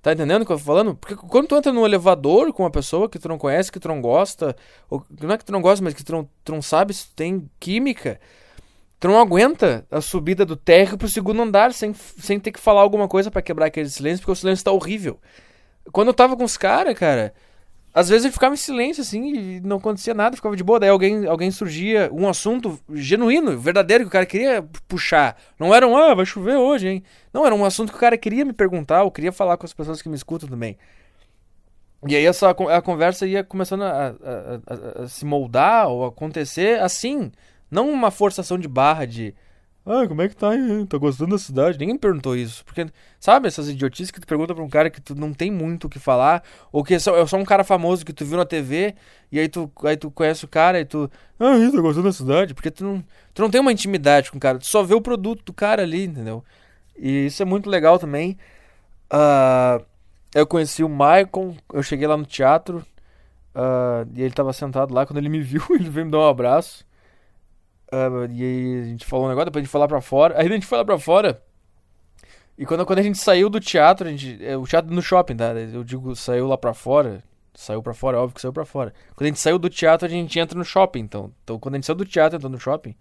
Tá 0.00 0.12
entendendo 0.12 0.42
o 0.42 0.46
que 0.46 0.52
eu 0.52 0.58
tô 0.58 0.64
falando? 0.64 0.94
Porque 0.94 1.16
quando 1.16 1.48
tu 1.48 1.56
entra 1.56 1.72
num 1.72 1.84
elevador 1.84 2.52
com 2.52 2.62
uma 2.62 2.70
pessoa 2.70 3.08
que 3.08 3.18
tu 3.18 3.28
não 3.28 3.36
conhece, 3.36 3.72
que 3.72 3.80
tu 3.80 3.88
não 3.88 4.00
gosta, 4.00 4.54
ou 4.88 5.04
não 5.20 5.34
é 5.34 5.38
que 5.38 5.44
tu 5.44 5.52
não 5.52 5.60
gosta, 5.60 5.84
mas 5.84 5.92
que 5.92 6.04
tu 6.04 6.12
não, 6.12 6.28
tu 6.44 6.52
não 6.52 6.62
sabe 6.62 6.94
se 6.94 7.08
tu 7.08 7.14
tem 7.16 7.50
química, 7.58 8.20
tu 9.00 9.08
não 9.08 9.20
aguenta 9.20 9.84
a 9.90 10.00
subida 10.00 10.44
do 10.44 10.56
térreo 10.56 10.96
pro 10.96 11.08
segundo 11.08 11.42
andar 11.42 11.72
sem, 11.72 11.92
sem 11.94 12.38
ter 12.38 12.52
que 12.52 12.60
falar 12.60 12.80
alguma 12.80 13.08
coisa 13.08 13.30
para 13.30 13.42
quebrar 13.42 13.66
aquele 13.66 13.90
silêncio, 13.90 14.20
porque 14.20 14.32
o 14.32 14.36
silêncio 14.36 14.64
tá 14.64 14.70
horrível. 14.70 15.18
Quando 15.90 16.08
eu 16.08 16.14
tava 16.14 16.36
com 16.36 16.44
os 16.44 16.56
caras, 16.56 16.96
cara, 16.96 17.34
às 17.92 18.08
vezes 18.08 18.26
ele 18.26 18.32
ficava 18.32 18.54
em 18.54 18.58
silêncio, 18.58 19.00
assim, 19.02 19.34
e 19.34 19.60
não 19.60 19.78
acontecia 19.78 20.14
nada, 20.14 20.36
ficava 20.36 20.54
de 20.54 20.62
boa. 20.62 20.78
Daí 20.78 20.90
alguém, 20.90 21.26
alguém 21.26 21.50
surgia, 21.50 22.10
um 22.12 22.28
assunto 22.28 22.78
genuíno, 22.92 23.58
verdadeiro, 23.58 24.04
que 24.04 24.08
o 24.08 24.12
cara 24.12 24.26
queria 24.26 24.64
puxar. 24.86 25.36
Não 25.58 25.74
era 25.74 25.86
um, 25.86 25.96
ah, 25.96 26.14
vai 26.14 26.26
chover 26.26 26.56
hoje, 26.56 26.88
hein? 26.88 27.02
Não, 27.32 27.44
era 27.46 27.54
um 27.54 27.64
assunto 27.64 27.90
que 27.90 27.96
o 27.96 28.00
cara 28.00 28.16
queria 28.16 28.44
me 28.44 28.52
perguntar, 28.52 29.02
ou 29.02 29.10
queria 29.10 29.32
falar 29.32 29.56
com 29.56 29.66
as 29.66 29.72
pessoas 29.72 30.02
que 30.02 30.08
me 30.08 30.14
escutam 30.14 30.48
também. 30.48 30.76
E 32.06 32.14
aí 32.14 32.24
essa, 32.24 32.50
a 32.50 32.82
conversa 32.82 33.26
ia 33.26 33.42
começando 33.42 33.82
a, 33.82 34.08
a, 34.08 35.00
a, 35.00 35.02
a 35.02 35.08
se 35.08 35.24
moldar 35.24 35.88
ou 35.88 36.04
acontecer 36.06 36.80
assim. 36.80 37.32
Não 37.70 37.90
uma 37.90 38.10
forçação 38.10 38.56
de 38.56 38.68
barra 38.68 39.04
de 39.04 39.34
ah, 39.88 40.06
como 40.06 40.22
é 40.22 40.28
que 40.28 40.36
tá 40.36 40.50
aí? 40.50 40.86
Tá 40.86 40.98
gostando 40.98 41.30
da 41.30 41.38
cidade? 41.38 41.78
Ninguém 41.78 41.96
perguntou 41.96 42.36
isso. 42.36 42.64
Porque, 42.64 42.86
sabe, 43.18 43.48
essas 43.48 43.68
idiotices 43.68 44.10
que 44.10 44.20
tu 44.20 44.26
pergunta 44.26 44.54
pra 44.54 44.62
um 44.62 44.68
cara 44.68 44.90
que 44.90 45.00
tu 45.00 45.14
não 45.14 45.32
tem 45.32 45.50
muito 45.50 45.86
o 45.86 45.88
que 45.88 45.98
falar, 45.98 46.42
ou 46.70 46.84
que 46.84 46.94
é 46.94 46.98
só, 46.98 47.16
é 47.16 47.26
só 47.26 47.36
um 47.38 47.44
cara 47.44 47.64
famoso 47.64 48.04
que 48.04 48.12
tu 48.12 48.24
viu 48.24 48.36
na 48.36 48.44
TV, 48.44 48.94
e 49.32 49.38
aí 49.40 49.48
tu, 49.48 49.70
aí 49.84 49.96
tu 49.96 50.10
conhece 50.10 50.44
o 50.44 50.48
cara 50.48 50.80
e 50.80 50.84
tu. 50.84 51.10
Ah, 51.40 51.54
tá 51.72 51.80
gostando 51.80 52.08
da 52.08 52.12
cidade? 52.12 52.54
Porque 52.54 52.70
tu 52.70 52.84
não, 52.84 53.04
tu 53.32 53.42
não 53.42 53.50
tem 53.50 53.60
uma 53.60 53.72
intimidade 53.72 54.30
com 54.30 54.36
o 54.36 54.40
cara, 54.40 54.58
tu 54.58 54.66
só 54.66 54.82
vê 54.82 54.94
o 54.94 55.00
produto 55.00 55.44
do 55.44 55.52
cara 55.52 55.82
ali, 55.82 56.04
entendeu? 56.04 56.44
E 56.96 57.26
isso 57.26 57.42
é 57.42 57.46
muito 57.46 57.70
legal 57.70 57.98
também. 57.98 58.36
Uh, 59.12 59.84
Eu 60.34 60.46
conheci 60.46 60.84
o 60.84 60.88
Maicon, 60.88 61.56
eu 61.72 61.82
cheguei 61.82 62.06
lá 62.06 62.16
no 62.16 62.26
teatro 62.26 62.84
uh, 63.54 64.08
e 64.14 64.22
ele 64.22 64.34
tava 64.34 64.52
sentado 64.52 64.94
lá. 64.94 65.06
Quando 65.06 65.18
ele 65.18 65.28
me 65.28 65.40
viu, 65.42 65.62
ele 65.70 65.88
veio 65.90 66.06
me 66.06 66.12
dar 66.12 66.18
um 66.20 66.28
abraço. 66.28 66.84
Uh, 67.92 68.30
e 68.30 68.42
aí 68.42 68.80
a 68.80 68.84
gente 68.84 69.06
falou 69.06 69.26
um 69.26 69.28
negócio, 69.28 69.46
depois 69.46 69.62
a 69.62 69.64
gente 69.64 69.70
foi 69.72 69.80
lá 69.80 69.88
pra 69.88 70.00
fora. 70.00 70.38
Aí 70.38 70.46
a 70.46 70.50
gente 70.50 70.66
foi 70.66 70.78
lá 70.78 70.84
pra 70.84 70.98
fora. 70.98 71.42
E 72.56 72.66
quando, 72.66 72.84
quando 72.84 72.98
a 72.98 73.02
gente 73.02 73.18
saiu 73.18 73.48
do 73.48 73.60
teatro, 73.60 74.08
a 74.08 74.10
gente, 74.10 74.44
é, 74.44 74.56
o 74.56 74.66
teatro 74.66 74.92
no 74.92 75.00
shopping, 75.00 75.36
tá? 75.36 75.52
Eu 75.52 75.84
digo, 75.84 76.14
saiu 76.16 76.46
lá 76.46 76.58
pra 76.58 76.74
fora. 76.74 77.22
Saiu 77.54 77.82
pra 77.82 77.94
fora, 77.94 78.20
óbvio 78.20 78.34
que 78.34 78.40
saiu 78.40 78.52
pra 78.52 78.64
fora. 78.64 78.92
Quando 79.14 79.26
a 79.26 79.28
gente 79.28 79.40
saiu 79.40 79.58
do 79.58 79.70
teatro, 79.70 80.06
a 80.06 80.10
gente 80.10 80.38
entra 80.38 80.56
no 80.58 80.64
shopping, 80.64 81.00
então. 81.00 81.32
Então, 81.42 81.58
quando 81.58 81.74
a 81.74 81.78
gente 81.78 81.86
saiu 81.86 81.96
do 81.96 82.04
teatro, 82.04 82.36
entrou 82.36 82.50
no 82.50 82.58
shopping. 82.58 82.94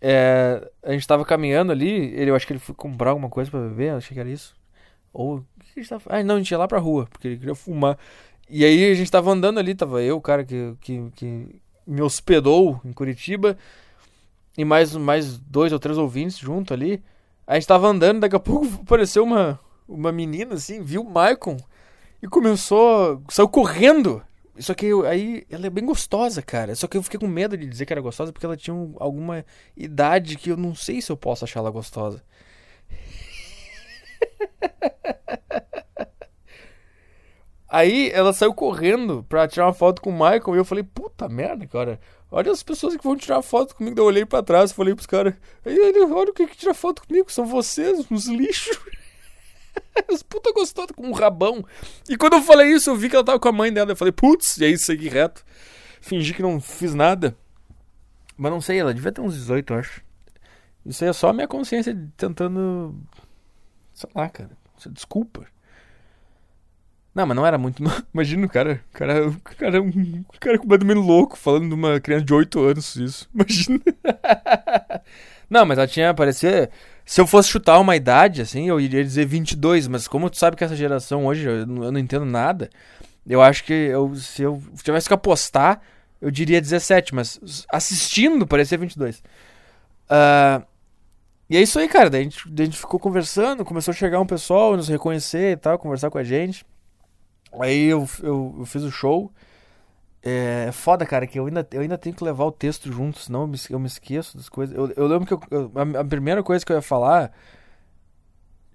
É, 0.00 0.70
a 0.82 0.92
gente 0.92 1.06
tava 1.06 1.24
caminhando 1.24 1.72
ali, 1.72 1.90
ele, 2.14 2.30
eu 2.30 2.36
acho 2.36 2.46
que 2.46 2.52
ele 2.52 2.60
foi 2.60 2.74
comprar 2.74 3.10
alguma 3.10 3.28
coisa 3.28 3.50
pra 3.50 3.60
beber, 3.60 3.92
acho 3.92 4.12
que 4.12 4.20
era 4.20 4.28
isso. 4.28 4.54
Ou. 5.12 5.38
O 5.38 5.44
que 5.60 5.80
a 5.80 5.82
gente 5.82 5.88
tava 5.88 6.02
Ah, 6.08 6.22
não, 6.22 6.36
a 6.36 6.38
gente 6.38 6.50
ia 6.50 6.58
lá 6.58 6.68
pra 6.68 6.78
rua, 6.78 7.06
porque 7.10 7.28
ele 7.28 7.38
queria 7.38 7.54
fumar. 7.54 7.98
E 8.48 8.64
aí 8.64 8.90
a 8.90 8.94
gente 8.94 9.10
tava 9.10 9.30
andando 9.30 9.58
ali, 9.58 9.74
tava 9.74 10.02
eu, 10.02 10.16
o 10.16 10.20
cara 10.20 10.44
que, 10.44 10.74
que, 10.80 11.10
que 11.16 11.60
me 11.86 12.02
hospedou 12.02 12.80
em 12.84 12.92
Curitiba, 12.92 13.56
e 14.56 14.64
mais, 14.64 14.94
mais 14.96 15.38
dois 15.38 15.72
ou 15.72 15.78
três 15.78 15.98
ouvintes 15.98 16.38
junto 16.38 16.72
ali. 16.72 17.02
A 17.46 17.54
gente 17.54 17.66
tava 17.66 17.88
andando, 17.88 18.20
daqui 18.20 18.36
a 18.36 18.40
pouco 18.40 18.66
apareceu 18.82 19.22
uma, 19.22 19.60
uma 19.88 20.10
menina 20.10 20.54
assim, 20.54 20.82
viu 20.82 21.02
o 21.02 21.10
Maicon 21.10 21.56
e 22.22 22.26
começou. 22.26 23.22
saiu 23.28 23.48
correndo. 23.48 24.22
Só 24.58 24.72
que 24.72 24.86
eu, 24.86 25.06
aí 25.06 25.46
ela 25.50 25.66
é 25.66 25.70
bem 25.70 25.84
gostosa, 25.84 26.40
cara. 26.40 26.74
Só 26.74 26.86
que 26.86 26.96
eu 26.96 27.02
fiquei 27.02 27.20
com 27.20 27.26
medo 27.26 27.56
de 27.56 27.66
dizer 27.66 27.84
que 27.84 27.92
era 27.92 28.00
gostosa 28.00 28.32
porque 28.32 28.46
ela 28.46 28.56
tinha 28.56 28.74
um, 28.74 28.94
alguma 28.98 29.44
idade 29.76 30.36
que 30.36 30.50
eu 30.50 30.56
não 30.56 30.74
sei 30.74 31.02
se 31.02 31.12
eu 31.12 31.16
posso 31.16 31.44
achar 31.44 31.60
ela 31.60 31.70
gostosa. 31.70 32.22
Aí 37.68 38.10
ela 38.12 38.32
saiu 38.32 38.54
correndo 38.54 39.24
pra 39.28 39.46
tirar 39.46 39.66
uma 39.66 39.74
foto 39.74 40.00
com 40.00 40.10
o 40.10 40.12
Michael 40.12 40.54
e 40.54 40.58
eu 40.58 40.64
falei, 40.64 40.84
puta 40.84 41.28
merda, 41.28 41.66
cara. 41.66 42.00
Olha 42.30 42.50
as 42.50 42.62
pessoas 42.62 42.96
que 42.96 43.04
vão 43.04 43.16
tirar 43.16 43.40
foto 43.42 43.74
comigo. 43.74 43.98
Eu 43.98 44.04
olhei 44.04 44.26
pra 44.26 44.42
trás 44.42 44.72
falei 44.72 44.94
pros 44.94 45.06
caras, 45.06 45.34
olha 45.64 46.30
o 46.30 46.34
que 46.34 46.46
que 46.46 46.56
tira 46.56 46.74
foto 46.74 47.06
comigo, 47.06 47.30
são 47.30 47.46
vocês, 47.46 48.04
uns 48.10 48.26
lixos. 48.26 48.78
As 50.12 50.22
puta 50.22 50.52
gostosa 50.52 50.92
com 50.94 51.08
um 51.08 51.12
rabão. 51.12 51.64
E 52.08 52.16
quando 52.16 52.34
eu 52.34 52.42
falei 52.42 52.68
isso, 52.72 52.90
eu 52.90 52.96
vi 52.96 53.08
que 53.08 53.16
ela 53.16 53.24
tava 53.24 53.38
com 53.38 53.48
a 53.48 53.52
mãe 53.52 53.72
dela. 53.72 53.92
Eu 53.92 53.96
falei, 53.96 54.12
putz, 54.12 54.58
e 54.58 54.64
aí 54.64 54.76
segui 54.78 55.08
reto. 55.08 55.44
Fingi 56.00 56.34
que 56.34 56.42
não 56.42 56.60
fiz 56.60 56.94
nada. 56.94 57.36
Mas 58.36 58.52
não 58.52 58.60
sei, 58.60 58.78
ela 58.78 58.92
devia 58.92 59.12
ter 59.12 59.20
uns 59.20 59.34
18, 59.34 59.72
eu 59.72 59.78
acho. 59.78 60.02
Isso 60.84 61.02
aí 61.02 61.10
é 61.10 61.12
só 61.12 61.30
a 61.30 61.32
minha 61.32 61.48
consciência 61.48 61.96
tentando. 62.16 62.94
Sei 63.94 64.08
lá, 64.14 64.28
cara. 64.28 64.50
Desculpa. 64.90 65.46
Não, 67.16 67.24
mas 67.24 67.34
não 67.34 67.46
era 67.46 67.56
muito. 67.56 67.82
Imagina 68.12 68.44
o 68.44 68.48
cara. 68.48 68.84
O 68.92 68.98
cara, 68.98 69.28
o 69.28 69.40
cara, 69.40 69.80
um 69.80 70.22
cara 70.38 70.58
completamente 70.58 70.98
louco 70.98 71.34
falando 71.34 71.66
de 71.66 71.74
uma 71.74 71.98
criança 71.98 72.26
de 72.26 72.34
8 72.34 72.60
anos, 72.60 72.94
isso. 72.94 73.26
Imagina. 73.34 73.80
Não, 75.48 75.64
mas 75.64 75.78
ela 75.78 75.86
tinha 75.86 76.12
parecer. 76.12 76.68
Se 77.06 77.18
eu 77.18 77.26
fosse 77.26 77.48
chutar 77.48 77.80
uma 77.80 77.96
idade, 77.96 78.42
assim, 78.42 78.68
eu 78.68 78.78
iria 78.78 79.02
dizer 79.02 79.24
22, 79.24 79.88
mas 79.88 80.06
como 80.06 80.28
tu 80.28 80.36
sabe 80.36 80.58
que 80.58 80.64
essa 80.64 80.76
geração 80.76 81.24
hoje, 81.24 81.48
eu 81.48 81.66
não, 81.66 81.84
eu 81.84 81.92
não 81.92 81.98
entendo 81.98 82.26
nada, 82.26 82.68
eu 83.26 83.40
acho 83.40 83.64
que 83.64 83.72
eu, 83.72 84.14
se 84.16 84.42
eu 84.42 84.62
tivesse 84.82 85.08
que 85.08 85.14
apostar, 85.14 85.80
eu 86.20 86.30
diria 86.30 86.60
17, 86.60 87.14
mas 87.14 87.66
assistindo 87.70 88.46
parecia 88.46 88.76
22. 88.76 89.20
Uh, 89.20 90.62
e 91.48 91.56
é 91.56 91.62
isso 91.62 91.78
aí, 91.78 91.88
cara. 91.88 92.10
Daí 92.10 92.20
a, 92.20 92.24
gente, 92.24 92.42
daí 92.50 92.64
a 92.64 92.66
gente 92.66 92.78
ficou 92.78 93.00
conversando, 93.00 93.64
começou 93.64 93.92
a 93.92 93.94
chegar 93.94 94.20
um 94.20 94.26
pessoal, 94.26 94.76
nos 94.76 94.88
reconhecer 94.88 95.52
e 95.52 95.56
tal, 95.56 95.78
conversar 95.78 96.10
com 96.10 96.18
a 96.18 96.24
gente. 96.24 96.62
Aí 97.62 97.86
eu, 97.86 98.08
eu, 98.22 98.54
eu 98.58 98.66
fiz 98.66 98.82
o 98.82 98.90
show. 98.90 99.32
É, 100.22 100.66
é 100.68 100.72
foda, 100.72 101.06
cara, 101.06 101.26
que 101.26 101.38
eu 101.38 101.46
ainda, 101.46 101.66
eu 101.72 101.80
ainda 101.80 101.96
tenho 101.96 102.14
que 102.14 102.24
levar 102.24 102.44
o 102.44 102.52
texto 102.52 102.90
junto, 102.92 103.20
senão 103.20 103.42
eu 103.42 103.46
me, 103.46 103.58
eu 103.70 103.78
me 103.78 103.86
esqueço 103.86 104.36
das 104.36 104.48
coisas. 104.48 104.76
Eu, 104.76 104.92
eu 104.96 105.06
lembro 105.06 105.26
que 105.26 105.34
eu, 105.34 105.40
eu, 105.50 105.72
a, 105.74 106.00
a, 106.00 106.04
primeira 106.04 106.42
coisa 106.42 106.64
que 106.64 106.72
eu 106.72 106.76
ia 106.76 106.82
falar. 106.82 107.32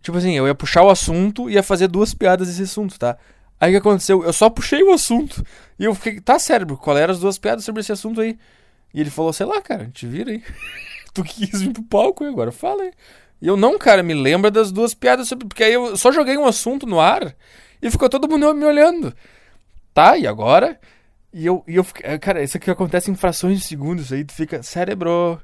Tipo 0.01 0.17
assim, 0.17 0.35
eu 0.35 0.47
ia 0.47 0.55
puxar 0.55 0.83
o 0.83 0.89
assunto 0.89 1.49
e 1.49 1.53
ia 1.53 1.63
fazer 1.63 1.87
duas 1.87 2.13
piadas 2.13 2.47
desse 2.47 2.63
assunto, 2.63 2.97
tá? 2.97 3.17
Aí 3.59 3.69
o 3.69 3.73
que 3.73 3.77
aconteceu? 3.77 4.23
Eu 4.23 4.33
só 4.33 4.49
puxei 4.49 4.81
o 4.81 4.91
assunto. 4.91 5.45
E 5.77 5.83
eu 5.83 5.93
fiquei, 5.93 6.19
tá, 6.19 6.39
cérebro, 6.39 6.77
qual 6.77 6.97
eram 6.97 7.13
as 7.13 7.19
duas 7.19 7.37
piadas 7.37 7.63
sobre 7.63 7.81
esse 7.81 7.91
assunto 7.91 8.21
aí? 8.21 8.39
E 8.93 8.99
ele 8.99 9.09
falou, 9.09 9.31
sei 9.31 9.45
lá, 9.45 9.61
cara, 9.61 9.87
te 9.93 10.07
vira 10.07 10.31
aí. 10.31 10.43
tu 11.13 11.23
quis 11.23 11.61
vir 11.61 11.71
pro 11.71 11.83
palco 11.83 12.23
agora 12.23 12.51
fala 12.51 12.83
aí. 12.83 12.91
E 13.41 13.47
eu, 13.47 13.57
não, 13.57 13.77
cara, 13.77 14.01
me 14.01 14.13
lembra 14.13 14.49
das 14.49 14.71
duas 14.71 14.93
piadas 14.93 15.27
sobre. 15.27 15.47
Porque 15.47 15.63
aí 15.63 15.73
eu 15.73 15.97
só 15.97 16.11
joguei 16.11 16.37
um 16.37 16.45
assunto 16.45 16.87
no 16.87 16.99
ar 16.99 17.35
e 17.81 17.89
ficou 17.89 18.09
todo 18.09 18.29
mundo 18.29 18.53
me 18.53 18.65
olhando. 18.65 19.13
Tá, 19.93 20.17
e 20.17 20.27
agora? 20.27 20.79
E 21.33 21.45
eu, 21.45 21.63
e 21.67 21.75
eu 21.75 21.85
é, 22.03 22.17
cara, 22.17 22.43
isso 22.43 22.57
aqui 22.57 22.69
acontece 22.69 23.09
em 23.09 23.15
frações 23.15 23.59
de 23.59 23.65
segundos 23.65 24.11
aí, 24.11 24.23
tu 24.23 24.33
fica, 24.33 24.61
cérebro, 24.61 25.41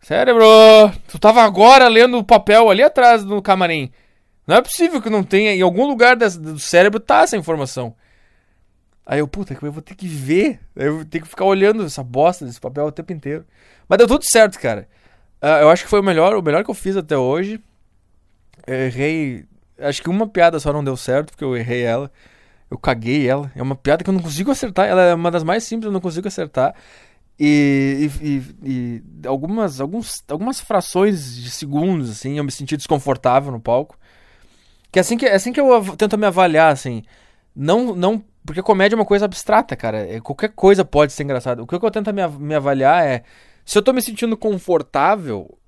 cérebro, 0.00 0.44
tu 1.08 1.18
tava 1.18 1.42
agora 1.42 1.88
lendo 1.88 2.18
o 2.18 2.24
papel 2.24 2.68
ali 2.68 2.82
atrás 2.82 3.24
no 3.24 3.40
camarim. 3.40 3.90
Não 4.46 4.56
é 4.56 4.62
possível 4.62 5.00
que 5.02 5.10
não 5.10 5.24
tenha, 5.24 5.54
em 5.54 5.62
algum 5.62 5.86
lugar 5.86 6.16
do 6.16 6.58
cérebro 6.58 7.00
tá 7.00 7.22
essa 7.22 7.36
informação. 7.36 7.94
Aí 9.04 9.20
eu, 9.20 9.28
puta, 9.28 9.56
eu 9.62 9.72
vou 9.72 9.82
ter 9.82 9.94
que 9.94 10.08
ver, 10.08 10.58
eu 10.74 11.04
ter 11.04 11.20
que 11.20 11.28
ficar 11.28 11.44
olhando 11.44 11.84
essa 11.84 12.02
bosta 12.02 12.44
desse 12.44 12.60
papel 12.60 12.86
o 12.86 12.92
tempo 12.92 13.12
inteiro. 13.12 13.44
Mas 13.88 13.98
deu 13.98 14.08
tudo 14.08 14.24
certo, 14.24 14.58
cara. 14.58 14.88
Uh, 15.40 15.62
eu 15.62 15.70
acho 15.70 15.84
que 15.84 15.90
foi 15.90 16.00
o 16.00 16.04
melhor, 16.04 16.34
o 16.34 16.42
melhor 16.42 16.64
que 16.64 16.70
eu 16.70 16.74
fiz 16.74 16.96
até 16.96 17.16
hoje. 17.16 17.60
Errei, 18.66 19.44
acho 19.78 20.02
que 20.02 20.10
uma 20.10 20.26
piada 20.26 20.58
só 20.58 20.72
não 20.72 20.84
deu 20.84 20.96
certo, 20.96 21.30
porque 21.30 21.44
eu 21.44 21.56
errei 21.56 21.82
ela. 21.82 22.10
Eu 22.70 22.78
caguei 22.78 23.28
ela. 23.28 23.50
É 23.54 23.62
uma 23.62 23.76
piada 23.76 24.02
que 24.02 24.10
eu 24.10 24.14
não 24.14 24.20
consigo 24.20 24.50
acertar. 24.50 24.86
Ela 24.88 25.02
é 25.02 25.14
uma 25.14 25.30
das 25.30 25.44
mais 25.44 25.64
simples, 25.64 25.86
eu 25.86 25.92
não 25.92 26.00
consigo 26.00 26.26
acertar. 26.26 26.74
E, 27.38 28.10
e, 28.20 28.26
e, 28.26 28.42
e, 28.64 29.02
algumas, 29.26 29.80
alguns, 29.80 30.24
algumas 30.28 30.58
frações 30.58 31.36
de 31.36 31.50
segundos, 31.50 32.10
assim, 32.10 32.38
eu 32.38 32.44
me 32.44 32.50
senti 32.50 32.76
desconfortável 32.76 33.52
no 33.52 33.60
palco. 33.60 33.98
Que 34.90 34.98
é 34.98 35.02
assim 35.02 35.16
que, 35.16 35.26
é 35.26 35.34
assim 35.34 35.52
que 35.52 35.60
eu 35.60 35.96
tento 35.96 36.16
me 36.16 36.26
avaliar, 36.26 36.72
assim. 36.72 37.02
Não, 37.54 37.94
não. 37.94 38.22
Porque 38.44 38.62
comédia 38.62 38.94
é 38.94 38.98
uma 38.98 39.04
coisa 39.04 39.24
abstrata, 39.26 39.76
cara. 39.76 39.98
É, 39.98 40.20
qualquer 40.20 40.50
coisa 40.50 40.84
pode 40.84 41.12
ser 41.12 41.24
engraçada. 41.24 41.62
O 41.62 41.66
que 41.66 41.74
eu 41.74 41.90
tento 41.90 42.12
me, 42.12 42.26
me 42.38 42.54
avaliar 42.54 43.04
é. 43.04 43.22
Se 43.64 43.76
eu 43.76 43.82
tô 43.82 43.92
me 43.92 44.00
sentindo 44.00 44.36
confortável, 44.36 45.58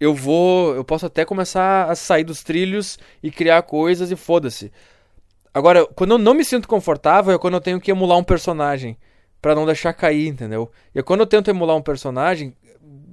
eu 0.00 0.14
vou. 0.14 0.74
Eu 0.74 0.84
posso 0.84 1.06
até 1.06 1.24
começar 1.24 1.90
a 1.90 1.94
sair 1.94 2.24
dos 2.24 2.42
trilhos 2.42 2.98
e 3.22 3.30
criar 3.30 3.62
coisas 3.62 4.10
e 4.10 4.16
foda-se. 4.16 4.72
Agora, 5.52 5.86
quando 5.86 6.12
eu 6.12 6.18
não 6.18 6.34
me 6.34 6.44
sinto 6.44 6.66
confortável 6.66 7.32
é 7.32 7.38
quando 7.38 7.54
eu 7.54 7.60
tenho 7.60 7.80
que 7.80 7.90
emular 7.90 8.18
um 8.18 8.24
personagem 8.24 8.96
para 9.40 9.54
não 9.54 9.66
deixar 9.66 9.92
cair, 9.92 10.28
entendeu? 10.28 10.70
E 10.94 11.02
quando 11.02 11.20
eu 11.20 11.26
tento 11.26 11.48
emular 11.48 11.76
um 11.76 11.82
personagem, 11.82 12.54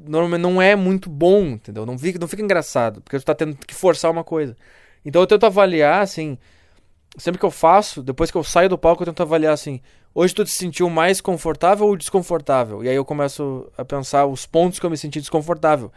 normalmente 0.08 0.42
não 0.42 0.62
é 0.62 0.76
muito 0.76 1.10
bom, 1.10 1.42
entendeu? 1.42 1.86
Não 1.86 1.98
fica, 1.98 2.18
não 2.18 2.28
fica 2.28 2.42
engraçado, 2.42 3.02
porque 3.02 3.20
tu 3.20 3.26
tá 3.26 3.36
tendo 3.36 3.56
que 3.56 3.76
forçar 3.76 4.10
uma 4.10 4.24
coisa. 4.24 4.56
Então 5.06 5.22
eu 5.22 5.28
tento 5.28 5.46
avaliar, 5.46 6.02
assim, 6.02 6.38
sempre 7.18 7.40
que 7.40 7.46
eu 7.46 7.52
faço, 7.52 8.02
depois 8.02 8.32
que 8.32 8.38
eu 8.38 8.44
saio 8.44 8.70
do 8.70 8.78
palco, 8.78 9.04
eu 9.04 9.08
tento 9.08 9.22
avaliar, 9.22 9.54
assim, 9.54 9.82
hoje 10.16 10.34
tu 10.34 10.44
te 10.44 10.52
sentiu 10.52 10.90
mais 10.90 11.22
confortável 11.22 11.86
ou 11.86 11.96
desconfortável? 11.96 12.84
E 12.84 12.90
aí 12.90 12.96
eu 12.96 13.06
começo 13.06 13.70
a 13.78 13.86
pensar 13.86 14.26
os 14.26 14.46
pontos 14.46 14.80
que 14.80 14.86
eu 14.86 14.90
me 14.90 14.98
senti 14.98 15.20
desconfortável. 15.20 15.92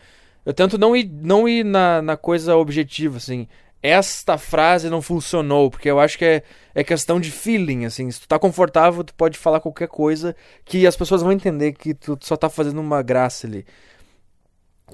Eu 0.44 0.52
tento 0.52 0.78
não 0.78 0.94
ir, 0.96 1.08
não 1.08 1.48
ir 1.48 1.64
na, 1.64 2.02
na 2.02 2.16
coisa 2.16 2.56
objetiva, 2.56 3.16
assim, 3.16 3.48
esta 3.82 4.38
frase 4.38 4.90
não 4.90 5.02
funcionou, 5.02 5.70
porque 5.70 5.90
eu 5.90 6.00
acho 6.00 6.18
que 6.18 6.24
é, 6.24 6.42
é 6.74 6.84
questão 6.84 7.20
de 7.20 7.30
feeling, 7.30 7.84
assim, 7.84 8.10
se 8.10 8.20
tu 8.20 8.28
tá 8.28 8.38
confortável, 8.38 9.04
tu 9.04 9.14
pode 9.14 9.38
falar 9.38 9.60
qualquer 9.60 9.88
coisa 9.88 10.34
que 10.64 10.86
as 10.86 10.96
pessoas 10.96 11.22
vão 11.22 11.32
entender 11.32 11.72
que 11.72 11.94
tu 11.94 12.18
só 12.22 12.36
tá 12.36 12.48
fazendo 12.48 12.80
uma 12.80 13.02
graça 13.02 13.46
ali. 13.46 13.66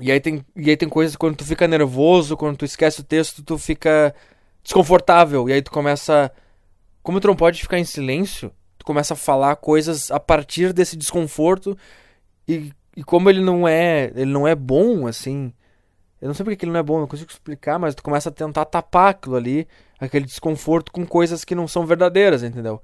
E 0.01 0.11
aí 0.11 0.21
tem, 0.21 0.45
e 0.57 0.71
aí 0.71 0.77
tem 0.77 0.89
coisas 0.89 1.17
quando 1.17 1.37
tu 1.37 1.45
fica 1.45 1.67
nervoso, 1.69 2.37
quando 2.37 2.57
tu 2.57 2.65
esquece 2.65 3.01
o 3.01 3.05
texto, 3.05 3.43
tu 3.43 3.59
fica 3.59 4.15
desconfortável, 4.63 5.49
e 5.49 5.53
aí 5.53 5.63
tu 5.63 5.71
começa 5.71 6.31
como 7.03 7.21
tu 7.21 7.29
não 7.29 7.37
pode 7.37 7.61
ficar 7.61 7.79
em 7.79 7.85
silêncio, 7.85 8.53
tu 8.79 8.85
começa 8.85 9.15
a 9.15 9.17
falar 9.17 9.57
coisas 9.57 10.11
a 10.11 10.21
partir 10.21 10.73
desse 10.73 10.97
desconforto 10.97 11.77
e, 12.47 12.73
e 13.01 13.03
como 13.03 13.31
ele 13.31 13.41
não 13.41 13.67
é, 13.67 14.13
ele 14.15 14.31
não 14.31 14.47
é 14.47 14.55
bom 14.55 15.07
assim, 15.07 15.55
eu 16.21 16.27
não 16.27 16.35
sei 16.35 16.45
porque 16.45 16.53
aquilo 16.53 16.71
não 16.71 16.81
é 16.81 16.83
bom, 16.83 17.01
não 17.01 17.07
consigo 17.07 17.31
explicar, 17.31 17.79
mas 17.79 17.95
tu 17.95 18.03
começa 18.03 18.29
a 18.29 18.33
tentar 18.33 18.67
tapar 18.67 19.13
aquilo 19.13 19.37
ali, 19.37 19.67
aquele 19.99 20.27
desconforto 20.27 20.93
com 20.93 21.07
coisas 21.07 21.43
que 21.43 21.55
não 21.55 21.67
são 21.67 21.87
verdadeiras, 21.87 22.43
entendeu? 22.43 22.83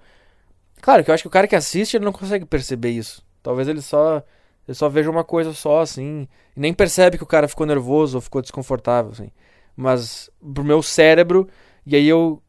Claro 0.80 1.04
que 1.04 1.10
eu 1.10 1.14
acho 1.14 1.22
que 1.22 1.28
o 1.28 1.30
cara 1.30 1.46
que 1.46 1.54
assiste 1.54 1.98
ele 1.98 2.06
não 2.06 2.14
consegue 2.14 2.46
perceber 2.46 2.92
isso. 2.92 3.22
Talvez 3.42 3.68
ele 3.68 3.82
só 3.82 4.22
ele 4.66 4.74
só 4.74 4.88
veja 4.88 5.10
uma 5.10 5.22
coisa 5.22 5.52
só 5.52 5.82
assim, 5.82 6.26
e 6.56 6.60
nem 6.60 6.72
percebe 6.72 7.18
que 7.18 7.22
o 7.22 7.26
cara 7.26 7.46
ficou 7.46 7.66
nervoso 7.66 8.16
ou 8.16 8.22
ficou 8.22 8.40
desconfortável 8.40 9.12
assim. 9.12 9.30
Mas 9.76 10.30
pro 10.54 10.64
meu 10.64 10.82
cérebro, 10.82 11.46
e 11.84 11.94
aí 11.94 12.08
eu 12.08 12.42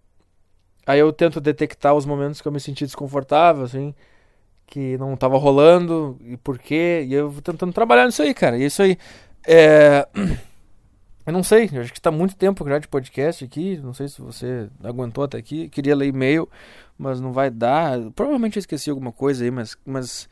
aí 0.86 1.00
eu 1.00 1.12
tento 1.12 1.42
detectar 1.42 1.94
os 1.94 2.06
momentos 2.06 2.40
que 2.40 2.48
eu 2.48 2.52
me 2.54 2.62
senti 2.62 2.86
desconfortável 2.86 3.66
assim, 3.66 3.94
que 4.68 4.98
não 4.98 5.16
tava 5.16 5.38
rolando 5.38 6.18
e 6.22 6.38
por 6.38 6.60
quê, 6.60 7.06
e 7.08 7.14
eu 7.14 7.30
vou 7.32 7.42
tentando 7.42 7.74
trabalhar 7.74 8.06
nisso 8.06 8.22
aí, 8.22 8.34
cara. 8.34 8.58
E 8.58 8.66
isso 8.66 8.84
aí 8.84 8.98
é 9.48 10.08
Eu 11.28 11.34
não 11.34 11.44
sei, 11.44 11.70
eu 11.74 11.82
acho 11.82 11.92
que 11.92 12.00
está 12.00 12.10
muito 12.10 12.38
tempo 12.38 12.66
já 12.70 12.80
de 12.80 12.88
podcast 12.88 13.44
aqui. 13.44 13.76
Não 13.84 13.94
sei 13.94 14.08
se 14.08 14.22
você 14.22 14.70
aguentou 14.82 15.26
até 15.26 15.38
aqui. 15.38 15.68
Queria 15.68 15.94
ler 15.94 16.08
e-mail, 16.08 16.48
mas 16.98 17.20
não 17.20 17.34
vai 17.34 17.50
dar. 17.50 18.00
Provavelmente 18.12 18.56
eu 18.56 18.62
esqueci 18.62 18.90
alguma 18.90 19.12
coisa 19.12 19.44
aí, 19.44 19.52
mas. 19.52 19.78
mas... 19.86 20.30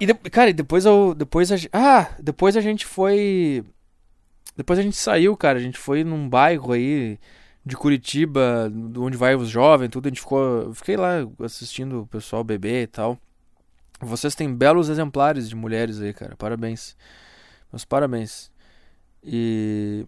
E 0.00 0.06
de... 0.06 0.14
Cara, 0.14 0.50
e 0.50 0.52
depois 0.52 0.84
eu. 0.84 1.14
Depois 1.14 1.52
a... 1.52 1.54
Ah, 1.72 2.10
depois 2.18 2.56
a 2.56 2.60
gente 2.60 2.84
foi. 2.84 3.64
Depois 4.56 4.80
a 4.80 4.82
gente 4.82 4.96
saiu, 4.96 5.36
cara. 5.36 5.60
A 5.60 5.62
gente 5.62 5.78
foi 5.78 6.02
num 6.02 6.28
bairro 6.28 6.72
aí 6.72 7.16
de 7.70 7.76
Curitiba, 7.76 8.70
onde 8.96 9.16
vai 9.16 9.36
os 9.36 9.48
jovens, 9.48 9.88
tudo. 9.90 10.06
A 10.06 10.10
gente 10.10 10.20
ficou. 10.20 10.74
Fiquei 10.74 10.96
lá 10.96 11.26
assistindo 11.42 12.02
o 12.02 12.06
pessoal 12.06 12.42
beber 12.42 12.82
e 12.82 12.86
tal. 12.88 13.16
Vocês 14.00 14.34
têm 14.34 14.52
belos 14.52 14.88
exemplares 14.88 15.48
de 15.48 15.54
mulheres 15.54 16.00
aí, 16.00 16.12
cara. 16.12 16.34
Parabéns. 16.36 16.96
Meus 17.72 17.84
parabéns. 17.84 18.50
E. 19.22 20.04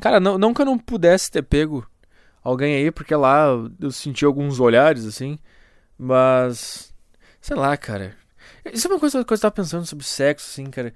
Cara, 0.00 0.20
não, 0.20 0.36
não 0.36 0.52
que 0.52 0.60
eu 0.60 0.66
não 0.66 0.78
pudesse 0.78 1.30
ter 1.30 1.42
pego 1.42 1.86
alguém 2.44 2.74
aí, 2.74 2.90
porque 2.90 3.14
lá 3.14 3.46
eu 3.80 3.90
senti 3.90 4.24
alguns 4.24 4.60
olhares, 4.60 5.06
assim. 5.06 5.38
Mas. 5.96 6.92
Sei 7.40 7.56
lá, 7.56 7.74
cara. 7.76 8.14
Isso 8.70 8.86
é 8.86 8.90
uma 8.90 9.00
coisa 9.00 9.24
que 9.24 9.32
eu 9.32 9.38
tava 9.38 9.52
pensando 9.54 9.86
sobre 9.86 10.04
sexo, 10.04 10.46
assim, 10.50 10.70
cara. 10.70 10.92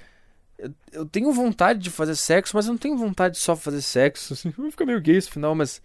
Eu, 0.59 0.73
eu 0.93 1.07
tenho 1.07 1.33
vontade 1.33 1.81
de 1.81 1.91
fazer 1.91 2.15
sexo, 2.15 2.57
mas 2.57 2.66
eu 2.66 2.73
não 2.73 2.78
tenho 2.78 2.97
vontade 2.97 3.35
de 3.35 3.41
só 3.41 3.55
fazer 3.57 3.83
sexo. 3.83 4.35
Assim. 4.35 4.51
Vai 4.57 4.70
ficar 4.70 4.87
meio 4.87 5.01
gay 5.01 5.16
esse 5.16 5.31
final, 5.31 5.55
mas. 5.55 5.83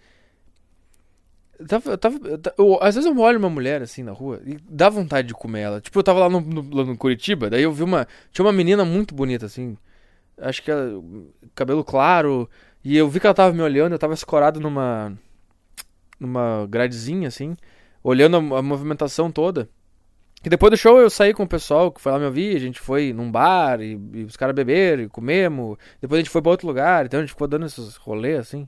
Eu 1.59 1.67
tava, 1.67 1.91
eu 1.91 1.97
tava, 1.97 2.19
eu, 2.57 2.79
às 2.81 2.95
vezes 2.95 3.09
eu 3.09 3.19
olho 3.19 3.37
uma 3.37 3.49
mulher 3.49 3.83
assim 3.83 4.01
na 4.01 4.11
rua 4.11 4.41
e 4.43 4.57
dá 4.67 4.89
vontade 4.89 5.27
de 5.27 5.33
comer 5.35 5.61
ela. 5.61 5.81
Tipo, 5.81 5.99
eu 5.99 6.03
tava 6.03 6.19
lá 6.19 6.29
no, 6.29 6.41
no, 6.41 6.75
lá 6.75 6.83
no 6.83 6.97
Curitiba, 6.97 7.49
daí 7.49 7.61
eu 7.61 7.71
vi 7.71 7.83
uma. 7.83 8.07
Tinha 8.31 8.45
uma 8.45 8.51
menina 8.51 8.83
muito 8.83 9.13
bonita, 9.13 9.45
assim 9.45 9.77
acho 10.41 10.61
que 10.61 10.71
ela, 10.71 11.01
cabelo 11.55 11.83
claro, 11.83 12.49
e 12.83 12.97
eu 12.97 13.07
vi 13.07 13.19
que 13.19 13.27
ela 13.27 13.33
tava 13.33 13.53
me 13.53 13.61
olhando, 13.61 13.93
eu 13.93 13.99
tava 13.99 14.13
escorado 14.13 14.59
numa 14.59 15.13
numa 16.19 16.67
gradezinha 16.67 17.27
assim, 17.27 17.55
olhando 18.03 18.37
a, 18.37 18.59
a, 18.59 18.61
movimentação 18.61 19.31
toda. 19.31 19.69
E 20.43 20.49
depois 20.49 20.71
do 20.71 20.77
show 20.77 20.99
eu 20.99 21.09
saí 21.09 21.33
com 21.33 21.43
o 21.43 21.47
pessoal 21.47 21.91
que 21.91 22.01
foi 22.01 22.11
lá 22.11 22.17
me 22.17 22.25
ouvir, 22.25 22.55
a 22.55 22.59
gente 22.59 22.79
foi 22.79 23.13
num 23.13 23.31
bar 23.31 23.79
e, 23.79 23.99
e 24.13 24.23
os 24.23 24.35
caras 24.35 24.55
beberam 24.55 25.03
e 25.03 25.07
comemos. 25.07 25.77
Depois 25.99 26.19
a 26.19 26.21
gente 26.23 26.31
foi 26.31 26.41
para 26.41 26.51
outro 26.51 26.67
lugar, 26.67 27.05
então 27.05 27.19
a 27.19 27.23
gente 27.23 27.31
ficou 27.31 27.47
dando 27.47 27.65
esses 27.65 27.95
rolês 27.97 28.39
assim. 28.39 28.67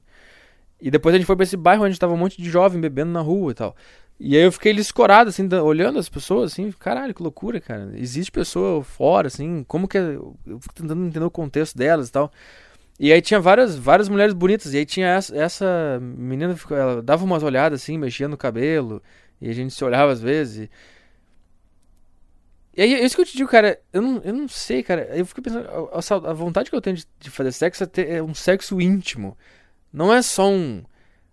E 0.79 0.91
depois 0.91 1.15
a 1.15 1.17
gente 1.17 1.25
foi 1.25 1.35
pra 1.35 1.43
esse 1.43 1.57
bairro 1.57 1.85
onde 1.85 1.97
tava 1.99 2.13
um 2.13 2.17
monte 2.17 2.41
de 2.41 2.49
jovem 2.49 2.79
bebendo 2.79 3.11
na 3.11 3.21
rua 3.21 3.51
e 3.51 3.55
tal. 3.55 3.75
E 4.19 4.37
aí 4.37 4.43
eu 4.43 4.51
fiquei 4.51 4.71
escorado, 4.73 5.29
assim, 5.29 5.47
olhando 5.55 5.99
as 5.99 6.07
pessoas, 6.07 6.53
assim, 6.53 6.71
caralho, 6.71 7.13
que 7.13 7.23
loucura, 7.23 7.59
cara. 7.59 7.91
Existe 7.95 8.31
pessoa 8.31 8.83
fora, 8.83 9.27
assim, 9.27 9.63
como 9.67 9.87
que 9.87 9.97
é. 9.97 10.15
Eu 10.15 10.59
fico 10.59 10.73
tentando 10.73 11.05
entender 11.05 11.25
o 11.25 11.31
contexto 11.31 11.77
delas 11.77 12.09
e 12.09 12.11
tal. 12.11 12.31
E 12.99 13.11
aí 13.11 13.21
tinha 13.21 13.39
várias, 13.39 13.75
várias 13.75 14.07
mulheres 14.09 14.33
bonitas. 14.33 14.73
E 14.73 14.77
aí 14.77 14.85
tinha 14.85 15.07
essa, 15.07 15.35
essa 15.35 15.99
menina, 16.01 16.55
ela 16.71 17.01
dava 17.01 17.25
umas 17.25 17.43
olhadas 17.43 17.81
assim, 17.81 17.97
mexia 17.97 18.27
no 18.27 18.37
cabelo. 18.37 19.01
E 19.41 19.49
a 19.49 19.53
gente 19.53 19.73
se 19.73 19.83
olhava 19.83 20.11
às 20.11 20.21
vezes. 20.21 20.69
E 20.69 20.69
aí, 22.81 22.93
é 22.95 23.05
isso 23.05 23.15
que 23.15 23.21
eu 23.21 23.25
te 23.25 23.37
digo, 23.37 23.49
cara, 23.49 23.79
eu 23.91 24.01
não, 24.01 24.21
eu 24.23 24.33
não 24.33 24.47
sei, 24.47 24.81
cara. 24.81 25.03
Eu 25.15 25.25
fico 25.25 25.41
pensando, 25.41 25.67
a, 25.67 26.29
a 26.29 26.33
vontade 26.33 26.69
que 26.69 26.75
eu 26.75 26.81
tenho 26.81 26.95
de, 26.95 27.05
de 27.19 27.29
fazer 27.29 27.51
sexo 27.51 27.83
é, 27.83 27.87
ter, 27.87 28.09
é 28.09 28.23
um 28.23 28.33
sexo 28.33 28.81
íntimo. 28.81 29.37
Não 29.91 30.11
é 30.13 30.21
só 30.21 30.49
um, 30.49 30.83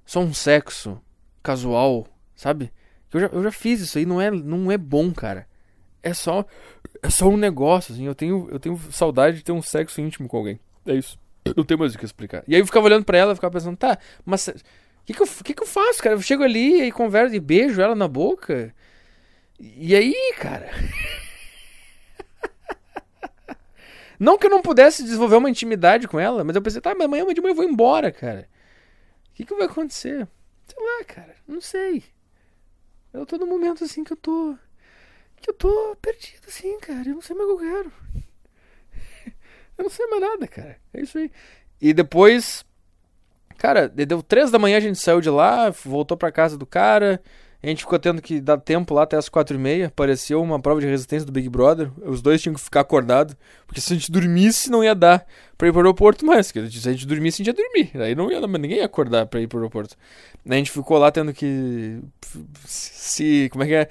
só 0.05 0.21
um 0.21 0.35
sexo 0.35 1.01
casual, 1.43 2.07
sabe? 2.37 2.71
Eu 3.13 3.21
já, 3.21 3.27
eu 3.29 3.43
já 3.43 3.51
fiz 3.51 3.81
isso 3.81 3.97
aí, 3.97 4.05
não 4.05 4.21
é, 4.21 4.31
não 4.31 4.71
é 4.71 4.77
bom, 4.77 5.13
cara. 5.13 5.47
É 6.03 6.15
só 6.15 6.45
é 7.03 7.11
só 7.11 7.29
um 7.29 7.37
negócio, 7.37 7.95
assim. 7.95 8.07
Eu 8.07 8.15
tenho, 8.15 8.49
eu 8.51 8.59
tenho 8.59 8.79
saudade 8.91 9.39
de 9.39 9.45
ter 9.45 9.53
um 9.53 9.63
sexo 9.63 10.01
íntimo 10.01 10.29
com 10.29 10.37
alguém. 10.37 10.61
É 10.87 10.95
isso. 10.95 11.19
Não 11.57 11.65
tenho 11.65 11.81
mais 11.81 11.95
o 11.95 11.99
que 11.99 12.05
explicar. 12.05 12.45
E 12.47 12.55
aí 12.55 12.61
eu 12.61 12.67
ficava 12.67 12.87
olhando 12.87 13.05
pra 13.05 13.19
ela, 13.19 13.35
ficava 13.35 13.53
pensando, 13.53 13.77
tá, 13.77 13.99
mas 14.25 14.49
o 14.49 14.53
que, 15.07 15.15
que, 15.15 15.45
que, 15.45 15.55
que 15.55 15.63
eu 15.63 15.67
faço, 15.67 16.03
cara? 16.03 16.15
Eu 16.15 16.23
chego 16.23 16.43
ali 16.43 16.83
e 16.83 16.93
converso 16.93 17.35
e 17.35 17.41
beijo 17.41 17.81
ela 17.81 17.95
na 17.95 18.07
boca. 18.07 18.75
E 19.59 19.95
aí, 19.95 20.35
cara? 20.39 20.71
não 24.21 24.37
que 24.37 24.45
eu 24.45 24.51
não 24.51 24.61
pudesse 24.61 25.03
desenvolver 25.03 25.37
uma 25.37 25.49
intimidade 25.49 26.07
com 26.07 26.21
ela, 26.21 26.45
mas 26.45 26.55
eu 26.55 26.61
pensei, 26.61 26.79
tá, 26.79 26.95
mas 26.95 27.07
amanhã 27.07 27.25
de 27.33 27.41
manhã 27.41 27.53
eu 27.53 27.57
vou 27.57 27.65
embora, 27.65 28.13
cara. 28.13 28.47
O 29.31 29.35
que, 29.35 29.47
que 29.47 29.55
vai 29.55 29.65
acontecer? 29.65 30.29
Sei 30.67 30.79
lá, 30.79 31.05
cara. 31.07 31.35
Não 31.49 31.59
sei. 31.59 32.05
Eu 33.15 33.25
tô 33.25 33.39
num 33.39 33.47
momento 33.47 33.83
assim 33.83 34.05
que 34.05 34.13
eu 34.13 34.17
tô. 34.19 34.55
Que 35.41 35.49
eu 35.49 35.55
tô 35.55 35.97
perdido, 36.03 36.43
assim, 36.47 36.79
cara. 36.81 37.09
Eu 37.09 37.15
não 37.15 37.23
sei 37.23 37.35
mais 37.35 37.49
o 37.49 37.57
que 37.57 37.65
eu 37.65 37.71
quero. 37.71 37.93
eu 39.79 39.85
não 39.85 39.91
sei 39.91 40.07
mais 40.09 40.21
nada, 40.21 40.47
cara. 40.47 40.77
É 40.93 41.01
isso 41.01 41.17
aí. 41.17 41.33
E 41.81 41.95
depois. 41.95 42.63
Cara, 43.57 43.89
deu 43.89 44.23
três 44.23 44.51
da 44.51 44.59
manhã, 44.59 44.77
a 44.77 44.81
gente 44.81 44.99
saiu 44.99 45.23
de 45.23 45.31
lá, 45.31 45.71
voltou 45.71 46.17
pra 46.17 46.31
casa 46.31 46.59
do 46.59 46.67
cara. 46.67 47.23
A 47.63 47.67
gente 47.67 47.81
ficou 47.81 47.99
tendo 47.99 48.23
que 48.23 48.41
dar 48.41 48.57
tempo 48.57 48.95
lá 48.95 49.03
até 49.03 49.19
as 49.19 49.29
quatro 49.29 49.55
e 49.55 49.59
meia. 49.59 49.89
Apareceu 49.89 50.43
uma 50.43 50.59
prova 50.59 50.81
de 50.81 50.87
resistência 50.87 51.27
do 51.27 51.33
Big 51.33 51.47
Brother. 51.49 51.91
Os 52.03 52.23
dois 52.23 52.41
tinham 52.41 52.55
que 52.55 52.61
ficar 52.61 52.81
acordados. 52.81 53.37
Porque 53.67 53.83
se 53.83 53.93
a 53.93 53.97
gente 53.97 54.11
dormisse, 54.11 54.71
não 54.71 54.83
ia 54.83 54.95
dar 54.95 55.27
pra 55.59 55.69
ir 55.69 55.73
pro 55.73 55.81
aeroporto 55.81 56.25
mais. 56.25 56.47
Se 56.47 56.59
a 56.59 56.93
gente 56.93 57.07
dormisse, 57.07 57.43
a 57.43 57.45
gente 57.45 57.55
ia 57.55 57.65
dormir. 57.65 57.91
Aí 58.03 58.15
não 58.15 58.33
ia, 58.33 58.41
ninguém 58.47 58.79
ia 58.79 58.87
acordar 58.87 59.27
pra 59.27 59.43
ir 59.43 59.47
pro 59.47 59.59
aeroporto. 59.59 59.95
A 60.49 60.55
gente 60.55 60.71
ficou 60.71 60.97
lá 60.97 61.11
tendo 61.11 61.35
que. 61.35 62.01
Se. 62.65 63.51
Como 63.51 63.63
é 63.65 63.67
que 63.67 63.75
é? 63.75 63.89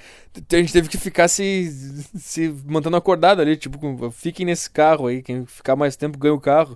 A 0.51 0.55
gente 0.55 0.73
teve 0.73 0.89
que 0.89 0.97
ficar 0.97 1.27
se. 1.27 1.69
se 2.17 2.49
mantendo 2.65 2.97
acordado 2.97 3.39
ali. 3.39 3.55
Tipo, 3.55 4.09
fiquem 4.09 4.47
nesse 4.47 4.67
carro 4.67 5.05
aí. 5.05 5.21
Quem 5.21 5.45
ficar 5.45 5.75
mais 5.75 5.95
tempo 5.95 6.17
ganha 6.17 6.33
o 6.33 6.39
carro 6.39 6.75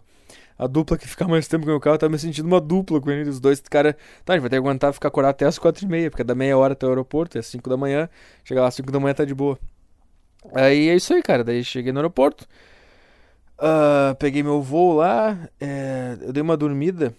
a 0.57 0.67
dupla 0.67 0.97
que 0.97 1.07
ficar 1.07 1.27
mais 1.27 1.47
tempo 1.47 1.65
com 1.65 1.73
o 1.73 1.79
carro, 1.79 1.97
tá 1.97 2.07
me 2.07 2.17
sentindo 2.17 2.45
uma 2.45 2.61
dupla 2.61 3.01
com 3.01 3.09
ele, 3.09 3.29
os 3.29 3.39
dois, 3.39 3.59
cara, 3.61 3.97
tá, 4.23 4.33
a 4.33 4.35
gente 4.35 4.41
vai 4.41 4.49
ter 4.49 4.55
que 4.55 4.67
aguentar 4.67 4.93
ficar 4.93 5.07
acordado 5.07 5.31
até 5.31 5.45
as 5.45 5.57
quatro 5.57 5.85
e 5.85 5.87
meia, 5.87 6.09
porque 6.09 6.21
é 6.21 6.25
da 6.25 6.35
meia 6.35 6.57
hora 6.57 6.73
até 6.73 6.85
o 6.85 6.89
aeroporto, 6.89 7.37
é 7.37 7.39
às 7.39 7.47
cinco 7.47 7.69
da 7.69 7.77
manhã, 7.77 8.07
chegar 8.43 8.61
lá 8.61 8.67
às 8.67 8.75
cinco 8.75 8.91
da 8.91 8.99
manhã 8.99 9.13
tá 9.13 9.25
de 9.25 9.33
boa. 9.33 9.57
Aí 10.53 10.89
é 10.89 10.95
isso 10.95 11.13
aí, 11.13 11.23
cara, 11.23 11.43
daí 11.43 11.63
cheguei 11.63 11.91
no 11.91 11.99
aeroporto, 11.99 12.45
uh, 13.57 14.15
peguei 14.15 14.43
meu 14.43 14.61
voo 14.61 14.93
lá, 14.93 15.37
é, 15.59 16.17
eu 16.21 16.33
dei 16.33 16.43
uma 16.43 16.57
dormida, 16.57 17.13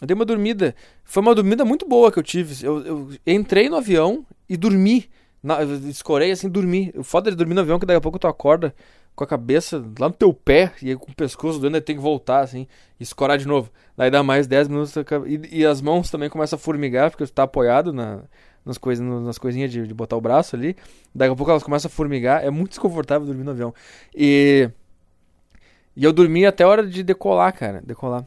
eu 0.00 0.06
dei 0.06 0.14
uma 0.14 0.24
dormida, 0.24 0.74
foi 1.04 1.22
uma 1.22 1.34
dormida 1.34 1.64
muito 1.64 1.86
boa 1.86 2.10
que 2.10 2.18
eu 2.18 2.22
tive, 2.22 2.64
eu, 2.64 2.84
eu 2.84 3.10
entrei 3.26 3.68
no 3.68 3.76
avião 3.76 4.26
e 4.48 4.56
dormi, 4.56 5.08
na, 5.42 5.62
escorei 5.62 6.30
assim, 6.30 6.48
dormi, 6.48 6.92
o 6.96 7.04
foda 7.04 7.30
de 7.30 7.36
dormir 7.36 7.54
no 7.54 7.60
avião 7.60 7.76
é 7.76 7.80
que 7.80 7.86
daqui 7.86 7.98
a 7.98 8.00
pouco 8.00 8.18
tu 8.18 8.26
acorda 8.26 8.74
com 9.14 9.24
a 9.24 9.26
cabeça 9.26 9.84
lá 9.98 10.08
no 10.08 10.14
teu 10.14 10.32
pé 10.32 10.72
e 10.80 10.90
aí 10.90 10.96
com 10.96 11.10
o 11.10 11.14
pescoço 11.14 11.58
doendo, 11.58 11.76
aí 11.76 11.80
tem 11.80 11.96
que 11.96 12.02
voltar 12.02 12.40
assim 12.40 12.66
e 12.98 13.02
escorar 13.02 13.36
de 13.36 13.46
novo. 13.46 13.70
Daí 13.96 14.10
dá 14.10 14.22
mais 14.22 14.46
10 14.46 14.68
minutos 14.68 14.94
e, 15.26 15.58
e, 15.60 15.66
as 15.66 15.80
mãos 15.80 16.10
também 16.10 16.30
começam 16.30 16.56
a 16.56 16.60
formigar 16.60 17.10
porque 17.10 17.26
você 17.26 17.32
tá 17.32 17.42
apoiado 17.42 17.92
na, 17.92 18.22
nas, 18.64 18.78
coisa, 18.78 19.02
nas 19.02 19.38
coisinhas 19.38 19.70
de, 19.70 19.86
de 19.86 19.94
botar 19.94 20.16
o 20.16 20.20
braço 20.20 20.56
ali. 20.56 20.76
Daqui 21.14 21.32
a 21.32 21.36
pouco 21.36 21.50
elas 21.50 21.62
começam 21.62 21.88
a 21.88 21.92
formigar. 21.92 22.44
É 22.44 22.50
muito 22.50 22.70
desconfortável 22.70 23.26
dormir 23.26 23.44
no 23.44 23.50
avião. 23.50 23.74
E, 24.14 24.70
e 25.94 26.04
eu 26.04 26.12
dormi 26.12 26.46
até 26.46 26.64
a 26.64 26.68
hora 26.68 26.86
de 26.86 27.02
decolar, 27.02 27.52
cara. 27.54 27.82
Decolar. 27.84 28.24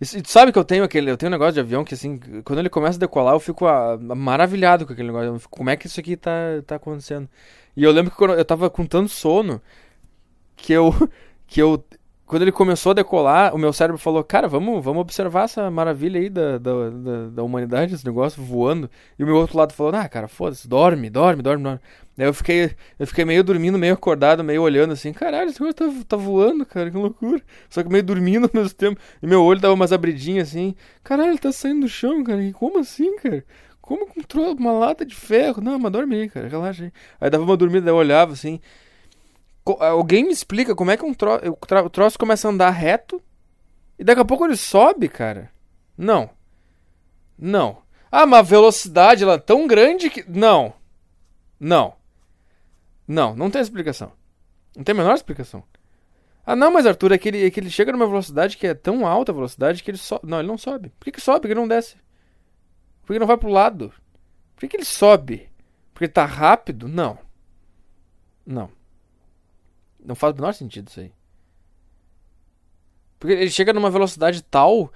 E, 0.00 0.22
tu 0.22 0.30
sabe 0.30 0.50
que 0.52 0.58
eu 0.58 0.64
tenho 0.64 0.82
aquele. 0.82 1.10
Eu 1.10 1.16
tenho 1.16 1.28
um 1.28 1.32
negócio 1.32 1.54
de 1.54 1.60
avião 1.60 1.84
que 1.84 1.94
assim, 1.94 2.18
quando 2.44 2.58
ele 2.58 2.70
começa 2.70 2.96
a 2.96 3.00
decolar, 3.00 3.34
eu 3.34 3.40
fico 3.40 3.66
a, 3.66 3.92
a, 3.92 4.14
maravilhado 4.14 4.86
com 4.86 4.92
aquele 4.92 5.08
negócio. 5.08 5.38
Fico, 5.38 5.58
como 5.58 5.70
é 5.70 5.76
que 5.76 5.86
isso 5.86 6.00
aqui 6.00 6.16
tá, 6.16 6.30
tá 6.66 6.76
acontecendo? 6.76 7.28
E 7.76 7.84
eu 7.84 7.92
lembro 7.92 8.14
que 8.14 8.22
eu 8.22 8.44
tava 8.44 8.70
com 8.70 8.86
tanto 8.86 9.10
sono 9.10 9.60
que 10.56 10.72
eu. 10.72 10.94
que 11.46 11.60
eu. 11.60 11.84
Quando 12.30 12.42
ele 12.42 12.52
começou 12.52 12.90
a 12.90 12.94
decolar, 12.94 13.52
o 13.52 13.58
meu 13.58 13.72
cérebro 13.72 13.98
falou, 13.98 14.22
cara, 14.22 14.46
vamos, 14.46 14.84
vamos 14.84 15.00
observar 15.00 15.46
essa 15.46 15.68
maravilha 15.68 16.20
aí 16.20 16.30
da, 16.30 16.58
da, 16.58 16.88
da, 16.88 17.26
da 17.26 17.42
humanidade, 17.42 17.92
esse 17.92 18.06
negócio 18.06 18.40
voando. 18.40 18.88
E 19.18 19.24
o 19.24 19.26
meu 19.26 19.34
outro 19.34 19.58
lado 19.58 19.72
falou, 19.72 19.92
ah, 19.96 20.08
cara, 20.08 20.28
foda-se, 20.28 20.68
dorme, 20.68 21.10
dorme, 21.10 21.42
dorme, 21.42 21.64
dorme. 21.64 21.80
Daí 22.16 22.28
eu 22.28 22.32
fiquei, 22.32 22.70
eu 23.00 23.06
fiquei 23.08 23.24
meio 23.24 23.42
dormindo, 23.42 23.76
meio 23.76 23.94
acordado, 23.94 24.44
meio 24.44 24.62
olhando 24.62 24.92
assim, 24.92 25.12
caralho, 25.12 25.50
esse 25.50 25.60
negócio 25.60 25.92
tá, 25.92 26.04
tá 26.06 26.16
voando, 26.16 26.64
cara, 26.64 26.88
que 26.88 26.96
loucura. 26.96 27.42
Só 27.68 27.82
que 27.82 27.88
meio 27.88 28.04
dormindo 28.04 28.44
ao 28.54 28.60
mesmo 28.62 28.76
tempo. 28.76 29.00
E 29.20 29.26
meu 29.26 29.42
olho 29.42 29.58
dava 29.58 29.74
umas 29.74 29.92
abridinhas 29.92 30.50
assim, 30.50 30.76
caralho, 31.02 31.30
ele 31.30 31.38
tá 31.38 31.50
saindo 31.50 31.80
do 31.80 31.88
chão, 31.88 32.22
cara, 32.22 32.40
como 32.52 32.78
assim, 32.78 33.16
cara? 33.16 33.44
Como 33.80 34.06
controla 34.06 34.54
uma 34.54 34.70
lata 34.70 35.04
de 35.04 35.16
ferro? 35.16 35.60
Não, 35.60 35.80
mas 35.80 35.90
dorme 35.90 36.14
aí, 36.14 36.28
cara, 36.28 36.46
relaxa 36.46 36.84
aí. 36.84 36.92
Aí 37.20 37.28
dava 37.28 37.42
uma 37.42 37.56
dormida, 37.56 37.90
eu 37.90 37.96
olhava 37.96 38.34
assim, 38.34 38.60
Alguém 39.78 40.24
me 40.24 40.32
explica 40.32 40.74
como 40.74 40.90
é 40.90 40.96
que 40.96 41.04
um 41.04 41.14
tro 41.14 41.32
o 41.84 41.90
troço 41.90 42.18
começa 42.18 42.48
a 42.48 42.50
andar 42.50 42.70
reto 42.70 43.22
e 43.98 44.04
daqui 44.04 44.20
a 44.20 44.24
pouco 44.24 44.44
ele 44.44 44.56
sobe, 44.56 45.08
cara? 45.08 45.50
Não. 45.96 46.30
Não. 47.38 47.82
Ah, 48.10 48.26
mas 48.26 48.40
a 48.40 48.42
velocidade 48.42 49.22
ela 49.22 49.34
é 49.34 49.38
tão 49.38 49.66
grande 49.66 50.10
que. 50.10 50.24
Não. 50.28 50.72
Não. 51.58 51.94
Não, 53.06 53.34
não 53.34 53.50
tem 53.50 53.60
explicação. 53.60 54.12
Não 54.76 54.82
tem 54.82 54.94
a 54.94 54.96
menor 54.96 55.14
explicação. 55.14 55.62
Ah, 56.44 56.56
não, 56.56 56.72
mas 56.72 56.86
Arthur, 56.86 57.12
é 57.12 57.18
que 57.18 57.28
ele, 57.28 57.46
é 57.46 57.50
que 57.50 57.60
ele 57.60 57.70
chega 57.70 57.92
numa 57.92 58.06
velocidade 58.06 58.56
que 58.56 58.66
é 58.66 58.74
tão 58.74 59.06
alta 59.06 59.30
a 59.30 59.34
velocidade 59.34 59.82
que 59.82 59.90
ele 59.90 59.98
sobe. 59.98 60.26
Não, 60.26 60.38
ele 60.38 60.48
não 60.48 60.58
sobe. 60.58 60.88
Por 60.98 61.04
que, 61.04 61.12
que 61.12 61.20
sobe? 61.20 61.40
Por 61.40 61.48
que 61.48 61.54
não 61.54 61.68
desce? 61.68 61.96
Por 63.04 63.12
que 63.12 63.18
não 63.18 63.26
vai 63.26 63.36
pro 63.36 63.50
lado? 63.50 63.92
Por 64.54 64.60
que, 64.60 64.68
que 64.68 64.76
ele 64.76 64.84
sobe? 64.84 65.50
Porque 65.92 66.06
ele 66.06 66.12
tá 66.12 66.24
rápido? 66.24 66.88
Não. 66.88 67.18
Não. 68.46 68.70
Não 70.04 70.14
faz 70.14 70.32
o 70.32 70.36
menor 70.36 70.52
sentido 70.52 70.88
isso 70.88 71.00
aí. 71.00 71.12
Porque 73.18 73.34
ele 73.34 73.50
chega 73.50 73.72
numa 73.72 73.90
velocidade 73.90 74.42
tal 74.42 74.92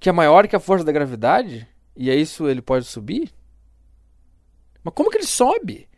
que 0.00 0.08
é 0.08 0.12
maior 0.12 0.46
que 0.48 0.56
a 0.56 0.60
força 0.60 0.84
da 0.84 0.92
gravidade, 0.92 1.66
e 1.96 2.10
é 2.10 2.14
isso 2.14 2.48
ele 2.48 2.60
pode 2.60 2.84
subir? 2.84 3.32
Mas 4.82 4.92
como 4.92 5.10
que 5.10 5.16
ele 5.16 5.26
sobe? 5.26 5.88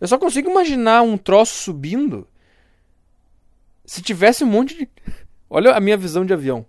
Eu 0.00 0.08
só 0.08 0.18
consigo 0.18 0.50
imaginar 0.50 1.02
um 1.02 1.18
troço 1.18 1.62
subindo 1.62 2.26
se 3.84 4.02
tivesse 4.02 4.44
um 4.44 4.46
monte 4.46 4.76
de. 4.76 4.88
Olha 5.48 5.72
a 5.72 5.80
minha 5.80 5.96
visão 5.96 6.24
de 6.24 6.32
avião. 6.32 6.66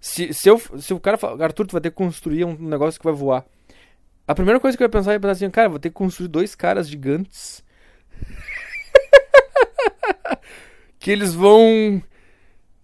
Se, 0.00 0.32
se, 0.32 0.48
eu, 0.48 0.58
se 0.78 0.92
o 0.92 1.00
cara 1.00 1.16
fala, 1.16 1.42
Arthur, 1.42 1.66
tu 1.66 1.72
vai 1.72 1.80
ter 1.80 1.90
que 1.90 1.96
construir 1.96 2.44
um 2.44 2.56
negócio 2.56 3.00
que 3.00 3.04
vai 3.04 3.14
voar. 3.14 3.44
A 4.26 4.34
primeira 4.34 4.60
coisa 4.60 4.76
que 4.76 4.82
eu 4.82 4.86
ia 4.86 4.90
pensar 4.90 5.12
é 5.12 5.18
pensar 5.18 5.32
assim, 5.32 5.50
cara, 5.50 5.68
vou 5.68 5.78
ter 5.78 5.90
que 5.90 5.94
construir 5.94 6.28
dois 6.28 6.54
caras 6.54 6.88
gigantes. 6.88 7.64
que 10.98 11.10
eles 11.10 11.34
vão. 11.34 12.02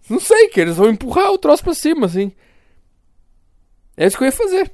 Não 0.09 0.19
sei, 0.19 0.49
que 0.49 0.59
eles 0.59 0.75
vão 0.75 0.89
empurrar 0.89 1.31
o 1.31 1.37
troço 1.37 1.63
pra 1.63 1.73
cima, 1.73 2.05
assim. 2.05 2.31
É 3.95 4.05
isso 4.05 4.17
que 4.17 4.23
eu 4.23 4.27
ia 4.27 4.31
fazer. 4.31 4.73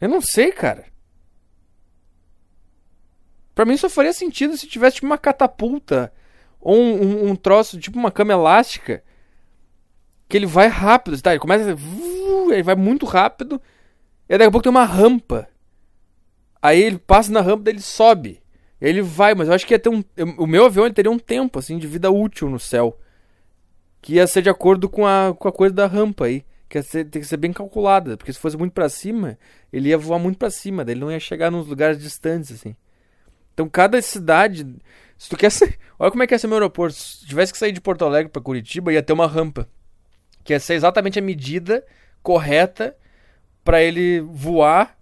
Eu 0.00 0.08
não 0.08 0.20
sei, 0.20 0.52
cara. 0.52 0.84
Pra 3.54 3.64
mim 3.64 3.76
só 3.76 3.88
faria 3.88 4.12
sentido 4.12 4.56
se 4.56 4.66
tivesse 4.66 4.96
tipo, 4.96 5.06
uma 5.06 5.16
catapulta 5.16 6.12
ou 6.60 6.76
um, 6.76 7.02
um, 7.02 7.30
um, 7.30 7.36
troço, 7.36 7.78
tipo 7.78 7.98
uma 7.98 8.10
cama 8.10 8.32
elástica, 8.32 9.04
que 10.28 10.36
ele 10.36 10.46
vai 10.46 10.66
rápido, 10.66 11.20
tá? 11.22 11.30
Ele 11.30 11.40
começa. 11.40 11.76
Ele 12.50 12.62
vai 12.62 12.74
muito 12.74 13.06
rápido. 13.06 13.60
E 14.28 14.36
daqui 14.36 14.48
a 14.48 14.50
pouco 14.50 14.64
tem 14.64 14.70
uma 14.70 14.84
rampa. 14.84 15.48
Aí 16.60 16.82
ele 16.82 16.98
passa 16.98 17.30
na 17.30 17.40
rampa, 17.40 17.64
daí 17.64 17.74
ele 17.74 17.82
sobe. 17.82 18.42
Ele 18.80 19.02
vai, 19.02 19.34
mas 19.34 19.48
eu 19.48 19.54
acho 19.54 19.66
que 19.66 19.74
ia 19.74 19.78
ter 19.78 19.88
um. 19.88 20.02
O 20.36 20.46
meu 20.46 20.66
avião 20.66 20.90
teria 20.90 21.10
um 21.10 21.18
tempo, 21.18 21.58
assim, 21.58 21.78
de 21.78 21.86
vida 21.86 22.10
útil 22.10 22.48
no 22.50 22.58
céu. 22.58 22.98
Que 24.02 24.14
ia 24.14 24.26
ser 24.26 24.42
de 24.42 24.50
acordo 24.50 24.88
com 24.88 25.06
a, 25.06 25.34
com 25.38 25.48
a 25.48 25.52
coisa 25.52 25.74
da 25.74 25.86
rampa 25.86 26.26
aí. 26.26 26.44
Que 26.68 26.82
ser, 26.82 27.04
tem 27.04 27.22
que 27.22 27.28
ser 27.28 27.36
bem 27.36 27.52
calculada. 27.52 28.16
Porque 28.16 28.32
se 28.32 28.38
fosse 28.38 28.56
muito 28.56 28.72
para 28.72 28.88
cima, 28.88 29.38
ele 29.72 29.88
ia 29.88 29.96
voar 29.96 30.18
muito 30.18 30.38
para 30.38 30.50
cima. 30.50 30.82
Ele 30.82 31.00
não 31.00 31.10
ia 31.10 31.20
chegar 31.20 31.50
nos 31.50 31.66
lugares 31.66 31.98
distantes, 31.98 32.52
assim. 32.52 32.76
Então 33.54 33.68
cada 33.68 34.00
cidade. 34.02 34.66
Se 35.16 35.28
tu 35.30 35.36
quer 35.36 35.50
ser. 35.50 35.78
Olha 35.98 36.10
como 36.10 36.22
é 36.22 36.26
que 36.26 36.34
ia 36.34 36.38
ser 36.38 36.48
meu 36.48 36.56
aeroporto. 36.56 36.94
Se 36.94 37.26
tivesse 37.26 37.52
que 37.52 37.58
sair 37.58 37.72
de 37.72 37.80
Porto 37.80 38.04
Alegre 38.04 38.30
para 38.30 38.42
Curitiba, 38.42 38.92
ia 38.92 39.02
ter 39.02 39.12
uma 39.12 39.26
rampa. 39.26 39.68
Que 40.42 40.52
ia 40.52 40.60
ser 40.60 40.74
exatamente 40.74 41.18
a 41.18 41.22
medida 41.22 41.84
correta 42.22 42.94
para 43.64 43.82
ele 43.82 44.20
voar 44.20 44.93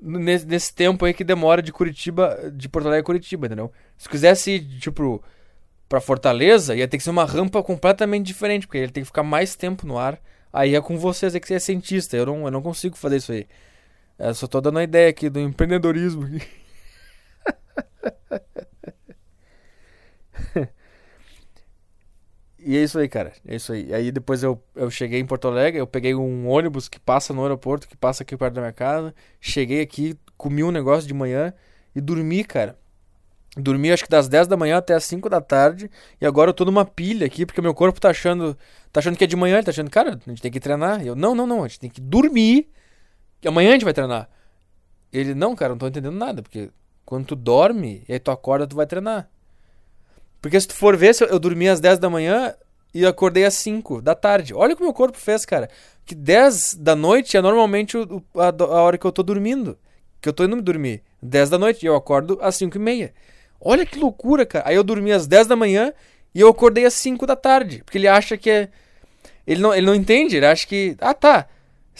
nesse, 0.00 0.46
nesse, 0.46 0.74
tempo 0.74 1.04
aí 1.04 1.14
que 1.14 1.24
demora 1.24 1.62
de 1.62 1.72
Curitiba, 1.72 2.50
de 2.52 2.68
Porto 2.68 2.86
Alegre 2.86 3.02
a 3.02 3.04
Curitiba, 3.04 3.46
entendeu? 3.46 3.72
Se 3.96 4.08
quisesse 4.08 4.52
ir, 4.52 4.78
tipo, 4.78 5.22
pra 5.88 6.00
Fortaleza, 6.00 6.74
ia 6.74 6.88
ter 6.88 6.98
que 6.98 7.04
ser 7.04 7.10
uma 7.10 7.24
rampa 7.24 7.62
completamente 7.62 8.26
diferente, 8.26 8.66
porque 8.66 8.78
ele 8.78 8.92
tem 8.92 9.02
que 9.02 9.08
ficar 9.08 9.22
mais 9.22 9.56
tempo 9.56 9.86
no 9.86 9.98
ar. 9.98 10.20
Aí 10.52 10.74
é 10.74 10.80
com 10.80 10.98
vocês, 10.98 11.34
é 11.34 11.40
que 11.40 11.46
você 11.46 11.54
é 11.54 11.58
cientista. 11.58 12.16
Eu 12.16 12.26
não, 12.26 12.44
eu 12.44 12.50
não 12.50 12.62
consigo 12.62 12.96
fazer 12.96 13.16
isso 13.16 13.32
aí. 13.32 13.46
Eu 14.18 14.34
só 14.34 14.46
tô 14.46 14.60
dando 14.60 14.78
a 14.78 14.84
ideia 14.84 15.10
aqui 15.10 15.30
do 15.30 15.40
empreendedorismo. 15.40 16.28
E 22.62 22.76
é 22.76 22.82
isso 22.82 22.98
aí, 22.98 23.08
cara. 23.08 23.32
É 23.46 23.56
isso 23.56 23.72
aí. 23.72 23.92
Aí 23.92 24.12
depois 24.12 24.42
eu, 24.42 24.62
eu 24.74 24.90
cheguei 24.90 25.18
em 25.20 25.26
Porto 25.26 25.48
Alegre, 25.48 25.80
eu 25.80 25.86
peguei 25.86 26.14
um 26.14 26.48
ônibus 26.48 26.88
que 26.88 27.00
passa 27.00 27.32
no 27.32 27.42
aeroporto, 27.42 27.88
que 27.88 27.96
passa 27.96 28.22
aqui 28.22 28.36
perto 28.36 28.54
da 28.54 28.60
minha 28.60 28.72
casa. 28.72 29.14
Cheguei 29.40 29.80
aqui, 29.80 30.16
comi 30.36 30.62
um 30.62 30.70
negócio 30.70 31.06
de 31.06 31.14
manhã 31.14 31.54
e 31.94 32.00
dormi, 32.00 32.44
cara. 32.44 32.78
Dormi 33.56 33.90
acho 33.90 34.04
que 34.04 34.10
das 34.10 34.28
10 34.28 34.46
da 34.46 34.56
manhã 34.56 34.76
até 34.78 34.94
as 34.94 35.04
5 35.04 35.28
da 35.28 35.40
tarde. 35.40 35.90
E 36.20 36.26
agora 36.26 36.50
eu 36.50 36.54
tô 36.54 36.64
numa 36.64 36.84
pilha 36.84 37.26
aqui, 37.26 37.44
porque 37.44 37.60
meu 37.60 37.74
corpo 37.74 38.00
tá 38.00 38.10
achando. 38.10 38.56
Tá 38.92 39.00
achando 39.00 39.16
que 39.16 39.24
é 39.24 39.26
de 39.26 39.36
manhã, 39.36 39.56
ele 39.56 39.64
tá 39.64 39.70
achando, 39.70 39.90
cara, 39.90 40.20
a 40.24 40.30
gente 40.30 40.42
tem 40.42 40.50
que 40.50 40.60
treinar. 40.60 41.02
E 41.02 41.08
eu, 41.08 41.16
não, 41.16 41.34
não, 41.34 41.46
não, 41.46 41.64
a 41.64 41.68
gente 41.68 41.80
tem 41.80 41.90
que 41.90 42.00
dormir. 42.00 42.68
Que 43.40 43.48
amanhã 43.48 43.70
a 43.70 43.72
gente 43.72 43.84
vai 43.84 43.94
treinar. 43.94 44.28
Ele, 45.12 45.34
não, 45.34 45.56
cara, 45.56 45.70
não 45.70 45.78
tô 45.78 45.88
entendendo 45.88 46.16
nada, 46.16 46.42
porque 46.42 46.70
quando 47.04 47.26
tu 47.26 47.36
dorme 47.36 48.04
e 48.08 48.12
aí 48.12 48.18
tu 48.20 48.30
acorda, 48.30 48.66
tu 48.66 48.76
vai 48.76 48.86
treinar. 48.86 49.28
Porque 50.40 50.60
se 50.60 50.68
tu 50.68 50.74
for 50.74 50.96
ver, 50.96 51.14
eu 51.28 51.38
dormi 51.38 51.68
às 51.68 51.80
10 51.80 51.98
da 51.98 52.08
manhã 52.08 52.54
e 52.94 53.06
acordei 53.06 53.44
às 53.44 53.54
5 53.54 54.00
da 54.00 54.14
tarde. 54.14 54.54
Olha 54.54 54.74
o 54.74 54.76
que 54.76 54.82
meu 54.82 54.92
corpo 54.92 55.18
fez, 55.18 55.44
cara. 55.44 55.68
Que 56.04 56.14
10 56.14 56.74
da 56.74 56.96
noite 56.96 57.36
é 57.36 57.42
normalmente 57.42 57.96
o, 57.96 58.22
a, 58.34 58.48
a, 58.48 58.82
hora 58.82 58.98
que 58.98 59.04
eu 59.04 59.12
tô 59.12 59.22
dormindo. 59.22 59.78
Que 60.20 60.28
eu 60.28 60.32
tô 60.32 60.44
indo 60.44 60.60
dormir. 60.60 61.02
10 61.22 61.50
da 61.50 61.58
noite 61.58 61.82
e 61.82 61.86
eu 61.86 61.94
acordo 61.94 62.38
às 62.40 62.56
5 62.56 62.76
e 62.76 62.80
meia. 62.80 63.14
Olha 63.60 63.84
que 63.84 63.98
loucura, 63.98 64.46
cara. 64.46 64.68
Aí 64.68 64.74
eu 64.74 64.82
dormi 64.82 65.12
às 65.12 65.26
10 65.26 65.46
da 65.46 65.56
manhã 65.56 65.92
e 66.34 66.40
eu 66.40 66.48
acordei 66.48 66.84
às 66.84 66.94
5 66.94 67.26
da 67.26 67.36
tarde. 67.36 67.82
Porque 67.84 67.98
ele 67.98 68.08
acha 68.08 68.36
que 68.36 68.50
é. 68.50 68.68
Ele 69.46 69.60
não, 69.60 69.74
ele 69.74 69.86
não 69.86 69.94
entende, 69.94 70.36
ele 70.36 70.46
acha 70.46 70.66
que. 70.66 70.96
Ah, 71.00 71.14
tá. 71.14 71.46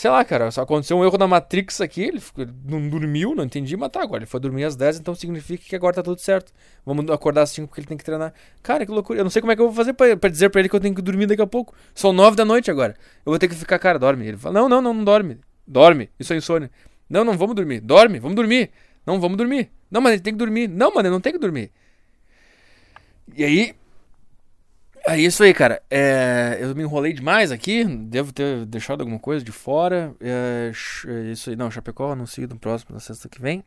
Sei 0.00 0.10
lá, 0.10 0.24
cara, 0.24 0.50
só 0.50 0.62
aconteceu 0.62 0.96
um 0.96 1.04
erro 1.04 1.18
na 1.18 1.28
Matrix 1.28 1.78
aqui, 1.78 2.04
ele 2.04 2.22
não 2.64 2.88
dormiu, 2.88 3.34
não 3.34 3.44
entendi, 3.44 3.76
mas 3.76 3.90
tá, 3.90 4.00
agora 4.00 4.20
ele 4.20 4.26
foi 4.26 4.40
dormir 4.40 4.64
às 4.64 4.74
10, 4.74 4.98
então 4.98 5.14
significa 5.14 5.62
que 5.62 5.76
agora 5.76 5.96
tá 5.96 6.02
tudo 6.02 6.18
certo. 6.22 6.54
Vamos 6.86 7.10
acordar 7.10 7.42
às 7.42 7.50
5 7.50 7.68
porque 7.68 7.82
ele 7.82 7.86
tem 7.86 7.98
que 7.98 8.04
treinar. 8.04 8.32
Cara, 8.62 8.86
que 8.86 8.90
loucura, 8.90 9.20
eu 9.20 9.24
não 9.24 9.30
sei 9.30 9.42
como 9.42 9.52
é 9.52 9.56
que 9.56 9.60
eu 9.60 9.66
vou 9.66 9.74
fazer 9.74 9.92
pra, 9.92 10.16
pra 10.16 10.30
dizer 10.30 10.48
pra 10.48 10.58
ele 10.62 10.70
que 10.70 10.74
eu 10.74 10.80
tenho 10.80 10.94
que 10.94 11.02
dormir 11.02 11.26
daqui 11.26 11.42
a 11.42 11.46
pouco. 11.46 11.74
São 11.94 12.14
9 12.14 12.34
da 12.34 12.46
noite 12.46 12.70
agora. 12.70 12.96
Eu 13.26 13.30
vou 13.30 13.38
ter 13.38 13.46
que 13.46 13.54
ficar, 13.54 13.78
cara, 13.78 13.98
dorme. 13.98 14.26
Ele 14.26 14.38
fala, 14.38 14.54
não, 14.54 14.70
não, 14.70 14.80
não, 14.80 14.94
não 14.94 15.04
dorme. 15.04 15.36
Dorme, 15.66 16.08
isso 16.18 16.32
é 16.32 16.36
insônia. 16.38 16.70
Não, 17.06 17.22
não, 17.22 17.36
vamos 17.36 17.54
dormir. 17.54 17.80
Dorme, 17.80 18.18
vamos 18.20 18.36
dormir. 18.36 18.70
Não, 19.04 19.20
vamos 19.20 19.36
dormir. 19.36 19.70
Não, 19.90 20.00
mas 20.00 20.14
ele 20.14 20.22
tem 20.22 20.32
que 20.32 20.38
dormir. 20.38 20.66
Não, 20.66 20.94
mano, 20.94 21.08
ele 21.08 21.12
não 21.12 21.20
tem 21.20 21.34
que 21.34 21.38
dormir. 21.38 21.70
E 23.36 23.44
aí, 23.44 23.74
é 25.16 25.18
isso 25.20 25.42
aí, 25.42 25.52
cara. 25.52 25.82
É, 25.90 26.58
eu 26.60 26.74
me 26.74 26.82
enrolei 26.82 27.12
demais 27.12 27.50
aqui. 27.50 27.84
Devo 27.84 28.32
ter 28.32 28.64
deixado 28.66 29.00
alguma 29.00 29.18
coisa 29.18 29.44
de 29.44 29.52
fora. 29.52 30.14
É, 30.20 30.70
é 31.08 31.32
isso 31.32 31.50
aí. 31.50 31.56
Não, 31.56 31.70
Chapecó 31.70 32.12
anuncio 32.12 32.46
no 32.48 32.58
próximo, 32.58 32.94
na 32.94 33.00
sexta 33.00 33.28
que 33.28 33.40
vem. 33.40 33.64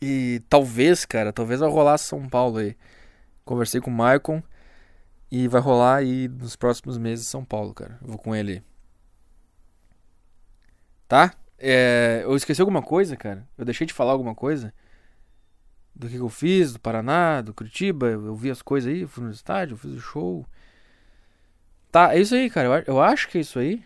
E 0.00 0.42
talvez, 0.48 1.04
cara, 1.04 1.32
talvez 1.32 1.60
vai 1.60 1.68
rolar 1.70 1.98
São 1.98 2.28
Paulo 2.28 2.58
aí. 2.58 2.76
Conversei 3.44 3.80
com 3.80 3.90
o 3.90 3.94
Maicon. 3.94 4.42
E 5.30 5.48
vai 5.48 5.60
rolar 5.60 5.96
aí 5.96 6.28
nos 6.28 6.56
próximos 6.56 6.98
meses 6.98 7.26
São 7.26 7.44
Paulo, 7.44 7.74
cara. 7.74 7.98
Vou 8.02 8.18
com 8.18 8.34
ele. 8.36 8.62
Tá? 11.08 11.32
É, 11.58 12.20
eu 12.24 12.36
esqueci 12.36 12.60
alguma 12.60 12.82
coisa, 12.82 13.16
cara? 13.16 13.46
Eu 13.56 13.64
deixei 13.64 13.86
de 13.86 13.92
falar 13.92 14.12
alguma 14.12 14.34
coisa? 14.34 14.72
Do 15.94 16.08
que 16.08 16.16
eu 16.16 16.28
fiz, 16.28 16.72
do 16.72 16.80
Paraná, 16.80 17.40
do 17.40 17.54
Curitiba, 17.54 18.08
eu 18.08 18.34
vi 18.34 18.50
as 18.50 18.62
coisas 18.62 18.92
aí, 18.92 19.06
fui 19.06 19.24
no 19.24 19.30
estádio, 19.30 19.76
fiz 19.76 19.92
o 19.92 20.00
show. 20.00 20.46
Tá, 21.90 22.14
é 22.14 22.20
isso 22.20 22.34
aí, 22.34 22.50
cara. 22.50 22.68
Eu, 22.68 22.94
eu 22.94 23.00
acho 23.00 23.28
que 23.28 23.38
é 23.38 23.40
isso 23.40 23.58
aí. 23.58 23.82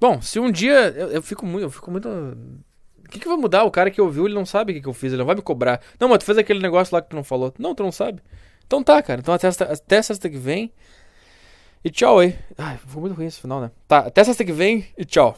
Bom, 0.00 0.20
se 0.20 0.40
um 0.40 0.50
dia 0.50 0.88
eu, 0.96 1.08
eu 1.12 1.22
fico 1.22 1.46
muito, 1.46 1.62
eu 1.62 1.70
fico 1.70 1.90
muito 1.90 2.08
o 2.08 3.08
que, 3.10 3.18
que 3.18 3.28
vai 3.28 3.36
mudar? 3.36 3.64
O 3.64 3.70
cara 3.70 3.90
que 3.90 4.00
ouviu, 4.00 4.24
ele 4.24 4.34
não 4.34 4.46
sabe 4.46 4.72
o 4.72 4.74
que, 4.74 4.80
que 4.80 4.88
eu 4.88 4.94
fiz, 4.94 5.12
ele 5.12 5.18
não 5.18 5.26
vai 5.26 5.34
me 5.34 5.42
cobrar. 5.42 5.80
Não, 5.98 6.08
mas 6.08 6.18
tu 6.18 6.24
fez 6.24 6.38
aquele 6.38 6.60
negócio 6.60 6.94
lá 6.94 7.02
que 7.02 7.08
tu 7.08 7.16
não 7.16 7.24
falou. 7.24 7.52
Não, 7.58 7.74
tu 7.74 7.82
não 7.82 7.92
sabe. 7.92 8.22
Então 8.66 8.82
tá, 8.84 9.02
cara. 9.02 9.20
Então 9.20 9.34
até, 9.34 9.48
até 9.48 10.02
sexta 10.02 10.30
que 10.30 10.38
vem. 10.38 10.72
E 11.84 11.90
tchau 11.90 12.20
aí. 12.20 12.38
Ai, 12.56 12.78
foi 12.86 13.00
muito 13.00 13.16
ruim 13.16 13.26
esse 13.26 13.40
final, 13.40 13.60
né? 13.60 13.70
Tá, 13.88 14.00
até 14.00 14.22
sexta 14.22 14.44
que 14.44 14.52
vem 14.52 14.86
e 14.96 15.04
tchau. 15.04 15.36